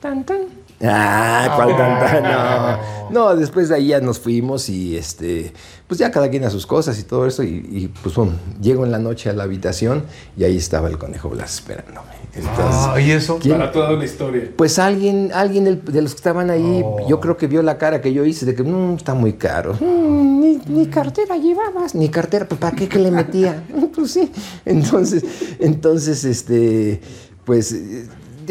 Tan, 0.00 0.24
tan. 0.24 0.59
Ah, 0.82 1.52
cuál 1.56 1.76
tan, 1.76 1.98
tan, 2.00 2.22
no. 3.10 3.10
No, 3.10 3.36
después 3.36 3.68
de 3.68 3.74
ahí 3.74 3.88
ya 3.88 4.00
nos 4.00 4.18
fuimos 4.20 4.68
y 4.68 4.96
este, 4.96 5.52
pues 5.86 5.98
ya 5.98 6.10
cada 6.10 6.30
quien 6.30 6.44
a 6.44 6.50
sus 6.50 6.64
cosas 6.66 6.98
y 6.98 7.02
todo 7.02 7.26
eso. 7.26 7.42
Y, 7.42 7.48
y, 7.70 7.92
pues 8.02 8.14
bueno, 8.14 8.32
llego 8.62 8.84
en 8.86 8.92
la 8.92 8.98
noche 8.98 9.28
a 9.30 9.32
la 9.32 9.42
habitación 9.44 10.04
y 10.36 10.44
ahí 10.44 10.56
estaba 10.56 10.88
el 10.88 10.96
conejo 10.96 11.28
Blas 11.28 11.54
esperándome. 11.54 12.08
Entonces, 12.32 12.56
Ah, 12.88 13.00
¿Y 13.00 13.10
eso? 13.10 13.38
¿quién? 13.40 13.58
Para 13.58 13.72
toda 13.72 13.92
una 13.94 14.04
historia. 14.04 14.52
Pues 14.56 14.78
alguien, 14.78 15.32
alguien 15.34 15.82
de 15.84 16.02
los 16.02 16.12
que 16.12 16.16
estaban 16.18 16.48
ahí, 16.48 16.82
Oh. 16.84 17.06
yo 17.08 17.18
creo 17.20 17.36
que 17.36 17.48
vio 17.48 17.60
la 17.62 17.76
cara 17.76 18.00
que 18.00 18.12
yo 18.12 18.24
hice 18.24 18.46
de 18.46 18.54
que 18.54 18.62
"Mm, 18.62 18.94
está 18.94 19.14
muy 19.14 19.32
caro. 19.32 19.74
Mm, 19.80 20.40
ni, 20.40 20.56
ni 20.68 20.86
cartera 20.86 21.36
llevabas. 21.36 21.94
Ni 21.96 22.08
cartera, 22.08 22.46
pues 22.48 22.60
¿para 22.60 22.76
qué 22.76 22.88
que 22.88 23.00
le 23.00 23.10
metía? 23.10 23.64
pues 23.94 24.12
sí. 24.12 24.30
Entonces, 24.64 25.24
entonces, 25.58 26.24
este, 26.24 27.00
pues 27.44 27.72
eh, 27.72 28.06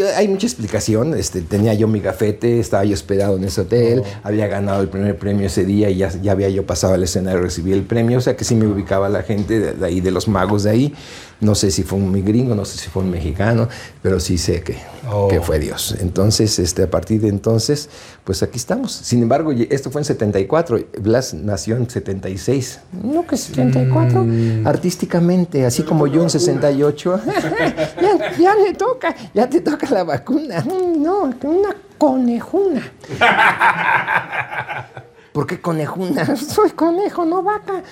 hay 0.08 0.28
mucha 0.28 0.48
explicación. 0.48 1.14
Este, 1.14 1.42
tenía 1.42 1.74
yo 1.74 1.88
mi 1.88 2.00
gafete, 2.00 2.60
estaba 2.60 2.84
yo 2.86 2.94
hospedado 2.94 3.38
en 3.38 3.44
ese 3.44 3.62
hotel, 3.62 4.04
había 4.24 4.48
ganado 4.48 4.82
el 4.82 4.90
primer 4.90 5.18
premio 5.18 5.48
ese 5.48 5.66
día 5.66 5.90
y 5.90 5.98
ya, 5.98 6.10
ya 6.22 6.32
había 6.32 6.50
yo 6.50 6.66
pasado 6.66 6.94
al 6.94 7.04
escenario 7.04 7.40
y 7.40 7.44
recibí 7.44 7.74
el 7.74 7.84
premio. 7.84 8.18
O 8.18 8.22
sea 8.22 8.36
que 8.36 8.44
sí 8.44 8.56
me 8.56 8.68
ubicaba 8.68 9.10
la 9.10 9.24
gente 9.24 9.60
de, 9.60 9.74
de 9.74 9.86
ahí, 9.86 10.02
de 10.02 10.12
los 10.12 10.28
magos 10.28 10.64
de 10.64 10.72
ahí. 10.72 10.94
No 11.42 11.56
sé 11.56 11.72
si 11.72 11.84
fue 11.84 11.98
un 11.98 12.12
gringo, 12.26 12.54
no 12.54 12.66
sé 12.66 12.78
si 12.78 12.90
fue 12.90 13.02
un 13.04 13.12
mexicano, 13.12 13.70
pero 14.02 14.20
sí 14.20 14.38
sé 14.38 14.62
que, 14.62 14.76
Oh. 15.12 15.28
que 15.28 15.42
fue 15.42 15.58
Dios. 15.60 15.96
Entonces, 16.00 16.60
este, 16.60 16.84
a 16.84 16.90
partir 16.90 17.22
de 17.22 17.30
entonces, 17.30 17.90
pues 18.24 18.44
aquí 18.44 18.58
estamos. 18.58 18.92
Sin 18.92 19.24
embargo, 19.24 19.52
esto 19.52 19.90
fue 19.90 20.02
en 20.02 20.06
74. 20.06 20.80
Blas 21.00 21.34
nació 21.34 21.78
en 21.78 21.90
76. 21.90 22.80
No, 23.04 23.26
que 23.26 23.38
74. 23.38 24.26
Artísticamente, 24.66 25.66
así 25.66 25.84
como 25.84 26.06
yo 26.08 26.22
en 26.22 26.30
68. 26.30 27.22
ya, 28.40 28.56
le 28.56 28.74
toca, 28.74 29.16
ya 29.34 29.50
te 29.50 29.62
toca 29.62 29.88
la 29.90 30.04
vacuna. 30.04 30.62
Mm, 30.62 31.02
No, 31.02 31.24
una 31.44 31.76
conejuna. 31.98 32.82
¿Por 35.34 35.46
qué 35.48 35.62
conejuna? 35.62 36.36
Soy 36.36 36.72
conejo, 36.72 37.26
no 37.26 37.44
vaca. 37.44 37.84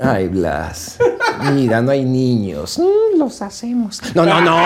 Ay, 0.00 0.28
Blas. 0.28 0.98
Mira, 1.52 1.80
no 1.82 1.90
hay 1.90 2.04
niños. 2.04 2.78
Mm, 2.78 3.18
los 3.18 3.42
hacemos. 3.42 4.00
No, 4.14 4.24
no, 4.24 4.40
no. 4.40 4.56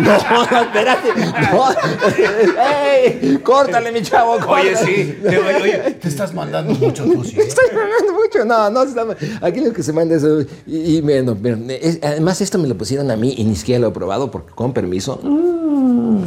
No, 0.00 0.46
no, 0.50 0.60
espérate. 0.62 1.08
No. 1.52 1.64
¡Ey! 2.62 3.38
Córtale, 3.42 3.92
mi 3.92 4.02
chavo. 4.02 4.32
Oye, 4.48 4.76
sí. 4.76 5.18
Te, 5.22 5.38
oye, 5.38 5.62
oye, 5.62 5.78
te 6.00 6.08
estás 6.08 6.32
mandando 6.34 6.72
mucho 6.74 7.04
tú, 7.04 7.24
sí. 7.24 7.36
Estoy 7.38 7.64
hablando 7.70 8.12
mucho. 8.20 8.44
No, 8.44 8.70
no. 8.70 8.82
está- 8.82 9.06
Aquí 9.46 9.60
lo 9.60 9.72
que 9.72 9.82
se 9.82 9.92
manda 9.92 10.14
es. 10.16 10.24
Y, 10.66 10.96
y 10.96 11.00
bueno, 11.00 11.36
pero, 11.40 11.56
es- 11.68 11.98
además, 12.02 12.40
esto 12.40 12.58
me 12.58 12.68
lo 12.68 12.76
pusieron 12.76 13.10
a 13.10 13.16
mí 13.16 13.34
y 13.36 13.44
ni 13.44 13.56
siquiera 13.56 13.80
lo 13.80 13.88
he 13.88 13.92
probado 13.92 14.30
porque, 14.30 14.52
con 14.54 14.72
permiso. 14.72 15.20
mm, 15.22 16.24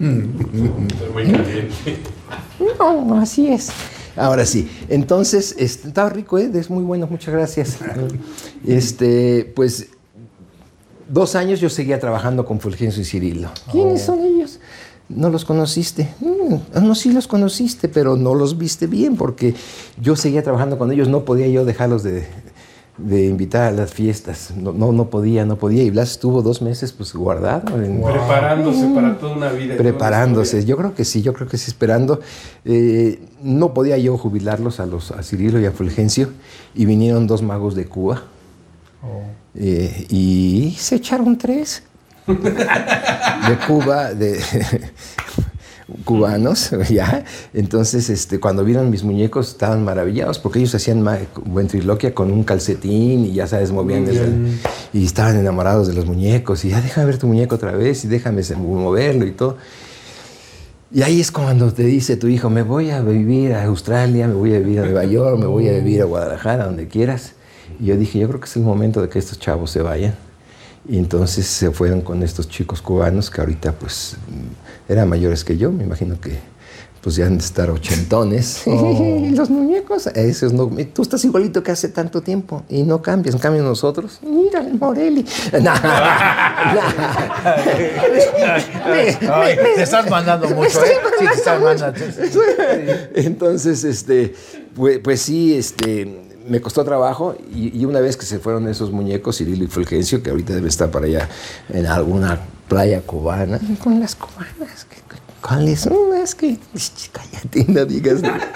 Muy 0.00 1.24
caliente. 1.32 1.98
No, 2.78 3.18
así 3.20 3.48
es. 3.48 3.70
Ahora 4.20 4.44
sí. 4.44 4.68
Entonces, 4.88 5.54
este, 5.58 5.88
estaba 5.88 6.10
rico, 6.10 6.38
¿eh? 6.38 6.50
Es 6.52 6.68
muy 6.68 6.84
bueno, 6.84 7.06
muchas 7.10 7.34
gracias. 7.34 7.78
Este, 8.66 9.50
pues, 9.56 9.88
dos 11.08 11.34
años 11.34 11.60
yo 11.60 11.70
seguía 11.70 11.98
trabajando 11.98 12.44
con 12.44 12.60
Fulgencio 12.60 13.00
y 13.00 13.06
Cirilo. 13.06 13.50
¿Quiénes 13.72 14.02
son 14.02 14.20
ellos? 14.20 14.60
No 15.08 15.30
los 15.30 15.46
conociste. 15.46 16.08
Mm, 16.20 16.54
ah, 16.74 16.80
no, 16.80 16.94
sí 16.94 17.10
los 17.12 17.26
conociste, 17.26 17.88
pero 17.88 18.16
no 18.16 18.34
los 18.34 18.58
viste 18.58 18.86
bien 18.86 19.16
porque 19.16 19.54
yo 20.00 20.14
seguía 20.14 20.42
trabajando 20.42 20.76
con 20.76 20.92
ellos. 20.92 21.08
No 21.08 21.24
podía 21.24 21.48
yo 21.48 21.64
dejarlos 21.64 22.02
de, 22.02 22.26
de 23.04 23.26
invitar 23.26 23.62
a 23.64 23.70
las 23.72 23.92
fiestas. 23.92 24.52
No, 24.56 24.72
no, 24.72 24.92
no 24.92 25.10
podía, 25.10 25.44
no 25.44 25.56
podía. 25.56 25.82
Y 25.82 25.90
Blas 25.90 26.12
estuvo 26.12 26.42
dos 26.42 26.62
meses 26.62 26.92
pues 26.92 27.12
guardado. 27.14 27.82
en- 27.82 28.02
Preparándose 28.02 28.86
para 28.94 29.18
toda 29.18 29.36
una 29.36 29.50
vida. 29.50 29.76
preparándose. 29.76 30.64
Yo 30.64 30.76
creo 30.76 30.94
que 30.94 31.04
sí, 31.04 31.22
yo 31.22 31.32
creo 31.32 31.48
que 31.48 31.56
sí, 31.58 31.70
esperando. 31.70 32.20
Eh, 32.64 33.20
no 33.42 33.72
podía 33.74 33.96
yo 33.98 34.16
jubilarlos 34.18 34.80
a, 34.80 34.86
los, 34.86 35.10
a 35.12 35.22
Cirilo 35.22 35.60
y 35.60 35.66
a 35.66 35.72
Fulgencio 35.72 36.30
y 36.74 36.84
vinieron 36.86 37.26
dos 37.26 37.42
magos 37.42 37.74
de 37.74 37.86
Cuba 37.86 38.22
Eh, 39.54 40.06
y 40.10 40.76
se 40.78 40.96
echaron 40.96 41.36
tres 41.38 41.82
de 42.26 43.56
Cuba, 43.66 44.14
de 44.14 44.38
cubanos, 46.04 46.70
ya. 46.90 47.24
Entonces, 47.54 48.10
este, 48.10 48.40
cuando 48.40 48.64
vieron 48.64 48.90
mis 48.90 49.02
muñecos 49.04 49.48
estaban 49.50 49.84
maravillados 49.84 50.38
porque 50.38 50.58
ellos 50.60 50.74
hacían 50.74 51.04
ventriloquia 51.46 52.14
con 52.14 52.30
un 52.30 52.44
calcetín 52.44 53.24
y 53.26 53.32
ya 53.34 53.46
sabes, 53.46 53.72
movían 53.72 54.06
el- 54.08 54.58
y 54.92 55.04
estaban 55.04 55.36
enamorados 55.38 55.88
de 55.88 55.94
los 55.94 56.06
muñecos 56.06 56.64
y 56.64 56.70
ya 56.70 56.80
déjame 56.80 57.06
ver 57.06 57.18
tu 57.18 57.26
muñeco 57.26 57.54
otra 57.54 57.72
vez 57.72 58.04
y 58.04 58.08
déjame 58.08 58.42
moverlo 58.56 59.26
y 59.26 59.32
todo. 59.32 59.56
Y 60.92 61.02
ahí 61.02 61.20
es 61.20 61.30
cuando 61.30 61.72
te 61.72 61.84
dice 61.84 62.16
tu 62.16 62.26
hijo, 62.26 62.50
me 62.50 62.62
voy 62.62 62.90
a 62.90 63.00
vivir 63.00 63.54
a 63.54 63.64
Australia, 63.66 64.26
me 64.26 64.34
voy 64.34 64.54
a 64.54 64.58
vivir 64.58 64.80
a 64.80 64.84
Nueva 64.84 65.04
York, 65.04 65.38
me 65.38 65.46
voy 65.46 65.68
a 65.68 65.72
vivir 65.72 66.02
a 66.02 66.04
Guadalajara, 66.04 66.64
donde 66.64 66.88
quieras. 66.88 67.34
Y 67.78 67.86
yo 67.86 67.96
dije, 67.96 68.18
yo 68.18 68.26
creo 68.28 68.40
que 68.40 68.46
es 68.46 68.56
el 68.56 68.62
momento 68.64 69.00
de 69.00 69.08
que 69.08 69.20
estos 69.20 69.38
chavos 69.38 69.70
se 69.70 69.82
vayan. 69.82 70.14
Y 70.88 70.98
entonces 70.98 71.46
se 71.46 71.70
fueron 71.70 72.00
con 72.00 72.22
estos 72.22 72.48
chicos 72.48 72.80
cubanos 72.80 73.30
que 73.30 73.40
ahorita 73.40 73.72
pues 73.72 74.16
mm, 74.28 74.92
eran 74.92 75.08
mayores 75.08 75.44
que 75.44 75.56
yo, 75.56 75.70
me 75.70 75.84
imagino 75.84 76.18
que 76.20 76.38
pues 77.02 77.16
ya 77.16 77.26
han 77.26 77.38
de 77.38 77.44
estar 77.44 77.70
ochentones. 77.70 78.62
Los 78.66 79.50
muñecos, 79.50 80.06
esos 80.08 80.52
no, 80.52 80.70
tú 80.92 81.02
estás 81.02 81.24
igualito 81.24 81.62
que 81.62 81.70
hace 81.70 81.88
tanto 81.88 82.20
tiempo 82.20 82.62
y 82.68 82.82
no 82.82 83.00
cambias, 83.00 83.34
en 83.34 83.40
cambio 83.40 83.62
nosotros, 83.62 84.18
mira 84.22 84.60
el 84.60 84.78
Morelli. 84.78 85.24
Ay, 89.32 89.56
te 89.74 89.82
estás 89.82 90.10
mandando 90.10 90.48
mucho, 90.50 90.84
¿eh? 90.84 90.92
Sí, 91.18 91.26
te 91.26 91.34
estás 91.34 91.60
mandando. 91.60 92.00
Entonces, 93.14 93.84
este, 93.84 94.34
pues, 94.74 94.98
pues 94.98 95.22
sí, 95.22 95.54
este, 95.54 96.29
me 96.48 96.60
costó 96.60 96.84
trabajo 96.84 97.34
y, 97.54 97.78
y 97.78 97.84
una 97.84 98.00
vez 98.00 98.16
que 98.16 98.26
se 98.26 98.38
fueron 98.38 98.68
esos 98.68 98.90
muñecos, 98.92 99.38
Cirilo 99.38 99.64
y 99.64 99.68
Fulgencio, 99.68 100.22
que 100.22 100.30
ahorita 100.30 100.54
debe 100.54 100.68
estar 100.68 100.90
para 100.90 101.06
allá 101.06 101.28
en 101.68 101.86
alguna 101.86 102.40
playa 102.68 103.00
cubana. 103.02 103.60
Con 103.82 104.00
las 104.00 104.14
cubanas, 104.16 104.84
¿qué- 104.88 104.96
qué- 104.96 105.16
¿cuáles? 105.46 105.86
No, 105.86 106.14
es 106.14 106.34
que, 106.34 106.58
cállate, 107.12 107.64
no 107.68 107.84
digas 107.84 108.22
nada. 108.22 108.52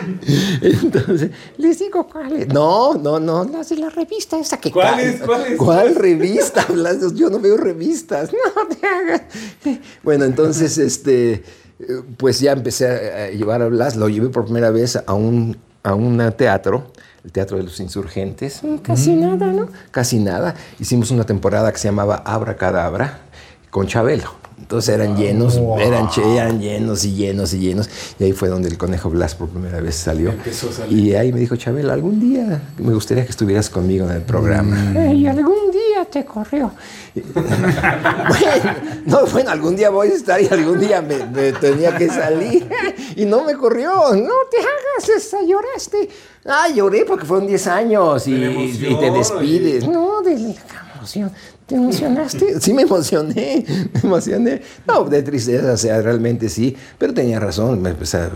Entonces, 0.62 1.30
les 1.58 1.78
digo 1.78 2.06
cuáles. 2.08 2.48
No, 2.48 2.94
no, 2.94 3.20
no, 3.20 3.44
las 3.44 3.68
de 3.68 3.76
la 3.76 3.90
revista 3.90 4.38
esa 4.38 4.58
que 4.58 4.70
¿Cuáles? 4.70 5.20
¿Cuáles? 5.20 5.58
¿Cuál 5.58 5.94
revista? 5.94 6.64
Blas? 6.68 7.14
Yo 7.14 7.28
no 7.30 7.38
veo 7.38 7.56
revistas. 7.56 8.30
No 8.32 8.66
te 8.74 8.86
hagas. 8.86 9.22
Bueno, 10.02 10.24
entonces, 10.24 10.78
este, 10.78 11.42
pues 12.16 12.40
ya 12.40 12.52
empecé 12.52 12.86
a, 12.88 13.24
a 13.24 13.30
llevar 13.30 13.62
a 13.62 13.68
Blas. 13.68 13.96
Lo 13.96 14.08
llevé 14.08 14.28
por 14.30 14.44
primera 14.44 14.70
vez 14.70 14.96
a 15.04 15.12
un, 15.14 15.56
a 15.82 15.94
un 15.94 16.32
teatro, 16.36 16.90
el 17.24 17.32
Teatro 17.32 17.56
de 17.56 17.64
los 17.64 17.78
Insurgentes. 17.80 18.62
Casi 18.82 19.12
nada, 19.12 19.46
¿no? 19.46 19.68
Casi 19.90 20.18
nada. 20.18 20.54
Hicimos 20.78 21.10
una 21.10 21.24
temporada 21.24 21.72
que 21.72 21.78
se 21.78 21.88
llamaba 21.88 22.16
Abra 22.24 22.56
Cadabra 22.56 23.20
con 23.70 23.86
Chabelo. 23.86 24.39
Entonces 24.60 24.94
eran 24.94 25.16
llenos, 25.16 25.60
eran, 25.80 26.08
che- 26.10 26.36
eran 26.36 26.60
llenos 26.60 27.04
y 27.04 27.14
llenos 27.14 27.52
y 27.54 27.58
llenos. 27.58 27.88
Y 28.18 28.24
ahí 28.24 28.32
fue 28.32 28.48
donde 28.48 28.68
el 28.68 28.78
conejo 28.78 29.10
Blas 29.10 29.34
por 29.34 29.48
primera 29.48 29.80
vez 29.80 29.96
salió. 29.96 30.30
Empezó 30.30 30.70
a 30.70 30.72
salir. 30.72 30.98
Y 30.98 31.14
ahí 31.16 31.32
me 31.32 31.40
dijo, 31.40 31.56
Chabelo, 31.56 31.92
algún 31.92 32.20
día 32.20 32.62
me 32.78 32.94
gustaría 32.94 33.24
que 33.24 33.30
estuvieras 33.30 33.68
conmigo 33.68 34.06
en 34.08 34.12
el 34.16 34.22
programa. 34.22 34.76
Y 35.10 35.26
algún 35.26 35.70
día 35.72 36.04
te 36.10 36.24
corrió. 36.24 36.72
bueno, 37.34 38.74
no, 39.06 39.26
bueno, 39.26 39.50
algún 39.50 39.76
día 39.76 39.90
voy 39.90 40.08
a 40.08 40.14
estar 40.14 40.40
y 40.40 40.46
algún 40.48 40.78
día 40.78 41.02
me, 41.02 41.26
me 41.26 41.52
tenía 41.52 41.96
que 41.96 42.08
salir. 42.08 42.68
y 43.16 43.24
no 43.24 43.44
me 43.44 43.54
corrió. 43.54 43.90
No 44.14 44.34
te 44.50 44.58
hagas, 44.58 45.08
esa, 45.16 45.42
lloraste. 45.42 46.08
Ah, 46.44 46.68
lloré 46.74 47.04
porque 47.04 47.26
fueron 47.26 47.46
10 47.46 47.66
años 47.66 48.26
y, 48.26 48.32
te 48.98 49.10
despides. 49.10 49.86
No, 49.86 50.22
de 50.22 50.38
la 50.38 50.54
emoción. 51.00 51.32
¿Te 51.66 51.74
emocionaste? 51.74 52.60
Sí, 52.60 52.72
me 52.74 52.82
emocioné, 52.82 53.64
me 53.94 54.00
emocioné. 54.02 54.62
No, 54.86 55.04
de 55.04 55.22
tristeza, 55.22 55.72
o 55.72 55.76
sea, 55.76 56.00
realmente 56.02 56.48
sí, 56.48 56.76
pero 56.98 57.12
tenía 57.14 57.40
razón. 57.40 57.80
me- 57.82 57.90
o 57.92 58.04
sea, 58.06 58.30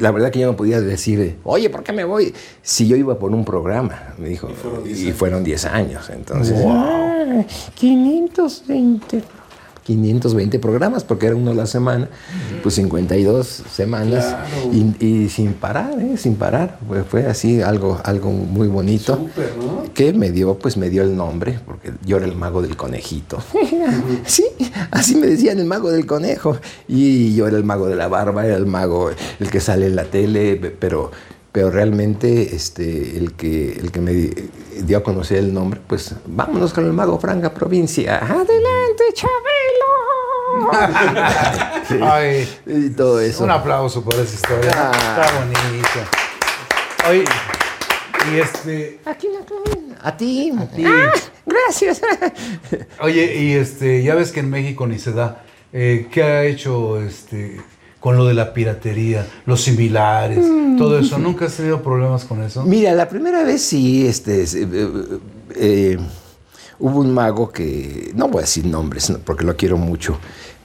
la 0.00 0.10
verdad 0.10 0.30
que 0.30 0.40
yo 0.40 0.46
no 0.48 0.56
podía 0.56 0.80
decir, 0.80 1.36
oye, 1.44 1.70
¿por 1.70 1.82
qué 1.82 1.92
me 1.92 2.04
voy? 2.04 2.34
Si 2.62 2.86
yo 2.88 2.96
iba 2.96 3.18
por 3.18 3.32
un 3.32 3.44
programa, 3.44 4.14
me 4.18 4.28
dijo. 4.28 4.48
Y 4.86 5.12
fueron 5.12 5.44
10 5.44 5.64
años, 5.66 6.10
entonces. 6.10 6.56
Ah, 6.66 7.44
520 7.76 9.22
520 9.96 10.58
programas, 10.58 11.02
porque 11.02 11.26
era 11.28 11.34
uno 11.36 11.52
a 11.52 11.54
la 11.54 11.66
semana, 11.66 12.08
pues 12.62 12.74
52 12.74 13.46
semanas 13.72 14.36
y, 14.70 15.04
y 15.04 15.28
sin 15.30 15.54
parar, 15.54 15.98
¿eh? 15.98 16.18
sin 16.18 16.34
parar. 16.36 16.78
Fue, 16.86 17.04
fue 17.04 17.26
así 17.26 17.62
algo, 17.62 17.98
algo 18.04 18.30
muy 18.30 18.68
bonito 18.68 19.16
Súper, 19.16 19.52
¿no? 19.56 19.84
que 19.94 20.12
me 20.12 20.30
dio, 20.30 20.58
pues 20.58 20.76
me 20.76 20.90
dio 20.90 21.02
el 21.02 21.16
nombre, 21.16 21.58
porque 21.64 21.92
yo 22.04 22.18
era 22.18 22.26
el 22.26 22.36
mago 22.36 22.60
del 22.60 22.76
conejito. 22.76 23.38
sí, 24.26 24.44
así 24.90 25.14
me 25.16 25.26
decían 25.26 25.58
el 25.58 25.64
mago 25.64 25.90
del 25.90 26.04
conejo. 26.04 26.58
Y 26.86 27.34
yo 27.34 27.46
era 27.48 27.56
el 27.56 27.64
mago 27.64 27.86
de 27.88 27.96
la 27.96 28.08
barba, 28.08 28.44
era 28.46 28.56
el 28.56 28.66
mago, 28.66 29.10
el 29.40 29.50
que 29.50 29.60
sale 29.60 29.86
en 29.86 29.96
la 29.96 30.04
tele, 30.04 30.56
pero, 30.78 31.10
pero 31.50 31.70
realmente 31.70 32.54
este, 32.54 33.16
el, 33.16 33.32
que, 33.32 33.72
el 33.72 33.90
que 33.90 34.00
me 34.00 34.12
di- 34.12 34.34
dio 34.86 34.98
a 34.98 35.02
conocer 35.02 35.38
el 35.38 35.52
nombre, 35.54 35.80
pues 35.86 36.14
vámonos 36.26 36.72
con 36.72 36.84
el 36.84 36.92
mago 36.92 37.18
Franga 37.18 37.52
Provincia. 37.54 38.18
Adelante, 38.18 39.04
Chabelo. 39.14 39.77
Sí, 41.88 41.94
Ay, 42.02 42.48
y 42.66 42.90
todo 42.90 43.20
eso. 43.20 43.44
un 43.44 43.50
aplauso 43.50 44.02
por 44.02 44.14
esa 44.14 44.34
historia. 44.34 44.72
Ah. 44.74 44.92
Está 44.92 45.38
bonita. 45.38 46.08
Oye, 47.08 47.24
y 48.30 48.38
este. 48.38 49.00
Aquí 49.04 49.28
la. 49.28 50.08
A 50.08 50.16
ti. 50.16 50.52
A 50.58 50.66
ti. 50.66 50.84
gracias. 51.46 52.00
Oye, 53.00 53.42
y 53.42 53.52
este, 53.54 54.02
ya 54.02 54.14
ves 54.14 54.32
que 54.32 54.40
en 54.40 54.50
México 54.50 54.86
ni 54.86 54.98
se 54.98 55.12
da. 55.12 55.42
Eh, 55.72 56.08
¿Qué 56.10 56.22
ha 56.22 56.44
hecho 56.44 57.00
este 57.00 57.60
con 58.00 58.16
lo 58.16 58.26
de 58.26 58.34
la 58.34 58.54
piratería, 58.54 59.26
los 59.44 59.62
similares, 59.62 60.44
todo 60.78 60.98
eso? 60.98 61.18
¿Nunca 61.18 61.46
has 61.46 61.56
tenido 61.56 61.82
problemas 61.82 62.24
con 62.24 62.42
eso? 62.42 62.62
Mira, 62.62 62.92
la 62.92 63.08
primera 63.08 63.42
vez 63.42 63.62
sí, 63.62 64.06
este, 64.06 64.42
es, 64.42 64.54
eh, 64.54 64.68
eh, 65.56 65.98
hubo 66.78 67.00
un 67.00 67.12
mago 67.12 67.50
que, 67.50 68.12
no 68.14 68.28
voy 68.28 68.38
a 68.38 68.42
decir 68.42 68.66
nombres 68.66 69.10
no, 69.10 69.18
porque 69.18 69.44
lo 69.44 69.56
quiero 69.56 69.76
mucho, 69.76 70.18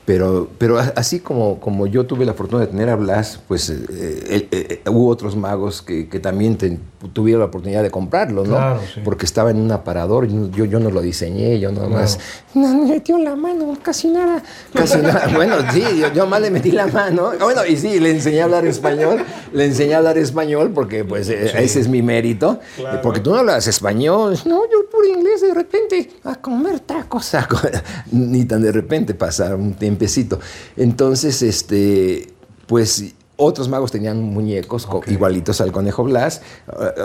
pero, 0.06 0.50
pero 0.58 0.78
así 0.96 1.20
como, 1.22 1.60
como 1.60 1.88
yo 1.88 2.06
tuve 2.06 2.26
la 2.26 2.34
fortuna 2.34 2.62
de 2.62 2.68
tener 2.68 2.90
a 2.90 2.96
Blas, 2.96 3.40
pues 3.48 3.70
eh, 3.70 3.78
eh, 3.90 4.48
eh, 4.52 4.90
hubo 4.90 5.08
otros 5.08 5.36
magos 5.38 5.82
que, 5.82 6.10
que 6.10 6.20
también 6.20 6.58
te- 6.58 6.78
tuvieron 7.14 7.40
la 7.40 7.46
oportunidad 7.46 7.84
de 7.84 7.90
comprarlo, 7.92 8.44
¿no? 8.46 8.56
Claro, 8.56 8.80
sí. 8.94 9.02
Porque 9.04 9.26
estaba 9.26 9.52
en 9.52 9.58
un 9.58 9.72
aparador, 9.72 10.28
yo, 10.28 10.66
yo 10.66 10.80
no 10.80 10.90
lo 10.92 11.02
diseñé, 11.02 11.60
yo 11.60 11.72
nada 11.72 11.88
más, 11.88 12.20
no, 12.54 12.68
me 12.76 12.94
metió 12.94 13.18
la 13.18 13.36
mano, 13.36 13.78
casi 13.82 14.08
nada. 14.10 14.44
Casi 14.74 14.98
nada, 15.00 15.30
bueno, 15.36 15.56
sí, 15.72 15.82
yo, 16.00 16.12
yo 16.14 16.28
más 16.28 16.42
le 16.42 16.50
metí 16.52 16.72
la 16.72 16.88
mano, 16.88 17.32
bueno, 17.40 17.66
y 17.66 17.78
sí, 17.78 18.00
le 18.00 18.12
enseñé 18.12 18.42
a 18.42 18.46
hablar 18.46 18.66
español, 18.66 19.24
le 19.54 19.66
enseñé 19.66 19.94
a 19.96 19.98
hablar 20.00 20.18
español 20.18 20.72
porque 20.74 21.06
pues 21.06 21.30
eh, 21.30 21.52
ese 21.64 21.80
es 21.80 21.88
mi 21.88 22.02
mérito, 22.02 22.60
eh, 22.78 23.00
porque 23.02 23.20
tú 23.22 23.32
no 23.32 23.38
hablas 23.38 23.68
español, 23.68 24.38
no, 24.46 24.64
yo 24.70 24.90
por 24.92 25.06
inglés 25.06 25.42
de 25.42 25.54
repente 25.54 26.10
a 26.26 26.36
comer 26.36 26.82
tacos, 26.82 27.34
a 27.36 27.48
ni 28.12 28.46
tan 28.46 28.62
de 28.62 28.72
repente 28.72 29.14
pasa 29.14 29.56
un 29.56 29.74
tiempecito. 29.98 30.40
Entonces, 30.78 31.42
este, 31.42 32.28
pues 32.68 33.14
otros 33.36 33.68
magos 33.68 33.92
tenían 33.92 34.22
muñecos 34.22 34.86
co- 34.86 35.02
igualitos 35.08 35.60
al 35.62 35.72
conejo 35.72 36.04
Blas. 36.04 36.42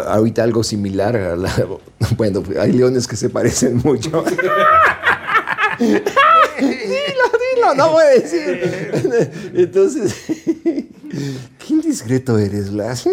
Ahorita 0.08 0.42
algo 0.42 0.62
similar. 0.62 1.16
a 1.16 1.36
la- 1.36 1.66
bueno, 2.16 2.42
hay 2.60 2.72
leones 2.72 3.06
que 3.06 3.16
se 3.16 3.28
parecen 3.30 3.80
mucho. 3.84 4.24
dilo, 7.72 7.86
no 7.86 7.92
voy 7.92 8.04
a 8.04 8.20
decir. 8.20 9.50
Entonces, 9.54 10.14
qué 11.08 11.74
indiscreto 11.74 12.38
eres, 12.38 12.70
Blas. 12.70 13.08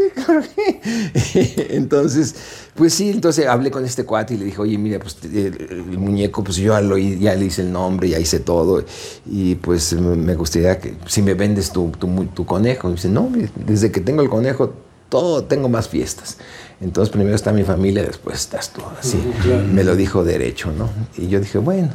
Entonces, 1.70 2.36
pues 2.76 2.94
sí, 2.94 3.10
entonces 3.10 3.48
hablé 3.48 3.72
con 3.72 3.86
este 3.86 4.04
cuate 4.04 4.34
y 4.34 4.38
le 4.38 4.46
dije, 4.46 4.60
oye, 4.60 4.78
mira, 4.78 5.00
pues 5.00 5.18
el, 5.24 5.68
el 5.70 5.98
muñeco, 5.98 6.44
pues 6.44 6.58
yo 6.58 6.74
ya, 6.74 6.82
lo, 6.82 6.98
ya 6.98 7.34
le 7.36 7.46
hice 7.46 7.62
el 7.62 7.72
nombre, 7.72 8.10
ya 8.10 8.20
hice 8.20 8.40
todo. 8.40 8.84
Y 9.26 9.56
pues 9.56 9.94
me 9.94 10.16
me 10.16 10.36
gustaría 10.36 10.78
que 10.80 10.96
si 11.08 11.22
me 11.22 11.34
vendes 11.36 11.72
tu, 11.72 11.90
tu, 11.92 12.26
tu 12.26 12.46
conejo. 12.46 12.90
Y 12.90 12.94
dice, 12.94 13.10
no, 13.10 13.32
desde 13.66 13.92
que 13.92 14.02
tengo 14.02 14.22
el 14.22 14.30
conejo, 14.30 14.74
todo 15.10 15.46
tengo 15.46 15.70
más 15.70 15.88
fiestas. 15.88 16.38
Entonces 16.82 17.12
primero 17.12 17.36
está 17.36 17.54
mi 17.54 17.64
familia, 17.64 18.04
después 18.04 18.38
estás 18.38 18.74
tú. 18.74 18.82
Así 19.00 19.18
me 19.72 19.84
lo 19.84 19.96
dijo 19.96 20.24
derecho, 20.24 20.72
¿no? 20.72 20.90
Y 21.18 21.30
yo 21.30 21.40
dije, 21.40 21.58
bueno, 21.58 21.92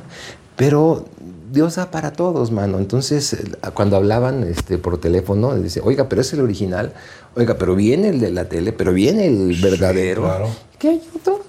pero 0.57 1.05
Dios 1.51 1.77
da 1.77 1.91
para 1.91 2.13
todos, 2.13 2.51
mano. 2.51 2.79
Entonces, 2.79 3.33
eh, 3.33 3.45
cuando 3.75 3.97
hablaban 3.97 4.45
este, 4.45 4.79
por 4.79 4.99
teléfono, 4.99 5.55
dice, 5.57 5.81
oiga, 5.83 6.09
pero 6.09 6.21
es 6.23 6.33
el 6.33 6.41
original. 6.41 6.93
Oiga, 7.37 7.57
pero 7.59 7.75
viene 7.77 8.09
el 8.09 8.21
de 8.21 8.31
la 8.31 8.49
tele, 8.49 8.73
pero 8.73 8.93
viene 8.93 9.27
el 9.27 9.57
verdadero. 9.61 10.23
claro. 10.23 10.49
¿Qué 10.81 10.89
hay 10.89 11.03
otro? 11.15 11.45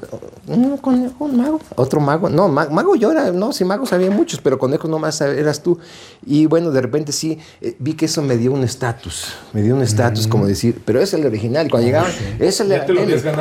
Un 0.47 0.75
conejo, 0.79 1.23
un 1.23 1.37
mago. 1.37 1.61
Otro 1.77 2.01
mago. 2.01 2.27
No, 2.29 2.49
ma- 2.49 2.67
mago 2.69 2.97
yo 2.97 3.13
era, 3.13 3.31
no, 3.31 3.53
sí, 3.53 3.63
magos 3.63 3.93
había 3.93 4.11
muchos, 4.11 4.41
pero 4.41 4.59
conejo 4.59 4.89
nomás 4.89 5.21
eras 5.21 5.63
tú. 5.63 5.79
Y 6.25 6.47
bueno, 6.47 6.69
de 6.71 6.81
repente 6.81 7.13
sí, 7.13 7.39
eh, 7.61 7.77
vi 7.79 7.93
que 7.93 8.07
eso 8.07 8.21
me 8.21 8.35
dio 8.35 8.51
un 8.51 8.61
estatus. 8.65 9.27
Me 9.53 9.61
dio 9.61 9.73
un 9.73 9.81
estatus 9.83 10.27
como 10.27 10.45
decir, 10.47 10.81
pero 10.83 10.99
es 10.99 11.13
el 11.13 11.25
original. 11.25 11.69
Cuando 11.71 11.85
llegaban, 11.87 12.11
es 12.39 12.59
el 12.59 12.67
de 12.67 12.75
Ya 12.75 12.81
la 12.81 12.85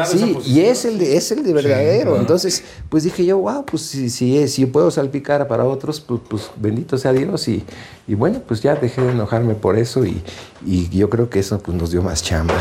tele. 0.05 0.07
Sí, 0.07 0.39
y 0.47 0.61
es 0.61 0.85
el 0.85 0.97
de, 1.01 1.17
es 1.17 1.33
el 1.33 1.43
de 1.43 1.53
verdadero. 1.55 2.17
Entonces, 2.21 2.63
pues 2.89 3.03
dije 3.03 3.25
yo, 3.25 3.39
wow, 3.39 3.65
pues 3.65 3.83
si, 3.83 4.11
si, 4.11 4.47
si 4.47 4.67
puedo 4.67 4.93
salpicar 4.93 5.49
para 5.49 5.65
otros, 5.65 6.01
pues, 6.01 6.21
pues 6.29 6.50
bendito 6.57 6.99
sea 6.99 7.13
Dios. 7.13 7.47
Y, 7.49 7.65
y 8.09 8.15
bueno, 8.15 8.41
pues 8.47 8.61
ya 8.63 8.75
dejé 8.75 9.03
de 9.03 9.13
enojarme 9.13 9.55
por 9.55 9.79
eso 9.79 10.05
y, 10.05 10.23
y 10.67 10.89
yo 10.89 11.09
creo 11.11 11.29
que 11.31 11.39
eso 11.41 11.59
pues, 11.61 11.77
nos 11.77 11.91
dio 11.91 12.03
más 12.03 12.23
chamba. 12.23 12.55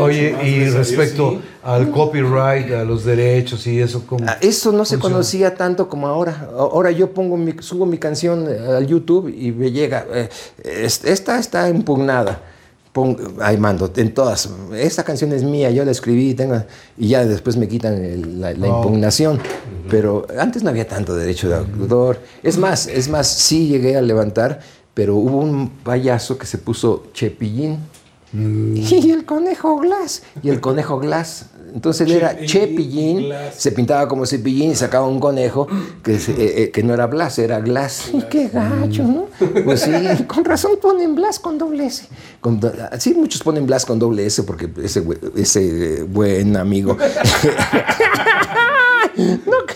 Oye, 0.00 0.36
y 0.44 0.64
respecto 0.70 1.30
sí. 1.32 1.40
al 1.62 1.90
copyright, 1.90 2.70
a 2.72 2.84
los 2.84 3.04
derechos 3.04 3.66
y 3.66 3.80
eso, 3.80 4.04
¿cómo? 4.06 4.24
Ah, 4.28 4.36
Eso 4.40 4.72
no 4.72 4.84
se 4.84 4.94
funciona? 4.96 5.14
conocía 5.14 5.54
tanto 5.54 5.88
como 5.88 6.06
ahora. 6.08 6.48
Ahora 6.56 6.90
yo 6.90 7.12
pongo 7.12 7.36
mi, 7.36 7.54
subo 7.60 7.86
mi 7.86 7.98
canción 7.98 8.46
eh, 8.48 8.58
al 8.76 8.86
YouTube 8.86 9.28
y 9.28 9.52
me 9.52 9.70
llega. 9.72 10.06
eh, 10.12 10.28
es- 10.64 11.04
esta 11.04 11.38
está 11.38 11.68
impugnada. 11.68 12.40
Ahí 13.40 13.56
mando, 13.56 13.90
en 13.96 14.12
todas. 14.14 14.48
Esta 14.74 15.02
canción 15.04 15.32
es 15.32 15.42
mía, 15.42 15.70
yo 15.70 15.84
la 15.84 15.90
escribí 15.90 16.36
y 16.96 17.08
ya 17.08 17.24
después 17.24 17.56
me 17.56 17.68
quitan 17.68 17.94
el- 18.04 18.40
la, 18.40 18.52
la 18.52 18.68
Oh. 18.68 18.76
impugnación. 18.82 19.38
Pero 19.90 20.26
antes 20.38 20.62
no 20.62 20.70
había 20.70 20.86
tanto 20.86 21.14
derecho 21.14 21.48
de 21.48 21.56
autor. 21.56 22.20
Es 22.42 22.58
más, 22.58 22.86
es 22.86 23.08
más, 23.08 23.26
sí 23.28 23.68
llegué 23.68 23.96
a 23.96 24.02
levantar, 24.02 24.60
pero 24.94 25.16
hubo 25.16 25.38
un 25.38 25.70
payaso 25.82 26.36
que 26.38 26.46
se 26.46 26.58
puso 26.58 27.04
Chepillín. 27.14 27.78
Y 28.32 29.10
el 29.10 29.24
conejo 29.24 29.78
Glass. 29.78 30.22
Y 30.42 30.50
el 30.50 30.60
conejo 30.60 30.98
Glass. 30.98 31.46
Entonces 31.74 32.06
él 32.06 32.14
era 32.14 32.34
Chepillín 32.46 33.28
se 33.54 33.72
pintaba 33.72 34.08
como 34.08 34.24
cepillín 34.24 34.70
y 34.70 34.74
sacaba 34.74 35.06
un 35.06 35.20
conejo 35.20 35.66
que, 36.02 36.18
se- 36.18 36.32
eh, 36.32 36.62
eh, 36.62 36.70
que 36.70 36.82
no 36.82 36.94
era 36.94 37.06
Blas, 37.06 37.38
era 37.38 37.60
Glass. 37.60 38.10
Y 38.14 38.22
qué 38.22 38.48
gacho, 38.48 39.02
¿no? 39.02 39.26
Pues 39.64 39.82
sí, 39.82 39.92
con 40.26 40.46
razón 40.46 40.72
ponen 40.80 41.14
Blas 41.14 41.38
con 41.38 41.58
doble 41.58 41.84
S. 41.86 42.06
Con 42.40 42.58
sí, 42.98 43.12
muchos 43.12 43.42
ponen 43.42 43.66
Blas 43.66 43.84
con 43.84 43.98
doble 43.98 44.24
S 44.24 44.42
porque 44.44 44.70
ese, 44.82 45.04
ese 45.36 46.00
eh, 46.00 46.02
buen 46.04 46.56
amigo. 46.56 46.96
No 49.16 49.66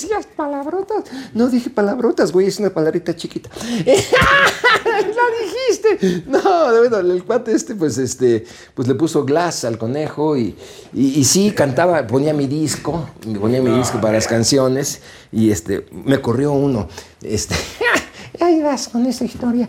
decías 0.00 0.26
palabrotas. 0.36 1.04
No 1.34 1.48
dije 1.48 1.70
palabrotas, 1.70 2.32
güey, 2.32 2.46
es 2.46 2.58
una 2.58 2.70
palabrita 2.70 3.14
chiquita. 3.14 3.50
¡La 3.86 4.96
dijiste! 5.42 6.24
No, 6.26 6.40
bueno, 6.78 6.98
el 6.98 7.24
cuate 7.24 7.52
este, 7.52 7.74
pues, 7.74 7.98
este, 7.98 8.44
pues 8.74 8.88
le 8.88 8.94
puso 8.94 9.24
glass 9.24 9.64
al 9.64 9.78
conejo 9.78 10.36
y, 10.36 10.56
y, 10.92 11.20
y 11.20 11.24
sí, 11.24 11.52
cantaba, 11.52 12.06
ponía 12.06 12.32
mi 12.32 12.46
disco, 12.46 13.08
ponía 13.40 13.60
mi 13.60 13.70
disco 13.76 14.00
para 14.00 14.14
las 14.14 14.26
canciones 14.26 15.00
y 15.32 15.50
este, 15.50 15.86
me 15.92 16.20
corrió 16.20 16.52
uno. 16.52 16.88
Este, 17.22 17.54
ahí 18.42 18.62
vas 18.62 18.88
con 18.88 19.04
esa 19.06 19.24
historia. 19.24 19.68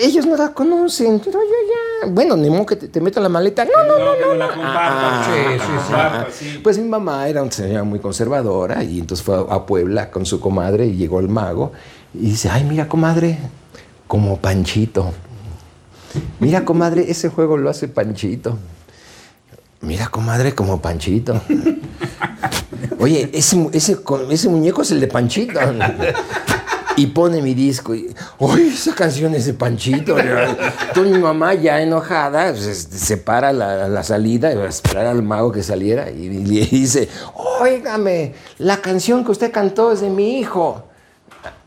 Ellos 0.00 0.26
no 0.26 0.36
la 0.36 0.48
conocen, 0.52 1.20
pero 1.20 1.38
yo 1.40 2.04
ya. 2.04 2.08
Bueno, 2.10 2.36
ni 2.36 2.50
modo 2.50 2.66
que 2.66 2.76
te, 2.76 2.88
te 2.88 3.00
meto 3.00 3.20
la 3.20 3.28
maleta. 3.28 3.64
No, 3.64 3.70
no, 3.86 3.98
no, 3.98 4.04
no. 4.20 4.26
no 4.28 4.34
la 4.34 4.46
no. 4.46 4.62
Ah, 4.64 5.24
Sí, 5.26 5.40
sí, 5.54 5.58
sí. 5.58 5.66
ah, 5.66 5.82
Compartan, 5.88 6.26
sí. 6.32 6.60
Pues 6.62 6.78
mi 6.78 6.88
mamá 6.88 7.28
era 7.28 7.42
una 7.42 7.52
señora 7.52 7.84
muy 7.84 7.98
conservadora 8.00 8.82
y 8.84 8.98
entonces 9.00 9.24
fue 9.24 9.36
a 9.48 9.66
Puebla 9.66 10.10
con 10.10 10.26
su 10.26 10.40
comadre 10.40 10.86
y 10.86 10.96
llegó 10.96 11.20
el 11.20 11.28
mago 11.28 11.72
y 12.14 12.30
dice, 12.30 12.48
ay, 12.50 12.64
mira, 12.64 12.88
comadre, 12.88 13.38
como 14.06 14.38
Panchito. 14.38 15.12
Mira, 16.40 16.64
comadre, 16.64 17.10
ese 17.10 17.28
juego 17.28 17.56
lo 17.56 17.68
hace 17.70 17.86
Panchito. 17.88 18.58
Mira, 19.80 20.08
comadre, 20.08 20.54
como 20.54 20.80
Panchito. 20.80 21.40
Oye, 22.98 23.30
ese, 23.32 23.68
ese, 23.72 23.98
ese 24.30 24.48
muñeco 24.48 24.82
es 24.82 24.90
el 24.90 25.00
de 25.00 25.06
Panchito. 25.06 25.60
Y 26.98 27.06
pone 27.06 27.40
mi 27.40 27.54
disco 27.54 27.94
y, 27.94 28.12
¡Uy, 28.40 28.72
esa 28.74 28.92
canción 28.92 29.32
es 29.32 29.46
de 29.46 29.54
Panchito! 29.54 30.18
Entonces 30.18 31.14
mi 31.14 31.18
mamá 31.18 31.54
ya 31.54 31.80
enojada 31.80 32.50
pues, 32.50 32.66
este, 32.66 32.98
se 32.98 33.16
para 33.16 33.52
la, 33.52 34.02
salida 34.02 34.52
y 34.52 34.56
a 34.56 34.64
esperar 34.64 35.06
al 35.06 35.22
mago 35.22 35.52
que 35.52 35.62
saliera 35.62 36.10
y, 36.10 36.24
y 36.24 36.44
le 36.44 36.66
dice, 36.66 37.08
óigame, 37.60 38.34
la 38.58 38.78
canción 38.78 39.24
que 39.24 39.30
usted 39.30 39.52
cantó 39.52 39.92
es 39.92 40.00
de 40.00 40.10
mi 40.10 40.40
hijo. 40.40 40.82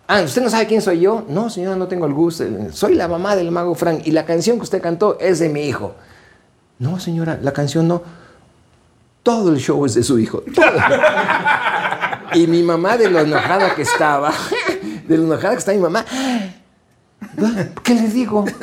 Ah, 0.05 0.21
¿usted 0.21 0.41
no 0.41 0.49
sabe 0.49 0.67
quién 0.67 0.82
soy 0.82 0.99
yo? 0.99 1.23
No, 1.29 1.49
señora, 1.49 1.77
no 1.77 1.88
tengo 1.88 2.07
el 2.07 2.13
gusto. 2.13 2.43
Soy 2.73 2.95
la 2.95 3.07
mamá 3.07 3.38
del 3.38 3.51
mago 3.51 3.73
Frank 3.73 4.01
y 4.03 4.11
la 4.11 4.25
canción 4.25 4.57
que 4.57 4.63
usted 4.63 4.82
cantó 4.82 5.17
es 5.21 5.39
de 5.39 5.47
mi 5.47 5.61
hijo. 5.61 5.95
No, 6.77 6.99
señora, 6.99 7.39
la 7.41 7.53
canción 7.53 7.88
no. 7.88 8.03
Todo 9.23 9.53
el 9.53 9.59
show 9.59 9.86
es 9.86 9.93
de 9.93 10.03
su 10.03 10.19
hijo. 10.19 10.43
todo. 10.53 10.65
y 12.34 12.47
mi 12.47 12.63
mamá, 12.63 12.97
de 12.97 13.09
lo 13.09 13.19
enojada 13.19 13.75
que 13.75 13.84
estaba, 13.84 14.34
de 15.12 15.18
lo 15.18 15.24
enojada 15.26 15.53
que 15.53 15.59
está 15.59 15.74
mi 15.74 15.80
mamá, 15.80 16.05
¿qué 17.84 17.93
le 17.93 18.07
digo? 18.09 18.45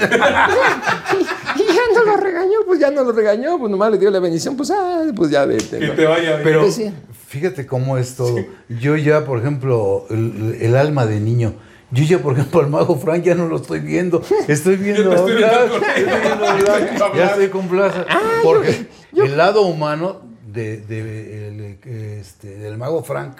y 1.56 1.62
ya 1.74 1.82
no 1.94 2.04
lo 2.04 2.16
regañó, 2.16 2.58
pues 2.66 2.80
ya 2.80 2.90
no 2.90 3.04
lo 3.04 3.12
regañó, 3.12 3.58
pues 3.58 3.70
nomás 3.70 3.90
le 3.92 3.98
dio 3.98 4.10
la 4.10 4.18
bendición, 4.20 4.56
pues, 4.56 4.70
ah, 4.70 5.04
pues 5.14 5.30
ya 5.30 5.44
vete. 5.44 5.78
Que 5.78 5.88
te 5.88 6.06
vaya 6.06 6.30
bien. 6.30 6.40
Pero 6.44 6.60
Pues 6.62 6.74
sí. 6.74 6.92
fíjate 7.28 7.66
cómo 7.66 7.98
es 7.98 8.16
todo. 8.16 8.36
Yo 8.68 8.96
ya, 8.96 9.24
por 9.24 9.38
ejemplo, 9.38 10.06
el, 10.10 10.58
el 10.60 10.76
alma 10.76 11.06
de 11.06 11.20
niño. 11.20 11.54
Yo 11.90 12.04
ya, 12.04 12.18
por 12.18 12.34
ejemplo, 12.34 12.60
al 12.60 12.68
mago 12.68 12.98
Frank 12.98 13.22
ya 13.22 13.34
no 13.34 13.46
lo 13.48 13.56
estoy 13.56 13.80
viendo. 13.80 14.22
Estoy 14.46 14.76
viendo 14.76 15.04
Yo 15.04 15.10
a 15.12 15.14
estoy 15.14 15.42
a 15.44 17.14
Ya 17.16 17.26
estoy 17.28 17.48
con 17.48 17.68
Blas. 17.70 17.94
Porque 18.42 18.88
el 19.14 19.36
lado 19.38 19.62
humano 19.62 20.20
de, 20.46 20.78
de- 20.78 21.48
el, 21.48 21.78
este, 22.20 22.56
del 22.58 22.76
mago 22.76 23.02
Frank, 23.02 23.38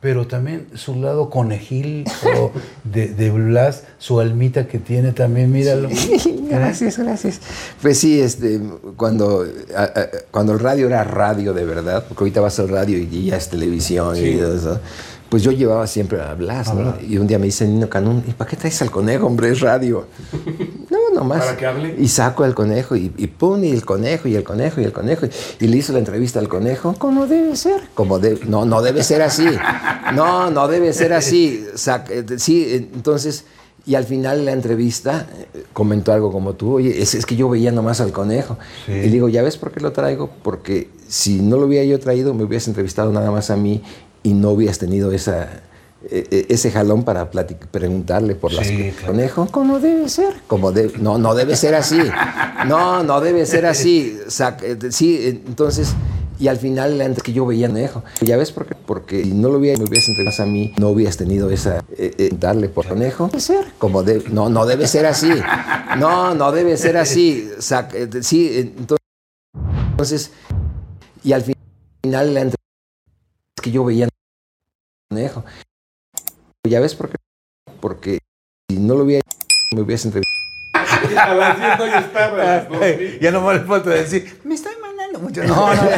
pero 0.00 0.26
también 0.28 0.66
su 0.74 0.94
lado 0.94 1.28
conejil 1.28 2.04
o 2.38 2.52
de, 2.84 3.08
de 3.08 3.30
Blas, 3.30 3.82
su 3.98 4.20
almita 4.20 4.66
que 4.68 4.78
tiene 4.78 5.12
también, 5.12 5.50
míralo. 5.50 5.88
Gracias, 6.50 6.98
gracias. 6.98 7.40
Pues 7.82 7.98
sí, 7.98 8.20
este, 8.20 8.60
cuando, 8.96 9.44
a- 9.76 9.82
a- 9.82 10.08
cuando 10.30 10.52
el 10.54 10.60
radio 10.60 10.86
era 10.86 11.04
radio 11.04 11.52
de 11.52 11.64
verdad, 11.64 12.04
porque 12.08 12.24
ahorita 12.24 12.40
vas 12.40 12.58
al 12.58 12.68
radio 12.70 12.96
y 12.96 13.26
ya 13.26 13.36
es 13.36 13.48
televisión 13.50 14.16
y 14.16 14.36
todo 14.36 14.54
eso, 14.56 14.80
pues 15.28 15.42
yo 15.42 15.52
llevaba 15.52 15.86
siempre 15.86 16.22
a 16.22 16.32
Blas, 16.34 16.72
¿no? 16.74 16.94
Y 17.06 17.18
un 17.18 17.26
día 17.26 17.38
me 17.38 17.44
dice 17.46 17.66
Nino 17.68 17.88
Canún, 17.90 18.24
¿y 18.26 18.32
para 18.32 18.48
qué 18.48 18.56
traes 18.56 18.80
al 18.80 18.90
conejo, 18.90 19.26
hombre? 19.26 19.50
Es 19.50 19.60
radio. 19.60 20.06
no, 20.90 20.97
nomás. 21.18 21.44
Para 21.44 21.56
que 21.56 21.66
hable. 21.66 21.94
Y 21.98 22.08
saco 22.08 22.44
al 22.44 22.54
conejo 22.54 22.96
y, 22.96 23.12
y 23.16 23.26
pum, 23.26 23.62
y 23.64 23.70
el 23.70 23.84
conejo, 23.84 24.28
y 24.28 24.36
el 24.36 24.44
conejo, 24.44 24.80
y 24.80 24.84
el 24.84 24.92
conejo. 24.92 25.26
Y 25.60 25.66
le 25.66 25.76
hizo 25.76 25.92
la 25.92 25.98
entrevista 25.98 26.38
al 26.38 26.48
conejo, 26.48 26.94
como 26.98 27.26
debe 27.26 27.56
ser. 27.56 27.80
Como 27.94 28.18
de, 28.18 28.38
no, 28.46 28.64
no 28.64 28.80
debe 28.82 29.02
ser 29.02 29.22
así. 29.22 29.46
No, 30.14 30.50
no 30.50 30.68
debe 30.68 30.92
ser 30.92 31.12
así. 31.12 31.64
Sac- 31.74 32.10
eh, 32.10 32.38
sí, 32.38 32.64
eh, 32.66 32.88
entonces, 32.94 33.44
y 33.86 33.94
al 33.94 34.04
final 34.04 34.38
de 34.38 34.44
la 34.44 34.52
entrevista 34.52 35.26
eh, 35.54 35.64
comentó 35.72 36.12
algo 36.12 36.30
como 36.30 36.54
tú, 36.54 36.74
oye, 36.74 37.00
es, 37.02 37.14
es 37.14 37.24
que 37.26 37.36
yo 37.36 37.48
veía 37.48 37.72
nomás 37.72 38.00
al 38.00 38.12
conejo. 38.12 38.58
Sí. 38.86 38.92
Y 38.92 39.02
le 39.06 39.10
digo, 39.10 39.28
¿ya 39.28 39.42
ves 39.42 39.56
por 39.56 39.72
qué 39.72 39.80
lo 39.80 39.92
traigo? 39.92 40.30
Porque 40.42 40.90
si 41.08 41.40
no 41.40 41.56
lo 41.56 41.66
hubiera 41.66 41.84
yo 41.84 41.98
traído, 41.98 42.34
me 42.34 42.44
hubieras 42.44 42.68
entrevistado 42.68 43.12
nada 43.12 43.30
más 43.30 43.50
a 43.50 43.56
mí 43.56 43.82
y 44.22 44.34
no 44.34 44.50
hubieras 44.50 44.78
tenido 44.78 45.12
esa, 45.12 45.62
ese 46.10 46.70
jalón 46.70 47.04
para 47.04 47.30
preguntarle 47.30 48.34
por 48.34 48.52
las 48.52 48.66
Sí, 48.66 48.92
claro. 48.92 49.12
conejo. 49.12 49.48
¿Cómo 49.50 49.80
debe 49.80 50.08
ser? 50.08 50.34
Como 50.46 50.70
de, 50.72 50.92
no, 51.00 51.18
no 51.18 51.34
debe 51.34 51.56
ser 51.56 51.74
así. 51.74 51.98
No, 52.66 53.02
no 53.02 53.20
debe 53.20 53.44
ser 53.46 53.66
así. 53.66 54.16
Sí, 54.90 55.20
entonces, 55.46 55.94
y 56.38 56.46
al 56.46 56.56
final 56.58 56.98
la 56.98 57.04
entre 57.04 57.22
que 57.22 57.32
yo 57.32 57.44
veía 57.46 57.66
conejo. 57.68 58.04
¿Ya 58.20 58.36
ves 58.36 58.52
por 58.52 58.66
qué? 58.66 58.76
Porque 58.86 59.24
si 59.24 59.32
no 59.32 59.48
lo 59.48 59.58
hubiera, 59.58 59.76
me 59.78 59.84
hubieras 59.88 60.08
entrevistado 60.08 60.48
a 60.48 60.52
mí, 60.52 60.72
no 60.78 60.90
hubieras 60.90 61.16
tenido 61.16 61.50
esa, 61.50 61.78
eh, 61.96 62.14
eh, 62.16 62.30
darle 62.38 62.68
por 62.68 62.86
conejo. 62.86 63.26
Debe 63.26 63.40
ser. 63.40 63.66
Como 63.78 64.02
de, 64.04 64.22
no, 64.30 64.48
no 64.48 64.66
debe 64.66 64.86
ser 64.86 65.04
así. 65.06 65.30
No, 65.98 66.34
no 66.34 66.52
debe 66.52 66.76
ser 66.76 66.96
así. 66.96 67.50
Sí, 68.22 68.50
entonces, 68.56 68.98
entonces, 69.90 70.30
y 71.24 71.32
al 71.32 71.42
final 71.42 72.34
la 72.34 72.40
entre 72.42 72.56
que 73.60 73.72
yo 73.72 73.84
veía 73.84 74.08
conejo. 75.10 75.44
¿Ya 76.68 76.80
ves 76.80 76.94
por 76.94 77.08
qué? 77.08 77.16
Porque 77.80 78.18
si 78.70 78.78
no 78.78 78.94
lo 78.94 79.04
hubiera, 79.04 79.22
me 79.74 79.82
hubieras 79.82 80.04
entrevistado. 80.04 80.38
A 81.18 81.34
las 81.34 81.58
10 81.58 81.80
hoy 81.80 81.90
está. 81.98 82.26
a 82.26 82.32
las 82.32 82.68
2, 82.68 82.78
sí. 82.84 83.18
Ya 83.20 83.30
no 83.30 83.40
me 83.40 83.54
le 83.54 83.60
falta 83.60 83.90
decir, 83.90 84.40
me 84.44 84.54
estoy 84.54 84.67
mucho. 85.20 85.42
No, 85.44 85.74
no. 85.74 85.82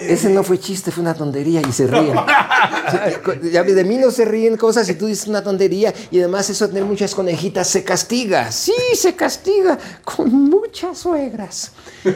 Ese 0.00 0.28
no 0.30 0.42
fue 0.44 0.58
chiste, 0.58 0.90
fue 0.90 1.02
una 1.02 1.14
tontería 1.14 1.62
y 1.66 1.72
se 1.72 1.86
ríen. 1.86 2.14
Ya 3.50 3.62
de 3.62 3.84
mí 3.84 3.96
no 3.96 4.10
se 4.10 4.24
ríen 4.26 4.56
cosas 4.58 4.88
y 4.90 4.94
tú 4.94 5.06
dices 5.06 5.26
una 5.26 5.42
tontería 5.42 5.92
y 6.10 6.18
además 6.18 6.48
eso 6.50 6.66
de 6.66 6.74
tener 6.74 6.86
muchas 6.86 7.14
conejitas 7.14 7.66
se 7.68 7.82
castiga. 7.82 8.52
Sí, 8.52 8.74
se 8.94 9.14
castiga 9.14 9.78
con 10.04 10.30
muchas 10.32 10.98
suegras. 10.98 11.72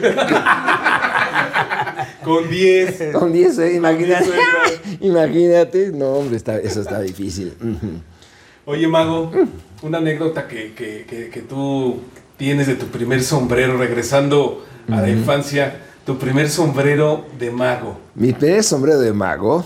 Con 2.23 2.49
10. 2.49 3.13
Con 3.13 3.31
10, 3.33 3.59
¿eh? 3.59 3.73
imagínate. 3.75 4.29
imagínate. 5.01 5.91
No, 5.91 6.11
hombre, 6.13 6.37
está- 6.37 6.57
eso 6.59 6.81
está 6.81 6.99
difícil. 7.01 7.53
Oye, 8.65 8.87
Mago, 8.87 9.31
una 9.81 9.97
anécdota 9.97 10.47
que, 10.47 10.73
que- 10.73 11.05
que- 11.09 11.29
que 11.29 11.41
tú 11.41 11.99
tienes 12.37 12.67
de 12.67 12.75
tu 12.75 12.87
primer 12.87 13.23
sombrero, 13.23 13.77
regresando 13.77 14.65
a 14.91 15.01
la 15.01 15.09
infancia, 15.09 15.79
tu 16.05 16.17
primer 16.17 16.49
sombrero 16.49 17.25
de 17.37 17.51
mago. 17.51 17.99
Mi 18.15 18.33
primer 18.33 18.63
sombrero 18.63 18.99
de 18.99 19.13
mago. 19.13 19.65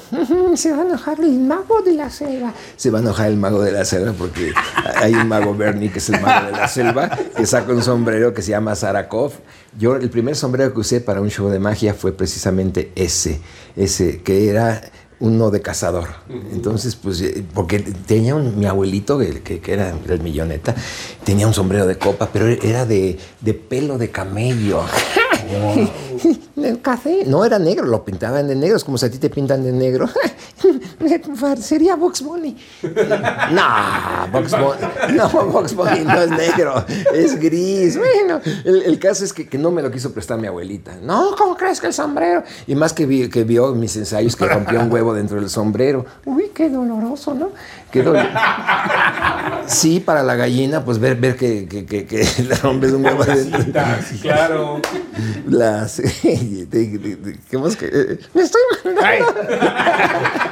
Se 0.55 0.71
va 0.71 0.81
a 0.81 0.85
enojar 0.85 1.19
el 1.21 1.39
mago 1.39 1.81
de 1.81 1.93
la 1.93 2.09
selva. 2.09 2.53
Se 2.75 2.89
va 2.89 2.99
a 2.99 3.01
enojar 3.01 3.27
el 3.27 3.37
mago 3.37 3.61
de 3.61 3.71
la 3.71 3.85
selva 3.85 4.13
porque 4.13 4.53
hay 4.95 5.13
un 5.13 5.27
mago 5.27 5.55
Bernie 5.55 5.89
que 5.89 5.99
es 5.99 6.09
el 6.09 6.21
mago 6.21 6.47
de 6.47 6.51
la 6.51 6.67
selva 6.67 7.09
que 7.35 7.45
saca 7.45 7.71
un 7.71 7.81
sombrero 7.81 8.33
que 8.33 8.41
se 8.41 8.51
llama 8.51 8.75
Sarakov. 8.75 9.31
Yo 9.79 9.95
el 9.95 10.09
primer 10.09 10.35
sombrero 10.35 10.73
que 10.73 10.81
usé 10.81 11.01
para 11.01 11.21
un 11.21 11.29
show 11.29 11.49
de 11.49 11.59
magia 11.59 11.93
fue 11.93 12.11
precisamente 12.11 12.91
ese, 12.95 13.39
ese 13.75 14.21
que 14.21 14.49
era 14.49 14.81
uno 15.23 15.51
de 15.51 15.61
cazador. 15.61 16.09
Entonces, 16.51 16.97
pues, 16.97 17.21
eh, 17.21 17.45
porque 17.53 17.79
tenía 17.79 18.35
un, 18.35 18.59
mi 18.59 18.65
abuelito, 18.65 19.21
el 19.21 19.41
que, 19.41 19.61
que 19.61 19.71
era 19.71 19.95
el 20.09 20.19
milloneta, 20.19 20.75
tenía 21.23 21.47
un 21.47 21.53
sombrero 21.53 21.87
de 21.87 21.97
copa, 21.97 22.29
pero 22.31 22.47
era 22.47 22.85
de, 22.85 23.17
de 23.39 23.53
pelo 23.53 23.97
de 23.97 24.11
camello. 24.11 24.81
El 26.57 26.81
café. 26.81 27.23
No 27.25 27.43
era 27.45 27.59
negro, 27.59 27.85
lo 27.85 28.03
pintaban 28.05 28.47
de 28.47 28.55
negro, 28.55 28.77
es 28.77 28.83
como 28.83 28.97
si 28.97 29.05
a 29.05 29.11
ti 29.11 29.17
te 29.17 29.29
pintan 29.29 29.63
de 29.63 29.71
negro. 29.71 30.07
Sería 31.59 31.95
Box 31.95 32.21
Bunny. 32.21 32.55
No, 33.51 34.31
Box 34.31 34.51
Bunny, 34.51 35.15
no, 35.17 35.29
Box 35.29 35.75
Bunny 35.75 35.99
no 36.05 36.21
es 36.21 36.29
negro, 36.29 36.85
es 37.13 37.39
gris. 37.39 37.97
Bueno, 37.97 38.39
el, 38.63 38.97
caso 38.99 39.23
es 39.25 39.33
que, 39.33 39.47
que 39.47 39.57
no 39.57 39.71
me 39.71 39.81
lo 39.81 39.91
quiso 39.91 40.11
prestar 40.13 40.39
mi 40.39 40.47
abuelita. 40.47 40.95
No, 41.01 41.35
¿cómo 41.37 41.55
crees 41.55 41.79
que 41.81 41.87
el 41.87 41.93
sombrero? 41.93 42.43
Y 42.67 42.75
más 42.75 42.93
que, 42.93 43.05
vi- 43.05 43.29
que 43.29 43.43
vio 43.43 43.73
mis 43.75 43.95
ensayos 43.97 44.35
que 44.35 44.45
rompió 44.47 44.79
un 44.79 44.91
huevo 44.91 45.13
dentro 45.13 45.39
del 45.39 45.49
sombrero. 45.49 46.05
Uy, 46.25 46.51
qué 46.53 46.69
doloroso, 46.69 47.33
¿no? 47.33 47.51
Sí, 49.67 49.99
para 49.99 50.23
la 50.23 50.35
gallina, 50.35 50.83
pues 50.83 50.99
ver, 50.99 51.15
ver 51.15 51.35
que, 51.35 51.65
que, 51.67 51.85
que, 51.85 52.05
que 52.05 52.23
rompes 52.61 52.91
un 52.91 53.05
huevo 53.05 53.23
dentro. 53.23 53.61
Sí, 54.09 54.17
claro. 54.19 54.79
Las, 55.47 56.01
¿qué 56.21 57.57
más 57.57 57.75
que? 57.77 58.19
Me 58.33 58.41
estoy 58.41 58.61
mandando. 58.83 59.25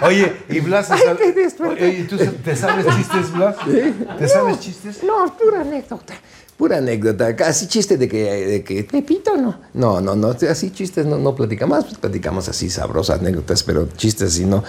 Oye, 0.03 0.33
y 0.49 0.59
Blas, 0.61 0.91
Ay, 0.91 0.99
¿sabes- 1.03 1.17
qué 1.21 1.31
desperté. 1.33 1.83
Oye, 1.85 1.99
¿y 1.99 2.03
tú 2.03 2.17
te 2.17 2.55
sabes 2.55 2.85
chistes, 2.95 3.31
Blas? 3.33 3.55
¿Te 4.17 4.27
sabes 4.27 4.59
chistes? 4.59 5.03
No, 5.03 5.35
pura 5.37 5.61
anécdota. 5.61 6.13
Pura 6.57 6.77
anécdota. 6.77 7.35
Casi 7.35 7.67
chiste 7.67 7.97
de 7.97 8.07
que, 8.07 8.23
de 8.23 8.63
que 8.63 8.83
Pepito 8.83 9.35
no. 9.35 9.59
No, 9.73 9.99
no, 9.99 10.15
no. 10.15 10.35
Así 10.49 10.71
chistes 10.71 11.05
no, 11.05 11.17
no 11.17 11.35
platicamos. 11.35 11.83
Pues 11.85 11.97
platicamos 11.97 12.47
así 12.49 12.69
sabrosas 12.69 13.19
anécdotas, 13.19 13.63
pero 13.63 13.87
chistes 13.97 14.33
así 14.33 14.45
no. 14.45 14.63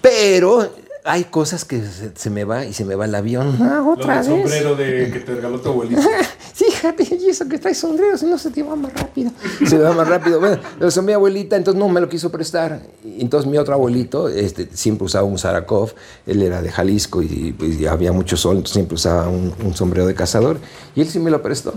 Pero 0.00 0.68
hay 1.06 1.24
cosas 1.24 1.66
que 1.66 1.82
se, 1.82 2.12
se 2.14 2.30
me 2.30 2.44
va 2.44 2.64
y 2.64 2.72
se 2.72 2.84
me 2.86 2.94
va 2.94 3.04
el 3.04 3.14
avión. 3.14 3.58
Ah, 3.60 3.82
Lo 3.84 3.92
otra 3.92 4.22
del 4.22 4.32
vez. 4.32 4.40
sombrero 4.40 4.74
de, 4.74 5.10
que 5.12 5.20
te 5.20 5.34
regaló 5.34 5.60
tu 5.60 5.68
abuelito. 5.68 6.00
Fíjate, 6.54 7.06
y 7.20 7.28
eso 7.28 7.46
que 7.46 7.58
traes 7.58 7.76
sombrero, 7.78 8.16
si 8.16 8.24
no 8.24 8.38
se 8.38 8.50
te 8.50 8.62
va 8.62 8.74
más 8.74 8.92
rápido. 8.94 9.30
Se 9.66 9.76
va 9.76 9.92
más 9.92 10.08
rápido. 10.08 10.40
Bueno, 10.40 10.58
lo 10.80 10.86
usó 10.86 11.02
mi 11.02 11.12
abuelita, 11.12 11.56
entonces 11.56 11.78
no 11.78 11.90
me 11.90 12.00
lo 12.00 12.08
quiso 12.08 12.30
prestar. 12.30 12.80
Y 13.04 13.20
entonces 13.20 13.50
mi 13.50 13.58
otro 13.58 13.74
abuelito 13.74 14.30
este, 14.30 14.66
siempre 14.72 15.04
usaba 15.04 15.24
un 15.24 15.36
Sarakov, 15.38 15.92
él 16.26 16.42
era 16.42 16.62
de 16.62 16.70
Jalisco 16.72 17.22
y, 17.22 17.52
pues, 17.52 17.78
ya 17.78 17.92
había 17.92 18.12
mucho 18.12 18.38
sol, 18.38 18.56
entonces 18.56 18.72
siempre 18.74 18.94
usaba 18.94 19.28
un, 19.28 19.52
un 19.62 19.74
sombrero 19.74 20.06
de 20.06 20.14
cazador. 20.14 20.58
Y 20.94 21.02
él 21.02 21.08
sí 21.08 21.18
me 21.18 21.30
lo 21.30 21.42
prestó. 21.42 21.74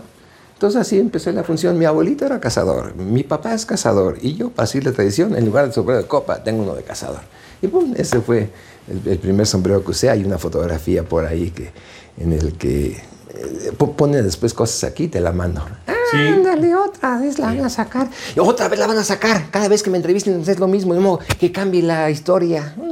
Entonces 0.53 0.79
así 0.79 0.97
empecé 0.97 1.33
la 1.33 1.43
función. 1.43 1.77
Mi 1.77 1.83
abuelito 1.83 2.25
era 2.25 2.39
cazador, 2.39 2.95
mi 2.95 3.23
papá 3.23 3.53
es 3.53 3.65
cazador 3.65 4.17
y 4.21 4.35
yo, 4.35 4.51
para 4.51 4.67
seguir 4.67 4.87
la 4.87 4.93
tradición, 4.93 5.35
en 5.35 5.45
lugar 5.45 5.65
del 5.65 5.73
sombrero 5.73 6.01
de 6.01 6.07
copa, 6.07 6.43
tengo 6.43 6.63
uno 6.63 6.73
de 6.75 6.83
cazador. 6.83 7.19
Y 7.61 7.67
pum, 7.67 7.93
ese 7.97 8.21
fue 8.21 8.49
el, 8.89 9.11
el 9.11 9.19
primer 9.19 9.45
sombrero 9.47 9.83
que 9.83 9.91
usé. 9.91 10.09
Hay 10.09 10.23
una 10.23 10.37
fotografía 10.37 11.03
por 11.03 11.25
ahí 11.25 11.51
que, 11.51 11.71
en 12.19 12.33
el 12.33 12.53
que 12.53 12.87
eh, 12.91 13.71
po- 13.77 13.93
pone 13.93 14.21
después 14.21 14.53
cosas 14.53 14.83
aquí, 14.89 15.07
te 15.07 15.19
la 15.19 15.31
mando. 15.31 15.65
Sí. 16.11 16.17
Ándale, 16.17 16.73
otra 16.75 17.17
vez 17.19 17.37
la 17.37 17.47
van 17.47 17.65
a 17.65 17.69
sacar. 17.69 18.07
Y 18.35 18.39
otra 18.39 18.67
vez 18.69 18.79
la 18.79 18.87
van 18.87 18.97
a 18.97 19.03
sacar. 19.03 19.49
Cada 19.51 19.67
vez 19.67 19.83
que 19.83 19.89
me 19.89 19.97
entrevisten 19.97 20.41
es 20.47 20.59
lo 20.59 20.67
mismo, 20.67 21.19
que 21.39 21.51
cambie 21.51 21.81
la 21.83 22.09
historia. 22.09 22.73
Mm, 22.77 22.87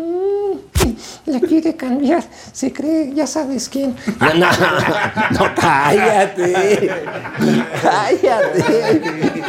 La 1.27 1.39
quiere 1.39 1.75
cambiar, 1.75 2.23
se 2.53 2.71
cree, 2.71 3.11
ya 3.15 3.25
sabes 3.25 3.69
quién. 3.69 3.95
No, 4.19 4.33
no, 4.35 4.47
no, 5.31 5.55
cállate. 5.55 6.91
Cállate. 7.81 9.43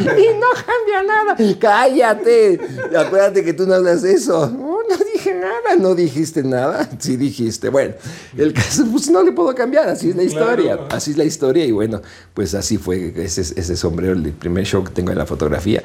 Y 0.00 0.38
no 0.38 0.46
cambia 0.54 1.02
nada. 1.06 1.36
Cállate. 1.58 2.60
Acuérdate 2.96 3.44
que 3.44 3.52
tú 3.52 3.66
no 3.66 3.74
hablas 3.74 4.04
eso. 4.04 4.48
No, 4.48 4.78
no 4.88 5.04
dije 5.12 5.34
nada. 5.34 5.76
No 5.78 5.94
dijiste 5.94 6.42
nada. 6.42 6.88
Sí 6.98 7.16
dijiste. 7.16 7.68
Bueno, 7.68 7.94
el 8.36 8.52
caso, 8.52 8.86
pues 8.90 9.10
no 9.10 9.22
le 9.22 9.32
puedo 9.32 9.54
cambiar. 9.54 9.88
Así 9.88 10.10
es 10.10 10.16
la 10.16 10.22
historia. 10.22 10.76
Claro. 10.76 10.88
Así 10.90 11.10
es 11.12 11.16
la 11.16 11.24
historia. 11.24 11.64
Y 11.64 11.72
bueno, 11.72 12.00
pues 12.34 12.54
así 12.54 12.78
fue 12.78 13.12
ese, 13.16 13.40
ese 13.40 13.76
sombrero, 13.76 14.14
el 14.14 14.32
primer 14.32 14.64
show 14.64 14.84
que 14.84 14.90
tengo 14.90 15.10
en 15.10 15.18
la 15.18 15.26
fotografía. 15.26 15.82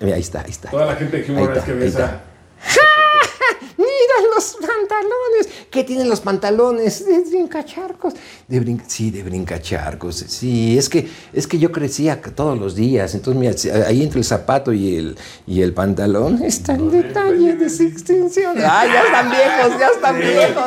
Mira, 0.00 0.16
ahí 0.16 0.22
está, 0.22 0.40
ahí 0.40 0.50
está. 0.50 0.70
Toda 0.70 0.86
la 0.86 0.96
gente 0.96 1.22
de 1.22 1.32
Humor 1.32 1.56
es 1.56 1.64
que. 1.64 1.72
Mira 4.18 4.34
los 4.34 4.54
pantalones. 4.54 5.66
¿Qué 5.70 5.84
tienen 5.84 6.08
los 6.08 6.20
pantalones? 6.20 7.06
De 7.06 7.20
brincacharcos. 7.20 8.14
De 8.48 8.80
sí, 8.86 9.10
de 9.10 9.22
brincacharcos. 9.22 10.16
Sí, 10.16 10.78
es 10.78 10.88
que, 10.88 11.08
es 11.32 11.46
que 11.46 11.58
yo 11.58 11.72
crecía 11.72 12.20
todos 12.20 12.58
los 12.58 12.74
días. 12.74 13.14
Entonces, 13.14 13.40
mira, 13.40 13.86
ahí 13.86 14.02
entre 14.02 14.20
el 14.20 14.24
zapato 14.24 14.72
y 14.72 14.96
el, 14.96 15.16
y 15.46 15.62
el 15.62 15.72
pantalón 15.72 16.42
está 16.42 16.74
el 16.74 16.90
detalle 16.90 17.54
de 17.54 17.70
su 17.70 17.84
extensión. 17.84 18.56
¡Ay, 18.58 18.90
ya 18.92 19.02
están 19.02 19.30
viejos! 19.30 19.78
¡Ya 19.78 19.88
están 19.88 20.18
viejos! 20.18 20.64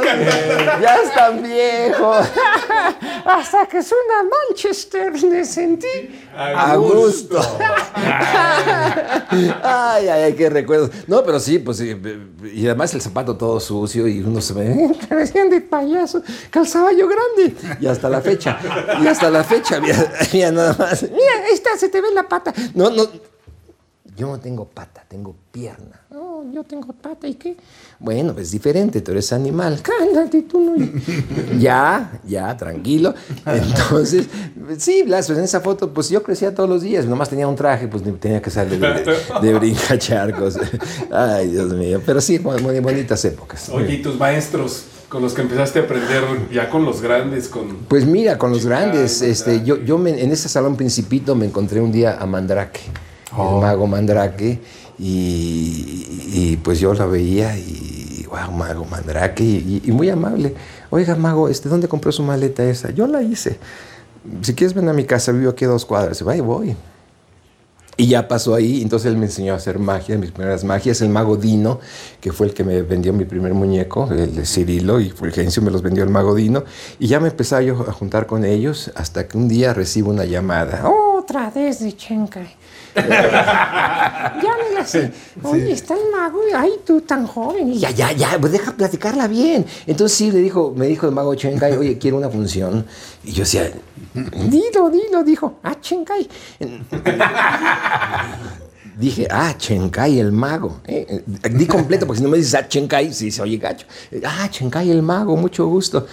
¡Ya 0.82 0.96
están 1.04 1.44
viejos! 1.44 2.26
Hasta 3.26 3.66
que 3.68 3.82
suena 3.82 4.14
Manchester 4.50 5.14
me 5.30 5.46
sentí 5.46 5.88
A 6.36 6.76
gusto. 6.76 7.40
ay, 7.96 9.52
ay, 9.64 10.08
ay, 10.08 10.34
qué 10.34 10.50
recuerdos. 10.50 10.92
No, 11.08 11.24
pero 11.24 11.40
sí, 11.40 11.60
pues 11.60 11.82
y 11.82 12.66
además 12.66 12.94
el 12.94 13.02
zapato 13.02 13.35
todo 13.38 13.60
sucio 13.60 14.08
y 14.08 14.22
uno 14.22 14.42
se 14.42 14.54
ve, 14.54 14.96
parecían 15.10 15.50
de 15.50 15.62
payaso, 15.62 16.22
calzaba 16.50 16.92
yo 16.92 17.08
grande. 17.08 17.56
Y 17.80 17.88
hasta 17.88 18.10
la 18.10 18.22
fecha, 18.22 18.60
y 19.02 19.08
hasta 19.08 19.30
la 19.30 19.44
fecha, 19.44 19.80
mira 19.80 20.52
nada 20.52 20.76
más. 20.78 21.04
Mira, 21.04 21.46
ahí 21.48 21.54
está, 21.54 21.78
se 21.78 21.90
te 21.90 22.02
ve 22.02 22.12
la 22.14 22.28
pata. 22.28 22.54
No, 22.74 22.90
no. 22.90 23.35
Yo 24.18 24.28
no 24.28 24.40
tengo 24.40 24.66
pata, 24.66 25.04
tengo 25.08 25.36
pierna. 25.52 26.02
No, 26.12 26.50
yo 26.52 26.64
tengo 26.64 26.94
pata, 26.94 27.28
¿y 27.28 27.36
qué? 27.36 27.58
Bueno, 28.00 28.34
pues 28.34 28.52
diferente, 28.52 29.02
tú 29.02 29.12
eres 29.12 29.32
animal. 29.34 29.80
Cállate, 29.84 30.44
tú 30.44 30.60
no. 30.60 30.76
ya, 31.60 32.20
ya, 32.26 32.56
tranquilo. 32.56 33.14
Entonces, 33.46 34.28
sí, 34.78 35.04
Blas, 35.04 35.28
pues 35.28 35.38
en 35.40 35.46
esa 35.46 35.62
foto, 35.62 35.94
pues 35.94 36.10
yo 36.10 36.24
crecía 36.24 36.54
todos 36.54 36.70
los 36.70 36.82
días, 36.82 37.06
nomás 37.06 37.30
tenía 37.30 37.48
un 37.48 37.56
traje, 37.56 37.88
pues 37.88 38.04
ni 38.06 38.12
tenía 38.14 38.42
que 38.42 38.50
salir 38.50 38.80
de, 38.80 38.88
de, 39.04 39.18
de 39.42 39.60
brincacharcos. 39.60 40.58
Ay, 41.12 41.48
Dios 41.50 41.74
mío, 41.74 42.02
pero 42.06 42.22
sí, 42.22 42.40
muy, 42.40 42.62
muy 42.62 42.80
bonitas 42.80 43.24
épocas. 43.26 43.70
Oye, 43.70 43.96
¿y 43.96 44.02
tus 44.02 44.18
maestros 44.18 44.86
con 45.10 45.22
los 45.22 45.34
que 45.34 45.42
empezaste 45.42 45.80
a 45.80 45.84
aprender 45.84 46.24
ya 46.52 46.70
con 46.70 46.86
los 46.86 47.02
grandes? 47.02 47.48
Con... 47.48 47.78
Pues 47.88 48.06
mira, 48.06 48.38
con 48.38 48.52
los 48.52 48.66
grandes, 48.66 49.22
este, 49.22 49.64
yo, 49.64 49.78
yo 49.78 49.98
me- 49.98 50.22
en 50.22 50.32
ese 50.32 50.50
salón 50.50 50.76
principito 50.76 51.36
me 51.36 51.46
encontré 51.46 51.80
un 51.82 51.92
día 51.92 52.18
a 52.20 52.26
Mandrake, 52.26 52.80
el 53.38 53.62
mago 53.62 53.88
Mandrake, 53.88 54.60
y, 54.98 56.08
y, 56.34 56.60
pues 56.64 56.80
yo 56.80 56.94
la 56.94 57.06
veía 57.06 57.58
y, 57.58 58.26
wow, 58.30 58.52
mago 58.52 58.86
Mandrake, 58.86 59.42
y, 59.42 59.82
y 59.86 59.92
muy 59.92 60.10
amable. 60.10 60.56
Oiga, 60.90 61.16
mago, 61.16 61.50
este, 61.50 61.70
¿dónde 61.70 61.88
compró 61.88 62.12
su 62.12 62.24
maleta 62.24 62.64
esa? 62.64 62.92
Yo 62.92 63.08
la 63.08 63.22
hice. 63.22 63.60
Si 64.42 64.54
quieres 64.54 64.74
ven 64.74 64.90
a 64.90 64.94
mi 64.94 65.06
casa, 65.06 65.32
vivo 65.32 65.52
aquí 65.52 65.66
a 65.66 65.68
dos 65.68 65.86
cuadras. 65.86 66.24
Vaya, 66.24 66.42
voy. 66.42 66.76
Y 67.98 68.08
ya 68.08 68.28
pasó 68.28 68.56
ahí, 68.56 68.82
entonces 68.82 69.10
él 69.10 69.18
me 69.18 69.26
enseñó 69.26 69.54
a 69.54 69.56
hacer 69.56 69.80
magia, 69.80 70.18
mis 70.18 70.32
primeras 70.32 70.66
magias. 70.66 71.02
El 71.02 71.10
mago 71.10 71.38
Dino, 71.38 71.80
que 72.20 72.34
fue 72.34 72.48
el 72.48 72.54
que 72.54 72.66
me 72.66 72.82
vendió 72.82 73.14
mi 73.14 73.24
primer 73.24 73.54
muñeco, 73.54 74.10
el 74.12 74.36
de 74.36 74.46
Cirilo, 74.46 75.00
y 75.00 75.12
Fulgencio 75.12 75.62
me 75.62 75.72
los 75.72 75.82
vendió 75.82 76.04
el 76.04 76.10
mago 76.10 76.36
Dino. 76.36 76.66
Y 77.00 77.08
ya 77.08 77.22
me 77.22 77.30
empezaba 77.30 77.62
yo 77.62 77.86
a 77.88 77.94
juntar 77.94 78.26
con 78.26 78.44
ellos 78.44 78.92
hasta 78.96 79.28
que 79.28 79.38
un 79.38 79.48
día 79.48 79.74
recibo 79.74 80.10
una 80.10 80.26
llamada. 80.26 80.90
Otra 80.90 81.50
vez 81.50 81.80
de. 81.80 81.96
ya 84.44 84.52
me 84.64 84.74
la 84.74 84.86
sé. 84.86 85.12
Oye, 85.44 85.74
está 85.74 85.96
el 85.96 86.10
mago, 86.12 86.40
ay, 86.56 86.72
tú 86.86 87.02
tan 87.02 87.28
joven. 87.28 87.74
Y 87.74 87.80
ya, 87.80 87.92
ya, 87.92 88.12
ya, 88.14 88.38
pues 88.40 88.54
deja 88.54 88.72
platicarla 88.72 89.28
bien. 89.28 89.66
Entonces 89.86 90.18
sí, 90.18 90.32
le 90.32 90.40
dijo, 90.40 90.74
me 90.76 90.88
dijo 90.88 91.06
el 91.06 91.12
mago 91.12 91.36
Chencay, 91.36 91.74
oye, 91.78 91.98
quiero 91.98 92.18
una 92.18 92.30
función. 92.30 92.86
Y 93.24 93.34
yo 93.34 93.44
decía, 93.44 93.70
dilo, 94.14 94.90
dilo, 94.90 95.24
dijo, 95.24 95.60
ah, 95.64 95.76
Chencay. 95.80 96.28
Dije, 98.98 99.28
ah, 99.30 99.54
Chencay 99.58 100.20
el 100.20 100.32
mago. 100.32 100.80
Eh, 100.88 101.06
eh, 101.10 101.50
di 101.50 101.66
completo, 101.68 102.08
porque 102.08 102.20
si 102.20 102.24
no 102.24 102.30
me 102.30 102.38
dices, 102.38 102.56
ah, 102.56 102.66
Chencay, 102.66 103.14
sí 103.14 103.30
se 103.30 103.42
oye 103.42 103.58
gacho. 103.58 103.86
Eh, 104.10 104.22
Ah, 104.24 104.48
Chencay 104.50 104.90
el 104.90 105.02
mago, 105.02 105.36
mucho 105.36 105.68
gusto. 105.68 106.08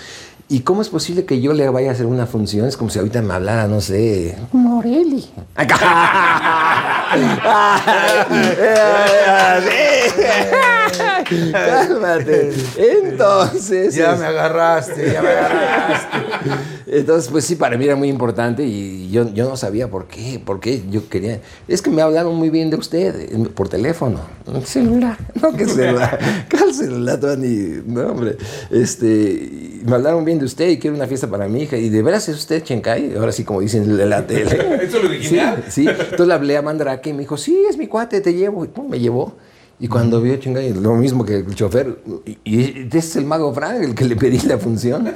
¿Y 0.53 0.61
cómo 0.61 0.82
es 0.82 0.90
posible 0.90 1.24
que 1.24 1.40
yo 1.40 1.55
le 1.55 1.66
vaya 1.70 1.88
a 1.88 1.92
hacer 1.94 2.05
una 2.05 2.26
función? 2.26 2.68
Es 2.68 2.76
como 2.76 2.90
si 2.90 2.98
ahorita 2.98 3.22
me 3.22 3.32
hablara, 3.32 3.66
no 3.68 3.80
sé, 3.80 4.36
Morelli. 4.53 5.24
Cálmate. 11.53 12.53
Entonces. 12.76 13.94
Ya 13.94 14.14
me 14.14 14.26
agarraste, 14.26 15.12
ya 15.14 15.22
me 15.22 15.28
agarraste. 15.30 16.18
Entonces, 16.95 17.30
pues 17.30 17.47
sí, 17.47 17.57
para 17.57 17.78
mí 17.78 17.86
era 17.86 17.97
muy 17.97 18.11
importante 18.11 18.66
y 18.66 19.09
yo, 19.11 19.32
yo 19.32 19.49
no 19.49 19.57
sabía 19.57 19.88
por 19.88 20.09
qué, 20.09 20.38
por 20.45 20.61
qué 20.61 20.82
yo 20.90 21.09
quería... 21.09 21.40
Es 21.66 21.80
que 21.80 21.88
me 21.88 22.03
hablaron 22.03 22.34
muy 22.36 22.51
bien 22.51 22.68
de 22.68 22.76
usted 22.76 23.18
eh, 23.18 23.49
por 23.55 23.70
teléfono. 23.70 24.20
Celular. 24.64 25.16
No, 25.40 25.57
¿qué 25.57 25.66
celular? 25.66 26.18
¿Cuál 26.51 26.74
celular? 26.74 27.18
Ni... 27.38 27.80
No, 27.86 28.09
hombre. 28.09 28.36
Este, 28.70 29.80
me 29.86 29.95
hablaron 29.95 30.22
bien 30.26 30.38
de 30.38 30.45
usted 30.45 30.68
y 30.68 30.78
quiero 30.78 30.95
una 30.95 31.07
fiesta 31.07 31.28
para 31.28 31.49
mi 31.49 31.62
hija. 31.62 31.78
¿Y 31.78 31.88
de 31.88 32.03
veras 32.03 32.28
es 32.28 32.36
usted 32.36 32.62
Chencay? 32.62 33.16
Ahora 33.16 33.32
sí, 33.32 33.43
como 33.43 33.62
dicen 33.62 33.84
en 33.84 34.11
la 34.11 34.26
tele. 34.26 34.55
¿Eso 34.82 34.99
es 34.99 35.03
lo 35.03 35.09
original? 35.09 35.64
Sí, 35.68 35.84
sí. 35.84 35.88
Entonces 35.88 36.26
le 36.26 36.34
hablé 36.34 36.59
a 36.59 36.62
Mandrake 36.62 37.09
y 37.09 37.12
me 37.14 37.20
dijo, 37.20 37.38
sí, 37.38 37.57
es 37.70 37.78
mi 37.78 37.86
cuate, 37.86 38.20
te 38.20 38.34
llevo. 38.34 38.66
Y 38.66 38.68
pum, 38.68 38.90
me 38.90 39.01
llevó. 39.01 39.34
Y 39.80 39.88
cuando 39.88 40.20
vio 40.20 40.36
Chencay, 40.36 40.74
lo 40.74 40.95
mismo 40.95 41.24
que 41.24 41.36
el 41.36 41.55
chofer, 41.55 41.97
y, 42.26 42.38
y 42.45 42.82
este 42.82 42.99
es 42.99 43.16
el 43.16 43.24
mago 43.24 43.53
Frank, 43.55 43.82
el 43.82 43.95
que 43.95 44.05
le 44.05 44.14
pedí 44.14 44.38
la 44.47 44.59
función. 44.59 45.11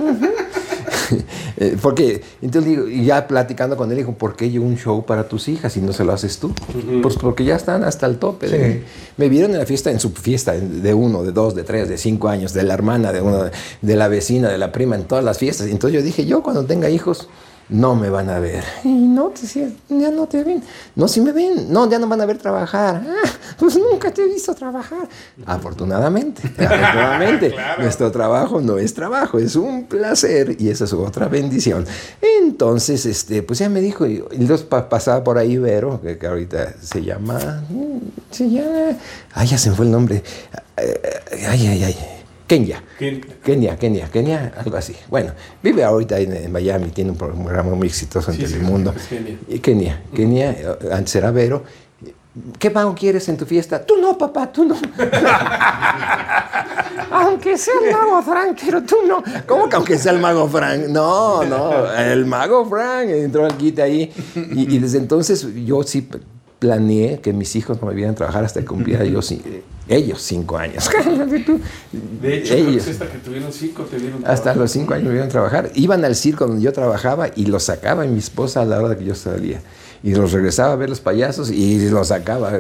Eh, 1.59 1.77
Porque, 1.81 2.21
entonces 2.43 2.71
digo, 2.71 2.87
y 2.89 3.05
ya 3.07 3.27
platicando 3.27 3.77
con 3.77 3.91
él, 3.91 3.97
dijo, 3.97 4.13
¿por 4.13 4.37
qué 4.37 4.51
yo 4.51 4.61
un 4.63 4.77
show 4.77 5.07
para 5.07 5.27
tus 5.29 5.49
hijas 5.49 5.75
y 5.77 5.81
no 5.81 5.93
se 5.93 6.05
lo 6.05 6.13
haces 6.13 6.39
tú? 6.39 6.53
Pues 7.03 7.17
porque 7.17 7.45
ya 7.45 7.57
están 7.57 7.83
hasta 7.85 8.07
el 8.07 8.19
tope. 8.19 8.49
de- 8.49 8.73
Sí. 8.75 8.83
me 9.17 9.29
vieron 9.29 9.53
en 9.53 9.59
la 9.59 9.65
fiesta, 9.67 9.91
en 9.91 9.99
su 10.01 10.11
fiesta, 10.11 10.53
de 10.53 10.95
uno, 10.95 11.23
de 11.23 11.33
dos, 11.33 11.55
de 11.55 11.63
tres, 11.65 11.89
de 11.89 11.97
cinco 11.97 12.29
años, 12.29 12.53
de 12.53 12.63
la 12.63 12.75
hermana, 12.75 13.13
de 13.13 13.21
uno, 13.23 13.45
de 13.81 13.97
la 13.97 14.09
vecina, 14.09 14.49
de 14.51 14.59
la 14.59 14.71
prima, 14.73 14.97
en 14.97 15.05
todas 15.05 15.25
las 15.25 15.39
fiestas. 15.39 15.69
Entonces 15.69 15.99
yo 15.99 16.05
dije, 16.05 16.27
yo 16.27 16.43
cuando 16.43 16.65
tenga 16.65 16.91
hijos, 16.91 17.29
no 17.69 17.95
me 17.97 18.11
van 18.11 18.31
a 18.31 18.39
ver. 18.39 18.63
Y 18.85 18.89
no, 18.89 19.33
ya 19.89 20.11
no 20.11 20.27
te 20.27 20.45
ven. 20.45 20.63
No, 20.95 21.09
si 21.09 21.21
me 21.21 21.33
ven. 21.33 21.73
No, 21.73 21.89
ya 21.91 21.99
no 21.99 22.07
van 22.09 22.21
a 22.21 22.27
ver 22.27 22.39
trabajar. 22.39 23.03
Ah, 23.07 23.29
pues 23.59 23.77
nunca 23.77 24.11
te 24.13 24.23
he 24.23 24.27
visto 24.27 24.55
trabajar. 24.55 25.09
Afortunadamente, 25.45 26.43
afortunadamente. 26.59 27.55
Nuestro 27.79 28.11
trabajo 28.13 28.61
no 28.61 28.79
es 28.79 28.95
trabajo, 28.95 29.39
es 29.39 29.57
un 29.57 29.85
placer 29.87 30.57
y 30.61 30.69
esa 30.69 30.85
es 30.85 30.93
otra 30.93 31.27
bendición. 31.29 31.85
Entonces, 32.41 33.05
este, 33.07 33.43
pues 33.43 33.59
ya 33.59 33.69
me 33.69 33.81
dijo, 33.81 34.07
y 34.07 34.23
pa- 34.69 34.89
pasaba 34.89 35.25
por 35.25 35.39
ahí 35.39 35.57
Vero, 35.59 36.01
que, 36.01 36.19
que 36.19 36.27
ahorita 36.27 36.75
se 36.81 37.03
llama, 37.03 37.63
mm, 37.69 37.99
se 38.31 38.49
llama, 38.51 38.97
ay, 39.33 39.47
ya 39.49 39.59
se 39.59 39.71
me 39.71 39.77
fue 39.77 39.85
el 39.87 39.91
nombre. 39.91 40.23
Eh, 40.77 41.01
Ay, 41.49 41.67
ay, 41.67 41.85
ay. 41.85 41.97
Kenya. 42.47 42.83
Ken- 42.99 43.21
Kenia, 43.45 43.77
Kenia, 43.77 44.09
Kenia, 44.09 44.53
algo 44.57 44.77
así. 44.77 44.95
Bueno, 45.09 45.33
vive 45.63 45.83
ahorita 45.85 46.19
en, 46.19 46.33
en 46.37 46.53
Miami, 46.53 46.91
tiene 46.91 47.11
un 47.11 47.17
programa 47.17 47.75
muy 47.75 47.89
exitoso 47.89 48.31
en 48.31 48.37
Sí, 48.37 48.47
sí, 48.47 48.53
Telemundo. 48.55 48.95
es 48.97 49.07
Kenia. 49.09 49.37
Y 49.49 49.59
Kenia, 49.59 50.03
Kenia, 50.15 50.51
eh, 50.53 50.77
antes 50.93 51.15
era 51.17 51.31
Vero. 51.33 51.65
¿Qué 52.59 52.69
mago 52.69 52.95
quieres 52.95 53.27
en 53.31 53.39
tu 53.39 53.47
fiesta? 53.47 53.83
Tú 53.85 53.95
no, 53.99 54.19
papá, 54.19 54.53
tú 54.53 54.67
no. 54.67 54.77
aunque 57.11 57.57
sea 57.57 57.75
el 57.85 57.93
mago 57.93 58.23
Frank, 58.23 58.59
pero 58.65 58.83
tú 58.83 58.97
no. 59.07 59.23
¿Cómo 59.47 59.69
que 59.69 59.77
aunque 59.77 59.99
sea 59.99 60.13
el 60.13 60.19
mago 60.19 60.49
Frank? 60.49 60.87
No, 60.89 61.45
no, 61.45 61.93
el 61.95 62.27
mago 62.27 62.65
Frank 62.67 63.09
entró 63.09 63.45
al 63.47 63.57
quite 63.57 63.83
ahí. 63.83 64.13
Y, 64.55 64.75
y 64.75 64.79
desde 64.79 64.99
entonces 64.99 65.47
yo 65.65 65.83
sí 65.83 66.09
planeé 66.67 67.21
que 67.21 67.33
mis 67.33 67.55
hijos 67.55 67.81
no 67.81 67.87
me 67.87 67.95
vieran 67.95 68.17
trabajar 68.17 68.45
hasta 68.45 68.61
que 68.61 68.67
cumpliera 68.67 69.05
yo, 69.05 69.21
ellos 69.89 70.21
cinco 70.21 70.59
años. 70.59 70.91
De 72.21 72.39
hecho, 72.39 72.55
Ellos. 72.55 72.83
es 72.83 72.89
esta 72.89 73.07
que 73.07 73.19
tuvieron 73.19 73.53
cinco, 73.53 73.85
te 73.85 73.99
dieron 74.01 74.27
Hasta 74.27 74.53
los 74.55 74.73
cinco 74.73 74.95
años 74.95 75.09
me 75.09 75.15
iban 75.15 75.29
a 75.29 75.31
trabajar. 75.31 75.71
Iban 75.75 76.05
al 76.05 76.17
circo 76.17 76.47
donde 76.47 76.63
yo 76.63 76.73
trabajaba 76.73 77.29
y 77.37 77.47
los 77.47 77.65
sacaba 77.65 78.05
mi 78.05 78.19
esposa 78.19 78.63
a 78.63 78.65
la 78.65 78.79
hora 78.79 78.89
de 78.91 78.97
que 78.97 79.05
yo 79.05 79.15
salía. 79.15 79.61
Y 80.07 80.15
los 80.15 80.31
regresaba 80.31 80.73
a 80.73 80.77
ver 80.77 80.89
los 80.89 81.01
payasos 81.01 81.51
y 81.51 81.91
los 81.91 82.07
sacaba. 82.07 82.53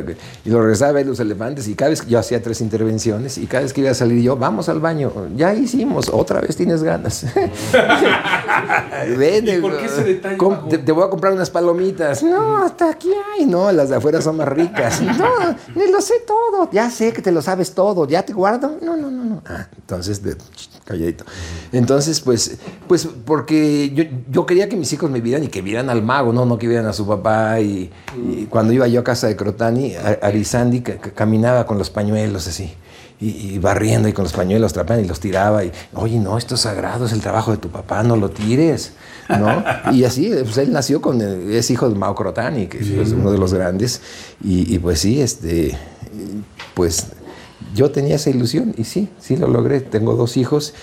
Y 0.44 0.50
los 0.50 0.60
regresaba 0.60 0.90
a 0.90 0.94
ver 0.94 1.06
los 1.06 1.20
elefantes. 1.20 1.68
Y 1.68 1.76
cada 1.76 1.90
vez 1.90 2.02
que 2.02 2.10
yo 2.10 2.18
hacía 2.18 2.42
tres 2.42 2.60
intervenciones 2.60 3.38
y 3.38 3.46
cada 3.46 3.62
vez 3.62 3.72
que 3.72 3.82
iba 3.82 3.90
a 3.92 3.94
salir 3.94 4.20
yo, 4.20 4.36
vamos 4.36 4.68
al 4.68 4.80
baño. 4.80 5.12
Ya 5.36 5.54
hicimos, 5.54 6.08
otra 6.12 6.40
vez 6.40 6.56
tienes 6.56 6.82
ganas. 6.82 7.24
Ven, 9.16 9.46
¿Y 9.46 9.60
por 9.60 9.78
qué 9.78 9.84
ese 9.84 10.02
detalle, 10.02 10.38
te, 10.70 10.78
te 10.78 10.90
voy 10.90 11.04
a 11.04 11.08
comprar 11.08 11.34
unas 11.34 11.48
palomitas. 11.48 12.20
No, 12.24 12.64
hasta 12.64 12.90
aquí 12.90 13.12
hay. 13.36 13.46
No, 13.46 13.70
las 13.70 13.90
de 13.90 13.94
afuera 13.94 14.20
son 14.20 14.38
más 14.38 14.48
ricas. 14.48 15.00
No, 15.16 15.86
lo 15.92 16.00
sé 16.00 16.14
todo. 16.26 16.68
Ya 16.72 16.90
sé 16.90 17.12
que 17.12 17.22
te 17.22 17.30
lo 17.30 17.40
sabes 17.42 17.72
todo. 17.72 18.08
¿Ya 18.08 18.24
te 18.24 18.32
guardo? 18.32 18.76
No, 18.82 18.96
no, 18.96 19.08
no, 19.08 19.24
no. 19.24 19.42
Ah, 19.46 19.68
entonces, 19.76 20.20
de, 20.20 20.36
calladito. 20.84 21.24
Entonces, 21.72 22.20
pues, 22.20 22.58
pues 22.88 23.08
porque 23.24 23.90
yo, 23.94 24.04
yo 24.30 24.46
quería 24.46 24.68
que 24.68 24.76
mis 24.76 24.92
hijos 24.92 25.10
me 25.10 25.20
vieran 25.20 25.44
y 25.44 25.48
que 25.48 25.62
vieran 25.62 25.90
al 25.90 26.02
mago, 26.02 26.32
no, 26.32 26.44
no 26.44 26.58
que 26.58 26.66
vieran 26.66 26.86
a 26.86 26.92
su 26.92 27.06
papá. 27.06 27.35
Y, 27.60 27.90
y 28.16 28.46
cuando 28.50 28.72
iba 28.72 28.86
yo 28.88 29.00
a 29.00 29.04
casa 29.04 29.26
de 29.26 29.36
Crotani, 29.36 29.94
Arizandi 30.22 30.80
ca- 30.80 30.98
ca- 30.98 31.10
caminaba 31.10 31.66
con 31.66 31.78
los 31.78 31.90
pañuelos 31.90 32.46
así. 32.48 32.72
Y, 33.18 33.28
y 33.54 33.58
barriendo 33.58 34.08
y 34.08 34.12
con 34.12 34.24
los 34.24 34.34
pañuelos 34.34 34.74
trapando 34.74 35.02
y 35.02 35.08
los 35.08 35.20
tiraba 35.20 35.64
y, 35.64 35.72
oye, 35.94 36.18
no, 36.18 36.36
esto 36.36 36.54
es 36.56 36.60
sagrado, 36.60 37.06
es 37.06 37.12
el 37.12 37.22
trabajo 37.22 37.50
de 37.50 37.56
tu 37.56 37.70
papá, 37.70 38.02
no 38.02 38.14
lo 38.16 38.28
tires, 38.28 38.92
¿no? 39.30 39.64
Y 39.92 40.04
así, 40.04 40.30
pues 40.44 40.58
él 40.58 40.70
nació 40.70 41.00
con, 41.00 41.22
el- 41.22 41.50
es 41.54 41.70
hijo 41.70 41.88
de 41.88 41.94
Mao 41.94 42.14
Crotani, 42.14 42.66
que 42.66 42.78
es 42.78 43.12
uno 43.12 43.32
de 43.32 43.38
los 43.38 43.54
grandes, 43.54 44.02
y, 44.44 44.74
y 44.74 44.78
pues 44.78 45.00
sí, 45.00 45.22
este, 45.22 45.78
pues 46.74 47.06
yo 47.76 47.90
tenía 47.90 48.16
esa 48.16 48.30
ilusión 48.30 48.74
y 48.76 48.84
sí, 48.84 49.08
sí 49.20 49.36
lo 49.36 49.46
logré. 49.48 49.80
Tengo 49.80 50.16
dos 50.16 50.36
hijos. 50.36 50.74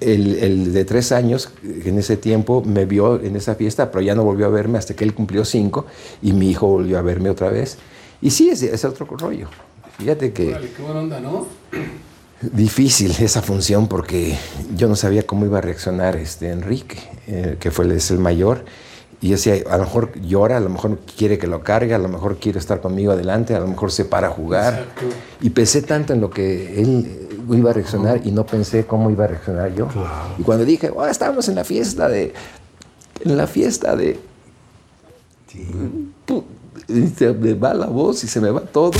El, 0.00 0.36
el 0.36 0.72
de 0.72 0.84
tres 0.84 1.12
años, 1.12 1.50
en 1.62 1.98
ese 1.98 2.16
tiempo, 2.16 2.62
me 2.64 2.86
vio 2.86 3.22
en 3.22 3.36
esa 3.36 3.54
fiesta, 3.54 3.90
pero 3.90 4.02
ya 4.02 4.14
no 4.14 4.24
volvió 4.24 4.46
a 4.46 4.48
verme 4.48 4.78
hasta 4.78 4.94
que 4.94 5.04
él 5.04 5.14
cumplió 5.14 5.44
cinco 5.44 5.86
y 6.22 6.32
mi 6.32 6.50
hijo 6.50 6.66
volvió 6.66 6.98
a 6.98 7.02
verme 7.02 7.30
otra 7.30 7.50
vez. 7.50 7.78
Y 8.20 8.30
sí, 8.30 8.50
es, 8.50 8.62
es 8.62 8.84
otro 8.84 9.06
rollo. 9.06 9.48
Fíjate 9.98 10.32
que 10.32 10.46
qué 10.76 10.82
buena 10.82 11.00
onda, 11.00 11.20
¿no? 11.20 11.46
difícil 12.50 13.14
esa 13.20 13.40
función 13.40 13.86
porque 13.86 14.36
yo 14.74 14.88
no 14.88 14.96
sabía 14.96 15.26
cómo 15.26 15.46
iba 15.46 15.58
a 15.58 15.60
reaccionar 15.60 16.16
este 16.16 16.50
Enrique, 16.50 16.98
eh, 17.28 17.56
que 17.60 17.70
fue 17.70 17.94
es 17.94 18.10
el 18.10 18.18
mayor. 18.18 18.64
Y 19.22 19.28
yo 19.28 19.36
decía, 19.36 19.54
a 19.70 19.76
lo 19.76 19.84
mejor 19.84 20.20
llora, 20.20 20.56
a 20.56 20.60
lo 20.60 20.68
mejor 20.68 20.98
quiere 21.16 21.38
que 21.38 21.46
lo 21.46 21.62
cargue, 21.62 21.94
a 21.94 21.98
lo 21.98 22.08
mejor 22.08 22.38
quiere 22.38 22.58
estar 22.58 22.80
conmigo 22.80 23.12
adelante, 23.12 23.54
a 23.54 23.60
lo 23.60 23.68
mejor 23.68 23.92
se 23.92 24.04
para 24.04 24.26
a 24.26 24.30
jugar. 24.30 24.74
Exacto. 24.74 25.06
Y 25.40 25.50
pensé 25.50 25.82
tanto 25.82 26.12
en 26.12 26.20
lo 26.20 26.28
que 26.28 26.82
él 26.82 27.28
eh, 27.30 27.56
iba 27.56 27.70
a 27.70 27.72
reaccionar 27.72 28.20
y 28.26 28.32
no 28.32 28.44
pensé 28.44 28.84
cómo 28.84 29.10
iba 29.12 29.22
a 29.24 29.28
reaccionar 29.28 29.72
yo. 29.76 29.86
Y 30.38 30.42
cuando 30.42 30.64
dije, 30.64 30.90
oh, 30.92 31.06
estábamos 31.06 31.48
en 31.48 31.54
la 31.54 31.62
fiesta 31.62 32.08
de... 32.08 32.34
En 33.24 33.36
la 33.36 33.46
fiesta 33.46 33.94
de... 33.94 34.18
Y 36.88 37.06
se 37.06 37.32
me 37.32 37.54
va 37.54 37.74
la 37.74 37.86
voz 37.86 38.24
y 38.24 38.26
se 38.26 38.40
me 38.40 38.50
va 38.50 38.62
todo. 38.62 38.98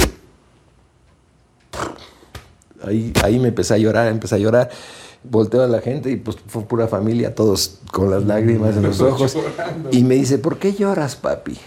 Ahí, 2.85 3.13
ahí 3.25 3.41
me 3.41 3.49
empecé 3.49 3.75
a 3.75 3.79
llorar, 3.79 4.07
empecé 4.07 4.37
a 4.37 4.39
llorar. 4.39 4.71
Volteo 5.25 5.63
a 5.63 5.69
la 5.69 5.81
gente 5.81 6.11
y 6.11 6.17
pues 6.17 6.37
fue 6.47 6.63
pura 6.63 6.89
familia, 6.89 7.35
todos 7.35 7.79
con 7.91 8.11
las 8.11 8.25
lágrimas 8.25 8.77
en 8.77 8.83
los 8.83 9.01
ojos. 9.01 9.37
Y 9.91 10.03
me 10.03 10.17
dice, 10.17 10.39
¿por 10.39 10.59
qué 10.59 10.73
lloras, 10.73 11.17
papi? 11.17 11.59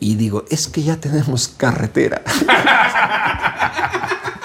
Y 0.00 0.14
digo, 0.14 0.44
es 0.48 0.68
que 0.68 0.82
ya 0.82 0.96
tenemos 0.96 1.48
carretera. 1.48 2.22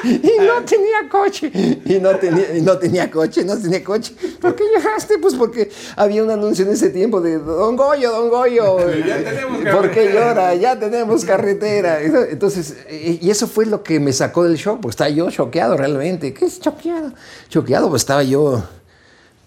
y 0.03 0.31
no 0.39 0.63
tenía 0.65 1.07
coche. 1.09 1.51
Y 1.85 1.99
no 1.99 2.15
tenía, 2.17 2.57
y 2.57 2.61
no 2.61 2.77
tenía 2.77 3.09
coche, 3.09 3.45
no 3.45 3.57
tenía 3.57 3.83
coche. 3.83 4.13
¿Por 4.41 4.55
qué 4.55 4.63
lloraste? 4.75 5.17
Pues 5.19 5.35
porque 5.35 5.69
había 5.95 6.23
un 6.23 6.31
anuncio 6.31 6.65
en 6.65 6.73
ese 6.73 6.89
tiempo 6.89 7.21
de 7.21 7.37
Don 7.37 7.75
Goyo, 7.75 8.11
Don 8.11 8.29
Goyo. 8.29 8.77
Ya 9.05 9.23
tenemos 9.23 9.57
¿Por 9.59 9.91
qué 9.91 10.05
carretera. 10.05 10.33
llora? 10.33 10.55
Ya 10.55 10.79
tenemos 10.79 11.25
carretera. 11.25 12.01
Entonces, 12.01 12.75
y 12.89 13.29
eso 13.29 13.47
fue 13.47 13.65
lo 13.65 13.83
que 13.83 13.99
me 13.99 14.11
sacó 14.11 14.43
del 14.43 14.55
shock, 14.55 14.81
porque 14.81 14.93
estaba 14.93 15.09
yo 15.09 15.29
choqueado 15.29 15.77
realmente. 15.77 16.33
¿Qué 16.33 16.45
es 16.45 16.59
choqueado? 16.59 17.13
Choqueado, 17.49 17.89
pues 17.89 18.01
estaba 18.01 18.23
yo, 18.23 18.63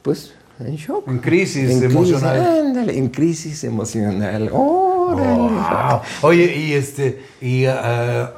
pues, 0.02 0.32
en 0.61 0.76
shock. 0.76 1.09
En 1.09 1.18
crisis 1.18 1.70
En 1.70 1.82
emocional. 1.82 2.36
Crisis, 2.36 2.61
ándale, 2.61 2.98
en 2.98 3.09
crisis 3.09 3.64
emocional. 3.64 4.50
Órale. 4.52 5.32
Wow. 5.32 6.00
Oye, 6.22 6.57
y 6.57 6.72
este, 6.72 7.20
y 7.40 7.64
ah, 7.66 8.32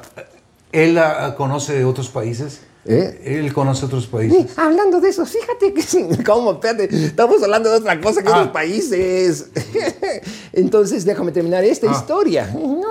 él 0.71 0.97
ah, 0.97 1.35
conoce 1.37 1.83
otros 1.85 2.09
países. 2.09 2.61
¿Eh? 2.91 3.21
Él 3.39 3.53
conoce 3.53 3.85
otros 3.85 4.05
Sí, 4.05 4.09
países. 4.11 4.57
hablando 4.57 4.99
de 4.99 5.09
eso, 5.09 5.23
fíjate 5.23 5.73
que 5.73 5.83
sí, 5.83 6.07
¿cómo? 6.25 6.53
Espérate, 6.53 6.89
estamos 7.05 7.41
hablando 7.43 7.69
de 7.69 7.77
otra 7.77 8.01
cosa 8.01 8.23
que 8.23 8.29
Ah. 8.29 8.37
otros 8.37 8.47
países. 8.49 9.45
Entonces, 10.53 11.05
déjame 11.05 11.31
terminar 11.31 11.63
esta 11.63 11.87
Ah. 11.87 11.93
historia. 11.95 12.47
No, 12.51 12.81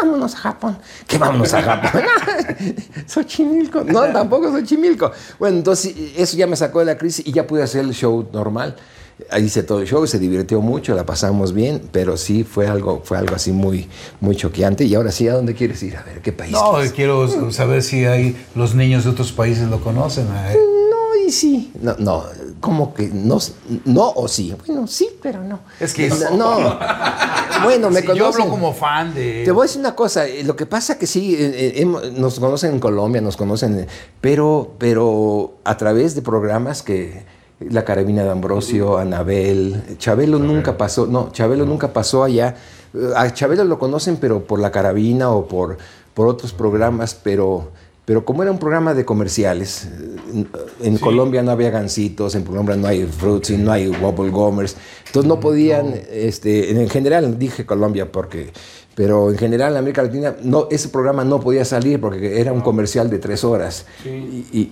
vámonos 0.00 0.34
a 0.36 0.38
Japón. 0.38 0.78
¿Qué 1.08 1.18
vámonos 1.18 1.52
a 1.54 1.62
Japón? 1.62 2.02
Xochimilco. 3.06 3.82
No, 3.84 4.02
tampoco 4.12 4.50
Xochimilco. 4.52 5.10
Bueno, 5.40 5.56
entonces 5.58 5.92
eso 6.16 6.36
ya 6.36 6.46
me 6.46 6.54
sacó 6.56 6.78
de 6.78 6.84
la 6.84 6.96
crisis 6.96 7.26
y 7.26 7.32
ya 7.32 7.46
pude 7.46 7.62
hacer 7.64 7.84
el 7.84 7.92
show 7.92 8.28
normal. 8.32 8.76
Ahí 9.30 9.44
hice 9.44 9.64
todo 9.64 9.80
el 9.80 9.86
show, 9.88 10.06
se 10.06 10.18
divirtió 10.18 10.60
mucho, 10.60 10.94
la 10.94 11.04
pasamos 11.04 11.52
bien, 11.52 11.82
pero 11.90 12.16
sí 12.16 12.44
fue 12.44 12.68
algo, 12.68 13.02
fue 13.04 13.18
algo 13.18 13.34
así 13.34 13.50
muy, 13.52 13.88
muy 14.20 14.36
choqueante. 14.36 14.84
Y 14.84 14.94
ahora 14.94 15.10
sí, 15.10 15.26
¿a 15.28 15.34
dónde 15.34 15.54
quieres 15.54 15.82
ir? 15.82 15.96
A 15.96 16.02
ver, 16.04 16.20
¿qué 16.22 16.32
país? 16.32 16.52
No, 16.52 16.74
quieres? 16.74 16.92
quiero 16.92 17.50
saber 17.52 17.82
si 17.82 18.04
hay 18.04 18.36
los 18.54 18.74
niños 18.76 19.04
de 19.04 19.10
otros 19.10 19.32
países 19.32 19.68
lo 19.68 19.80
conocen. 19.80 20.26
él. 20.50 20.56
No, 20.90 21.26
y 21.26 21.32
sí. 21.32 21.72
No, 21.82 21.96
no, 21.98 22.24
como 22.60 22.94
que 22.94 23.08
no, 23.08 23.38
no 23.84 24.08
o 24.14 24.28
sí. 24.28 24.54
Bueno, 24.66 24.86
sí, 24.86 25.08
pero 25.20 25.42
no. 25.42 25.60
Es 25.80 25.94
que- 25.94 26.08
No, 26.36 26.60
no. 26.60 26.78
Bueno, 27.64 27.90
me 27.90 28.00
Sí, 28.02 28.06
yo 28.06 28.12
conocen. 28.14 28.42
hablo 28.42 28.50
como 28.54 28.72
fan 28.72 29.14
de. 29.14 29.42
Te 29.44 29.50
voy 29.50 29.62
a 29.62 29.66
decir 29.66 29.80
una 29.80 29.96
cosa, 29.96 30.26
eh, 30.28 30.44
lo 30.44 30.54
que 30.54 30.64
pasa 30.66 30.96
que 30.96 31.08
sí, 31.08 31.34
eh, 31.36 31.72
eh, 31.82 31.84
nos 32.16 32.38
conocen 32.38 32.74
en 32.74 32.78
Colombia, 32.78 33.20
nos 33.20 33.36
conocen, 33.36 33.80
eh, 33.80 33.86
pero, 34.20 34.74
pero 34.78 35.54
a 35.64 35.76
través 35.76 36.14
de 36.14 36.22
programas 36.22 36.82
que 36.82 37.24
la 37.60 37.84
carabina 37.84 38.22
de 38.22 38.30
Ambrosio, 38.30 38.98
Anabel, 38.98 39.96
Chabelo 39.98 40.38
nunca 40.38 40.76
pasó, 40.76 41.06
no, 41.06 41.30
Chabelo 41.32 41.66
nunca 41.66 41.92
pasó 41.92 42.24
allá. 42.24 42.56
A 43.16 43.32
Chabelo 43.32 43.64
lo 43.64 43.78
conocen, 43.78 44.16
pero 44.16 44.44
por 44.44 44.60
la 44.60 44.70
carabina 44.70 45.30
o 45.30 45.46
por, 45.46 45.76
por 46.14 46.28
otros 46.28 46.52
programas, 46.52 47.14
pero, 47.14 47.70
pero 48.04 48.24
como 48.24 48.42
era 48.42 48.52
un 48.52 48.58
programa 48.58 48.94
de 48.94 49.04
comerciales, 49.04 49.88
eh, 50.32 50.46
en, 50.82 50.98
Colombia 50.98 51.42
no 51.42 51.50
había 51.50 51.70
gancitos, 51.70 52.34
en 52.34 52.44
Colombia 52.44 52.76
no 52.76 52.86
hay 52.86 53.04
fruits, 53.04 53.50
no 53.50 53.72
hay 53.72 53.88
wobble 53.88 54.30
gomers, 54.30 54.76
entonces 55.06 55.28
no 55.28 55.40
podían, 55.40 55.94
este, 56.10 56.70
en 56.70 56.88
general 56.88 57.38
dije 57.38 57.66
Colombia 57.66 58.10
porque 58.10 58.52
pero 58.98 59.30
en 59.30 59.38
general 59.38 59.70
en 59.74 59.78
América 59.78 60.02
Latina 60.02 60.34
no, 60.42 60.66
ese 60.72 60.88
programa 60.88 61.22
no 61.22 61.38
podía 61.38 61.64
salir 61.64 62.00
porque 62.00 62.40
era 62.40 62.52
un 62.52 62.60
comercial 62.62 63.08
de 63.08 63.20
tres 63.20 63.44
horas. 63.44 63.86
Y, 64.04 64.08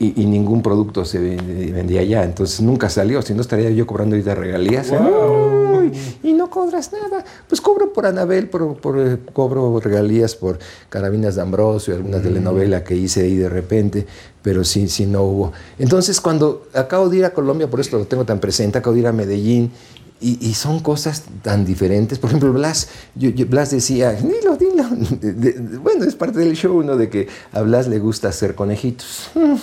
y- 0.01 0.15
y 0.17 0.27
ningún 0.27 0.63
producto 0.63 1.05
se 1.05 1.21
vend- 1.21 1.73
vendía 1.73 2.01
allá, 2.01 2.25
entonces 2.25 2.61
nunca 2.61 2.89
salió, 2.89 3.23
si 3.23 3.35
no 3.35 3.41
estaría 3.43 3.71
yo 3.71 3.87
cobrando 3.87 4.17
ahorita 4.17 4.35
regalías. 4.35 4.91
Ay, 4.91 5.93
y 6.25 6.33
no 6.33 6.51
cobras 6.51 6.91
nada, 6.93 7.25
pues 7.49 7.61
cobro 7.61 7.93
por 7.93 8.05
Anabel, 8.05 8.49
por, 8.49 8.75
por, 8.79 8.99
eh, 8.99 9.17
cobro 9.33 9.79
regalías 9.79 10.35
por 10.35 10.59
Carabinas 10.89 11.37
de 11.37 11.43
Ambrosio, 11.43 11.95
alguna 11.95 12.21
telenovela 12.21 12.83
que 12.83 12.97
hice 12.97 13.21
ahí 13.23 13.37
de 13.37 13.49
repente, 13.49 14.07
pero 14.43 14.65
sí, 14.65 14.89
sí 14.89 15.07
no 15.07 15.23
hubo. 15.23 15.53
Entonces 15.79 16.21
cuando 16.21 16.67
acabo 16.75 17.09
de 17.09 17.19
ir 17.19 17.25
a 17.27 17.31
Colombia, 17.31 17.71
por 17.71 17.79
esto 17.79 17.97
lo 17.97 18.07
tengo 18.07 18.25
tan 18.25 18.41
presente, 18.41 18.79
acabo 18.79 18.95
de 18.95 19.01
ir 19.03 19.07
a 19.07 19.13
Medellín, 19.13 19.71
y, 20.21 20.39
y 20.47 20.55
son 20.55 20.81
cosas 20.81 21.25
tan 21.43 21.65
diferentes. 21.65 22.19
Por 22.19 22.31
ejemplo, 22.31 22.53
Blas, 22.53 22.89
yo- 23.15 23.31
yo- 23.31 23.47
Blas 23.47 23.71
decía, 23.71 24.13
dilo, 24.13 24.57
dilo. 24.57 24.85
De- 25.21 25.33
de- 25.33 25.53
de- 25.53 25.79
bueno, 25.79 26.05
es 26.05 26.15
parte 26.15 26.39
del 26.41 26.55
show, 26.57 26.83
¿no? 26.83 26.97
De 26.97 27.09
que 27.11 27.29
a 27.53 27.63
Blas 27.63 27.89
le 27.89 27.99
gusta 27.99 28.29
hacer 28.29 28.55
conejitos. 28.55 29.31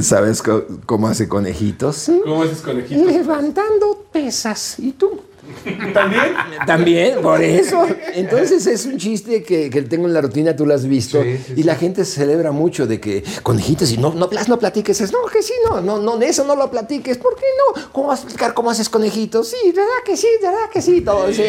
¿Sabes 0.00 0.42
co- 0.42 0.64
cómo 0.86 1.08
hace 1.08 1.28
conejitos? 1.28 2.10
¿Cómo 2.24 2.42
haces 2.42 2.60
conejito? 2.60 3.04
Levantando 3.04 4.06
pesas. 4.12 4.78
¿Y 4.78 4.92
tú? 4.92 5.20
¿También? 5.94 6.34
También, 6.66 7.22
por 7.22 7.42
eso. 7.42 7.86
Entonces 8.14 8.66
es 8.66 8.86
un 8.86 8.98
chiste 8.98 9.42
que, 9.42 9.70
que 9.70 9.82
tengo 9.82 10.06
en 10.06 10.14
la 10.14 10.20
rutina, 10.20 10.54
tú 10.54 10.66
lo 10.66 10.74
has 10.74 10.86
visto. 10.86 11.22
Sí, 11.22 11.38
sí, 11.38 11.54
y 11.56 11.62
la 11.62 11.74
gente 11.74 12.04
se 12.04 12.20
celebra 12.20 12.52
mucho 12.52 12.86
de 12.86 13.00
que 13.00 13.24
conejitos 13.42 13.90
y 13.92 13.98
no, 13.98 14.12
no, 14.14 14.28
no 14.48 14.58
platiques. 14.58 15.00
Es, 15.00 15.12
no, 15.12 15.24
que 15.26 15.42
sí, 15.42 15.54
no, 15.68 15.80
no, 15.80 15.98
no, 15.98 16.20
eso 16.22 16.44
no 16.44 16.56
lo 16.56 16.70
platiques. 16.70 17.18
¿Por 17.18 17.36
qué 17.36 17.46
no? 17.56 17.88
¿Cómo 17.92 18.08
vas 18.08 18.20
a 18.20 18.22
explicar 18.24 18.54
cómo 18.54 18.70
haces 18.70 18.88
conejitos? 18.88 19.48
Sí, 19.48 19.72
¿verdad 19.72 20.02
que 20.04 20.16
sí? 20.16 20.28
¿Verdad 20.40 20.70
que 20.72 20.82
sí? 20.82 21.00
Todo. 21.00 21.32
Sí. 21.32 21.42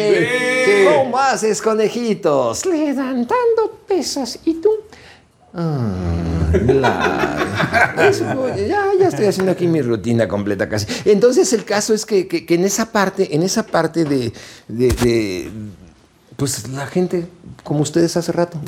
¿Cómo 0.94 1.18
haces 1.18 1.62
conejitos? 1.62 2.64
Levantando 2.66 3.78
pesas. 3.86 4.38
¿Y 4.44 4.54
tú? 4.54 4.70
Ah, 5.54 6.37
ya, 8.56 8.84
ya 8.98 9.08
estoy 9.08 9.26
haciendo 9.26 9.52
aquí 9.52 9.66
mi 9.66 9.82
rutina 9.82 10.26
completa 10.28 10.68
casi. 10.68 10.86
Entonces 11.04 11.52
el 11.52 11.64
caso 11.64 11.94
es 11.94 12.04
que, 12.06 12.26
que- 12.28 12.46
en 12.54 12.64
esa 12.64 12.86
parte, 12.92 13.34
en 13.34 13.42
esa 13.42 13.64
parte 13.64 14.04
de, 14.04 14.32
de- 14.68 15.50
pues 16.36 16.68
la 16.68 16.86
gente, 16.86 17.26
como 17.64 17.80
ustedes 17.80 18.16
hace 18.16 18.30
rato. 18.32 18.58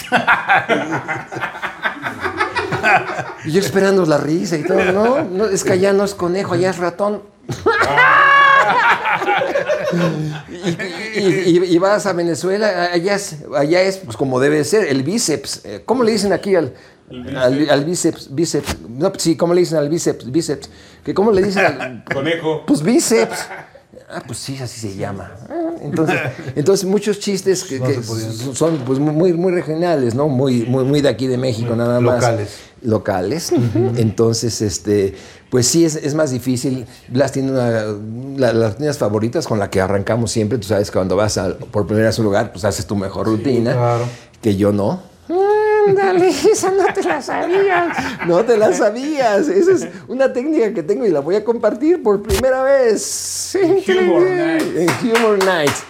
Y 3.44 3.52
yo 3.52 3.60
esperando 3.60 4.04
la 4.06 4.18
risa 4.18 4.56
y 4.56 4.64
todo, 4.64 5.24
no, 5.24 5.46
es 5.46 5.62
que 5.64 5.72
allá 5.72 5.92
no 5.92 6.04
es 6.04 6.14
conejo, 6.14 6.54
allá 6.54 6.70
es 6.70 6.78
ratón. 6.78 7.22
Y 11.14 11.78
vas 11.78 12.06
a 12.06 12.12
Venezuela, 12.12 12.90
allá 12.92 13.14
es, 13.14 13.36
allá 13.56 13.82
es 13.82 13.98
pues, 13.98 14.16
como 14.16 14.40
debe 14.40 14.64
ser, 14.64 14.86
el 14.88 15.02
bíceps. 15.02 15.60
Eh, 15.64 15.82
¿Cómo 15.84 16.04
le 16.04 16.12
dicen 16.12 16.32
aquí 16.32 16.54
al, 16.54 16.74
al, 17.36 17.68
al 17.70 17.84
bíceps? 17.84 18.34
Bíceps. 18.34 18.76
No, 18.88 19.12
sí, 19.16 19.36
¿cómo 19.36 19.54
le 19.54 19.60
dicen 19.60 19.78
al 19.78 19.88
bíceps? 19.88 20.30
Bíceps. 20.30 20.70
¿Que 21.04 21.14
¿Cómo 21.14 21.30
le 21.32 21.42
dicen 21.42 21.64
al, 21.64 22.04
Conejo. 22.14 22.64
pues 22.66 22.82
bíceps. 22.82 23.38
Ah, 24.12 24.22
pues 24.26 24.38
sí, 24.38 24.58
así 24.60 24.80
se 24.80 24.96
llama. 24.96 25.30
Ah, 25.48 25.70
Entonces, 25.82 26.18
entonces 26.56 26.84
muchos 26.84 27.20
chistes 27.20 27.62
que, 27.64 27.80
que 27.80 28.02
son 28.02 28.54
son, 28.56 28.78
pues 28.78 28.98
muy, 28.98 29.32
muy 29.32 29.52
regionales, 29.52 30.14
¿no? 30.16 30.26
Muy, 30.28 30.62
muy, 30.64 30.84
muy 30.84 31.00
de 31.00 31.08
aquí 31.08 31.26
de 31.28 31.38
México, 31.38 31.76
nada 31.76 32.00
más. 32.00 32.16
Locales. 32.16 32.58
Locales. 32.82 33.52
Entonces, 33.96 34.62
este, 34.62 35.14
pues 35.48 35.66
sí, 35.68 35.84
es, 35.84 35.94
es 35.96 36.14
más 36.14 36.30
difícil. 36.32 36.86
Blas 37.08 37.30
tiene 37.32 37.52
una, 37.52 37.84
la- 38.36 38.52
las 38.52 38.72
rutinas 38.72 38.98
favoritas 38.98 39.46
con 39.46 39.58
la 39.60 39.70
que 39.70 39.80
arrancamos 39.80 40.32
siempre. 40.32 40.58
Tú 40.58 40.66
sabes 40.68 40.90
que 40.90 40.94
cuando 40.98 41.14
vas 41.14 41.38
a- 41.38 41.56
por 41.56 41.86
primera 41.86 42.08
vez 42.08 42.18
a 42.18 42.22
un 42.22 42.26
lugar, 42.26 42.50
pues 42.52 42.64
haces 42.64 42.86
tu 42.86 42.96
mejor 42.96 43.26
rutina. 43.26 43.72
claro. 43.72 44.04
Que 44.42 44.56
yo 44.56 44.72
no. 44.72 45.02
Ándale, 45.90 46.28
esa 46.52 46.70
no 46.70 46.84
te 46.92 47.02
la 47.02 47.20
sabías. 47.20 47.96
No 48.26 48.44
te 48.44 48.56
la 48.56 48.72
sabías. 48.72 49.48
Esa 49.48 49.72
es 49.72 49.88
una 50.08 50.32
técnica 50.32 50.72
que 50.72 50.82
tengo 50.82 51.04
y 51.06 51.10
la 51.10 51.20
voy 51.20 51.36
a 51.36 51.44
compartir 51.44 52.02
por 52.02 52.22
primera 52.22 52.62
vez. 52.62 53.56
Humor 53.88 54.22
Nights. 54.22 54.64
En 54.76 55.16
Humor 55.16 55.44
Nights. 55.44 55.84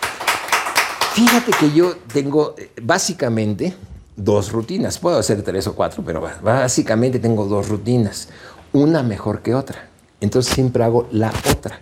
Fíjate 1.14 1.52
que 1.58 1.72
yo 1.72 1.96
tengo 2.12 2.54
eh, 2.56 2.70
básicamente 2.82 3.74
dos 4.16 4.52
rutinas. 4.52 4.98
Puedo 4.98 5.18
hacer 5.18 5.42
tres 5.42 5.66
o 5.66 5.74
cuatro, 5.74 6.02
pero 6.04 6.22
básicamente 6.42 7.18
tengo 7.18 7.46
dos 7.46 7.68
rutinas. 7.68 8.28
Una 8.72 9.02
mejor 9.02 9.42
que 9.42 9.54
otra. 9.54 9.88
Entonces 10.20 10.54
siempre 10.54 10.84
hago 10.84 11.08
la 11.10 11.32
otra. 11.50 11.80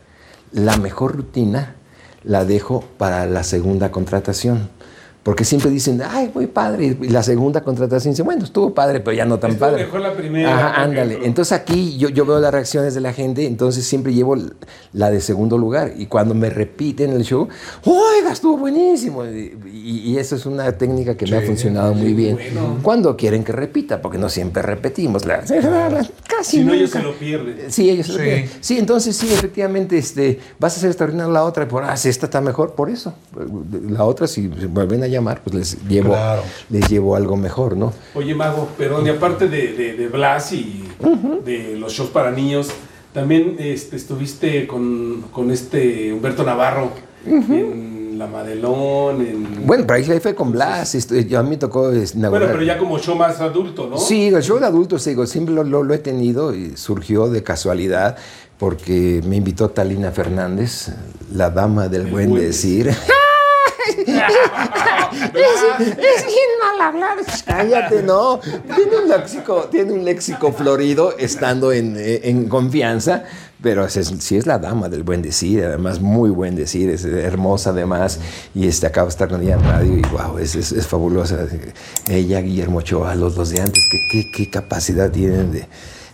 La 0.52 0.76
mejor 0.76 1.16
rutina 1.16 1.76
la 2.24 2.44
dejo 2.44 2.84
para 2.96 3.26
la 3.26 3.44
segunda 3.44 3.90
contratación. 3.90 4.70
Porque 5.28 5.44
siempre 5.44 5.70
dicen, 5.70 6.00
ay, 6.08 6.30
muy 6.34 6.46
padre. 6.46 6.96
Y 7.02 7.08
la 7.10 7.22
segunda 7.22 7.60
contratación 7.60 8.12
dice, 8.14 8.22
bueno, 8.22 8.44
estuvo 8.44 8.72
padre, 8.72 9.00
pero 9.00 9.14
ya 9.14 9.26
no 9.26 9.38
tan 9.38 9.50
Estuvo 9.50 9.68
padre. 9.68 9.84
mejor 9.84 10.00
la 10.00 10.14
primera, 10.14 10.56
Ajá, 10.56 10.82
ándale. 10.84 11.02
ejemplo. 11.02 11.26
Entonces 11.26 11.52
aquí 11.52 11.98
yo, 11.98 12.08
yo 12.08 12.24
veo 12.24 12.40
las 12.40 12.50
reacciones 12.50 12.94
de 12.94 13.02
la 13.02 13.12
gente, 13.12 13.44
entonces 13.44 13.84
siempre 13.84 14.14
llevo 14.14 14.36
la 14.94 15.10
de 15.10 15.20
segundo 15.20 15.58
lugar. 15.58 15.92
Y 15.98 16.06
cuando 16.06 16.34
me 16.34 16.48
repiten 16.48 17.10
el 17.12 17.24
show, 17.24 17.46
oiga, 17.84 18.32
estuvo 18.32 18.56
buenísimo. 18.56 19.26
Y, 19.26 19.54
y- 19.70 19.98
y 20.12 20.16
eso 20.16 20.34
es 20.34 20.46
una 20.46 20.72
técnica 20.72 21.14
que 21.14 21.26
me 21.26 21.36
ha 21.36 21.42
funcionado 21.42 21.92
muy 21.92 22.14
bien. 22.14 22.38
Cuando 22.82 23.14
quieren 23.14 23.44
que 23.44 23.52
repita, 23.52 24.00
porque 24.00 24.16
no 24.16 24.30
siempre 24.30 24.62
repetimos. 24.62 25.26
La, 25.26 25.42
la- 25.42 26.08
casi 26.26 26.58
Si 26.60 26.64
no, 26.64 26.72
ellos 26.72 26.88
se 26.88 27.02
lo 27.02 27.12
pierden. 27.12 27.70
Sí, 27.70 27.90
ellos 27.90 28.06
se 28.06 28.12
lo 28.14 28.18
pierden. 28.18 28.50
Sí, 28.60 28.78
entonces 28.78 29.14
sí, 29.14 29.30
efectivamente, 29.30 29.98
este, 29.98 30.40
vas 30.58 30.72
a 30.72 30.76
hacer 30.78 30.88
extraordinaria 30.88 31.30
la 31.30 31.44
otra, 31.44 31.64
y 31.64 31.66
por, 31.66 31.84
ah, 31.84 31.98
si 31.98 32.08
esta 32.08 32.24
está 32.24 32.40
mejor, 32.40 32.72
por 32.72 32.88
eso. 32.88 33.12
La 33.90 34.04
otra, 34.04 34.26
si 34.26 34.48
vuelven 34.48 35.02
a 35.02 35.06
llamar, 35.18 35.40
pues 35.42 35.54
les 35.54 35.88
llevo, 35.88 36.10
Claro. 36.10 36.42
les 36.70 36.88
llevo 36.88 37.14
algo 37.16 37.36
mejor, 37.36 37.76
¿no? 37.76 37.92
Oye, 38.14 38.34
Mago, 38.34 38.68
perdón, 38.78 39.06
y 39.06 39.10
aparte 39.10 39.48
de, 39.48 39.72
de, 39.74 39.92
de 39.94 40.08
Blas 40.08 40.52
y 40.52 40.84
de 41.44 41.76
los 41.76 41.92
shows 41.92 42.10
para 42.10 42.30
niños, 42.30 42.68
también 43.12 43.56
este, 43.58 43.96
estuviste 43.96 44.66
con, 44.66 45.22
con 45.32 45.50
este 45.50 46.12
Humberto 46.12 46.44
Navarro 46.44 46.90
en 47.26 48.18
La 48.18 48.26
Madelón, 48.26 49.20
en... 49.20 49.66
Bueno, 49.66 49.84
pero 49.86 49.98
ahí 50.12 50.20
fue 50.20 50.34
con 50.34 50.50
Blas, 50.52 50.94
esto- 50.94 51.14
yo 51.16 51.38
a 51.38 51.42
mí 51.42 51.56
tocó 51.56 51.90
es, 51.90 52.14
Bueno, 52.16 52.46
pero 52.46 52.62
ya 52.62 52.78
como 52.78 52.98
show 52.98 53.14
más 53.16 53.40
adulto, 53.40 53.88
¿no? 53.88 53.96
Sí, 53.98 54.28
el 54.28 54.42
show 54.42 54.58
de 54.58 54.66
adultos, 54.66 55.04
digo, 55.04 55.26
siempre 55.26 55.54
lo, 55.54 55.62
lo- 55.64 55.82
lo 55.82 55.94
he 55.94 55.98
tenido 55.98 56.54
y 56.54 56.76
surgió 56.76 57.28
de 57.28 57.42
casualidad 57.42 58.16
porque 58.58 59.22
me 59.26 59.36
invitó 59.36 59.68
Talina 59.70 60.10
Fernández, 60.10 60.88
la 61.32 61.50
dama 61.50 61.88
del 61.88 62.06
buen 62.08 62.30
buen 62.30 62.42
decir. 62.42 62.90
es, 63.88 64.06
es 65.98 66.26
bien 66.26 66.50
mal 66.62 66.80
hablado. 66.80 67.22
Cállate, 67.46 68.02
no. 68.02 68.40
Tiene 68.74 68.96
un 69.02 69.08
léxico, 69.08 69.68
tiene 69.70 69.92
un 69.92 70.04
léxico 70.04 70.52
florido 70.52 71.16
estando 71.18 71.72
en, 71.72 71.96
eh, 71.96 72.20
en 72.24 72.48
confianza, 72.48 73.24
pero 73.62 73.84
es, 73.84 73.96
es- 73.96 74.12
sí 74.20 74.36
es 74.36 74.46
la 74.46 74.58
dama 74.58 74.88
del 74.88 75.02
buen 75.02 75.22
decir, 75.22 75.64
además 75.64 76.00
muy 76.00 76.30
buen 76.30 76.54
decir, 76.56 76.90
es 76.90 77.04
hermosa 77.04 77.70
además, 77.70 78.18
y 78.54 78.66
este, 78.68 78.86
acabo 78.86 79.06
de 79.06 79.10
estar 79.10 79.28
con 79.28 79.42
ella 79.42 79.54
en 79.54 79.64
radio 79.64 79.98
y 79.98 80.02
wow, 80.12 80.38
es, 80.38 80.54
es, 80.54 80.72
es 80.72 80.86
fabulosa. 80.86 81.46
Ella, 82.08 82.40
Guillermo 82.40 82.78
Ochoa, 82.78 83.14
los 83.14 83.34
dos 83.34 83.50
de 83.50 83.60
antes, 83.60 83.82
qué, 83.90 83.98
qué, 84.10 84.30
qué 84.36 84.50
capacidad 84.50 85.10
tienen 85.10 85.50
de, 85.52 85.66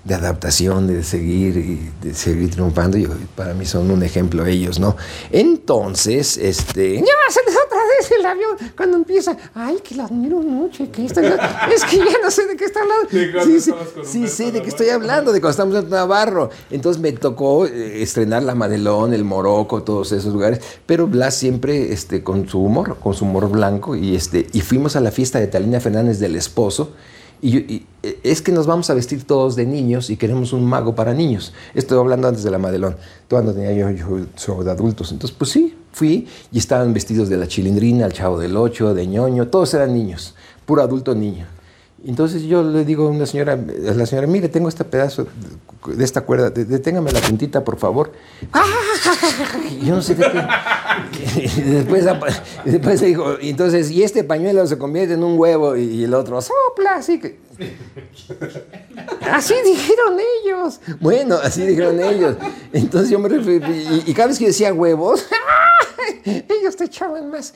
de 0.05 0.15
adaptación, 0.15 0.87
de 0.87 1.03
seguir 1.03 1.57
y 1.57 1.91
de 2.07 2.15
seguir 2.15 2.51
triunfando. 2.51 2.99
Yo, 2.99 3.09
para 3.35 3.55
mí 3.55 3.65
son 3.65 3.91
un 3.91 4.03
ejemplo 4.03 4.45
ellos, 4.45 4.79
¿no? 4.79 4.97
Entonces, 5.31 6.37
este... 6.37 6.97
Ya 6.97 7.05
se 7.31 7.41
les 7.47 7.57
otra 7.57 7.79
vez 7.99 8.11
el 8.19 8.27
avión 8.27 8.57
cuando 8.77 8.99
empieza. 8.99 9.37
Ay, 9.55 9.79
que 9.83 9.95
la 9.95 10.05
admiro 10.05 10.41
mucho. 10.41 10.91
Que 10.93 11.07
esto, 11.07 11.21
es 11.21 11.85
que 11.85 11.97
ya 11.97 12.19
no 12.23 12.31
sé 12.31 12.47
de 12.47 12.57
qué 12.57 12.67
está 12.67 12.81
hablando. 12.83 13.09
¿De 13.11 13.33
cuándo 13.33 13.61
Sí, 13.61 13.61
sí, 13.61 13.73
sí, 14.05 14.29
sé 14.29 14.53
de 14.53 14.61
qué 14.61 14.69
estoy 14.69 14.91
hablando, 14.91 15.33
de 15.33 15.41
cuando 15.41 15.51
estamos 15.53 15.85
en 15.85 15.89
Navarro. 15.91 16.51
Entonces 16.71 17.01
me 17.01 17.13
tocó 17.13 17.67
eh, 17.67 18.03
estrenar 18.03 18.43
La 18.43 18.55
Madelón, 18.55 19.15
El 19.15 19.25
Morocco, 19.25 19.83
todos 19.85 20.13
esos 20.13 20.33
lugares. 20.33 20.61
Pero 20.85 21.07
Blas 21.07 21.35
siempre 21.35 21.93
este, 21.93 22.23
con 22.23 22.47
su 22.47 22.61
humor, 22.61 22.99
con 22.99 23.15
su 23.15 23.25
humor 23.25 23.49
blanco. 23.49 23.97
Y, 23.97 24.15
este, 24.15 24.47
y 24.53 24.61
fuimos 24.61 24.97
a 24.97 25.01
la 25.01 25.11
fiesta 25.11 25.41
de 25.41 25.47
Talina 25.47 25.81
Fernández 25.81 26.19
del 26.19 26.37
esposo. 26.37 26.93
Y, 27.41 27.59
y, 27.59 27.87
eh, 28.03 28.21
es 28.23 28.43
que 28.43 28.53
nos 28.53 28.67
vamos 28.67 28.91
a 28.91 28.95
vestir 28.95 29.25
todos 29.25 29.57
de 29.57 29.67
niños 29.67 30.11
y 30.11 30.17
queremos 30.17 30.53
un 30.53 30.65
mago 30.65 30.95
para 30.95 31.15
niños. 31.15 31.53
Estoy 31.75 31.99
hablando 31.99 32.29
antes 32.29 32.43
de 32.45 32.51
la 32.51 32.59
Madelón. 32.59 32.97
Todavía 33.29 33.53
no 33.53 33.57
tenía 33.57 33.73
yo, 33.73 33.91
yo 33.91 34.27
show 34.37 34.63
de 34.63 34.71
adultos. 34.71 35.13
Entonces, 35.13 35.37
pues 35.37 35.51
sí, 35.51 35.75
fui 35.93 36.29
y 36.53 36.59
estaban 36.59 36.93
vestidos 36.93 37.29
de 37.29 37.37
la 37.37 37.49
chilindrina, 37.49 38.07
el 38.07 38.13
chavo 38.13 38.39
del 38.39 38.57
ocho, 38.57 38.95
de 38.95 39.07
ñoño. 39.07 39.49
Todos 39.49 39.73
eran 39.75 39.95
niños, 39.95 40.35
puro 40.67 40.83
adulto 40.83 41.15
niño. 41.15 41.47
Entonces 42.07 42.43
yo 42.43 42.63
le 42.63 42.85
digo 42.85 43.07
a 43.07 43.11
una 43.11 43.25
señora, 43.27 43.55
a 43.55 43.95
la 43.95 44.05
señora, 44.05 44.27
mire, 44.27 44.49
tengo 44.51 44.69
este 44.69 44.85
pedazo 44.85 45.27
de, 45.87 46.05
esta 46.05 46.21
cuerda, 46.21 46.51
de- 46.51 46.67
deténgame 46.67 47.11
la 47.13 47.21
puntita, 47.21 47.65
por 47.65 47.79
favor. 47.79 48.13
Yo 49.83 49.95
no 49.97 50.03
sé 50.03 50.15
qué. 50.17 50.25
Y 51.57 51.61
después, 51.63 52.05
después 52.65 53.01
dijo, 53.01 53.37
entonces, 53.41 53.91
y 53.91 54.03
este 54.03 54.23
pañuelo 54.25 54.67
se 54.67 54.77
convierte 54.79 55.15
en 55.15 55.25
un 55.25 55.39
huevo 55.39 55.77
y 55.77 56.05
el 56.05 56.13
otro 56.15 56.41
sopla, 56.43 56.97
así 56.97 57.19
que. 57.21 57.39
Así 59.31 59.55
dijeron 59.65 60.19
ellos. 60.45 60.81
Bueno, 61.01 61.37
así 61.43 61.67
dijeron 61.67 62.01
ellos. 62.01 62.37
Entonces 62.73 63.11
yo 63.11 63.19
me 63.19 63.29
referí, 63.29 64.03
y, 64.07 64.15
cada 64.15 64.29
vez 64.29 64.39
que 64.39 64.47
decía 64.47 64.73
huevos, 64.73 65.27
ellos 66.25 66.77
te 66.77 66.85
echaban 66.85 67.31
más. 67.31 67.55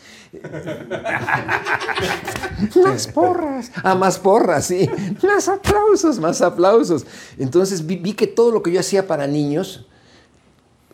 Más 2.82 3.06
porras. 3.08 3.70
Ah, 3.82 3.94
más 3.94 4.18
porras, 4.18 4.66
sí. 4.66 4.88
Más 5.22 5.48
aplausos, 5.48 6.18
más 6.18 6.40
aplausos. 6.40 7.06
Entonces 7.38 7.86
vi 7.86 8.14
que 8.14 8.26
todo 8.26 8.50
lo 8.50 8.62
que 8.62 8.72
yo 8.72 8.80
hacía 8.80 9.06
para 9.06 9.26
niños 9.26 9.86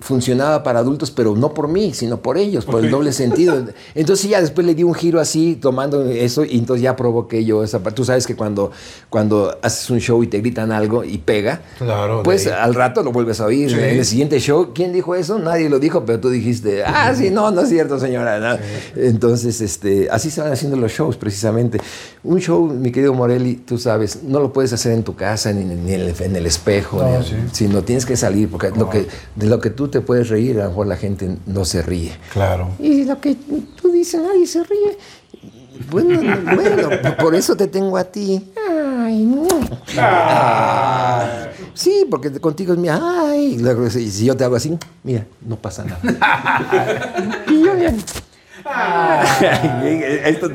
funcionaba 0.01 0.63
para 0.63 0.81
adultos, 0.81 1.11
pero 1.11 1.35
no 1.37 1.55
por 1.55 1.69
mí, 1.69 1.95
sino 1.95 2.19
por 2.21 2.37
ellos, 2.37 2.65
por 2.65 2.85
el 2.85 2.91
doble 2.91 3.13
sentido. 3.15 3.65
Entonces 3.95 4.29
ya 4.29 4.41
después 4.41 4.67
le 4.67 4.75
di 4.75 4.83
un 4.83 4.93
giro 4.95 5.21
así, 5.21 5.57
tomando 5.61 6.05
eso, 6.11 6.45
y 6.45 6.59
entonces 6.59 6.83
ya 6.83 6.95
provoqué 6.97 7.45
yo 7.45 7.63
esa 7.65 7.79
parte. 7.79 7.97
Tú 7.97 8.05
sabes 8.05 8.27
que 8.27 8.35
cuando, 8.37 8.71
cuando 9.09 9.57
haces 9.63 9.89
un 9.91 10.01
show 10.01 10.23
y 10.23 10.27
te 10.27 10.41
gritan 10.41 10.73
algo 10.73 11.05
y 11.05 11.19
pega, 11.19 11.63
Claro, 11.79 12.23
pues 12.23 12.47
al 12.49 12.75
rato 12.75 13.03
lo 13.03 13.13
vuelves 13.13 13.41
a 13.41 13.47
oír. 13.47 13.71
Sí. 13.71 13.77
En 13.77 13.99
el 13.99 14.05
siguiente 14.05 14.39
show, 14.41 14.73
¿quién 14.75 14.93
dijo 14.93 15.15
eso? 15.15 15.39
Nadie 15.39 15.69
lo 15.71 15.79
dijo, 15.79 16.05
pero 16.05 16.21
tú 16.21 16.29
dijiste, 16.29 16.85
ah, 16.85 17.15
sí, 17.17 17.31
no, 17.31 17.51
no 17.51 17.63
es 17.63 17.69
cierto, 17.69 17.99
señora. 17.99 18.39
no". 18.41 18.59
Entonces, 18.97 19.61
este, 19.61 20.09
así 20.11 20.31
se 20.31 20.41
van 20.41 20.53
haciendo 20.53 20.77
los 20.77 20.93
shows, 20.93 21.17
precisamente. 21.17 21.79
Un 22.25 22.41
show, 22.41 22.67
mi 22.67 22.91
querido 22.91 23.15
Morelli, 23.15 23.55
tú 23.57 23.79
sabes, 23.79 24.23
no 24.25 24.41
lo 24.41 24.53
puedes 24.53 24.73
hacer 24.73 24.93
en 24.93 25.03
tu 25.03 25.15
casa, 25.15 25.53
ni, 25.53 25.65
ni 25.65 25.93
en, 25.95 26.01
el, 26.01 26.15
en 26.21 26.37
el 26.37 26.47
espejo, 26.47 27.03
No, 27.03 27.19
ni- 27.21 27.25
sí. 27.25 27.35
sino 27.53 27.83
tienes 27.83 28.05
que 28.07 28.17
salir, 28.17 28.49
porque 28.51 28.71
lo 28.71 28.91
que, 28.91 29.07
de 29.37 29.47
lo 29.47 29.61
que 29.61 29.71
tú 29.71 29.84
te 29.89 30.01
puedes 30.01 30.29
reír, 30.29 30.61
a 30.61 30.65
lo 30.65 30.71
mejor 30.71 30.87
la 30.87 30.97
gente 30.97 31.37
no 31.47 31.65
se 31.65 31.83
ríe. 31.83 32.13
Claro. 32.33 32.71
Y 32.79 33.05
lo 33.05 33.21
que 33.21 33.35
tú 33.81 33.91
dices, 33.93 34.21
nadie 34.23 34.47
se 34.47 34.63
ríe. 34.65 34.97
Bueno, 35.91 36.21
bueno, 36.55 36.89
por 37.19 37.35
eso 37.35 37.57
te 37.57 37.67
tengo 37.67 37.97
a 37.97 38.05
ti. 38.05 38.53
Ay, 39.01 39.25
no. 39.25 39.47
Sí, 41.75 42.07
porque 42.09 42.31
contigo 42.41 42.73
es 42.73 42.79
mía. 42.79 43.01
Ay, 43.03 43.59
si 43.91 44.25
yo 44.25 44.37
te 44.37 44.45
hago 44.45 44.57
así, 44.57 44.79
mira, 45.03 45.27
no 45.47 45.57
pasa 45.57 45.85
nada. 45.85 47.45
y 47.49 47.65
yo 47.65 47.75
bien. 47.75 47.97
Ay, 48.67 50.01
esto- 50.25 50.51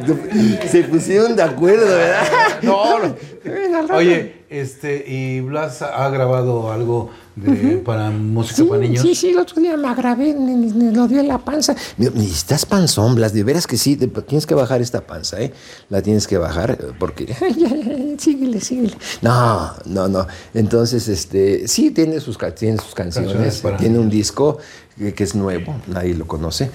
se 0.68 0.84
pusieron 0.84 1.36
de 1.36 1.44
acuerdo, 1.44 1.86
¿verdad? 1.86 2.24
No, 2.64 3.00
no. 3.00 3.16
Oye, 3.96 4.39
este, 4.50 5.04
y 5.08 5.42
Blas 5.42 5.82
ha 5.82 6.10
grabado 6.10 6.72
algo 6.72 7.10
de, 7.36 7.78
para 7.78 8.10
música 8.10 8.56
Sí, 8.58 8.64
para 8.64 8.82
niños. 8.82 9.02
sí, 9.04 9.16
sí, 9.16 9.30
el 9.30 9.38
otro 9.40 9.62
día 9.62 9.78
me 9.78 9.88
agravé, 9.88 10.34
ni, 10.34 10.54
ni- 10.56 10.72
ni 10.72 10.94
lo 10.94 11.08
dio 11.08 11.20
en 11.22 11.28
la 11.28 11.38
panza. 11.38 11.76
Estás 12.18 12.66
panzón, 12.66 13.16
Blas, 13.16 13.32
de 13.34 13.44
veras 13.44 13.66
que 13.68 13.78
sí, 13.78 13.96
tienes 13.96 14.46
que 14.46 14.56
bajar 14.56 14.82
esta 14.82 15.02
panza, 15.02 15.40
¿eh? 15.40 15.54
La 15.90 16.02
tienes 16.02 16.28
que 16.28 16.38
bajar, 16.38 16.72
eh, 16.72 16.78
porque... 17.00 17.34
Síguele, 18.18 18.60
síguele. 18.60 18.98
No, 19.22 19.72
no, 19.86 20.08
no. 20.08 20.28
Entonces, 20.54 21.08
este, 21.08 21.68
sí, 21.68 21.92
tiene 21.92 22.20
sus, 22.20 22.38
tiene 22.58 22.78
sus 22.80 22.94
canciones, 22.94 23.64
tiene 23.78 24.00
un 24.00 24.10
disco 24.10 24.58
que, 24.98 25.14
que 25.14 25.24
es 25.24 25.36
nuevo, 25.36 25.76
nadie 25.88 26.14
lo 26.16 26.28
conoce, 26.28 26.70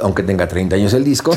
aunque 0.00 0.22
tenga 0.22 0.46
30 0.46 0.76
años 0.76 0.92
el 0.94 1.02
disco. 1.04 1.32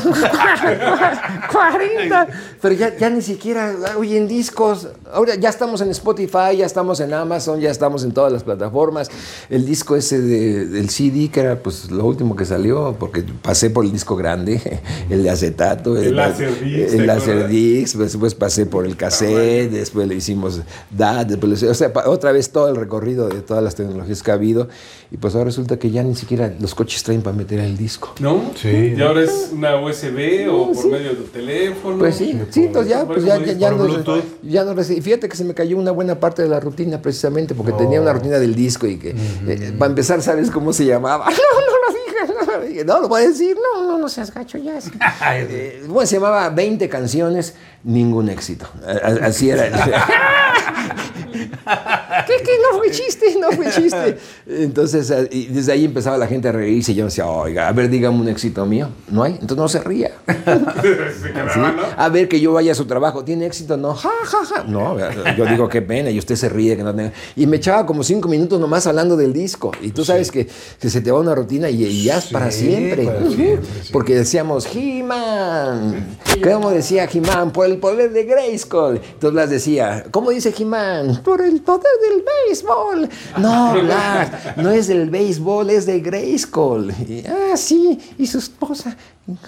40. 1.52 2.26
Pero 2.60 2.74
ya, 2.74 2.96
ya 2.96 3.10
ni 3.10 3.22
siquiera 3.22 3.74
oyen 3.98 4.28
discos. 4.28 4.88
Ahora 5.12 5.34
ya 5.36 5.48
estamos 5.48 5.80
en 5.80 5.90
Spotify, 5.90 6.56
ya 6.58 6.66
estamos 6.66 7.00
en 7.00 7.12
Amazon, 7.14 7.60
ya 7.60 7.70
estamos 7.70 8.04
en 8.04 8.12
todas 8.12 8.32
las 8.32 8.42
plataformas. 8.44 9.10
El 9.48 9.64
disco 9.64 9.96
ese 9.96 10.20
de- 10.20 10.66
del 10.66 10.90
CD, 10.90 11.28
que 11.30 11.40
era 11.40 11.56
pues 11.62 11.90
lo 11.90 12.04
último 12.04 12.36
que 12.36 12.44
salió, 12.44 12.96
porque 12.98 13.24
pasé 13.42 13.70
por 13.70 13.84
el 13.84 13.92
disco 13.92 14.16
grande, 14.16 14.60
el 15.10 15.22
de 15.22 15.30
acetato, 15.30 15.96
El 15.96 16.16
Laserdisc, 16.16 16.64
el 16.92 16.96
¿te 16.98 17.06
Laserdisc, 17.06 17.96
pues, 17.96 18.12
después 18.12 18.34
pasé 18.34 18.66
por 18.66 18.84
el 18.84 18.96
cassette, 18.96 19.70
después 19.70 20.06
le 20.08 20.14
hicimos 20.14 20.60
DAT, 20.90 21.28
después 21.28 21.62
le- 21.62 21.68
o 21.70 21.74
sea, 21.74 21.92
pa- 21.92 22.08
otra 22.08 22.32
vez 22.32 22.50
todo 22.50 22.68
el 22.68 22.76
recorrido 22.76 23.28
de 23.28 23.40
todas 23.40 23.62
las 23.62 23.74
tecnologías 23.74 24.22
que 24.22 24.30
ha 24.30 24.34
habido. 24.34 24.68
Y 25.10 25.16
pues 25.18 25.34
ahora 25.34 25.46
resulta 25.46 25.78
que 25.78 25.90
ya 25.90 26.02
ni 26.02 26.14
siquiera 26.16 26.52
los 26.58 26.74
coches 26.74 27.02
traen 27.02 27.22
para 27.22 27.36
meter 27.36 27.60
el 27.60 27.76
disco. 27.76 28.12
¿No? 28.18 28.25
Sí. 28.56 28.94
Y 28.96 29.00
ahora 29.02 29.22
es 29.22 29.50
una 29.52 29.76
USB 29.80 30.48
o 30.50 30.72
por 30.72 30.82
Sí. 30.82 30.88
medio 30.88 31.10
de 31.14 31.24
teléfono. 31.32 31.98
Pues 31.98 32.16
sí, 32.16 32.40
sí, 32.50 32.64
entonces 32.64 32.90
ya, 32.90 33.04
pues 33.06 33.24
ya, 33.24 33.38
ya, 33.38 33.52
ya 33.52 33.70
por 33.70 34.06
no, 34.06 34.22
ya 34.42 34.64
no 34.64 34.82
Fíjate 34.82 35.28
que 35.28 35.36
se 35.36 35.44
me 35.44 35.54
cayó 35.54 35.76
una 35.76 35.90
buena 35.90 36.18
parte 36.20 36.42
de 36.42 36.48
la 36.48 36.60
rutina 36.60 37.00
precisamente 37.02 37.54
porque 37.54 37.72
tenía 37.72 38.00
una 38.00 38.12
rutina 38.12 38.38
del 38.38 38.54
disco 38.54 38.86
y 38.86 38.96
que, 38.98 39.10
eh, 39.10 39.72
para 39.78 39.90
empezar, 39.90 40.22
¿sabes 40.22 40.50
cómo 40.50 40.72
se 40.72 40.84
llamaba? 40.84 41.26
No, 41.36 41.60
no 41.60 41.76
lo 41.86 41.94
digas, 42.04 42.46
no 42.46 42.52
lo 42.60 42.66
digas. 42.66 42.86
No, 42.86 43.00
lo 43.00 43.08
voy 43.08 43.22
a 43.22 43.28
decir, 43.28 43.56
no, 43.56 43.84
no, 43.86 43.98
no 43.98 44.08
seas 44.08 44.32
gacho 44.32 44.58
ya. 44.58 44.76
es- 44.78 44.90
Eh, 45.48 45.82
bueno, 45.88 46.06
se 46.06 46.16
llamaba 46.16 46.48
20 46.50 46.88
canciones, 46.88 47.54
ningún 47.84 48.28
éxito. 48.28 48.66
Así 49.22 49.50
era. 49.50 49.66
¿Qué, 51.36 52.34
qué? 52.44 52.52
No 52.70 52.78
fue 52.78 52.90
chiste, 52.90 53.26
no 53.40 53.52
fue 53.52 53.70
chiste. 53.70 54.18
Entonces, 54.46 55.10
eh, 55.10 55.28
y 55.30 55.46
desde 55.46 55.72
ahí 55.72 55.84
empezaba 55.84 56.16
la 56.16 56.26
gente 56.26 56.48
a 56.48 56.52
reírse 56.52 56.92
y 56.92 56.94
yo 56.94 57.04
decía, 57.06 57.26
oiga, 57.26 57.68
a 57.68 57.72
ver, 57.72 57.88
dígame 57.88 58.18
un 58.18 58.28
éxito 58.28 58.64
mío. 58.66 58.88
No 59.10 59.22
hay, 59.22 59.32
entonces 59.32 59.56
no 59.56 59.68
se 59.68 59.80
ría. 59.80 60.12
¿Sí? 60.26 61.60
A 61.96 62.08
ver, 62.08 62.28
que 62.28 62.40
yo 62.40 62.52
vaya 62.52 62.72
a 62.72 62.74
su 62.74 62.84
trabajo, 62.84 63.24
¿tiene 63.24 63.46
éxito? 63.46 63.76
No, 63.76 63.94
ja, 63.94 64.10
ja, 64.24 64.44
ja. 64.44 64.64
No, 64.64 64.96
yo 65.36 65.46
digo, 65.46 65.68
qué 65.68 65.82
pena, 65.82 66.10
y 66.10 66.18
usted 66.18 66.36
se 66.36 66.48
ríe 66.48 66.76
que 66.76 66.82
no 66.82 66.94
tenga. 66.94 67.12
Y 67.34 67.46
me 67.46 67.56
echaba 67.56 67.86
como 67.86 68.02
cinco 68.02 68.28
minutos 68.28 68.60
nomás 68.60 68.86
hablando 68.86 69.16
del 69.16 69.32
disco. 69.32 69.72
Y 69.80 69.90
tú 69.90 70.04
sabes 70.04 70.30
que, 70.30 70.46
que 70.80 70.90
se 70.90 71.00
te 71.00 71.10
va 71.10 71.20
una 71.20 71.34
rutina 71.34 71.68
y, 71.70 71.84
y 71.84 72.04
ya 72.04 72.18
es 72.18 72.26
para 72.26 72.50
siempre. 72.50 73.04
para. 73.04 73.18
Porque 73.92 74.14
decíamos, 74.14 74.66
He-Man. 74.74 76.18
¿Cómo 76.42 76.70
decía 76.70 77.08
He-Man? 77.12 77.52
Por 77.52 77.66
el 77.66 77.78
poder 77.78 78.12
de 78.12 78.24
Grayskull. 78.24 78.96
Entonces 78.96 79.32
Blas 79.32 79.50
decía, 79.50 80.04
¿cómo 80.10 80.30
dice 80.30 80.54
He-Man? 80.56 81.22
Por 81.26 81.42
el 81.42 81.60
poder 81.60 81.82
del 82.08 82.24
béisbol. 82.46 83.08
No, 83.38 83.72
Blas, 83.82 84.30
no 84.56 84.70
es 84.70 84.86
del 84.86 85.10
béisbol, 85.10 85.70
es 85.70 85.84
de 85.84 85.98
Grayskull. 85.98 86.92
Y, 86.92 87.24
ah, 87.26 87.56
sí, 87.56 87.98
y 88.16 88.28
su 88.28 88.38
esposa, 88.38 88.96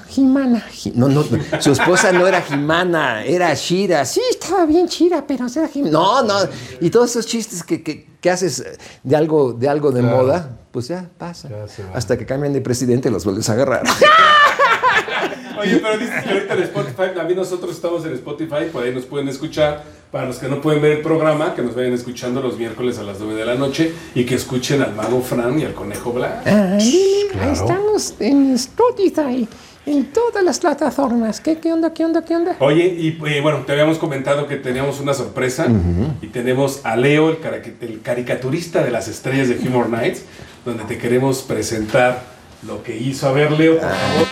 Jimana. 0.09 0.61
Ji- 0.73 0.91
No, 0.97 1.09
no, 1.09 1.23
no, 1.23 1.63
su 1.63 1.71
esposa 1.71 2.11
no 2.11 2.27
era 2.27 2.43
Jimana, 2.43 3.25
era 3.25 3.55
Shira. 3.55 4.05
Sí, 4.05 4.21
estaba 4.29 4.67
bien 4.67 4.87
Shira, 4.89 5.25
pero 5.25 5.47
era 5.47 5.69
Jimana. 5.69 5.93
No, 5.93 6.23
no. 6.25 6.35
Y 6.81 6.91
todos 6.91 7.11
esos 7.11 7.27
chistes 7.27 7.63
que, 7.63 7.81
que- 7.85 8.09
que 8.21 8.29
haces 8.31 8.65
de 9.05 9.15
algo 9.15 9.53
de, 9.53 9.69
algo 9.69 9.93
de 9.93 10.01
Claro. 10.01 10.17
moda, 10.17 10.59
pues 10.73 10.89
ya 10.89 11.09
pasa. 11.17 11.49
Ya. 11.49 11.67
Hasta 11.95 12.19
que 12.19 12.27
cambian 12.27 12.53
de 12.53 12.61
presidente 12.61 13.09
los 13.13 13.25
vuelves 13.25 13.49
a 13.49 13.53
agarrar. 13.53 13.85
Oye, 15.59 15.77
pero 15.79 15.99
dices 15.99 16.23
que 16.25 16.31
ahorita 16.31 16.55
en 16.55 16.63
Spotify, 16.65 17.15
también 17.15 17.39
nosotros 17.39 17.73
estamos 17.75 18.05
en 18.07 18.13
Spotify, 18.15 18.67
por 18.73 18.85
ahí 18.85 18.95
nos 18.95 19.05
pueden 19.05 19.29
escuchar. 19.29 19.83
Para 20.11 20.25
los 20.27 20.39
que 20.39 20.49
no 20.49 20.63
pueden 20.63 20.81
ver 20.81 20.93
el 20.93 21.03
programa, 21.03 21.55
que 21.55 21.61
nos 21.61 21.75
vayan 21.75 21.93
escuchando 21.93 22.41
los 22.41 22.57
miércoles 22.59 22.99
a 22.99 23.03
las 23.03 23.21
9 23.21 23.35
de 23.35 23.45
la 23.45 23.57
noche 23.57 23.93
y 24.15 24.25
que 24.25 24.37
escuchen 24.37 24.81
al 24.81 24.95
mago 24.95 25.21
Fran 25.21 25.59
y 25.61 25.65
al 25.65 25.75
conejo 25.75 26.13
Blas. 26.15 26.47
Ah, 26.47 26.77
dile, 26.79 27.29
Claro. 27.31 27.53
estamos 27.53 28.15
en 28.19 28.55
Spotify, 28.55 29.47
en 29.85 30.05
todas 30.07 30.43
las 30.43 30.61
plataformas. 30.61 31.43
¿Qué, 31.43 31.59
qué 31.59 31.75
onda, 31.75 31.93
qué 31.93 32.07
onda, 32.07 32.25
qué 32.25 32.37
onda? 32.37 32.57
Oye, 32.61 32.87
y 32.87 33.19
eh, 33.27 33.41
bueno, 33.43 33.65
te 33.67 33.73
habíamos 33.73 33.99
comentado 33.99 34.47
que 34.47 34.57
teníamos 34.57 34.99
una 34.99 35.13
sorpresa 35.13 35.67
y 36.23 36.29
tenemos 36.29 36.81
a 36.87 36.97
Leo, 36.97 37.29
el, 37.29 37.37
el 37.83 38.01
caricaturista 38.01 38.83
de 38.83 38.91
las 38.91 39.09
estrellas 39.09 39.49
de 39.51 39.57
Humor 39.69 39.91
Nights, 39.91 40.23
donde 40.65 40.85
te 40.85 40.97
queremos 40.97 41.43
presentar 41.43 42.23
lo 42.67 42.83
que 42.83 42.97
hizo. 42.97 43.29
A 43.29 43.33
ver, 43.33 43.53
Leo, 43.53 43.75
por 43.79 43.91
favor. 43.91 44.27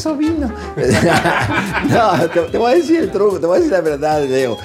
Eso 0.00 0.16
vino? 0.16 0.48
no, 1.88 2.28
te, 2.28 2.40
te 2.40 2.58
voy 2.58 2.72
a 2.72 2.74
decir 2.76 3.00
el 3.00 3.10
truco, 3.10 3.38
te 3.38 3.46
voy 3.46 3.56
a 3.56 3.60
decir 3.60 3.72
la 3.72 3.82
verdad, 3.82 4.24
Leo. 4.24 4.56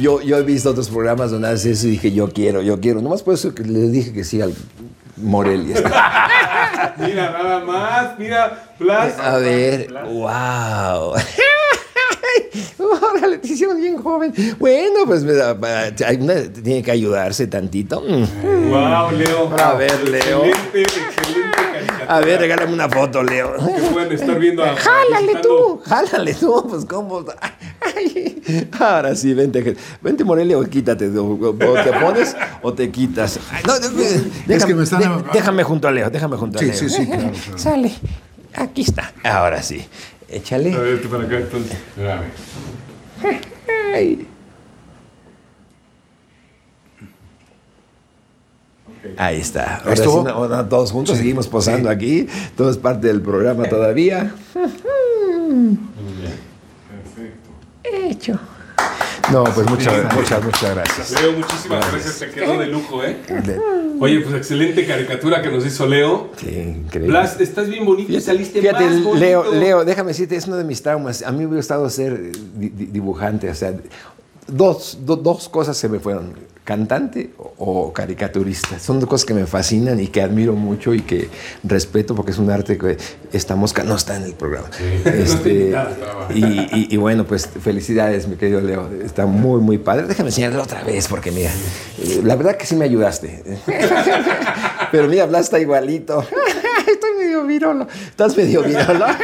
Yo, 0.00 0.22
yo 0.22 0.38
he 0.38 0.42
visto 0.42 0.70
otros 0.70 0.88
programas 0.88 1.30
donde 1.30 1.48
haces 1.48 1.78
eso 1.78 1.88
y 1.88 1.92
dije, 1.92 2.12
yo 2.12 2.28
quiero, 2.30 2.62
yo 2.62 2.80
quiero. 2.80 3.00
Nomás 3.02 3.22
por 3.22 3.34
eso 3.34 3.54
que 3.54 3.62
le 3.64 3.88
dije 3.88 4.12
que 4.12 4.24
sí 4.24 4.40
al 4.40 4.54
Morelia. 5.16 5.76
Mira, 6.98 7.30
nada 7.30 7.60
más, 7.60 8.18
mira, 8.18 8.72
Blas. 8.78 9.18
A 9.18 9.36
ver, 9.38 9.92
wow. 9.92 11.14
Órale, 12.78 13.38
te 13.38 13.48
hicieron 13.48 13.80
bien 13.80 13.96
joven. 13.96 14.32
Bueno, 14.58 15.00
pues 15.06 15.24
tiene 16.62 16.82
que 16.82 16.90
ayudarse 16.90 17.46
tantito. 17.46 18.00
Mm. 18.02 18.70
Wow, 18.70 19.10
Leo. 19.12 19.50
A 19.58 19.74
ver, 19.74 20.08
Leo. 20.08 20.44
Excelente, 20.44 20.80
excelente 20.82 21.50
caricatura. 21.72 22.14
A 22.16 22.20
ver, 22.20 22.40
regálame 22.40 22.72
una 22.72 22.88
foto, 22.88 23.22
Leo. 23.22 23.54
Que 23.56 23.82
puedan 23.92 24.12
estar 24.12 24.38
viendo 24.38 24.64
a. 24.64 24.74
Jálale 24.76 25.36
tú, 25.42 25.80
jálale 25.84 26.34
tú, 26.34 26.66
pues 26.68 26.84
cómo. 26.84 27.24
Ay, 27.80 28.42
ahora 28.78 29.14
sí, 29.14 29.34
vente, 29.34 29.76
vente 30.02 30.24
Morelia 30.24 30.58
o 30.58 30.64
quítate, 30.64 31.08
o, 31.08 31.54
te 31.84 31.92
pones 32.00 32.36
o 32.62 32.72
te 32.72 32.90
quitas. 32.90 33.38
Ay, 33.50 33.62
no, 33.66 33.74
déjame, 33.78 34.66
que 34.66 34.74
me 34.74 34.84
están- 34.84 35.00
de- 35.00 35.30
déjame 35.32 35.62
junto 35.64 35.88
a 35.88 35.92
Leo, 35.92 36.10
déjame 36.10 36.36
junto 36.36 36.58
a 36.58 36.60
Sí, 36.60 36.66
Leo. 36.66 36.74
sí, 36.76 36.88
sí, 36.88 37.06
claro, 37.06 37.22
claro. 37.30 37.58
Sale, 37.58 37.92
aquí 38.54 38.82
está, 38.82 39.12
ahora 39.24 39.62
sí, 39.62 39.84
échale. 40.28 40.74
A 40.74 40.78
ver, 40.78 41.02
tú 41.02 41.08
para 41.08 41.24
acá, 41.24 41.38
entonces. 41.38 41.78
Ay. 43.94 44.26
Ahí 49.16 49.40
está. 49.40 49.76
Ahora 49.78 49.96
sí, 49.96 50.02
estuvo? 50.02 50.22
no, 50.24 50.30
ahora 50.30 50.68
todos 50.68 50.92
juntos 50.92 51.16
seguimos 51.18 51.48
posando 51.48 51.88
aquí. 51.88 52.26
Todo 52.56 52.70
es 52.70 52.76
parte 52.76 53.06
del 53.06 53.20
programa 53.20 53.64
todavía. 53.68 54.34
Hecho. 57.84 58.38
No, 59.32 59.44
pues 59.44 59.68
muchas, 59.68 60.14
muchas, 60.14 60.42
muchas 60.42 60.74
gracias. 60.74 61.20
Leo, 61.22 61.32
muchísimas 61.32 61.90
gracias, 61.92 62.18
te 62.18 62.30
quedó 62.30 62.58
de 62.58 62.66
lujo, 62.66 63.04
¿eh? 63.04 63.16
Oye, 64.00 64.20
pues 64.20 64.34
excelente 64.36 64.86
caricatura 64.86 65.42
que 65.42 65.50
nos 65.50 65.66
hizo 65.66 65.86
Leo. 65.86 66.30
Sí, 66.36 66.46
increíble. 66.48 67.08
Blas, 67.10 67.38
estás 67.40 67.68
bien 67.68 67.84
bonito 67.84 68.12
y 68.12 68.20
saliste 68.20 68.60
Fíjate, 68.60 68.84
más 68.84 69.02
bonito. 69.04 69.14
Leo, 69.18 69.52
Leo, 69.52 69.84
déjame 69.84 70.08
decirte, 70.08 70.36
es 70.36 70.46
uno 70.46 70.56
de 70.56 70.64
mis 70.64 70.82
traumas. 70.82 71.22
A 71.22 71.30
mí 71.32 71.38
me 71.38 71.46
hubiera 71.46 71.56
gustado 71.58 71.90
ser 71.90 72.18
di- 72.54 72.68
di- 72.70 72.86
dibujante. 72.86 73.50
O 73.50 73.54
sea, 73.54 73.74
dos, 74.46 74.98
do- 75.04 75.16
dos 75.16 75.48
cosas 75.48 75.76
se 75.76 75.88
me 75.88 75.98
fueron. 75.98 76.32
Cantante 76.68 77.30
o, 77.56 77.94
caricaturista. 77.94 78.78
Son 78.78 79.00
dos 79.00 79.08
cosas 79.08 79.24
que 79.24 79.32
me 79.32 79.46
fascinan 79.46 79.98
y 80.00 80.08
que 80.08 80.20
admiro 80.20 80.52
mucho 80.52 80.92
y 80.92 81.00
que 81.00 81.30
respeto 81.64 82.14
porque 82.14 82.32
es 82.32 82.36
un 82.36 82.50
arte 82.50 82.76
que 82.76 82.98
esta 83.32 83.56
mosca 83.56 83.84
no 83.84 83.96
está 83.96 84.16
en 84.16 84.24
el 84.24 84.34
programa. 84.34 84.68
Este, 85.06 85.74
y, 86.34 86.44
y- 86.44 86.88
y 86.90 86.96
bueno, 86.98 87.24
pues 87.24 87.46
felicidades, 87.46 88.28
mi 88.28 88.36
querido 88.36 88.60
Leo. 88.60 88.86
Está 89.02 89.24
muy, 89.24 89.62
muy 89.62 89.78
padre. 89.78 90.06
Déjame 90.08 90.28
enseñarlo 90.28 90.62
otra 90.62 90.82
vez 90.84 91.08
porque 91.08 91.30
mira, 91.30 91.50
la 92.22 92.36
verdad 92.36 92.58
que 92.58 92.66
sí 92.66 92.76
me 92.76 92.84
ayudaste. 92.84 93.42
Pero 94.92 95.08
mira, 95.08 95.24
Blas 95.24 95.44
está 95.44 95.58
igualito. 95.58 96.22
Medio 97.42 97.46
virolo. 97.46 97.86
Estás 98.08 98.36
medio 98.36 98.62
virolo. 98.62 99.06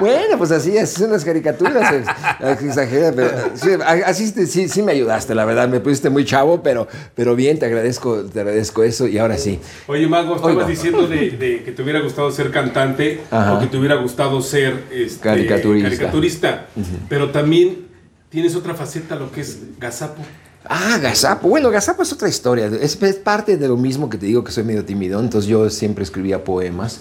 Bueno, 0.00 0.38
pues 0.38 0.52
así 0.52 0.76
es, 0.76 0.90
son 0.90 1.10
las 1.10 1.24
caricaturas. 1.24 2.04
pero 2.38 3.50
sí, 3.54 3.70
así 4.06 4.46
sí, 4.46 4.68
sí 4.68 4.82
me 4.82 4.92
ayudaste, 4.92 5.34
la 5.34 5.44
verdad. 5.44 5.68
Me 5.68 5.80
pusiste 5.80 6.08
muy 6.08 6.24
chavo, 6.24 6.62
pero, 6.62 6.86
pero 7.16 7.34
bien, 7.34 7.58
te 7.58 7.66
agradezco, 7.66 8.22
te 8.24 8.40
agradezco 8.40 8.84
eso. 8.84 9.08
Y 9.08 9.18
ahora 9.18 9.36
sí. 9.36 9.58
Oye, 9.88 10.06
Mago, 10.06 10.36
estabas 10.36 10.54
Oiga. 10.56 10.68
diciendo 10.68 11.08
de, 11.08 11.30
de 11.30 11.64
que 11.64 11.72
te 11.72 11.82
hubiera 11.82 12.00
gustado 12.00 12.30
ser 12.30 12.52
cantante 12.52 13.22
Ajá. 13.30 13.54
o 13.54 13.60
que 13.60 13.66
te 13.66 13.76
hubiera 13.76 13.96
gustado 13.96 14.40
ser 14.40 14.84
este, 14.92 15.20
Caricaturista. 15.20 15.88
caricaturista. 15.90 16.66
Pero 17.08 17.30
también 17.30 17.88
tienes 18.28 18.54
otra 18.54 18.74
faceta, 18.74 19.16
lo 19.16 19.32
que 19.32 19.40
es 19.40 19.58
gazapo. 19.80 20.22
Ah, 20.64 20.98
Gazapo. 21.00 21.48
Bueno, 21.48 21.70
Gazapo 21.70 22.02
es 22.02 22.12
otra 22.12 22.28
historia. 22.28 22.66
Es, 22.66 23.00
es 23.02 23.14
parte 23.16 23.56
de 23.56 23.66
lo 23.68 23.76
mismo 23.76 24.08
que 24.10 24.18
te 24.18 24.26
digo 24.26 24.44
que 24.44 24.52
soy 24.52 24.64
medio 24.64 24.84
tímido. 24.84 25.18
Entonces 25.18 25.48
yo 25.48 25.68
siempre 25.70 26.04
escribía 26.04 26.44
poemas. 26.44 27.00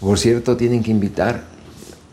Por 0.00 0.18
cierto, 0.18 0.56
tienen 0.56 0.82
que 0.82 0.90
invitar 0.90 1.42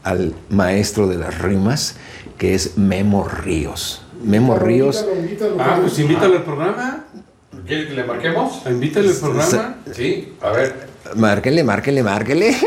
al 0.04 0.34
maestro 0.50 1.08
de 1.08 1.18
las 1.18 1.40
rimas, 1.40 1.98
que 2.38 2.56
es 2.56 2.78
Memo 2.78 3.28
Ríos. 3.28 4.02
Memo 4.24 4.58
Ríos. 4.58 5.06
Ah, 5.60 5.78
pues 5.82 6.00
invítalo 6.00 6.38
al 6.38 6.44
programa. 6.44 7.06
¿Quiere 7.68 7.88
que 7.88 7.94
le 7.94 8.04
marquemos? 8.04 8.64
Invítale 8.66 9.10
al 9.10 9.16
programa. 9.16 9.78
Sí, 9.94 10.36
a 10.42 10.52
ver. 10.52 10.88
Márquenle, 11.16 11.64
márquenle, 11.64 12.04
márquenle. 12.04 12.56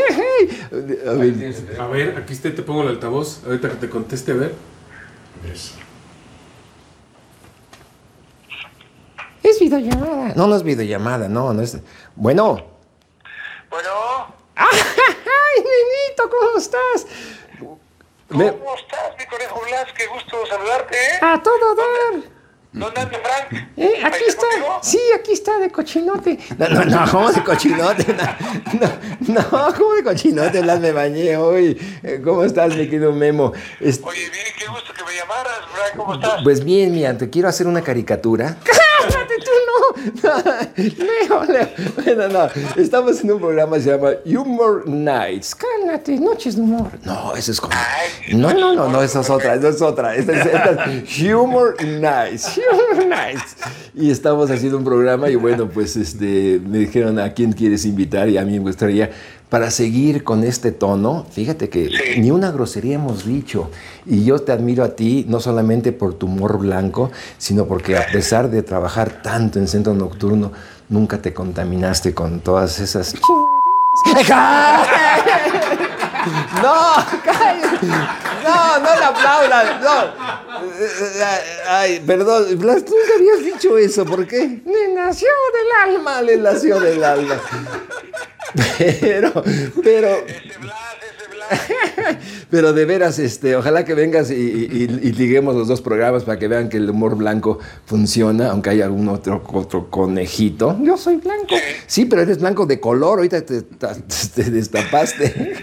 A 0.70 1.12
ver, 1.14 1.54
A 1.80 1.86
ver, 1.88 2.16
aquí 2.16 2.32
está, 2.32 2.54
te 2.54 2.62
pongo 2.62 2.82
el 2.82 2.88
altavoz. 2.88 3.42
Ahorita 3.44 3.70
que 3.70 3.76
te 3.76 3.88
conteste, 3.88 4.32
a 4.32 4.34
ver. 4.34 4.54
Es 9.42 9.58
videollamada. 9.58 10.34
No, 10.36 10.46
no 10.46 10.56
es 10.56 10.62
videollamada, 10.62 11.28
no, 11.28 11.52
no 11.52 11.62
es. 11.62 11.78
Bueno. 12.14 12.64
Bueno, 13.70 13.88
¡Ay, 14.54 14.78
nenito! 15.58 16.30
¿Cómo 16.30 16.58
estás? 16.58 17.06
¿cómo 18.28 18.74
estás, 18.76 19.16
mi 19.18 19.26
conejo 19.26 19.60
Blas? 19.66 19.86
Qué 19.96 20.06
gusto 20.06 20.46
saludarte, 20.46 20.96
¿eh? 20.96 21.18
A 21.20 21.42
todo 21.42 21.74
dar. 21.74 22.38
¿Dónde 22.70 23.00
anda 23.00 23.18
Frank? 23.18 23.68
Eh, 23.78 23.94
¿Ahí 23.96 24.04
aquí 24.04 24.24
está. 24.26 24.42
contigo? 24.42 24.78
Sí, 24.82 25.00
aquí 25.18 25.32
está 25.32 25.58
de 25.58 25.70
cochinote. 25.70 26.38
No, 26.58 26.68
no, 26.68 26.84
no, 26.84 27.10
¿cómo 27.10 27.32
de 27.32 27.42
cochinote? 27.42 28.14
No, 28.14 28.88
no, 29.22 29.38
no, 29.50 29.74
¿cómo 29.74 29.94
de 29.94 30.04
cochinote? 30.04 30.60
Blas, 30.60 30.78
me 30.78 30.92
bañé 30.92 31.36
hoy. 31.38 31.74
¿Cómo 32.22 32.44
estás, 32.44 32.76
mi 32.76 32.84
querido 32.84 33.12
Memo? 33.12 33.52
Oye, 33.80 34.30
bien, 34.30 34.46
qué 34.58 34.66
gusto 34.66 34.92
que 34.92 35.02
me 35.02 35.14
llamaras, 35.16 35.60
Frank. 35.72 35.96
¿Cómo 35.96 36.14
estás? 36.14 36.42
Pues 36.44 36.62
bien, 36.62 36.92
mira, 36.92 37.16
te 37.16 37.30
quiero 37.30 37.48
hacer 37.48 37.66
una 37.66 37.82
caricatura. 37.82 38.58
¡Cállate! 38.64 39.34
Leo, 40.76 41.44
Leo. 41.44 41.68
Bueno, 41.96 42.28
no. 42.28 42.48
Estamos 42.80 43.22
en 43.22 43.32
un 43.32 43.40
programa 43.40 43.76
que 43.76 43.82
se 43.82 43.90
llama 43.90 44.10
Humor 44.24 44.86
Nights. 44.86 45.54
Cálmate, 45.54 46.18
noches 46.18 46.56
de 46.56 46.62
humor. 46.62 46.90
No, 47.04 47.34
eso 47.34 47.52
es 47.52 47.60
como. 47.60 47.74
No, 48.32 48.52
no, 48.52 48.74
no, 48.74 48.88
no, 48.88 49.02
esa 49.02 49.20
es 49.20 49.30
otra, 49.30 49.54
esa 49.54 49.68
es 49.68 49.82
otra. 49.82 50.14
Esta 50.14 50.32
es, 50.32 50.46
esta 50.46 50.84
es 50.84 51.22
Humor 51.22 51.76
Nights. 51.82 52.58
Humor 52.58 53.06
Nights. 53.06 53.56
Y 53.94 54.10
estamos 54.10 54.50
haciendo 54.50 54.78
un 54.78 54.84
programa 54.84 55.28
y 55.28 55.36
bueno, 55.36 55.68
pues 55.68 55.96
este, 55.96 56.60
me 56.66 56.78
dijeron 56.78 57.18
a 57.18 57.32
quién 57.32 57.52
quieres 57.52 57.84
invitar 57.84 58.28
y 58.28 58.38
a 58.38 58.44
mí 58.44 58.52
me 58.52 58.60
gustaría 58.60 59.10
para 59.48 59.70
seguir 59.70 60.24
con 60.24 60.44
este 60.44 60.72
tono, 60.72 61.24
fíjate 61.30 61.68
que 61.70 61.88
Sí. 61.88 62.20
ni 62.20 62.30
una 62.30 62.50
grosería 62.50 62.96
hemos 62.96 63.24
dicho. 63.24 63.70
Y 64.04 64.24
yo 64.24 64.38
te 64.40 64.52
admiro 64.52 64.84
a 64.84 64.94
ti, 64.94 65.24
no 65.28 65.40
solamente 65.40 65.92
por 65.92 66.14
tu 66.14 66.26
humor 66.26 66.58
blanco, 66.58 67.10
sino 67.38 67.66
porque 67.66 67.96
a 67.96 68.06
pesar 68.12 68.50
de 68.50 68.62
trabajar 68.62 69.22
tanto 69.22 69.58
en 69.58 69.66
centro 69.68 69.94
nocturno, 69.94 70.52
nunca 70.90 71.22
te 71.22 71.32
contaminaste 71.32 72.12
con 72.14 72.40
todas 72.40 72.78
esas. 72.80 73.14
No, 76.62 76.74
cállate. 77.24 77.86
no, 78.44 78.78
no 78.80 78.96
le 78.98 79.04
aplaudan, 79.04 79.80
no. 79.80 80.12
Ay, 81.68 82.00
perdón, 82.06 82.58
Blas, 82.58 82.84
tú 82.84 82.92
nunca 82.92 83.12
habías 83.16 83.54
dicho 83.54 83.78
eso, 83.78 84.04
¿por 84.04 84.26
qué? 84.26 84.60
Le 84.64 84.94
nació 84.94 85.28
del 85.54 85.94
alma, 85.94 86.20
le 86.22 86.36
nació 86.36 86.80
del 86.80 87.02
alma. 87.02 87.36
Pero, 88.78 89.44
pero, 89.82 90.08
pero 92.50 92.72
de 92.72 92.84
veras, 92.84 93.18
este, 93.18 93.56
ojalá 93.56 93.84
que 93.84 93.94
vengas 93.94 94.30
y, 94.30 94.88
liguemos 95.12 95.54
los 95.54 95.68
dos 95.68 95.80
programas 95.80 96.24
para 96.24 96.38
que 96.38 96.48
vean 96.48 96.68
que 96.68 96.78
el 96.78 96.88
humor 96.88 97.16
blanco 97.16 97.58
funciona, 97.86 98.50
aunque 98.50 98.70
hay 98.70 98.82
algún 98.82 99.08
otro, 99.08 99.42
otro 99.52 99.90
conejito. 99.90 100.78
Yo 100.80 100.96
soy 100.96 101.16
blanco. 101.16 101.56
Sí, 101.86 102.06
pero 102.06 102.22
eres 102.22 102.38
blanco 102.38 102.66
de 102.66 102.80
color, 102.80 103.18
ahorita 103.18 103.44
te 103.44 103.62
destapaste. 104.50 105.54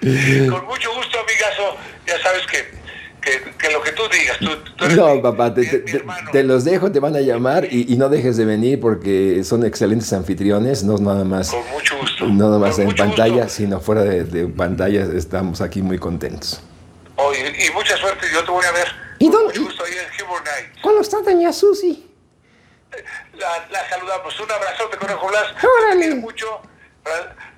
Con 0.00 0.66
mucho 0.66 0.94
gusto, 0.94 1.18
amigazo. 1.18 1.76
Ya 2.06 2.22
sabes 2.22 2.46
que, 2.46 2.83
que, 3.24 3.50
que 3.58 3.72
lo 3.72 3.82
que 3.82 3.92
tú 3.92 4.02
digas, 4.12 4.38
tú, 4.38 4.50
tú 4.76 4.84
eres 4.84 4.96
No, 4.96 5.14
mi- 5.14 5.22
papá, 5.22 5.52
te, 5.54 5.64
te- 5.64 6.02
te- 6.32 6.42
los 6.44 6.64
dejo, 6.64 6.92
te 6.92 7.00
van 7.00 7.16
a 7.16 7.20
llamar 7.20 7.64
y, 7.70 7.92
y 7.92 7.96
no 7.96 8.08
dejes 8.08 8.36
de 8.36 8.44
venir 8.44 8.80
porque 8.80 9.42
son 9.44 9.64
excelentes 9.64 10.12
anfitriones, 10.12 10.84
no 10.84 10.98
nada 10.98 11.24
más, 11.24 11.50
Con 11.50 11.66
mucho 11.70 11.96
gusto. 11.98 12.26
no 12.26 12.34
nada 12.48 12.58
más 12.58 12.76
Con 12.76 12.88
en 12.88 12.94
pantalla, 12.96 13.44
gusto. 13.44 13.48
sino 13.48 13.80
fuera 13.80 14.02
de, 14.02 14.24
de 14.24 14.46
pantalla, 14.48 15.04
estamos 15.16 15.60
aquí 15.60 15.82
muy 15.82 15.98
contentos. 15.98 16.60
Oh, 17.16 17.32
y, 17.32 17.36
y 17.66 17.70
mucha 17.70 17.96
suerte, 17.96 18.26
yo 18.32 18.44
te 18.44 18.50
voy 18.50 18.64
a 18.64 18.72
ver. 18.72 18.88
¿Y 19.18 19.26
Con 19.26 19.32
dónde- 19.44 19.46
mucho 19.60 19.62
gusto 19.64 19.84
ahí 19.84 19.92
en 19.92 20.44
Night. 20.44 20.80
¿Cómo 20.82 21.00
está 21.00 21.20
doña 21.22 21.52
Susi? 21.52 22.10
La, 23.38 23.66
la 23.70 23.88
saludamos. 23.88 24.38
Un 24.40 24.50
abrazote, 24.52 24.96
Conejo 24.98 25.28
Blas. 25.28 25.46
Órale. 25.82 26.08
Te 26.08 26.14
mucho. 26.16 26.46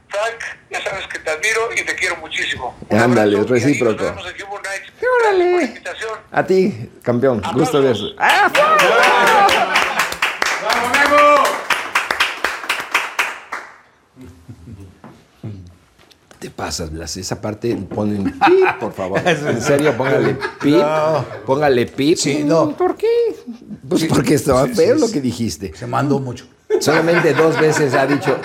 Frank, 0.08 0.40
ya 0.70 0.82
sabes 0.82 1.06
que 1.08 1.18
te 1.18 1.30
admiro 1.30 1.68
y 1.74 1.84
te 1.84 1.94
quiero 1.94 2.16
muchísimo. 2.16 2.76
Ándale, 2.90 3.42
recíproco. 3.42 4.04
Nos 4.04 4.14
vemos 4.14 4.26
en. 4.26 4.36
Órale. 5.20 5.50
Gracias 5.50 5.50
por 5.50 5.60
la 5.60 5.64
invitación. 5.64 6.18
A 6.30 6.46
ti, 6.46 6.90
campeón, 7.02 7.42
gusto 7.54 7.82
de 7.82 7.92
eso. 7.92 8.14
¡Bravo, 8.16 8.48
Memo! 10.92 11.44
Te 16.38 16.50
pasas, 16.50 16.90
Blas, 16.92 17.16
esa 17.16 17.40
parte 17.40 17.74
ponen 17.76 18.24
pip, 18.24 18.78
por 18.78 18.92
favor. 18.92 19.20
En 19.26 19.60
serio, 19.62 19.96
póngale 19.96 20.36
pip, 20.60 20.82
póngale 21.46 21.86
pip. 21.86 22.16
Sí, 22.18 22.44
no. 22.44 22.76
¿Por 22.76 22.96
qué? 22.96 23.06
Pues 23.88 24.04
porque 24.04 24.34
estaba 24.34 24.66
feo 24.68 24.96
lo 24.96 25.10
que 25.10 25.20
dijiste. 25.20 25.72
Se 25.74 25.86
mandó 25.86 26.18
mucho. 26.18 26.46
Solamente 26.80 27.32
dos 27.32 27.58
veces 27.58 27.94
ha 27.94 28.06
dicho, 28.06 28.38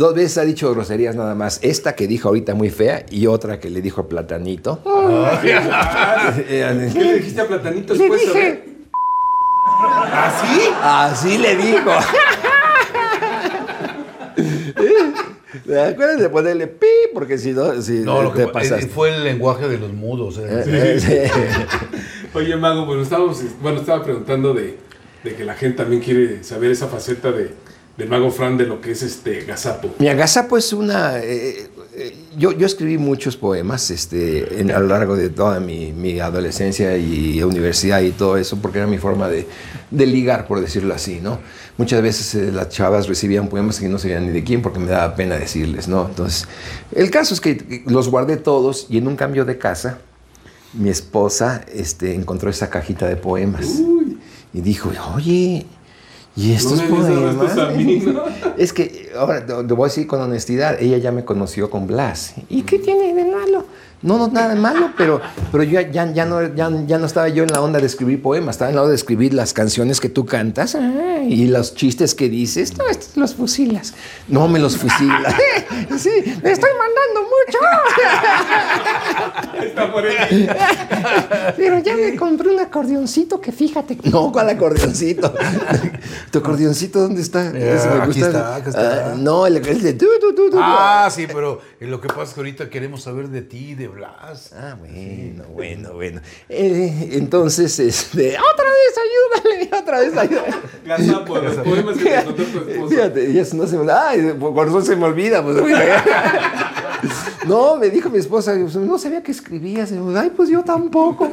dos 0.00 0.14
veces 0.14 0.38
ha 0.38 0.42
dicho 0.44 0.72
groserías 0.74 1.14
nada 1.14 1.34
más. 1.36 1.60
Esta 1.62 1.94
que 1.94 2.06
dijo 2.08 2.28
ahorita 2.28 2.54
muy 2.54 2.70
fea 2.70 3.04
y 3.10 3.26
otra 3.28 3.60
que 3.60 3.70
le 3.70 3.80
dijo 3.82 4.00
a 4.00 4.08
Platanito. 4.08 4.80
¿Qué 6.46 6.90
le 6.94 7.14
dijiste 7.18 7.40
a 7.40 7.46
Platanito 7.46 7.94
después? 7.94 8.28
a 8.28 8.32
ver? 8.32 8.64
¿Ah, 10.82 11.10
Así 11.12 11.38
le 11.38 11.56
dijo. 11.56 11.90
Acuérdate 15.64 16.22
de 16.22 16.28
ponerle 16.30 16.66
pi, 16.68 16.86
porque 17.12 17.36
si 17.38 17.52
no, 17.52 17.80
si 17.82 18.00
No, 18.00 18.22
lo 18.22 18.30
te 18.32 18.46
que 18.46 18.48
pasaste. 18.52 18.86
fue 18.86 19.14
el 19.14 19.24
lenguaje 19.24 19.68
de 19.68 19.78
los 19.78 19.92
mudos. 19.92 20.38
eh. 20.38 20.42
Eh, 20.66 21.00
eh, 21.08 21.30
Oye, 22.34 22.56
Mago, 22.56 22.86
bueno, 22.86 23.02
estábamos, 23.02 23.42
bueno, 23.60 23.80
estaba 23.80 24.02
preguntando 24.04 24.54
de, 24.54 24.78
de 25.24 25.34
que 25.34 25.44
la 25.44 25.54
gente 25.54 25.78
también 25.78 26.00
quiere 26.02 26.42
saber 26.44 26.70
esa 26.70 26.86
faceta 26.86 27.32
de, 27.32 27.50
del 28.00 28.08
Mago 28.08 28.30
Fran 28.30 28.56
de 28.56 28.66
lo 28.66 28.80
que 28.80 28.92
es 28.92 29.02
este 29.02 29.42
gazapo. 29.44 29.90
Mi 29.98 30.08
agazapo 30.08 30.56
es 30.56 30.72
una. 30.72 31.18
eh, 31.18 31.68
eh, 31.94 32.16
yo, 32.38 32.52
yo 32.52 32.64
escribí 32.66 32.96
muchos 32.96 33.36
poemas 33.36 33.90
este, 33.90 34.60
en- 34.60 34.70
a 34.70 34.78
lo 34.78 34.86
largo 34.86 35.16
de 35.16 35.28
toda 35.28 35.60
mi, 35.60 35.92
mi 35.92 36.18
adolescencia 36.18 36.96
y 36.96 37.42
universidad 37.42 38.00
y 38.00 38.12
todo 38.12 38.36
eso, 38.38 38.56
porque 38.62 38.78
era 38.78 38.86
mi 38.86 38.96
forma 38.98 39.28
de, 39.28 39.46
de 39.90 40.06
ligar, 40.06 40.46
por 40.46 40.60
decirlo 40.60 40.94
así, 40.94 41.20
¿no? 41.20 41.40
Muchas 41.76 42.00
veces 42.00 42.34
eh, 42.36 42.50
las 42.52 42.70
chavas 42.70 43.06
recibían 43.06 43.48
poemas 43.48 43.78
que 43.80 43.88
no 43.88 43.98
sabían 43.98 44.26
ni 44.26 44.32
de 44.32 44.44
quién 44.44 44.62
porque 44.62 44.78
me 44.78 44.86
daba 44.90 45.14
pena 45.14 45.36
decirles, 45.36 45.86
¿no? 45.88 46.06
Entonces, 46.08 46.46
el 46.92 47.10
caso 47.10 47.34
es 47.34 47.40
que 47.40 47.82
los 47.86 48.08
guardé 48.08 48.36
todos 48.38 48.86
y 48.88 48.96
en 48.98 49.08
un 49.08 49.16
cambio 49.16 49.44
de 49.44 49.58
casa, 49.58 49.98
mi 50.72 50.88
esposa 50.88 51.64
este, 51.74 52.14
encontró 52.14 52.48
esa 52.48 52.70
cajita 52.70 53.06
de 53.08 53.16
poemas 53.16 53.66
y 54.54 54.60
dijo, 54.62 54.90
oye, 55.16 55.66
¿y 56.40 56.52
estos 56.52 56.80
dices 56.80 56.90
poemas? 56.90 57.58
a 57.58 57.70
mí, 57.70 57.96
¿no? 58.00 58.22
Es 58.56 58.72
que, 58.72 59.10
ahora 59.16 59.44
te 59.44 59.52
voy 59.74 59.86
a 59.86 59.88
decir 59.88 60.06
con 60.06 60.20
honestidad, 60.20 60.80
ella 60.80 60.98
ya 60.98 61.12
me 61.12 61.24
conoció 61.24 61.70
con 61.70 61.86
Blas. 61.86 62.34
¿Y 62.48 62.62
qué 62.62 62.78
tiene 62.78 63.14
de 63.14 63.24
malo? 63.24 63.64
No, 64.02 64.16
no, 64.16 64.28
nada 64.28 64.54
de 64.54 64.60
malo, 64.60 64.92
pero, 64.96 65.20
pero 65.52 65.62
yo 65.62 65.78
ya, 65.78 66.10
ya, 66.10 66.24
no, 66.24 66.54
ya, 66.54 66.70
ya 66.86 66.98
no 66.98 67.04
estaba 67.04 67.28
yo 67.28 67.42
en 67.42 67.50
la 67.50 67.60
onda 67.60 67.80
de 67.80 67.86
escribir 67.86 68.22
poemas, 68.22 68.54
estaba 68.54 68.70
en 68.70 68.76
la 68.76 68.82
onda 68.82 68.90
de 68.90 68.96
escribir 68.96 69.34
las 69.34 69.52
canciones 69.52 70.00
que 70.00 70.08
tú 70.08 70.24
cantas 70.24 70.74
ah, 70.74 71.20
y 71.22 71.48
los 71.48 71.74
chistes 71.74 72.14
que 72.14 72.30
dices, 72.30 72.78
no, 72.78 72.88
estos 72.88 73.18
los 73.18 73.34
fusilas. 73.34 73.92
No 74.26 74.48
me 74.48 74.58
los 74.58 74.78
fusila. 74.78 75.36
sí, 75.98 76.10
me 76.42 76.50
estoy 76.50 76.70
mandando 76.78 77.20
mucho. 77.24 77.58
Por 79.92 80.06
ahí. 80.06 80.48
Pero 81.56 81.78
ya 81.80 81.96
me 81.96 82.16
compré 82.16 82.50
un 82.50 82.60
acordeoncito 82.60 83.40
que 83.40 83.52
fíjate. 83.52 83.98
No, 84.04 84.30
¿cuál 84.32 84.48
acordeoncito? 84.50 85.32
¿Tu 86.30 86.38
acordeoncito 86.38 87.00
dónde 87.00 87.22
está? 87.22 87.50
Eh, 87.50 87.74
Ese 87.76 87.88
me 87.88 87.94
aquí 87.96 88.06
gusta. 88.06 88.26
está, 88.26 88.54
aquí 88.56 88.68
está. 88.70 89.12
Ah, 89.12 89.14
no, 89.16 89.46
el, 89.46 89.56
el 89.56 89.82
de 89.82 89.92
tu, 89.94 90.06
tu, 90.20 90.34
tu, 90.34 90.50
tu. 90.50 90.58
Ah, 90.60 91.08
sí, 91.10 91.26
pero 91.26 91.60
lo 91.80 92.00
que 92.00 92.08
pasa 92.08 92.22
es 92.24 92.30
que 92.34 92.40
ahorita 92.40 92.70
queremos 92.70 93.02
saber 93.02 93.28
de 93.28 93.42
ti, 93.42 93.74
de 93.74 93.88
Blas. 93.88 94.52
Ah, 94.54 94.76
bueno, 94.78 95.44
bueno, 95.52 95.92
bueno. 95.94 96.20
Eh, 96.48 97.10
entonces, 97.12 97.78
este, 97.78 98.36
otra 98.38 98.66
vez 98.66 98.94
ayúdale, 99.50 99.70
otra 99.82 100.00
vez 100.00 100.16
ayúdale. 100.16 100.54
Gazapo, 100.84 101.38
los 101.38 101.54
poemas 101.56 101.96
que 101.96 102.04
te 102.04 102.24
contó 102.24 102.42
tu 102.44 102.58
esposa. 102.70 102.88
Fíjate, 102.94 103.32
ya 103.32 103.44
se- 103.44 103.56
no 103.56 103.66
se 103.66 103.76
me, 103.78 103.90
ay, 103.92 104.34
por 104.38 104.54
por 104.54 104.68
eso 104.68 104.80
se 104.82 104.96
me 104.96 105.04
olvida. 105.06 105.42
Pues, 105.42 105.56
no, 107.46 107.76
me 107.76 107.90
dijo 107.90 108.10
mi 108.10 108.18
esposa, 108.18 108.54
no 108.56 108.98
sabía 108.98 109.22
que 109.22 109.32
escribías. 109.32 109.90
Digo, 109.90 110.12
Ay, 110.16 110.30
pues 110.36 110.48
yo 110.48 110.62
tampoco. 110.62 111.28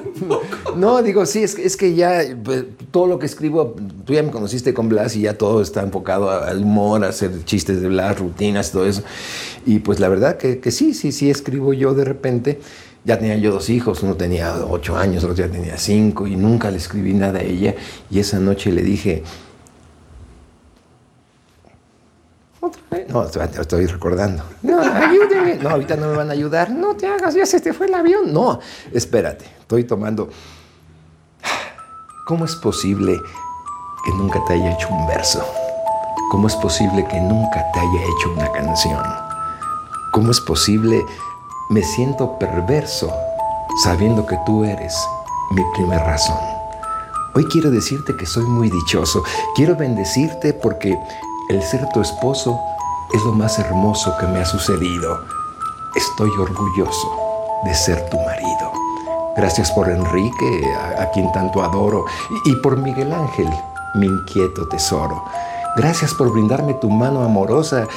No, 0.76 1.02
digo, 1.02 1.26
sí, 1.26 1.44
es, 1.44 1.56
que- 1.56 1.66
es 1.66 1.78
que 1.78 1.94
ya 1.96 2.22
pues, 2.44 2.66
todo 2.92 3.08
lo 3.08 3.20
que 3.20 3.26
escribo, 3.26 3.76
tú 4.06 4.14
ya 4.14 4.24
me 4.24 4.32
conociste 4.32 4.74
con 4.74 4.90
Blas 4.90 5.16
y 5.16 5.22
ya 5.22 5.38
todo 5.38 5.62
está 5.62 5.82
enfocado 5.82 6.30
al 6.30 6.64
humor, 6.64 7.04
a 7.04 7.10
hacer 7.10 7.44
chistes 7.46 7.82
de 7.82 7.88
Blas, 7.88 8.20
rutinas, 8.20 8.72
todo 8.72 8.86
eso. 8.86 9.04
Y 9.66 9.80
pues 9.80 10.00
la 10.00 10.10
verdad 10.10 10.38
que 10.38 10.72
sí, 10.72 10.94
sí, 10.94 11.12
sí 11.12 11.30
escribo 11.30 11.74
yo 11.74 11.94
de 11.94 12.06
repente. 12.06 12.60
Ya 13.06 13.18
tenía 13.18 13.38
yo 13.38 13.52
dos 13.54 13.70
hijos, 13.70 14.04
uno 14.04 14.16
tenía 14.16 14.54
ocho 14.70 14.98
años, 14.98 15.24
otro 15.24 15.36
ya 15.36 15.48
tenía 15.48 15.78
cinco 15.78 16.28
y 16.28 16.36
nunca 16.36 16.70
le 16.72 16.78
escribí 16.78 17.14
nada 17.14 17.40
a 17.40 17.42
ella. 17.44 17.74
Y 18.12 18.20
esa 18.20 18.38
noche 18.40 18.70
le 18.74 18.82
dije, 18.82 19.24
¿Otra 22.68 22.82
vez? 22.92 23.10
No, 23.10 23.24
estoy, 23.24 23.86
recordando. 23.86 24.44
No, 24.62 24.80
ayúdenme. 24.82 25.56
No, 25.56 25.70
ahorita 25.70 25.96
no 25.96 26.08
me 26.08 26.18
van 26.18 26.30
a 26.30 26.34
ayudar. 26.34 26.70
No 26.70 26.96
te 26.96 27.08
hagas, 27.08 27.34
ya 27.34 27.46
se 27.46 27.60
te 27.60 27.74
fue 27.74 27.88
el 27.88 27.94
avión. 27.94 28.34
No, 28.34 28.60
espérate, 28.92 29.46
estoy 29.60 29.84
tomando. 29.84 30.30
¿Cómo 32.28 32.46
es 32.46 32.56
posible 32.56 33.20
que 34.06 34.12
nunca 34.12 34.44
te 34.46 34.54
haya 34.54 34.74
hecho 34.74 34.90
un 34.90 35.08
verso? 35.08 35.46
¿Cómo 36.30 36.48
es 36.48 36.56
posible 36.56 37.08
que 37.08 37.22
nunca 37.22 37.66
te 37.72 37.80
haya 37.80 38.02
hecho 38.04 38.32
una 38.36 38.52
canción? 38.52 39.02
¿Cómo 40.12 40.32
es 40.32 40.42
posible? 40.42 41.06
Me 41.70 41.84
siento 41.84 42.38
perverso 42.38 43.14
sabiendo 43.84 44.26
que 44.26 44.38
tú 44.46 44.66
eres 44.66 44.94
mi 45.52 45.64
primer 45.74 46.00
razón. 46.00 46.38
Hoy 47.36 47.46
quiero 47.46 47.70
decirte 47.70 48.16
que 48.18 48.26
soy 48.26 48.46
muy 48.46 48.70
dichoso. 48.70 49.24
Quiero 49.56 49.76
bendecirte 49.76 50.54
porque 50.54 50.98
el 51.50 51.64
ser 51.64 51.88
tu 51.90 52.02
esposo 52.02 52.60
es 53.14 53.24
lo 53.24 53.32
más 53.32 53.58
hermoso 53.58 54.16
que 54.20 54.28
me 54.28 54.40
ha 54.40 54.46
sucedido. 54.46 55.24
Estoy 55.96 56.30
orgulloso 56.30 57.16
de 57.64 57.74
ser 57.74 58.10
tu 58.10 58.18
marido. 58.18 58.72
Gracias 59.36 59.72
por 59.72 59.90
Enrique, 59.90 60.62
a, 61.00 61.10
quien 61.12 61.32
tanto 61.32 61.64
adoro, 61.64 62.06
y 62.46 62.56
por 62.58 62.78
Miguel 62.78 63.14
Ángel, 63.14 63.48
mi 63.96 64.08
inquieto 64.08 64.68
tesoro. 64.68 65.24
Gracias 65.78 66.14
por 66.16 66.32
brindarme 66.32 66.74
tu 66.74 66.90
mano 66.90 67.24
amorosa 67.24 67.88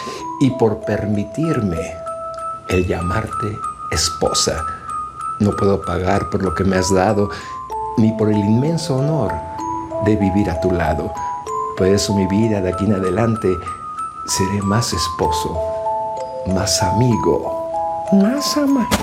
y 0.40 0.50
por 0.50 0.80
permitirme 0.80 1.94
el 2.68 2.86
llamarte 2.86 3.58
esposa. 3.90 4.64
No 5.40 5.56
puedo 5.56 5.80
pagar 5.80 6.28
por 6.30 6.42
lo 6.42 6.54
que 6.54 6.64
me 6.64 6.76
has 6.76 6.92
dado, 6.92 7.30
ni 7.96 8.12
por 8.12 8.28
el 8.28 8.38
inmenso 8.38 8.96
honor 8.96 9.32
de 10.04 10.14
vivir 10.16 10.50
a 10.50 10.60
tu 10.60 10.70
lado. 10.70 11.12
Por 11.80 11.88
eso 11.88 12.12
mi 12.12 12.26
vida 12.26 12.60
de 12.60 12.68
aquí 12.74 12.84
en 12.84 12.92
adelante 12.92 13.48
seré 14.26 14.60
más 14.60 14.92
esposo, 14.92 15.58
más 16.48 16.82
amigo, 16.82 17.72
más 18.12 18.54
amante. 18.58 18.98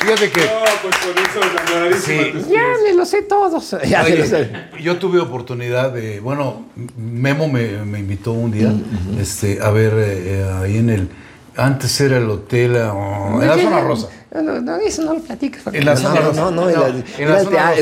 Fíjate 0.00 0.30
que 0.30 0.40
No, 0.40 0.50
pues 0.80 0.96
con 0.96 1.18
eso 1.24 1.40
ganadísima 1.54 2.22
Sí. 2.22 2.44
Ya 2.50 2.62
me 2.82 2.94
lo 2.94 3.04
sé 3.04 3.20
todos. 3.20 3.76
Ya 3.86 4.02
me 4.02 4.16
lo 4.16 4.24
sé. 4.24 4.50
Oye, 4.72 4.82
yo 4.82 4.96
tuve 4.96 5.20
oportunidad 5.20 5.92
de, 5.92 6.20
bueno, 6.20 6.64
Memo 6.96 7.48
me, 7.48 7.84
me 7.84 7.98
invitó 7.98 8.32
un 8.32 8.50
día 8.50 8.72
este, 9.20 9.58
a 9.62 9.68
ver 9.68 9.92
eh, 9.98 10.50
ahí 10.62 10.78
en 10.78 10.88
el, 10.88 11.10
antes 11.54 12.00
era 12.00 12.16
el 12.16 12.30
hotel, 12.30 12.78
ah, 12.78 13.38
en 13.42 13.46
la 13.46 13.58
zona 13.58 13.80
rosa. 13.80 14.08
No, 14.42 14.76
eso 14.78 15.02
no 15.02 15.14
lo 15.14 15.20
porque- 15.62 15.78
En 15.78 15.84
la 15.84 15.94
no, 15.94 16.00
zona 16.00 16.20
no, 16.20 16.26
rosa. 16.28 16.40
No, 16.40 16.50
en 17.18 17.28
el 17.28 17.34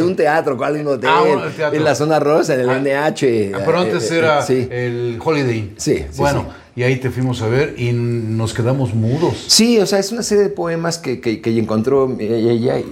un 0.02 0.16
teatro, 0.16 0.56
¿cuál 0.56 0.76
un 0.82 0.86
hotel? 0.88 1.10
Ah, 1.10 1.22
un 1.22 1.52
teatro. 1.52 1.78
En 1.78 1.84
la 1.84 1.94
zona 1.94 2.20
rosa, 2.20 2.54
en 2.54 2.60
el 2.60 2.68
Ah. 2.70 2.76
NH. 2.78 3.52
Ah, 3.54 3.60
Pero 3.64 3.78
antes 3.78 4.10
eh, 4.10 4.14
eh, 4.14 4.18
era 4.18 4.42
Sí. 4.42 4.68
el 4.70 5.18
Holiday. 5.24 5.72
Sí, 5.78 5.96
sí, 5.98 6.04
Bueno, 6.18 6.46
sí. 6.74 6.80
y 6.80 6.82
ahí 6.84 6.96
te 6.96 7.10
fuimos 7.10 7.40
a 7.42 7.48
ver 7.48 7.74
y 7.78 7.92
nos 7.92 8.52
quedamos 8.52 8.94
mudos. 8.94 9.44
Sí, 9.46 9.78
o 9.80 9.86
sea, 9.86 9.98
es 9.98 10.12
una 10.12 10.22
serie 10.22 10.44
de 10.44 10.50
poemas 10.50 10.98
que, 10.98 11.20
que, 11.20 11.40
que 11.40 11.58
encontró 11.58 12.14
ella 12.18 12.78
y, 12.78 12.82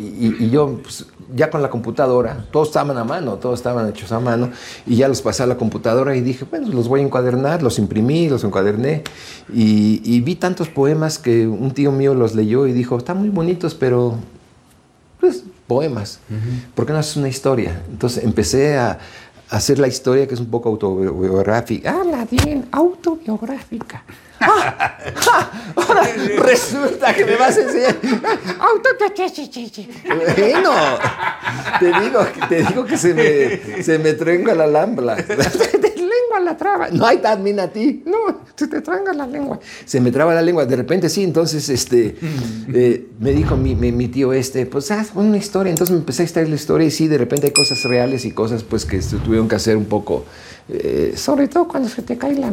y- 0.41 0.45
y 0.47 0.51
yo, 0.51 0.81
pues, 0.83 1.05
ya 1.35 1.51
con 1.51 1.63
la 1.63 1.71
computadora, 1.71 2.45
todos 2.51 2.69
estaban 2.69 2.97
a 2.97 3.05
mano, 3.05 3.35
todos 3.35 3.59
estaban 3.59 3.89
hechos 3.89 4.13
a 4.13 4.21
mano, 4.21 4.51
y 4.87 4.97
ya 4.97 5.09
los 5.09 5.23
pasé 5.23 5.43
a 5.43 5.47
la 5.47 5.57
computadora 5.57 6.17
y 6.17 6.21
dije, 6.21 6.45
bueno, 6.51 6.69
los 6.69 6.89
voy 6.89 7.01
a 7.01 7.03
encuadernar, 7.05 7.63
los 7.63 7.79
imprimí, 7.79 8.29
los 8.29 8.45
encuaderné, 8.45 9.05
y, 9.53 10.01
y 10.05 10.21
vi 10.21 10.37
tantos 10.37 10.69
poemas 10.69 11.19
que 11.19 11.47
un 11.47 11.71
tío 11.73 11.93
mío 11.93 12.15
los 12.15 12.35
leyó 12.35 12.67
y 12.67 12.73
dijo, 12.73 12.97
están 12.99 13.19
muy 13.19 13.29
bonitos, 13.29 13.75
pero, 13.75 14.17
pues, 15.21 15.45
poemas, 15.67 16.19
¿por 16.75 16.85
qué 16.85 16.93
no 16.93 16.99
haces 16.99 17.17
una 17.17 17.29
historia? 17.29 17.81
Entonces 17.91 18.25
empecé 18.25 18.77
a 18.77 18.99
hacer 19.51 19.79
la 19.79 19.89
historia 19.89 20.27
que 20.27 20.35
es 20.35 20.41
un 20.41 20.51
poco 20.51 20.69
autobiográfica. 20.71 21.91
Habla 21.91 22.27
bien, 22.31 22.69
autobiográfica. 22.71 24.03
¡Ah! 24.41 24.97
¡Ah! 25.31 25.51
Ahora 25.77 26.03
resulta 26.39 27.13
que 27.13 27.27
me 27.27 27.37
vas 27.37 27.59
a 27.59 27.63
enseñar. 27.63 27.97
Bueno, 30.07 30.73
te 31.79 31.87
digo, 32.01 32.27
te 32.49 32.63
digo 32.63 32.85
que 32.87 32.97
se 32.97 33.13
me, 33.13 33.83
se 33.83 33.99
me 33.99 34.15
la 34.55 34.67
lambla. 34.67 35.17
lengua 36.31 36.41
la 36.41 36.57
traba. 36.57 36.89
No 36.91 37.07
hay 37.07 37.19
también 37.19 37.59
a 37.61 37.69
ti. 37.69 38.03
No, 38.07 38.41
se 38.55 38.67
te 38.69 38.81
tranga 38.81 39.13
la 39.13 39.27
lengua. 39.27 39.59
Se 39.85 40.01
me 40.01 40.11
traba 40.13 40.35
la 40.35 40.43
lengua. 40.43 40.65
De 40.67 40.77
repente 40.77 41.09
sí, 41.09 41.23
entonces 41.25 41.69
este, 41.69 42.17
eh, 42.73 43.07
me 43.19 43.33
dijo 43.33 43.57
mi, 43.57 43.75
mi- 43.75 43.93
mi 43.93 44.09
tío 44.09 44.33
este, 44.33 44.67
pues 44.67 44.91
haz 44.91 45.11
una 45.15 45.37
historia. 45.37 45.71
Entonces 45.71 45.93
me 45.93 45.99
empecé 46.01 46.23
a 46.23 46.25
extraer 46.27 46.49
la 46.49 46.55
historia 46.55 46.87
y 46.87 46.91
sí, 46.91 47.09
de 47.09 47.19
repente 47.19 47.47
hay 47.49 47.53
cosas 47.53 47.83
reales 47.85 48.25
y 48.25 48.31
cosas 48.33 48.63
pues 48.63 48.85
que 48.85 49.03
se 49.03 49.17
tuvieron 49.17 49.49
que 49.49 49.57
hacer 49.57 49.77
un 49.77 49.87
poco. 49.87 50.25
eh, 50.69 51.15
sobre 51.17 51.49
todo 51.49 51.67
cuando 51.67 51.89
se 51.89 52.03
te 52.03 52.17
cae 52.17 52.35
la... 52.37 52.53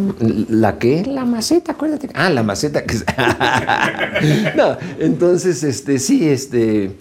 ¿La 0.50 0.80
qué? 0.80 1.04
La 1.06 1.24
maceta, 1.26 1.74
acuérdate. 1.74 2.10
Ah, 2.16 2.30
la 2.30 2.42
maceta. 2.44 2.84
que- 2.84 2.98
no, 4.56 4.78
entonces 5.00 5.64
este, 5.64 6.00
sí, 6.00 6.28
este, 6.28 6.92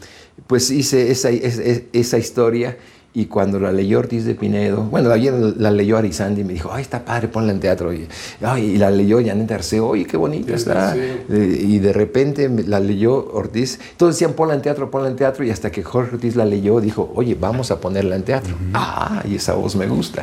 pues 0.47 0.71
hice 0.71 1.11
esa, 1.11 1.31
es- 1.31 1.59
es- 1.59 1.83
esa 1.93 2.19
historia. 2.19 2.77
Y 3.17 3.25
cuando 3.25 3.59
la 3.59 3.73
leyó 3.73 4.01
Ortiz 4.01 4.27
de 4.27 4.35
Pinedo, 4.35 4.83
bueno, 4.83 5.11
ayer 5.11 5.33
la 5.57 5.71
leyó 5.71 5.97
Arizandi 5.97 6.43
y 6.43 6.45
me 6.45 6.53
dijo, 6.53 6.69
ay, 6.71 6.83
está 6.83 7.03
padre, 7.03 7.29
ponla 7.29 7.51
en 7.51 7.61
teatro. 7.61 7.91
Y, 7.95 8.07
ay, 8.43 8.73
y 8.73 8.77
la 8.77 8.91
leyó 8.91 9.25
Janet 9.25 9.51
Arceo, 9.53 9.89
oye, 9.89 10.05
qué 10.05 10.19
bonita 10.19 10.55
está. 10.55 10.95
Y 10.95 11.79
de 11.79 11.95
repente 11.95 12.51
la 12.67 12.79
leyó 12.79 13.33
Ortiz. 13.33 13.81
Todos 13.97 14.17
decían, 14.17 14.35
ponla 14.35 14.53
en 14.53 14.61
teatro, 14.61 14.91
ponla 14.91 15.09
en 15.09 15.17
teatro. 15.17 15.47
Y 15.47 15.51
hasta 15.51 15.73
que 15.73 15.83
Jorge 15.83 16.17
Ortiz 16.17 16.37
la 16.37 16.45
leyó, 16.45 16.79
dijo, 16.79 17.11
oye, 17.15 17.35
vamos 17.41 17.71
a 17.71 17.81
ponerla 17.81 18.17
en 18.17 18.23
teatro. 18.23 18.55
Ah, 18.75 19.23
y 19.27 19.37
esa 19.37 19.55
voz 19.55 19.77
me 19.77 19.87
gusta. 19.87 20.23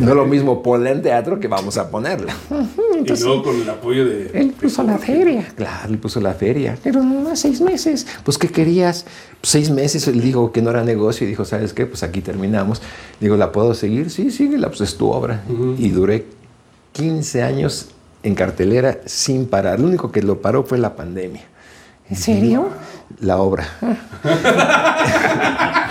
No 0.00 0.14
lo 0.14 0.26
mismo 0.26 0.62
ponla 0.62 0.90
en 0.90 1.00
teatro 1.00 1.40
que 1.40 1.48
vamos 1.48 1.78
a 1.78 1.88
ponerla. 1.88 2.36
Y 2.94 3.20
luego 3.20 3.42
con 3.42 3.60
el 3.60 3.68
apoyo 3.68 4.04
de. 4.04 4.30
Él 4.32 4.52
puso 4.52 4.82
la 4.82 4.98
feria. 4.98 5.46
Claro, 5.56 5.90
él 5.90 5.98
puso 5.98 6.20
la 6.20 6.32
feria. 6.32 6.78
Pero 6.82 7.02
nomás 7.02 7.40
seis 7.40 7.60
meses. 7.60 8.06
Pues, 8.24 8.38
¿qué 8.38 8.48
querías? 8.48 9.04
Pues, 9.40 9.50
seis 9.50 9.70
meses. 9.70 10.06
Él 10.08 10.20
dijo 10.20 10.52
que 10.52 10.62
no 10.62 10.70
era 10.70 10.84
negocio 10.84 11.26
y 11.26 11.30
dijo, 11.30 11.44
¿sabes 11.44 11.72
qué? 11.74 11.86
Pues 11.86 12.02
aquí 12.02 12.22
terminamos. 12.34 12.82
Digo, 13.20 13.36
¿la 13.36 13.52
puedo 13.52 13.74
seguir? 13.74 14.10
Sí, 14.10 14.30
síguela, 14.30 14.68
pues 14.68 14.80
es 14.80 14.96
tu 14.96 15.08
obra. 15.10 15.42
Y 15.78 15.90
duré 15.90 16.26
15 16.92 17.42
años 17.42 17.88
en 18.24 18.34
cartelera 18.34 18.98
sin 19.06 19.46
parar. 19.46 19.78
Lo 19.78 19.86
único 19.86 20.10
que 20.10 20.22
lo 20.22 20.40
paró 20.42 20.64
fue 20.64 20.78
la 20.78 20.96
pandemia. 20.96 21.42
¿En 22.10 22.16
serio? 22.16 22.68
La 23.20 23.38
obra. 23.38 23.66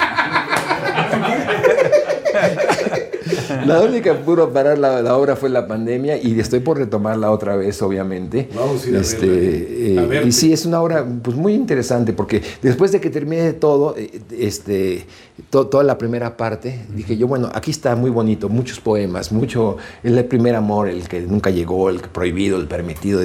La 3.65 3.81
única 3.81 4.15
que 4.17 4.23
pudo 4.23 4.51
parar 4.51 4.77
la, 4.77 5.01
la 5.01 5.15
obra 5.15 5.35
fue 5.35 5.49
la 5.49 5.67
pandemia 5.67 6.17
y 6.21 6.37
estoy 6.39 6.59
por 6.59 6.77
retomarla 6.77 7.31
otra 7.31 7.55
vez, 7.55 7.81
obviamente. 7.81 8.49
Vamos 8.53 8.85
a 8.85 8.89
ir 8.89 8.97
a 8.97 8.99
Este, 8.99 9.25
verla, 9.27 9.41
eh, 9.41 9.99
a 9.99 10.05
verte. 10.07 10.27
y 10.27 10.31
sí, 10.31 10.51
es 10.53 10.65
una 10.65 10.81
obra 10.81 11.05
pues, 11.23 11.37
muy 11.37 11.53
interesante 11.53 12.13
porque 12.13 12.41
después 12.61 12.91
de 12.91 12.99
que 12.99 13.09
termine 13.09 13.53
todo, 13.53 13.95
eh, 13.97 14.21
este, 14.37 15.05
to- 15.49 15.67
toda 15.67 15.83
la 15.83 15.97
primera 15.97 16.35
parte, 16.37 16.85
dije 16.95 17.17
yo, 17.17 17.27
bueno, 17.27 17.49
aquí 17.53 17.71
está 17.71 17.95
muy 17.95 18.09
bonito, 18.09 18.49
muchos 18.49 18.79
poemas, 18.79 19.31
mucho, 19.31 19.77
el 20.03 20.23
primer 20.25 20.55
amor, 20.55 20.89
el 20.89 21.07
que 21.07 21.21
nunca 21.21 21.49
llegó, 21.49 21.89
el 21.89 21.99
prohibido, 21.99 22.57
el 22.59 22.67
permitido, 22.67 23.21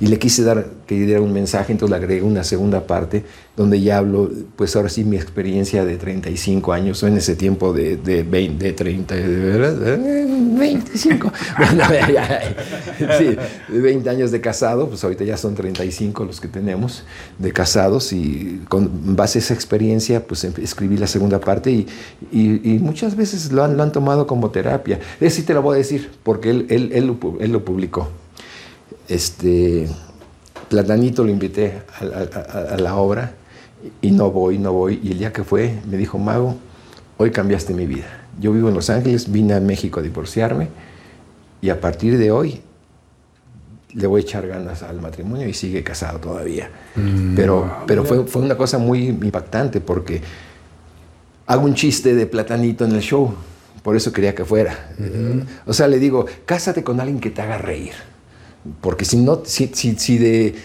y 0.00 0.06
le 0.06 0.18
quise 0.18 0.42
dar 0.44 0.66
que 0.86 0.94
diera 0.94 1.20
un 1.20 1.32
mensaje, 1.32 1.72
entonces 1.72 1.90
le 1.98 2.04
agregué 2.04 2.22
una 2.22 2.44
segunda 2.44 2.86
parte 2.86 3.24
donde 3.56 3.80
ya 3.80 3.98
hablo, 3.98 4.30
pues 4.54 4.76
ahora 4.76 4.88
sí, 4.88 5.02
mi 5.02 5.16
experiencia 5.16 5.84
de 5.84 5.96
35 5.96 6.72
años, 6.72 7.02
o 7.02 7.06
en 7.08 7.16
ese 7.16 7.34
tiempo 7.36 7.72
de, 7.72 7.96
de 7.96 8.22
20, 8.22 8.64
de 8.64 8.72
30, 8.72 9.14
de 9.14 9.26
verdad, 9.38 9.98
Eh, 9.98 10.26
25. 10.58 11.32
Bueno, 11.58 11.82
ya, 11.92 12.10
ya, 12.10 13.18
sí, 13.18 13.36
de 13.68 13.80
20 13.80 14.08
años 14.10 14.30
de 14.30 14.40
casado, 14.40 14.88
pues 14.88 15.02
ahorita 15.04 15.24
ya 15.24 15.36
son 15.36 15.54
35 15.54 16.24
los 16.24 16.40
que 16.40 16.48
tenemos 16.48 17.02
de 17.38 17.52
casados 17.52 18.12
y 18.12 18.60
con 18.68 19.16
base 19.16 19.38
a 19.38 19.42
esa 19.42 19.54
experiencia, 19.54 20.26
pues 20.26 20.44
em- 20.44 20.52
escribí 20.62 20.96
la 20.98 21.06
segunda 21.06 21.40
parte 21.40 21.55
y, 21.64 21.86
y- 22.32 22.74
y 22.74 22.78
muchas 22.78 23.16
veces 23.16 23.52
lo 23.52 23.64
han, 23.64 23.76
lo 23.76 23.82
han 23.82 23.92
tomado 23.92 24.26
como 24.26 24.50
terapia. 24.50 24.98
Es 25.20 25.34
sí 25.34 25.42
te 25.42 25.54
lo 25.54 25.62
voy 25.62 25.74
a 25.74 25.78
decir, 25.78 26.10
porque 26.22 26.50
él, 26.50 26.66
él, 26.70 26.90
él, 26.92 27.06
lo, 27.06 27.18
él 27.40 27.52
lo 27.52 27.64
publicó. 27.64 28.08
Este, 29.08 29.88
Platanito 30.68 31.22
lo 31.24 31.30
invité 31.30 31.82
a, 32.00 32.04
a- 32.04 32.58
a- 32.70 32.74
a 32.74 32.78
la 32.78 32.96
obra 32.96 33.32
y 34.02 34.10
no 34.10 34.30
voy, 34.30 34.58
no 34.58 34.72
voy. 34.72 35.00
Y 35.02 35.12
el 35.12 35.18
día 35.18 35.32
que 35.32 35.44
fue, 35.44 35.78
me 35.88 35.96
dijo, 35.96 36.18
Mago, 36.18 36.56
hoy 37.18 37.30
cambiaste 37.30 37.72
mi 37.72 37.86
vida. 37.86 38.06
Yo 38.40 38.52
vivo 38.52 38.68
en 38.68 38.74
Los 38.74 38.90
Ángeles, 38.90 39.30
vine 39.30 39.54
a 39.54 39.60
México 39.60 40.00
a 40.00 40.02
divorciarme 40.02 40.68
y 41.62 41.70
a 41.70 41.80
partir 41.80 42.18
de 42.18 42.30
hoy 42.30 42.60
le 43.94 44.06
voy 44.06 44.20
a 44.20 44.24
echar 44.24 44.46
ganas 44.46 44.82
al 44.82 45.00
matrimonio 45.00 45.48
y 45.48 45.54
sigue 45.54 45.82
casado 45.82 46.18
todavía. 46.18 46.68
pero 47.34 47.84
pero 47.86 48.04
fue, 48.04 48.26
fue 48.26 48.42
una 48.42 48.56
cosa 48.56 48.76
muy 48.78 49.06
impactante 49.06 49.80
porque 49.80 50.20
hago 51.46 51.64
un 51.64 51.74
chiste 51.74 52.14
de 52.14 52.26
Platanito 52.26 52.84
en 52.84 52.92
el 52.92 53.00
show. 53.00 53.34
Por 53.82 53.94
eso 53.96 54.12
quería 54.12 54.34
que 54.34 54.44
fuera. 54.44 54.90
O 55.66 55.72
sea, 55.72 55.86
le 55.86 55.98
digo, 55.98 56.26
cásate 56.44 56.82
con 56.82 57.00
alguien 57.00 57.20
que 57.20 57.30
te 57.30 57.40
haga 57.42 57.56
reír. 57.58 57.92
Porque 58.80 59.04
si, 59.04 59.16
no, 59.18 59.42
si, 59.44 59.68
si, 59.72 59.94
si 59.96 60.18
de, 60.18 60.56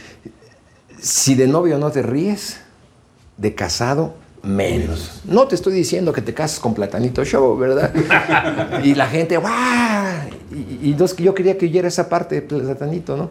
si 0.99 1.35
de 1.35 1.47
novio 1.47 1.77
no 1.77 1.91
te 1.91 2.01
ríes, 2.01 2.57
de 3.37 3.53
casado 3.53 4.15
menos. 4.43 5.21
No 5.25 5.47
te 5.47 5.53
estoy 5.53 5.73
diciendo 5.73 6.11
que 6.13 6.23
te 6.23 6.33
cases 6.33 6.59
con 6.59 6.73
Platanito 6.73 7.23
Show, 7.23 7.55
¿verdad? 7.57 7.93
y 8.83 8.95
la 8.95 9.05
gente, 9.07 9.37
¡guau! 9.37 10.29
Y, 10.51 10.87
y 10.87 10.91
entonces 10.93 11.15
yo 11.17 11.35
quería 11.35 11.57
que 11.59 11.67
oyera 11.67 11.87
esa 11.87 12.09
parte 12.09 12.35
de 12.35 12.41
Platanito, 12.41 13.15
¿no? 13.15 13.29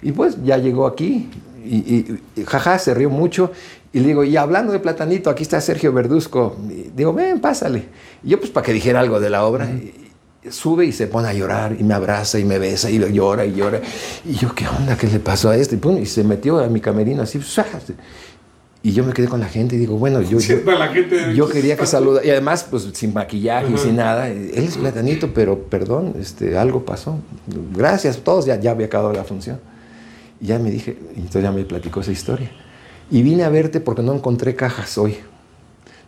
Y 0.00 0.12
pues 0.12 0.36
ya 0.44 0.56
llegó 0.56 0.86
aquí 0.86 1.28
y, 1.62 1.76
y- 1.76 2.20
y 2.36 2.44
jaja, 2.44 2.78
se 2.78 2.94
rió 2.94 3.10
mucho. 3.10 3.52
Y 3.96 4.00
le 4.00 4.08
digo, 4.08 4.24
y 4.24 4.36
hablando 4.36 4.72
de 4.74 4.78
Platanito, 4.78 5.30
aquí 5.30 5.42
está 5.42 5.58
Sergio 5.58 5.90
Verduzco. 5.90 6.54
Y 6.68 6.90
digo, 6.94 7.14
ven, 7.14 7.40
pásale. 7.40 7.84
Y 8.22 8.28
yo 8.28 8.38
pues 8.38 8.50
para 8.50 8.66
que 8.66 8.74
dijera 8.74 9.00
algo 9.00 9.20
de 9.20 9.30
la 9.30 9.44
obra. 9.46 9.64
y- 9.70 10.02
sube 10.50 10.84
y 10.84 10.92
se 10.92 11.06
pone 11.06 11.26
a 11.28 11.32
llorar 11.32 11.74
y 11.76 11.82
me 11.82 11.94
abraza 11.94 12.38
y 12.38 12.44
me 12.44 12.58
besa 12.58 12.88
y 12.90 12.98
llora 13.12 13.46
y 13.46 13.54
llora. 13.54 13.80
Y 14.24 14.34
yo, 14.34 14.54
¿qué 14.54 14.68
onda? 14.68 14.96
¿Qué 14.96 15.06
le 15.08 15.18
pasó 15.18 15.48
a 15.48 15.56
este? 15.56 15.76
Y, 15.76 15.78
pum, 15.78 15.96
y 15.96 16.04
se 16.06 16.22
metió 16.24 16.58
a 16.60 16.68
mi 16.68 16.80
camerino 16.80 17.22
así. 17.22 17.40
Y 18.82 18.92
yo 18.92 19.02
me 19.02 19.12
quedé 19.14 19.28
con 19.28 19.40
la 19.40 19.48
gente 19.48 19.74
y 19.76 19.78
digo, 19.78 19.96
bueno, 19.96 20.20
yo, 20.20 20.32
yo, 20.32 20.40
Sienta 20.40 20.78
la 20.78 20.88
gente. 20.88 21.34
yo 21.34 21.48
quería 21.48 21.76
que 21.76 21.86
saludara. 21.86 22.24
Y 22.24 22.30
además, 22.30 22.66
pues 22.70 22.86
sin 22.92 23.14
maquillaje 23.14 23.72
y 23.74 23.78
sin 23.78 23.96
nada. 23.96 24.28
Él 24.28 24.50
es 24.54 24.76
platanito, 24.76 25.32
pero 25.34 25.58
perdón, 25.58 26.14
este, 26.20 26.56
algo 26.58 26.84
pasó. 26.84 27.18
Gracias 27.74 28.18
a 28.18 28.20
todos, 28.20 28.44
ya, 28.46 28.60
ya 28.60 28.70
había 28.72 28.86
acabado 28.86 29.12
la 29.14 29.24
función. 29.24 29.58
Y 30.40 30.48
ya 30.48 30.58
me 30.60 30.70
dije, 30.70 30.96
y 31.16 31.20
entonces 31.20 31.42
ya 31.42 31.50
me 31.50 31.64
platicó 31.64 32.00
esa 32.02 32.12
historia. 32.12 32.52
Y 33.10 33.22
vine 33.22 33.44
a 33.44 33.48
verte 33.48 33.80
porque 33.80 34.02
no 34.02 34.12
encontré 34.14 34.54
cajas 34.56 34.98
hoy. 34.98 35.18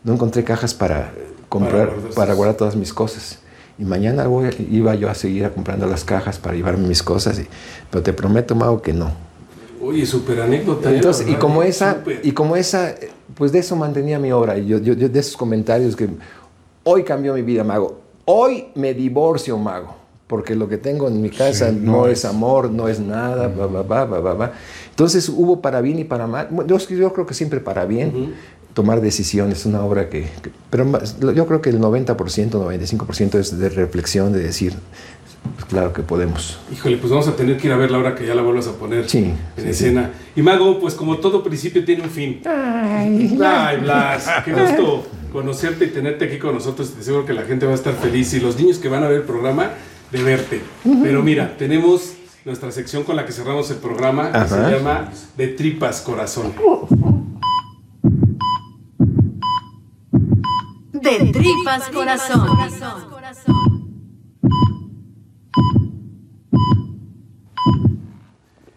No 0.04 0.14
encontré 0.14 0.44
cajas 0.44 0.74
para 0.74 1.12
comprar, 1.48 1.86
guardar 1.88 2.10
para 2.14 2.34
guardar 2.34 2.56
todas 2.56 2.76
mis 2.76 2.92
cosas. 2.92 3.38
Y 3.78 3.84
mañana 3.84 4.26
voy- 4.26 4.50
iba 4.70 4.94
yo 4.96 5.08
a 5.08 5.14
seguir 5.14 5.44
a 5.44 5.50
comprando 5.50 5.86
las 5.86 6.02
cajas 6.04 6.38
para 6.38 6.56
llevarme 6.56 6.88
mis 6.88 7.02
cosas. 7.02 7.38
y- 7.38 7.46
pero 7.90 8.02
te 8.02 8.12
prometo, 8.12 8.54
Mago, 8.54 8.82
que 8.82 8.92
no. 8.92 9.10
Oye, 9.80 10.04
súper 10.04 10.40
anécdota. 10.40 10.90
¿eh? 10.90 10.96
Entonces, 10.96 11.28
y 11.28 11.34
como 11.34 11.62
esa, 11.62 11.98
y 12.24 12.32
como 12.32 12.56
esa, 12.56 12.94
pues 13.34 13.52
de 13.52 13.60
eso 13.60 13.76
mantenía 13.76 14.18
mi 14.18 14.32
obra. 14.32 14.58
Y 14.58 14.66
yo, 14.66 14.78
yo- 14.78 14.94
yo 14.94 15.08
de 15.08 15.20
esos 15.20 15.36
comentarios 15.36 15.94
que 15.94 16.08
hoy 16.82 17.04
cambió 17.04 17.34
mi 17.34 17.42
vida, 17.42 17.62
Mago. 17.62 18.00
Hoy 18.24 18.66
me 18.74 18.92
divorcio, 18.94 19.56
Mago. 19.56 19.94
Porque 20.26 20.54
lo 20.54 20.68
que 20.68 20.76
tengo 20.76 21.08
en 21.08 21.22
mi 21.22 21.30
casa 21.30 21.70
no, 21.72 22.06
es 22.08 22.24
amor, 22.26 22.68
no 22.70 22.86
es 22.88 23.00
nada, 23.00 23.48
ba, 23.48 23.66
ba, 23.66 23.82
ba, 23.82 24.04
ba, 24.04 24.20
ba, 24.20 24.34
ba. 24.34 24.52
Entonces 24.98 25.28
hubo 25.28 25.60
para 25.60 25.80
bien 25.80 26.00
y 26.00 26.04
para 26.04 26.26
mal. 26.26 26.48
Yo, 26.66 26.76
yo 26.88 27.12
creo 27.12 27.24
que 27.24 27.32
siempre 27.32 27.60
para 27.60 27.84
bien 27.84 28.34
tomar 28.74 29.00
decisiones, 29.00 29.64
una 29.64 29.80
obra 29.84 30.08
que... 30.10 30.22
que- 30.42 30.50
pero 30.70 30.84
yo 31.34 31.46
creo 31.46 31.62
que 31.62 31.70
el 31.70 31.78
90%, 31.78 32.16
95% 32.16 33.38
es 33.38 33.56
de 33.60 33.68
reflexión, 33.68 34.32
de 34.32 34.40
decir, 34.40 34.72
pues 35.54 35.66
claro 35.66 35.92
que 35.92 36.02
podemos. 36.02 36.58
Híjole, 36.72 36.96
pues 36.96 37.12
vamos 37.12 37.28
a 37.28 37.36
tener 37.36 37.58
que 37.58 37.68
ir 37.68 37.72
a 37.72 37.76
ver 37.76 37.92
la 37.92 37.98
hora 37.98 38.16
que 38.16 38.26
ya 38.26 38.34
la 38.34 38.42
vuelvas 38.42 38.66
a 38.66 38.72
poner 38.72 39.08
Sí, 39.08 39.18
en 39.18 39.36
sí, 39.62 39.68
escena. 39.70 40.10
Y 40.34 40.42
Mago, 40.42 40.80
pues 40.80 40.94
como 40.94 41.18
todo 41.18 41.44
principio 41.44 41.84
tiene 41.84 42.02
un 42.02 42.10
fin. 42.10 42.40
Ay, 42.44 43.38
Ay, 43.40 43.76
Blas, 43.80 44.28
qué 44.44 44.52
gusto 44.52 45.06
conocerte 45.32 45.84
y 45.84 45.88
tenerte 45.90 46.24
aquí 46.24 46.38
con 46.38 46.54
nosotros. 46.56 46.90
Te 46.92 47.04
seguro 47.04 47.24
que 47.24 47.34
la 47.34 47.42
gente 47.42 47.66
va 47.66 47.70
a 47.72 47.76
estar 47.76 47.94
feliz 47.94 48.34
y 48.34 48.40
los 48.40 48.58
niños 48.58 48.78
que 48.78 48.88
van 48.88 49.04
a 49.04 49.08
ver 49.08 49.18
el 49.18 49.24
programa 49.26 49.70
de 50.10 50.22
verte. 50.24 50.60
Pero 51.04 51.22
mira, 51.22 51.54
tenemos 51.56 52.14
nuestra 52.48 52.72
sección 52.72 53.04
con 53.04 53.14
la 53.14 53.26
que 53.26 53.32
cerramos 53.32 53.70
el 53.70 53.76
programa 53.76 54.32
que 54.32 54.48
se 54.48 54.56
llama 54.56 55.12
De 55.36 55.48
Tripas 55.48 56.00
Corazón. 56.00 56.54
De 60.92 61.30
tripas 61.30 61.88
corazón. 61.90 62.48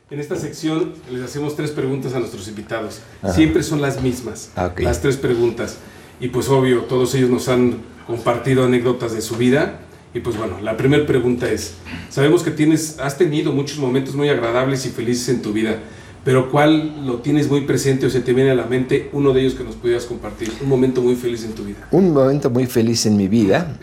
En 0.10 0.20
esta 0.20 0.36
sección 0.36 0.94
les 1.10 1.22
hacemos 1.24 1.56
tres 1.56 1.72
preguntas 1.72 2.14
a 2.14 2.20
nuestros 2.20 2.50
invitados. 2.50 3.00
Siempre 3.34 3.64
son 3.64 3.82
las 3.82 4.02
mismas, 4.02 4.52
las 4.80 5.02
tres 5.02 5.16
preguntas. 5.16 5.78
Y 6.20 6.28
pues 6.28 6.50
obvio, 6.50 6.82
todos 6.82 7.16
ellos 7.16 7.30
nos 7.30 7.48
han 7.48 7.78
compartido 8.06 8.66
anécdotas 8.66 9.14
de 9.14 9.22
su 9.22 9.38
vida. 9.38 9.80
Y 10.14 10.20
pues 10.20 10.38
bueno, 10.38 10.60
la 10.62 10.76
primera 10.76 11.06
pregunta 11.06 11.50
es, 11.50 11.76
sabemos 12.10 12.44
que 12.44 12.52
tienes, 12.52 13.00
has 13.00 13.18
tenido 13.18 13.54
muchos 13.54 13.78
momentos 13.78 14.16
muy 14.16 14.30
agradables 14.30 14.86
y 14.86 14.90
felices 14.90 15.30
en 15.30 15.42
tu 15.42 15.54
vida, 15.54 15.80
pero 16.26 16.52
¿cuál 16.52 17.06
lo 17.06 17.18
tienes 17.20 17.50
muy 17.50 17.62
presente 17.62 18.06
o 18.06 18.10
se 18.10 18.20
te 18.20 18.34
viene 18.34 18.52
a 18.52 18.56
la 18.56 18.66
mente 18.66 19.10
uno 19.14 19.34
de 19.34 19.42
ellos 19.42 19.56
que 19.56 19.64
nos 19.64 19.76
pudieras 19.76 20.06
compartir? 20.06 20.52
Un 20.62 20.70
momento 20.70 21.02
muy 21.02 21.16
feliz 21.16 21.44
en 21.46 21.54
tu 21.54 21.64
vida. 21.64 21.88
un 21.92 22.14
momento 22.14 22.50
muy 22.50 22.66
feliz 22.66 23.06
en 23.06 23.18
mi 23.18 23.28
vida. 23.28 23.78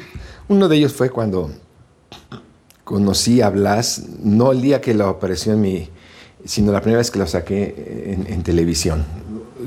Uno 0.49 0.69
de 0.69 0.77
ellos 0.77 0.93
fue 0.93 1.11
cuando 1.11 1.51
conocí 2.85 3.43
a 3.43 3.51
Blas, 3.51 4.05
no 4.23 4.53
el 4.53 4.63
día 4.63 4.81
que 4.81 4.95
lo 4.95 5.09
apareció 5.09 5.53
en 5.53 5.61
mi, 5.61 5.89
sino 6.45 6.73
la 6.73 6.81
primera 6.81 6.99
vez 6.99 7.11
que 7.11 7.19
lo 7.19 7.27
saqué 7.27 8.17
en, 8.27 8.43
televisión. 8.43 9.05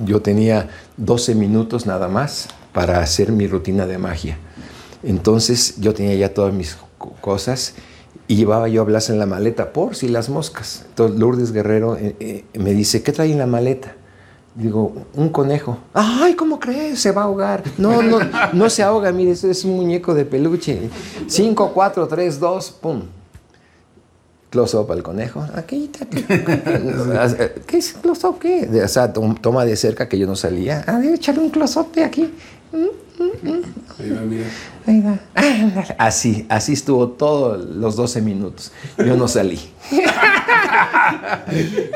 Yo 0.06 0.22
tenía 0.22 0.70
12 0.98 1.36
minutos 1.36 1.86
nada 1.86 2.08
más 2.08 2.48
para 2.74 3.00
hacer 3.00 3.32
mi 3.32 3.46
rutina 3.46 3.86
de 3.86 4.00
magia. 4.00 4.40
Entonces 5.04 5.76
yo 5.80 5.94
tenía 5.94 6.16
ya 6.16 6.34
todas 6.34 6.54
mis 6.54 6.78
co- 6.98 7.14
cosas 7.22 7.74
y 8.28 8.36
llevaba 8.36 8.68
yo 8.70 8.82
a 8.82 8.86
Blas 8.86 9.10
en 9.10 9.20
la 9.20 9.26
maleta 9.26 9.74
por 9.74 9.96
si 9.96 10.08
las 10.08 10.30
moscas. 10.30 10.84
Entonces 10.90 11.20
Lourdes 11.20 11.52
Guerrero 11.52 11.98
eh, 11.98 12.16
eh, 12.20 12.46
me 12.60 12.74
dice, 12.74 13.02
¿qué 13.04 13.12
trae 13.12 13.32
en 13.32 13.40
la 13.40 13.48
maleta? 13.48 13.96
Digo, 14.54 14.94
un 15.16 15.30
conejo. 15.30 15.78
Ay, 15.94 16.34
¿cómo 16.36 16.60
crees? 16.60 17.00
Se 17.00 17.12
va 17.12 17.22
a 17.22 17.26
ahogar. 17.26 17.64
No, 17.78 18.02
no, 18.02 18.20
no 18.54 18.70
se 18.70 18.84
ahoga, 18.84 19.12
mire, 19.12 19.32
es 19.32 19.64
un 19.64 19.76
muñeco 19.78 20.14
de 20.14 20.26
peluche. 20.26 20.90
5, 21.28 21.72
4, 21.74 22.08
3, 22.08 22.40
2, 22.40 22.72
pum. 22.82 23.02
Close 24.50 24.76
up 24.76 24.92
al 24.92 25.02
conejo. 25.02 25.46
Aquí 25.56 25.90
está. 25.92 26.06
¿Qué 27.66 27.78
es 27.78 27.94
close 27.94 28.28
up? 28.28 28.40
¿Qué? 28.40 28.70
O 28.84 28.88
sea, 28.90 29.14
tom- 29.14 29.36
toma 29.36 29.64
de 29.64 29.78
cerca 29.78 30.10
que 30.10 30.18
yo 30.20 30.28
no 30.28 30.36
salía. 30.36 30.82
A 30.82 31.00
ver, 31.00 31.14
échale 31.14 31.40
un 31.40 31.50
close 31.50 31.80
aquí. 32.04 32.34
Ahí 32.74 34.10
va, 34.10 34.22
mira. 34.22 34.46
Ahí 34.88 35.02
va. 35.02 35.20
Así, 35.98 36.46
así 36.50 36.74
estuvo 36.74 37.10
todos 37.10 37.64
los 37.66 37.96
12 37.96 38.22
minutos. 38.22 38.72
Yo 38.98 39.16
no 39.16 39.28
salí. 39.28 39.60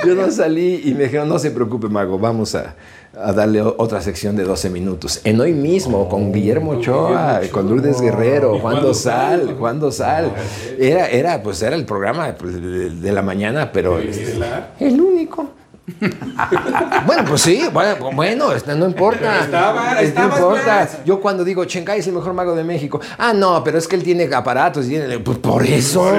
Yo 0.05 0.15
no 0.15 0.29
salí 0.31 0.81
y 0.85 0.93
me 0.93 1.05
dijeron, 1.05 1.29
no 1.29 1.39
se 1.39 1.51
preocupe, 1.51 1.87
Mago, 1.87 2.19
vamos 2.19 2.55
a, 2.55 2.75
a 3.17 3.33
darle 3.33 3.61
otra 3.61 4.01
sección 4.01 4.35
de 4.35 4.43
12 4.43 4.69
minutos. 4.69 5.21
En 5.23 5.39
hoy 5.39 5.53
mismo, 5.53 6.09
con 6.09 6.31
Guillermo 6.31 6.71
con 6.71 6.79
Ochoa, 6.79 7.39
Guillermo 7.39 7.51
con 7.51 7.65
Ochoa. 7.65 7.75
Lourdes 7.75 8.01
Guerrero, 8.01 8.59
Juan 8.59 8.81
Dosal. 8.81 9.55
Juan 9.57 9.79
Dosal. 9.79 10.33
Era, 10.77 11.07
era, 11.07 11.41
pues 11.41 11.61
era 11.61 11.75
el 11.75 11.85
programa 11.85 12.35
pues, 12.37 12.61
de, 12.61 12.89
de 12.89 13.11
la 13.11 13.21
mañana, 13.21 13.71
pero... 13.71 13.97
El 13.99 15.01
único. 15.01 15.49
bueno, 17.05 17.23
pues 17.27 17.41
sí, 17.41 17.61
bueno, 17.71 18.11
bueno, 18.13 18.51
este, 18.51 18.73
no 18.75 18.87
importa. 18.87 19.43
Estaba- 19.43 19.93
no 20.01 20.23
importa. 20.35 20.89
Yo 21.05 21.19
cuando 21.21 21.43
digo 21.43 21.65
Chencay 21.65 21.99
es 21.99 22.07
el 22.07 22.13
mejor 22.13 22.33
mago 22.33 22.55
de 22.55 22.63
México, 22.63 22.99
ah, 23.17 23.33
no, 23.33 23.63
pero 23.63 23.77
es 23.77 23.87
que 23.87 23.95
él 23.95 24.03
tiene 24.03 24.27
aparatos 24.33 24.85
y 24.85 24.89
tiene. 24.89 25.19
Pues 25.19 25.37
por 25.37 25.63
eso. 25.65 26.11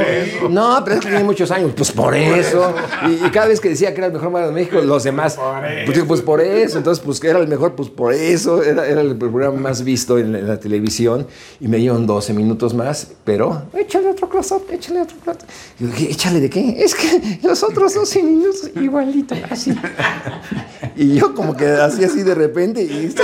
No, 0.51 0.81
pero 0.85 0.97
es 0.97 1.03
que 1.03 1.09
tiene 1.09 1.25
muchos 1.25 1.51
años, 1.51 1.73
pues 1.77 1.91
por 1.93 2.15
eso. 2.15 2.73
Y, 3.09 3.27
y 3.27 3.31
cada 3.31 3.47
vez 3.49 3.61
que 3.61 3.69
decía 3.69 3.91
que 3.93 3.99
era 3.99 4.07
el 4.07 4.13
mejor 4.13 4.31
mago 4.31 4.47
de 4.47 4.53
México, 4.53 4.81
los 4.81 5.03
demás, 5.05 5.37
pues, 5.85 5.99
pues 6.05 6.21
por 6.23 6.41
eso. 6.41 6.79
Entonces, 6.79 7.03
pues 7.05 7.19
que 7.21 7.29
era 7.29 7.39
el 7.39 7.49
mejor, 7.49 7.75
pues 7.75 7.89
por 7.89 8.13
eso. 8.13 8.63
Era, 8.63 8.87
era 8.87 9.01
el 9.01 9.17
programa 9.17 9.59
más 9.61 9.83
visto 9.83 10.19
en, 10.19 10.33
la- 10.33 10.39
en 10.39 10.49
la 10.49 10.61
televisión 10.61 11.27
y 11.61 11.69
me 11.69 11.79
dieron 11.79 12.07
12 12.07 12.33
minutos 12.33 12.75
más, 12.75 13.09
pero 13.25 13.63
échale 13.75 14.11
otro 14.11 14.29
close-up, 14.29 14.67
échale 14.71 15.01
otro 15.03 15.17
close 15.23 15.41
Yo 15.79 15.89
dije, 15.89 16.11
¿échale 16.13 16.41
de 16.41 16.51
qué? 16.51 16.77
Es 16.85 16.95
que 16.95 17.41
los 17.43 17.63
otros 17.63 17.95
12 17.95 18.23
minutos 18.23 18.71
igualito, 18.81 19.35
así. 19.57 19.75
Y 20.99 21.17
yo 21.17 21.35
como 21.35 21.55
que 21.55 21.67
así 21.67 22.05
así 22.05 22.23
de 22.23 22.35
repente 22.35 22.83
y, 22.83 23.15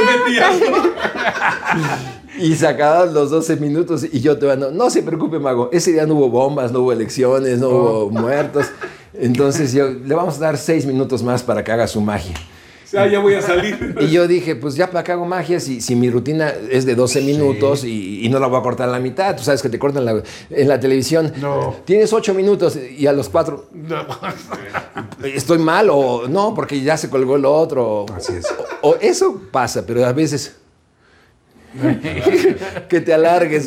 y 2.39 2.55
sacaban 2.55 3.15
los 3.15 3.31
12 3.31 3.57
minutos 3.57 4.05
y 4.11 4.21
yo 4.21 4.37
te 4.37 4.55
no, 4.59 4.71
no 4.71 4.91
se 4.91 5.03
preocupe, 5.03 5.39
mago, 5.39 5.71
ese 5.73 5.93
día 5.93 6.05
no 6.05 6.15
hubo 6.15 6.29
bombas, 6.29 6.71
no 6.71 6.81
hubo 6.81 6.93
elecciones, 6.93 7.61
no 7.61 7.69
hubo 7.69 8.11
muertos. 8.11 8.67
Entonces 9.15 9.73
yo 9.73 9.89
le 9.89 10.15
vamos 10.15 10.37
a 10.37 10.41
dar 10.41 10.59
6 10.59 10.85
minutos 10.85 11.23
más 11.23 11.43
para 11.43 11.65
que 11.65 11.73
haga 11.73 11.87
su 11.87 12.03
magia. 12.03 12.35
Ah, 12.97 13.06
ya 13.06 13.19
voy 13.20 13.35
a 13.35 13.43
salir. 13.43 13.97
Y 14.01 14.09
yo 14.10 14.27
dije, 14.28 14.55
pues 14.56 14.74
ya 14.74 14.90
para 14.90 15.02
qué 15.05 15.12
hago 15.12 15.24
magia 15.24 15.59
si, 15.60 15.81
si 15.81 15.94
mi 15.97 16.10
rutina 16.10 16.52
es 16.70 16.85
de 16.86 16.94
12 16.94 17.20
minutos 17.23 17.85
y, 17.85 18.24
y 18.24 18.28
no 18.28 18.39
la 18.39 18.47
voy 18.48 18.59
a 18.60 18.62
cortar 18.62 18.89
a 18.89 18.93
la 18.93 18.98
mitad. 18.98 19.36
Tú 19.36 19.43
sabes 19.43 19.62
que 19.62 19.69
te 19.69 19.78
cortan 19.78 20.05
la- 20.05 20.23
en 20.51 20.69
la 20.69 20.78
televisión. 20.81 21.32
No. 21.40 21.77
Tienes 21.85 22.12
8 22.12 22.35
minutos 22.35 22.77
y 22.77 23.06
a 23.06 23.12
los 23.12 23.28
4 23.28 23.70
estoy 25.24 25.59
mal 25.59 25.89
o 25.90 26.28
no, 26.28 26.55
porque 26.55 26.81
ya 26.81 26.97
se 26.97 27.09
colgó 27.10 27.36
el 27.36 27.44
otro. 27.44 28.06
Así 28.14 28.32
es. 28.35 28.47
O, 28.82 28.90
o 28.90 28.97
eso 29.01 29.40
pasa, 29.51 29.85
pero 29.86 30.05
a 30.06 30.12
veces... 30.12 30.56
que 32.89 33.01
te 33.01 33.14
alargues. 33.14 33.66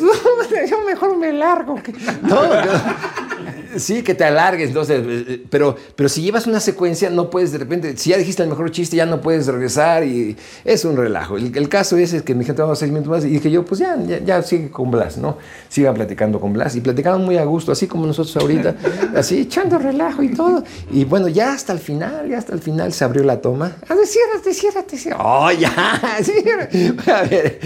Yo 0.70 0.80
mejor 0.84 1.16
me 1.16 1.32
largo. 1.32 1.74
que- 1.82 1.92
No, 2.22 2.42
que- 2.42 3.35
sí, 3.78 4.02
que 4.02 4.14
te 4.14 4.24
alargues. 4.24 4.68
Entonces, 4.68 5.02
eh, 5.06 5.44
pero, 5.50 5.76
pero 5.94 6.08
si 6.08 6.22
llevas 6.22 6.46
una 6.46 6.60
secuencia, 6.60 7.10
no 7.10 7.30
puedes 7.30 7.52
de 7.52 7.58
repente, 7.58 7.96
si 7.96 8.10
ya 8.10 8.18
dijiste 8.18 8.42
el 8.42 8.48
mejor 8.48 8.70
chiste, 8.70 8.96
ya 8.96 9.06
no 9.06 9.20
puedes 9.20 9.46
regresar 9.46 10.04
y 10.04 10.36
es 10.64 10.84
un 10.84 10.96
relajo. 10.96 11.36
El, 11.36 11.56
el 11.56 11.68
caso 11.68 11.96
es, 11.96 12.12
es 12.12 12.22
que 12.22 12.34
me 12.34 12.40
dijeron, 12.40 12.58
vamos 12.58 12.78
seis 12.78 12.90
minutos 12.90 13.10
más 13.10 13.24
y 13.24 13.28
dije 13.28 13.50
yo, 13.50 13.64
pues 13.64 13.80
ya, 13.80 13.96
ya, 14.06 14.18
ya 14.18 14.42
sigue 14.42 14.70
con 14.70 14.90
Blas, 14.90 15.18
¿no? 15.18 15.38
Sigan 15.68 15.94
platicando 15.94 16.40
con 16.40 16.52
Blas 16.52 16.76
y 16.76 16.80
platicaban 16.80 17.24
muy 17.24 17.36
a 17.36 17.44
gusto, 17.44 17.72
así 17.72 17.86
como 17.86 18.06
nosotros 18.06 18.36
ahorita, 18.36 18.76
así 19.16 19.40
echando 19.40 19.78
relajo 19.78 20.22
y 20.22 20.34
todo. 20.34 20.64
Y 20.90 21.04
bueno, 21.04 21.28
ya 21.28 21.52
hasta 21.52 21.72
el 21.72 21.78
final, 21.78 22.28
ya 22.28 22.38
hasta 22.38 22.52
el 22.52 22.60
final 22.60 22.92
se 22.92 23.04
abrió 23.04 23.24
la 23.24 23.40
toma. 23.40 23.76
A 23.88 23.94
ver, 23.94 24.06
ciérrate, 24.06 24.54
ciérrate, 24.54 24.96
ciérrate. 24.96 25.24
Oh, 25.24 25.50
ya, 25.50 25.72
ciérrate. 26.22 26.94
A 27.12 27.22
ver, 27.22 27.58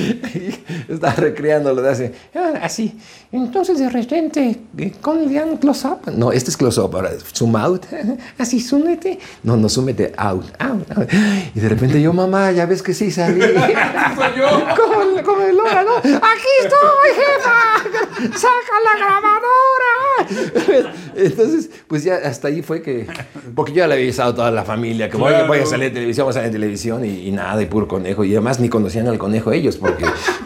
estaba 0.88 1.14
recreándolo 1.14 1.82
de 1.82 1.90
hace, 1.90 2.12
ah, 2.34 2.60
así. 2.62 2.98
Entonces 3.32 3.78
de 3.78 3.88
repente, 3.88 4.60
eh, 4.76 4.92
con 5.00 5.18
el 5.18 5.58
close 5.58 5.88
up. 6.06 6.12
No, 6.16 6.32
este 6.32 6.51
es 6.51 6.56
close 6.56 6.81
up, 6.81 6.94
ahora 6.94 7.10
zoom 7.35 7.56
out. 7.56 7.85
Así, 8.39 8.60
súmete. 8.60 9.18
No, 9.43 9.56
no, 9.56 9.68
súmete 9.68 10.12
out, 10.16 10.44
out, 10.59 10.90
out. 10.97 11.09
Y 11.55 11.60
de 11.60 11.68
repente 11.68 12.01
yo, 12.01 12.12
mamá, 12.12 12.51
ya 12.52 12.66
ves 12.66 12.82
que 12.82 12.94
sí 12.94 13.10
salí. 13.10 13.40
Soy 13.40 13.52
yo. 14.36 14.48
Como, 14.77 15.02
el- 15.02 15.22
como 15.24 15.43
el 15.43 15.56
Lora, 15.56 15.85
¿no? 15.85 15.97
¡Aquí 15.97 16.51
estoy, 16.62 17.10
jefa! 17.14 18.39
¡Saca 18.39 18.77
la 18.85 18.98
grabadora! 18.98 20.93
Entonces, 21.16 21.70
pues 21.86 22.05
ya 22.05 22.16
hasta 22.16 22.48
ahí 22.48 22.62
fue 22.62 22.82
que... 22.82 23.06
Porque 23.55 23.72
yo 23.72 23.78
ya 23.78 23.86
le 23.86 23.94
había 23.94 24.05
avisado 24.06 24.31
a 24.32 24.35
toda 24.35 24.51
la 24.51 24.64
familia 24.64 25.09
que 25.10 25.16
voy, 25.16 25.31
Claro. 25.31 25.47
voy 25.48 25.59
a 25.59 25.66
salir 25.66 25.86
en 25.89 25.94
televisión, 25.94 26.24
voy 26.24 26.31
a 26.31 26.35
salir 26.35 26.47
en 26.47 26.52
televisión 26.52 27.05
y, 27.05 27.27
y 27.28 27.32
nada, 27.32 27.60
y 27.62 27.66
puro 27.66 27.86
conejo. 27.89 28.24
Y 28.24 28.32
además 28.32 28.60
ni 28.60 28.68
conocían 28.68 29.09
al 29.09 29.18
conejo 29.18 29.52
ellos, 29.52 29.77
porque 29.77 30.05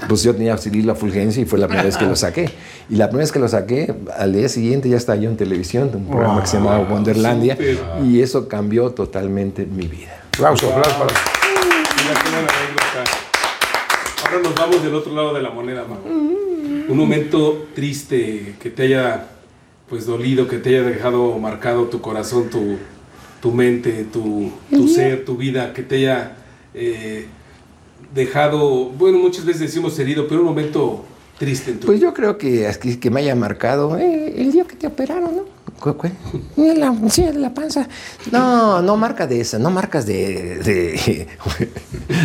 pues 0.09 0.23
yo 0.23 0.35
tenía 0.35 0.57
la 0.85 0.95
Fulgencia 0.95 1.43
y 1.43 1.47
fue 1.47 1.59
la 1.59 1.67
primera 1.67 1.85
vez 1.87 1.97
que 1.97 2.07
lo 2.07 2.17
saqué. 2.17 2.51
Y 2.91 2.97
la 2.97 3.09
primera 3.09 3.25
vez 3.25 3.33
que 3.33 3.39
lo 3.39 3.49
saqué, 3.49 3.95
al 4.17 4.33
día 4.33 4.49
siguiente 4.49 4.89
ya 4.89 4.97
estaba 4.97 5.17
yo 5.17 5.31
en 5.31 5.37
televisión, 5.45 5.91
en 5.93 5.97
un 6.01 6.09
programa 6.09 6.41
que 6.41 6.47
se 6.49 6.57
llamaba 6.57 6.81
Wonderlandia, 6.81 7.57
y 8.03 8.21
eso 8.21 8.49
cambió 8.49 8.91
totalmente 8.91 9.67
mi 9.67 9.87
vida. 9.87 10.23
Aplauso, 10.35 10.69
aplauso 10.69 10.99
para. 10.99 11.13
Mira 11.13 12.21
qué 12.23 12.31
buena 12.31 12.49
anécdota. 12.49 13.05
Ahora 14.25 14.43
nos 14.43 14.55
vamos 14.55 14.83
del 14.83 14.95
otro 14.95 15.15
lado 15.15 15.35
de 15.35 15.43
la 15.43 15.51
moneda, 15.51 15.85
Mago. 15.85 16.03
Un 16.07 16.97
momento 16.97 17.67
triste 17.75 18.57
que 18.61 18.71
te 18.71 18.85
haya 18.85 19.27
pues 19.89 20.07
dolido, 20.07 20.49
que 20.49 20.59
te 20.59 20.71
haya 20.71 20.83
dejado 20.83 21.39
marcado 21.39 21.85
tu 21.85 22.01
corazón, 22.01 22.49
tu, 22.51 22.79
tu 23.41 23.53
mente, 23.53 24.05
tu, 24.05 24.51
tu 24.71 24.89
ser, 24.89 25.25
tu 25.25 25.37
vida, 25.37 25.73
que 25.75 25.83
te 25.83 25.97
haya 25.97 26.37
eh, 26.73 27.27
dejado, 28.15 28.87
bueno, 28.87 29.19
muchas 29.19 29.45
veces 29.45 29.61
decimos 29.61 29.99
herido, 29.99 30.27
pero 30.27 30.41
un 30.41 30.47
momento 30.47 31.05
triste 31.39 31.71
en 31.73 31.81
tu 31.81 31.87
Pues 31.87 32.01
yo 32.01 32.13
creo 32.15 32.39
que, 32.39 32.71
que, 32.81 32.99
que 32.99 33.11
me 33.11 33.21
haya 33.21 33.35
marcado 33.35 33.99
eh, 33.99 34.35
el 34.37 34.53
día 34.53 34.65
que 34.65 34.77
te 34.77 34.87
operaron, 34.87 35.37
¿no? 35.37 35.55
¿Cu- 35.81 35.97
cu- 35.97 36.09
en 36.57 36.81
La, 36.81 36.95
sí, 37.11 37.25
la 37.35 37.53
panza. 37.53 37.89
No, 38.31 38.81
no 38.81 38.97
marca 38.97 39.27
de 39.27 39.41
esa, 39.41 39.59
no 39.59 39.71
marcas 39.71 40.07
de... 40.07 40.59
de- 40.59 40.95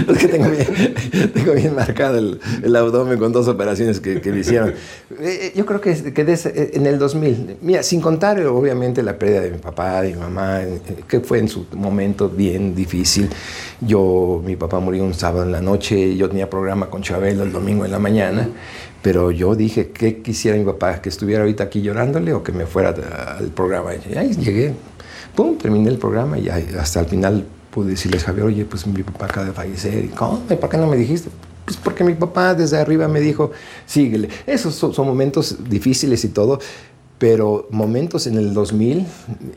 es 0.07 0.17
que 0.17 0.27
tengo 0.27 0.49
bien, 0.49 1.31
tengo 1.33 1.53
bien 1.53 1.75
marcado 1.75 2.17
el, 2.19 2.39
el 2.63 2.75
abdomen 2.75 3.17
con 3.17 3.31
dos 3.31 3.47
operaciones 3.47 3.99
que, 3.99 4.21
que 4.21 4.31
me 4.31 4.39
hicieron. 4.39 4.73
Eh, 5.19 5.51
yo 5.55 5.65
creo 5.65 5.81
que, 5.81 6.13
que 6.13 6.21
eh, 6.21 6.71
en 6.73 6.85
el 6.85 6.99
2000, 6.99 7.57
mira, 7.61 7.81
sin 7.83 8.01
contar 8.01 8.39
obviamente 8.45 9.01
la 9.03 9.17
pérdida 9.17 9.41
de 9.41 9.51
mi 9.51 9.57
papá, 9.57 10.01
de 10.03 10.13
mi 10.13 10.19
mamá, 10.19 10.61
eh, 10.61 10.79
que 11.07 11.19
fue 11.21 11.39
en 11.39 11.47
su 11.47 11.65
momento 11.73 12.29
bien 12.29 12.75
difícil. 12.75 13.29
Yo, 13.81 14.41
mi 14.45 14.55
papá 14.55 14.79
murió 14.79 15.03
un 15.03 15.13
sábado 15.13 15.43
en 15.43 15.51
la 15.51 15.61
noche, 15.61 16.15
yo 16.15 16.29
tenía 16.29 16.49
programa 16.49 16.89
con 16.89 17.01
Chabelo 17.01 17.43
el 17.43 17.51
domingo 17.51 17.83
en 17.83 17.91
la 17.91 17.99
mañana. 17.99 18.47
Pero 19.01 19.31
yo 19.31 19.55
dije, 19.55 19.91
¿qué 19.91 20.21
quisiera 20.21 20.57
mi 20.57 20.65
papá? 20.65 21.01
¿Que 21.01 21.09
estuviera 21.09 21.41
ahorita 21.41 21.63
aquí 21.63 21.81
llorándole 21.81 22.33
o 22.33 22.43
que 22.43 22.51
me 22.51 22.65
fuera 22.65 22.89
al 23.37 23.47
programa? 23.47 23.91
Y 23.95 24.17
ahí 24.17 24.35
llegué, 24.35 24.73
pum, 25.35 25.57
terminé 25.57 25.89
el 25.89 25.97
programa 25.97 26.37
y 26.37 26.49
hasta 26.49 26.99
el 26.99 27.05
final 27.05 27.45
pude 27.71 27.91
decirles, 27.91 28.23
Javier, 28.23 28.45
oye, 28.45 28.65
pues 28.65 28.85
mi 28.87 29.03
papá 29.03 29.25
acaba 29.25 29.45
de 29.45 29.53
fallecer. 29.53 30.05
¿Y 30.05 30.09
cómo? 30.09 30.43
¿Y 30.49 30.55
por 30.55 30.69
qué 30.69 30.77
no 30.77 30.87
me 30.87 30.97
dijiste? 30.97 31.29
Pues 31.63 31.77
porque 31.77 32.03
mi 32.03 32.15
papá 32.15 32.55
desde 32.55 32.77
arriba 32.77 33.07
me 33.07 33.21
dijo, 33.21 33.51
síguele. 33.85 34.27
Esos 34.47 34.73
son 34.75 35.07
momentos 35.07 35.57
difíciles 35.69 36.25
y 36.25 36.29
todo, 36.29 36.59
pero 37.19 37.67
momentos 37.69 38.27
en 38.27 38.37
el 38.37 38.53
2000, 38.53 39.05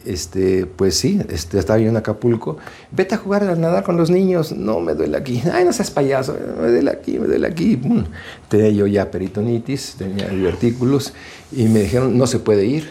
este, 0.04 0.66
pues 0.66 0.96
sí, 0.96 1.20
este, 1.30 1.60
estaba 1.60 1.78
yo 1.78 1.88
en 1.88 1.96
Acapulco, 1.96 2.58
vete 2.90 3.14
a 3.14 3.18
jugar 3.18 3.44
a 3.44 3.54
nadar 3.54 3.84
con 3.84 3.96
los 3.96 4.10
niños, 4.10 4.50
no, 4.50 4.80
me 4.80 4.94
duele 4.94 5.16
aquí, 5.16 5.40
ay, 5.50 5.64
no 5.64 5.72
seas 5.72 5.92
payaso, 5.92 6.36
me 6.60 6.68
duele 6.68 6.90
aquí, 6.90 7.20
me 7.20 7.28
duele 7.28 7.46
aquí. 7.46 7.76
Pum. 7.76 8.04
Tenía 8.48 8.68
yo 8.70 8.86
ya 8.88 9.10
peritonitis, 9.12 9.94
tenía 9.96 10.28
divertículos 10.28 11.12
y 11.52 11.68
me 11.68 11.82
dijeron, 11.82 12.18
no 12.18 12.26
se 12.26 12.40
puede 12.40 12.66
ir, 12.66 12.90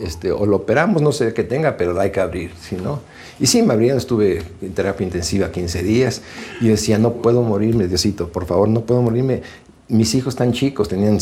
este, 0.00 0.32
o 0.32 0.46
lo 0.46 0.56
operamos, 0.56 1.02
no 1.02 1.12
sé 1.12 1.34
qué 1.34 1.44
tenga, 1.44 1.76
pero 1.76 1.98
hay 2.00 2.10
que 2.10 2.20
abrir, 2.20 2.52
si 2.58 2.76
no. 2.76 3.00
Y 3.38 3.46
sí, 3.46 3.62
me 3.62 3.74
abrieron, 3.74 3.98
estuve 3.98 4.42
en 4.62 4.72
terapia 4.72 5.04
intensiva 5.04 5.52
15 5.52 5.82
días 5.82 6.22
y 6.62 6.68
decía, 6.68 6.98
no 6.98 7.14
puedo 7.14 7.42
morirme, 7.42 7.86
Diosito, 7.86 8.28
por 8.28 8.46
favor, 8.46 8.68
no 8.68 8.82
puedo 8.82 9.02
morirme. 9.02 9.42
Mis 9.90 10.14
hijos 10.14 10.36
tan 10.36 10.52
chicos, 10.52 10.88
tenían 10.88 11.18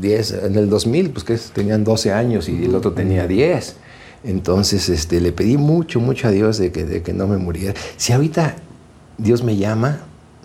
10, 0.00 0.32
en 0.44 0.56
el 0.56 0.70
2000, 0.70 1.10
pues 1.10 1.24
que 1.24 1.36
tenían 1.52 1.84
12 1.84 2.12
años 2.12 2.48
y 2.48 2.64
el 2.64 2.74
otro 2.74 2.92
tenía 2.92 3.26
10. 3.26 3.76
Entonces 4.24 4.88
este, 4.88 5.20
le 5.20 5.32
pedí 5.32 5.56
mucho, 5.56 6.00
mucho 6.00 6.28
a 6.28 6.30
Dios 6.30 6.58
de 6.58 6.72
que, 6.72 6.84
de 6.84 7.02
que 7.02 7.12
no 7.12 7.26
me 7.26 7.36
muriera. 7.36 7.74
Si 7.96 8.12
ahorita 8.12 8.56
Dios 9.18 9.42
me 9.42 9.56
llama, 9.56 10.00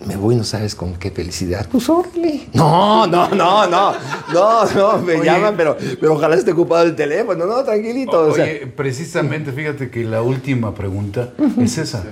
me 0.06 0.16
voy, 0.16 0.36
no 0.36 0.44
sabes 0.44 0.74
con 0.74 0.94
qué 0.94 1.10
felicidad. 1.10 1.66
Pues 1.70 1.88
órale. 1.88 2.48
No, 2.52 3.06
no, 3.06 3.28
no, 3.30 3.66
no, 3.66 3.92
no, 4.32 4.64
no, 4.74 4.98
me 4.98 5.14
Oye. 5.14 5.24
llaman, 5.24 5.54
pero, 5.56 5.76
pero 6.00 6.14
ojalá 6.14 6.36
esté 6.36 6.52
ocupado 6.52 6.84
el 6.84 6.94
teléfono, 6.94 7.46
no, 7.46 7.64
tranquilito. 7.64 8.28
o 8.28 8.34
sea. 8.34 8.44
Oye, 8.44 8.66
precisamente, 8.66 9.52
fíjate 9.52 9.90
que 9.90 10.04
la 10.04 10.22
última 10.22 10.74
pregunta 10.74 11.30
es 11.60 11.78
esa. 11.78 12.04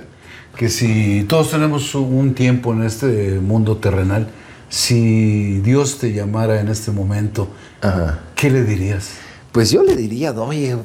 Que 0.55 0.69
si 0.69 1.23
todos 1.29 1.51
tenemos 1.51 1.93
un 1.95 2.33
tiempo 2.33 2.73
en 2.73 2.83
este 2.83 3.39
mundo 3.39 3.77
terrenal, 3.77 4.27
si 4.69 5.59
Dios 5.61 5.97
te 5.99 6.13
llamara 6.13 6.59
en 6.59 6.67
este 6.67 6.91
momento, 6.91 7.47
Ajá. 7.81 8.19
¿qué 8.35 8.49
le 8.49 8.63
dirías? 8.63 9.09
Pues 9.51 9.71
yo 9.71 9.83
le 9.83 9.95
diría, 9.95 10.31
oye, 10.33 10.75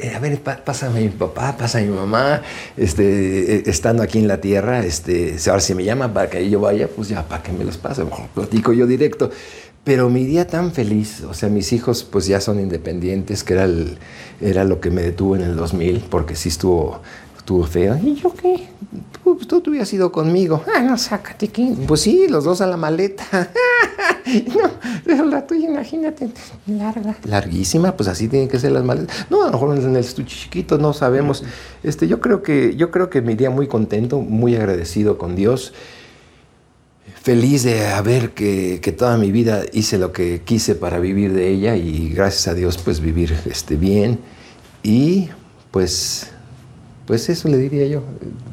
eh, 0.00 0.12
a 0.14 0.18
ver, 0.18 0.40
pa- 0.40 0.64
pásame 0.64 0.98
a 1.00 1.02
mi 1.02 1.08
papá, 1.10 1.56
pásame 1.56 1.86
a 1.86 1.90
mi 1.90 1.96
mamá, 1.96 2.42
este, 2.76 3.56
eh, 3.56 3.62
estando 3.66 4.02
aquí 4.02 4.18
en 4.18 4.28
la 4.28 4.40
tierra, 4.40 4.84
este, 4.84 5.36
ahora 5.46 5.60
si 5.60 5.74
me 5.74 5.84
llaman 5.84 6.12
para 6.12 6.30
que 6.30 6.48
yo 6.48 6.60
vaya, 6.60 6.88
pues 6.88 7.08
ya, 7.08 7.22
para 7.28 7.42
que 7.42 7.52
me 7.52 7.64
los 7.64 7.76
pase, 7.76 8.02
Bueno, 8.02 8.28
platico 8.34 8.72
yo 8.72 8.86
directo. 8.86 9.30
Pero 9.84 10.08
mi 10.08 10.24
día 10.24 10.46
tan 10.46 10.70
feliz, 10.72 11.22
o 11.28 11.34
sea, 11.34 11.48
mis 11.48 11.72
hijos 11.72 12.04
pues 12.04 12.26
ya 12.26 12.40
son 12.40 12.60
independientes, 12.60 13.42
que 13.42 13.54
era, 13.54 13.64
el- 13.64 13.98
era 14.40 14.62
lo 14.64 14.80
que 14.80 14.90
me 14.92 15.02
detuvo 15.02 15.34
en 15.34 15.42
el 15.42 15.56
2000, 15.56 16.04
porque 16.08 16.36
sí 16.36 16.48
estuvo, 16.50 17.02
estuvo 17.42 17.64
feo. 17.64 17.98
¿Y 18.00 18.14
yo 18.14 18.32
qué? 18.32 18.68
Tú, 19.24 19.34
tú, 19.34 19.60
tú 19.60 19.70
hubieras 19.70 19.92
ido 19.92 20.12
conmigo. 20.12 20.62
Ah, 20.72 20.80
no, 20.80 20.96
sácate, 20.96 21.48
¿qué? 21.48 21.74
Pues 21.88 22.02
sí, 22.02 22.28
los 22.28 22.44
dos 22.44 22.60
a 22.60 22.68
la 22.68 22.76
maleta. 22.76 23.24
no, 24.54 24.70
pero 25.04 25.26
la 25.26 25.44
tuya, 25.44 25.68
imagínate, 25.68 26.30
larga. 26.68 27.16
Larguísima, 27.24 27.96
pues 27.96 28.08
así 28.08 28.28
tienen 28.28 28.48
que 28.48 28.60
ser 28.60 28.70
las 28.70 28.84
maletas. 28.84 29.26
No, 29.28 29.42
a 29.42 29.46
lo 29.46 29.52
mejor 29.52 29.76
en 29.76 29.90
el 29.90 29.96
estuche 29.96 30.36
chiquito, 30.36 30.78
no 30.78 30.92
sabemos. 30.92 31.42
Este, 31.82 32.06
yo 32.06 32.20
creo 32.20 32.44
que, 32.44 32.76
yo 32.76 32.92
creo 32.92 33.10
que 33.10 33.22
me 33.22 33.32
iría 33.32 33.50
muy 33.50 33.66
contento, 33.66 34.20
muy 34.20 34.54
agradecido 34.54 35.18
con 35.18 35.34
Dios. 35.34 35.72
Feliz 37.22 37.64
de 37.64 37.88
haber 37.88 38.30
que, 38.30 38.78
que 38.80 38.92
toda 38.92 39.16
mi 39.16 39.32
vida 39.32 39.62
hice 39.72 39.98
lo 39.98 40.12
que 40.12 40.42
quise 40.44 40.76
para 40.76 41.00
vivir 41.00 41.32
de 41.32 41.48
ella 41.48 41.74
y 41.74 42.08
gracias 42.10 42.46
a 42.46 42.54
Dios 42.54 42.78
pues 42.78 43.00
vivir 43.00 43.36
este, 43.46 43.74
bien. 43.74 44.20
Y 44.84 45.28
pues, 45.72 46.31
pues 47.12 47.28
eso 47.28 47.46
le 47.48 47.58
diría 47.58 47.86
yo. 47.86 48.00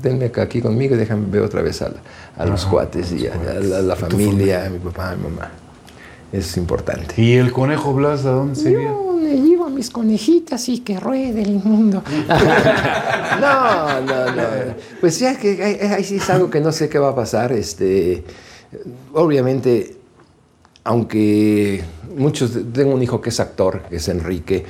Denme 0.02 0.26
acá 0.26 0.42
aquí 0.42 0.60
conmigo 0.62 0.94
y 0.94 0.98
déjame 0.98 1.28
ver 1.32 1.44
otra 1.44 1.62
vez 1.62 1.82
a, 1.82 1.88
la- 1.88 2.02
a 2.38 2.46
los 2.46 2.66
cuates 2.66 3.10
y 3.14 3.26
a, 3.26 3.34
a 3.34 3.54
la, 3.62 3.78
a 3.78 3.82
la 3.82 3.96
familia, 3.96 4.66
a 4.66 4.70
mi 4.70 4.80
papá, 4.80 5.12
a 5.12 5.16
mi 5.16 5.24
mamá. 5.24 5.50
Eso 6.34 6.50
es 6.50 6.58
importante. 6.58 7.22
¿Y 7.22 7.36
el 7.36 7.54
conejo 7.54 7.94
Blas 7.94 8.26
a 8.26 8.32
dónde 8.32 8.56
se 8.56 8.72
iría? 8.72 8.90
Yo 8.90 9.18
le 9.18 9.38
llevo 9.40 9.64
a 9.68 9.70
mis 9.70 9.90
conejitas 9.90 10.68
y 10.68 10.80
que 10.80 11.00
ruede 11.00 11.42
el 11.42 11.54
mundo. 11.54 12.04
no, 13.40 14.02
no, 14.02 14.26
no. 14.36 14.44
Pues 15.00 15.20
ya 15.20 15.38
que 15.38 15.64
ahí, 15.64 15.88
ahí 15.94 16.04
sí 16.04 16.18
es 16.18 16.30
algo 16.30 16.50
que 16.50 16.60
no 16.60 16.74
sé 16.74 16.90
qué 16.90 17.00
va 17.00 17.12
a 17.12 17.16
pasar. 17.16 17.54
Este, 17.54 18.26
obviamente, 19.14 19.96
aunque 20.90 21.84
muchos, 22.18 22.50
tengo 22.74 22.96
un 22.96 23.04
hijo 23.04 23.22
que 23.22 23.30
es 23.30 23.40
actor, 23.40 23.84
que 23.88 23.98
es 23.98 24.08
Enrique, 24.08 24.66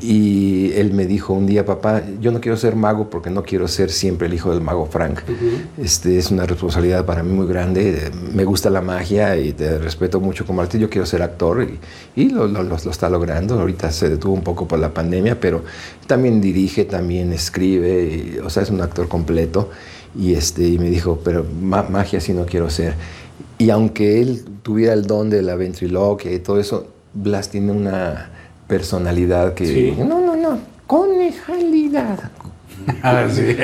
y 0.00 0.70
él 0.74 0.92
me 0.94 1.06
dijo 1.06 1.32
un 1.32 1.44
día, 1.44 1.64
papá, 1.66 2.02
yo 2.20 2.30
no 2.30 2.40
quiero 2.40 2.56
ser 2.56 2.76
mago 2.76 3.10
porque 3.10 3.30
no 3.30 3.42
quiero 3.42 3.66
ser 3.66 3.90
siempre 3.90 4.28
el 4.28 4.34
hijo 4.34 4.50
del 4.52 4.60
mago 4.60 4.86
Frank. 4.86 5.18
este, 5.82 6.18
es 6.18 6.30
una 6.30 6.46
responsabilidad 6.46 7.04
para 7.04 7.24
mí 7.24 7.32
muy 7.32 7.48
grande. 7.48 8.10
Me 8.32 8.44
gusta 8.44 8.70
la 8.70 8.80
magia 8.80 9.36
y 9.36 9.52
te 9.54 9.76
respeto 9.78 10.20
mucho 10.20 10.46
como 10.46 10.60
artista. 10.60 10.78
Yo 10.82 10.88
quiero 10.88 11.04
ser 11.04 11.22
actor 11.22 11.66
y, 12.14 12.20
y 12.20 12.28
lo, 12.30 12.46
lo- 12.46 12.62
lo- 12.62 12.76
lo 12.84 12.90
está 12.90 13.10
logrando. 13.10 13.58
Ahorita 13.58 13.90
se 13.90 14.08
detuvo 14.08 14.34
un 14.34 14.42
poco 14.44 14.68
por 14.68 14.78
la 14.78 14.94
pandemia, 14.94 15.40
pero 15.40 15.64
también 16.06 16.40
dirige, 16.40 16.84
también 16.84 17.32
escribe, 17.32 18.04
y, 18.04 18.38
o 18.38 18.48
sea, 18.50 18.62
es 18.62 18.70
un 18.70 18.80
actor 18.80 19.08
completo. 19.08 19.68
Y, 20.18 20.32
este, 20.34 20.66
y 20.66 20.78
me 20.78 20.88
dijo, 20.90 21.20
pero 21.24 21.44
ma- 21.60 21.82
magia 21.82 22.20
sí 22.20 22.32
no 22.32 22.46
quiero 22.46 22.70
ser. 22.70 22.94
Y 23.58 23.70
aunque 23.70 24.20
él 24.20 24.44
tuviera 24.62 24.92
el 24.92 25.06
don 25.06 25.30
de 25.30 25.42
la 25.42 25.56
ventriloquia 25.56 26.32
y 26.32 26.38
todo 26.40 26.60
eso, 26.60 26.86
Blas 27.14 27.48
tiene 27.48 27.72
una 27.72 28.30
personalidad 28.68 29.54
que... 29.54 29.66
Sí. 29.66 29.94
No, 29.98 30.20
no, 30.20 30.36
no. 30.36 30.58
Conejalidad. 30.86 32.30
sí. 33.32 33.56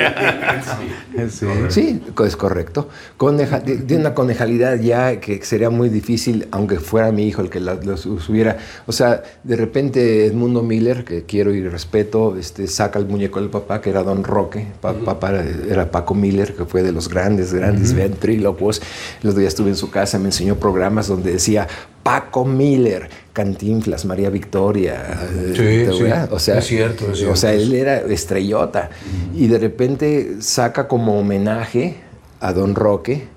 Sí. 1.29 1.45
Sí, 1.69 2.01
es 2.25 2.35
correcto. 2.35 2.89
Coneja, 3.17 3.59
de, 3.59 3.77
de 3.77 3.95
una 3.95 4.13
conejalidad 4.13 4.79
ya 4.79 5.19
que 5.19 5.43
sería 5.43 5.69
muy 5.69 5.89
difícil, 5.89 6.47
aunque 6.51 6.79
fuera 6.79 7.11
mi 7.11 7.27
hijo 7.27 7.41
el 7.41 7.49
que 7.49 7.59
la- 7.59 7.75
lo 7.75 7.97
su- 7.97 8.19
subiera. 8.19 8.57
O 8.85 8.91
sea, 8.91 9.23
de 9.43 9.55
repente 9.55 10.25
Edmundo 10.25 10.61
Miller, 10.63 11.03
que 11.05 11.23
quiero 11.23 11.53
y 11.53 11.67
respeto, 11.67 12.35
este, 12.37 12.67
saca 12.67 12.99
el 12.99 13.05
muñeco 13.05 13.39
del 13.39 13.49
papá, 13.49 13.81
que 13.81 13.89
era 13.89 14.03
Don 14.03 14.23
Roque. 14.23 14.67
Pa- 14.81 14.93
Papá 14.93 15.29
era, 15.29 15.45
era 15.69 15.91
Paco 15.91 16.15
Miller, 16.15 16.53
que 16.55 16.65
fue 16.65 16.83
de 16.83 16.91
los 16.91 17.07
grandes, 17.09 17.53
grandes 17.53 17.93
ventrílocos. 17.93 18.81
El 19.21 19.29
otro 19.29 19.39
día 19.39 19.47
estuve 19.47 19.69
en 19.69 19.75
su 19.75 19.89
casa, 19.89 20.19
me 20.19 20.25
enseñó 20.25 20.55
programas 20.55 21.07
donde 21.07 21.31
decía 21.31 21.67
Paco 22.03 22.43
Miller, 22.43 23.09
Cantinflas, 23.31 24.03
María 24.05 24.29
Victoria. 24.29 25.17
Sí, 25.55 25.61
eh. 25.63 26.27
O 26.29 26.37
sea, 26.39 26.57
Es 26.59 26.65
cierto, 26.67 27.11
es 27.11 27.23
O 27.23 27.35
sea, 27.35 27.51
cierto. 27.51 27.63
él 27.67 27.73
era 27.75 27.97
estrellota. 28.01 28.89
Y 29.33 29.47
de 29.47 29.57
repente 29.57 30.35
saca 30.41 30.87
como 30.87 31.17
homenaje 31.17 31.95
a 32.41 32.51
Don 32.53 32.75
Roque 32.75 33.27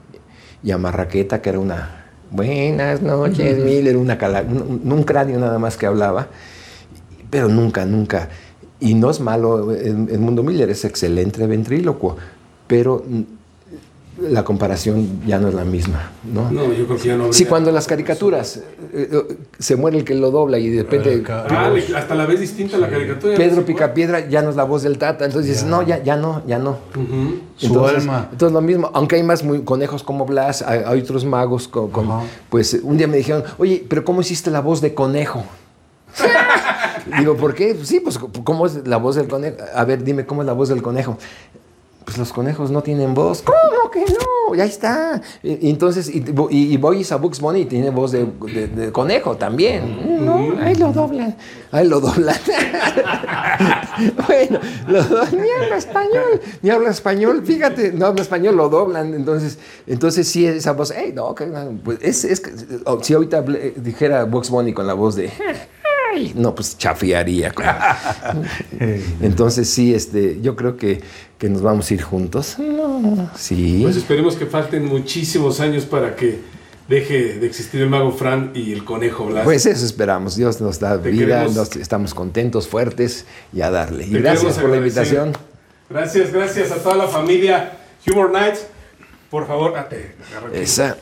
y 0.64 0.72
a 0.72 0.78
Marraqueta, 0.78 1.40
que 1.40 1.51
era 1.51 1.60
una 1.60 2.06
buenas 2.28 3.02
noches, 3.02 3.59
Miller, 3.64 3.97
una 3.97 4.18
cala- 4.18 4.43
un, 4.43 4.80
un 4.93 5.02
cráneo 5.05 5.38
nada 5.38 5.60
más 5.60 5.76
que 5.76 5.86
hablaba, 5.86 6.26
pero 7.30 7.47
nunca, 7.48 7.86
nunca. 7.86 8.28
Y 8.80 8.94
no 8.94 9.10
es 9.10 9.20
malo, 9.20 9.72
el, 9.72 10.09
el 10.10 10.18
mundo 10.18 10.43
Miller 10.43 10.68
es 10.70 10.84
excelente 10.84 11.47
ventrílocuo, 11.47 12.16
pero 12.66 13.05
la 14.18 14.44
comparación 14.44 15.20
ya 15.26 15.38
no 15.38 15.48
es 15.48 15.55
la 15.55 15.64
misma, 15.64 16.10
¿no? 16.24 16.51
No, 16.51 16.72
yo 16.72 16.86
creo 16.86 16.97
que 16.98 17.09
ya 17.09 17.16
no. 17.16 17.32
Sí, 17.32 17.44
cuando 17.44 17.70
las 17.70 17.86
caricaturas 17.86 18.56
eh, 18.94 19.10
eh, 19.12 19.36
se 19.59 19.76
muere 19.76 19.98
el 19.98 20.05
que 20.05 20.14
lo 20.14 20.30
dobla 20.30 20.59
y 20.59 20.70
de 20.70 20.82
repente 20.84 21.22
Ah, 21.28 21.68
le- 21.70 21.97
hasta 21.97 22.14
la 22.14 22.24
vez 22.24 22.40
distinta 22.40 22.78
la 22.78 22.88
caricatura. 22.88 23.32
no 23.32 23.38
Pedro 23.38 23.55
cuál. 23.56 23.64
Picapiedra 23.66 24.28
ya 24.28 24.40
no 24.43 24.51
es 24.51 24.56
la 24.56 24.64
voz 24.64 24.82
del 24.82 24.97
Tata, 24.97 25.26
entonces 25.26 25.51
dices, 25.51 25.64
no, 25.68 25.82
ya, 25.82 26.02
ya 26.02 26.16
no, 26.16 26.43
ya 26.47 26.59
no. 26.59 26.78
Ujú. 26.94 27.40
Su 27.56 27.66
entonces, 27.66 27.98
alma. 28.02 28.28
Entonces 28.32 28.52
lo 28.55 28.60
mismo, 28.62 28.90
aunque 28.94 29.16
hay 29.16 29.22
más 29.22 29.44
muy- 29.44 29.62
conejos 29.64 30.02
como 30.02 30.24
Blas, 30.24 30.62
hay, 30.62 30.80
hay 30.86 31.01
otros 31.01 31.24
magos, 31.26 31.68
con, 31.68 31.90
pues 32.48 32.78
un 32.82 32.97
día 32.97 33.06
me 33.09 33.18
dijeron, 33.18 33.44
oye, 33.59 33.84
pero 33.88 34.05
¿cómo 34.05 34.22
hiciste 34.22 34.51
la 34.51 34.60
voz 34.60 34.80
de 34.80 34.94
conejo? 34.94 35.44
Digo, 37.18 37.36
¿por 37.36 37.55
qué? 37.55 37.76
Sí, 37.84 38.01
pues 38.01 38.18
¿cómo 38.44 38.66
es 38.66 38.86
la 38.86 38.97
voz 38.97 39.16
del 39.16 39.28
conejo? 39.28 39.56
A 39.74 39.84
ver, 39.84 40.02
dime, 40.02 40.24
¿cómo 40.26 40.43
es 40.43 40.47
la 40.47 40.55
voz 40.55 40.68
del 40.70 40.82
conejo? 40.82 41.18
Pues 42.07 42.19
los 42.19 42.33
conejos 42.33 42.70
no 42.70 42.83
tienen 42.85 43.15
voz. 43.15 43.43
¿Cómo 43.43 43.91
que 43.91 43.99
no? 44.01 44.55
Ya 44.55 44.65
está. 44.65 45.20
Y, 45.43 45.69
entonces, 45.70 46.09
y, 46.09 46.24
y, 46.51 46.73
y 46.74 46.77
voy 46.77 47.05
a 47.11 47.16
Bugs 47.16 47.41
Bunny 47.41 47.65
tiene 47.65 47.91
voz 47.91 48.12
de, 48.12 48.91
conejo 48.93 49.37
también. 49.37 50.24
No, 50.24 50.55
ahí 50.62 50.77
lo 50.77 50.93
doblan. 50.93 51.37
Ahí 51.73 51.89
lo 51.89 51.99
doblan. 52.01 52.37
bueno, 54.28 54.61
ni 54.87 55.51
habla 55.65 55.77
español, 55.77 56.41
ni 56.62 56.70
habla 56.70 56.91
español. 56.91 57.43
Fíjate, 57.45 57.93
no 57.93 58.07
habla 58.07 58.23
español, 58.23 58.57
lo 58.57 58.69
doblan. 58.69 59.12
Entonces, 59.12 59.59
entonces 59.89 60.28
sí, 60.28 60.47
esa 60.47 60.73
voz, 60.74 60.93
hey, 60.97 61.12
no, 61.12 61.35
que- 61.35 61.47
pues 61.85 61.99
es, 62.03 62.24
es 62.24 62.41
oh, 62.85 63.03
si 63.03 63.15
ahorita 63.15 63.39
hablé- 63.45 63.74
dijera 63.74 64.24
Bugs 64.27 64.49
Bunny 64.51 64.73
con 64.73 64.87
la 64.87 64.95
voz 64.95 65.16
de... 65.16 65.31
"Ay", 66.16 66.32
No, 66.34 66.55
pues 66.55 66.76
chafiaría. 66.78 67.52
entonces 69.20 69.68
sí, 69.68 69.94
este, 69.94 70.40
yo 70.40 70.56
creo 70.56 70.76
que, 70.76 71.01
que 71.38 71.48
nos 71.48 71.62
vamos 71.62 71.90
a 71.90 71.94
ir 71.94 72.02
juntos. 72.02 72.56
Sí. 73.36 73.80
Pues 73.82 73.97
esperemos 73.97 74.36
que 74.36 74.47
falten 74.47 74.84
muchísimos 74.86 75.60
años 75.60 75.84
para 75.84 76.16
que 76.16 76.40
deje 76.88 77.34
de 77.38 77.47
existir 77.47 77.82
el 77.82 77.90
mago 77.90 78.12
Fran 78.12 78.52
y 78.55 78.72
el 78.72 78.84
conejo 78.84 79.26
Blas. 79.26 79.44
Pues 79.44 79.66
eso 79.66 79.84
esperamos. 79.84 80.36
Dios 80.36 80.60
nos 80.60 80.78
da 80.78 81.01
Te 81.01 81.10
vida, 81.10 81.26
queremos- 81.44 81.55
nos- 81.55 81.76
estamos 81.76 82.14
contentos, 82.14 82.68
fuertes 82.68 83.26
y 83.52 83.60
a 83.60 83.70
darle. 83.70 84.06
Y 84.06 84.10
gracias 84.10 84.59
por 84.59 84.70
la 84.70 84.76
invitación. 84.78 85.32
Gracias, 85.90 86.32
gracias 86.32 86.70
a 86.72 86.76
toda 86.76 86.97
la 86.97 87.06
familia 87.09 87.72
Humor 88.06 88.30
Nights. 88.32 88.66
Por 89.31 89.47
favor, 89.47 89.74
ah, 89.77 89.89
te 89.89 90.15
agarro 90.31 90.48
aquí. 90.48 90.59
Esa. 90.59 90.97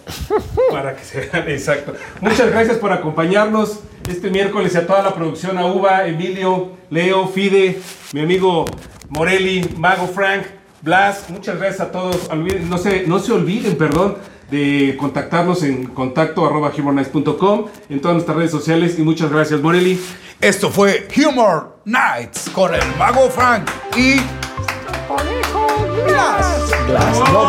para 0.70 0.96
que 0.96 1.04
se 1.04 1.20
vean, 1.28 1.48
exacto. 1.50 1.94
Muchas 2.20 2.50
gracias 2.50 2.78
por 2.78 2.92
acompañarnos 2.92 3.80
este 4.08 4.30
miércoles 4.30 4.74
y 4.74 4.78
a 4.78 4.86
toda 4.86 5.02
la 5.02 5.14
producción, 5.14 5.58
a 5.58 5.66
Uva, 5.66 6.06
Emilio, 6.06 6.72
Leo, 6.90 7.28
Fide, 7.28 7.78
mi 8.12 8.20
amigo 8.22 8.64
Morelli, 9.10 9.68
Mago 9.76 10.06
Frank, 10.06 10.44
Blas, 10.82 11.26
muchas 11.28 11.58
gracias 11.58 11.80
a 11.82 11.92
todos. 11.92 12.28
Olviden- 12.30 12.68
no, 12.68 12.78
se, 12.78 13.06
no 13.06 13.18
se 13.18 13.32
olviden, 13.32 13.76
perdón, 13.76 14.16
de 14.50 14.96
contactarnos 14.98 15.62
en 15.62 15.86
contacto 15.86 16.44
arroba 16.46 16.70
humornights.com 16.76 17.66
en 17.88 18.00
todas 18.00 18.14
nuestras 18.16 18.36
redes 18.36 18.50
sociales 18.50 18.98
y 18.98 19.02
muchas 19.02 19.30
gracias, 19.30 19.60
Morelli. 19.60 19.98
Esto 20.40 20.70
fue 20.70 21.08
Humor 21.26 21.78
Nights 21.86 22.50
con 22.54 22.74
el 22.74 22.82
mago 22.98 23.30
Frank 23.30 23.68
y 23.96 24.16
Gracias. 26.06 26.70
No, 27.32 27.48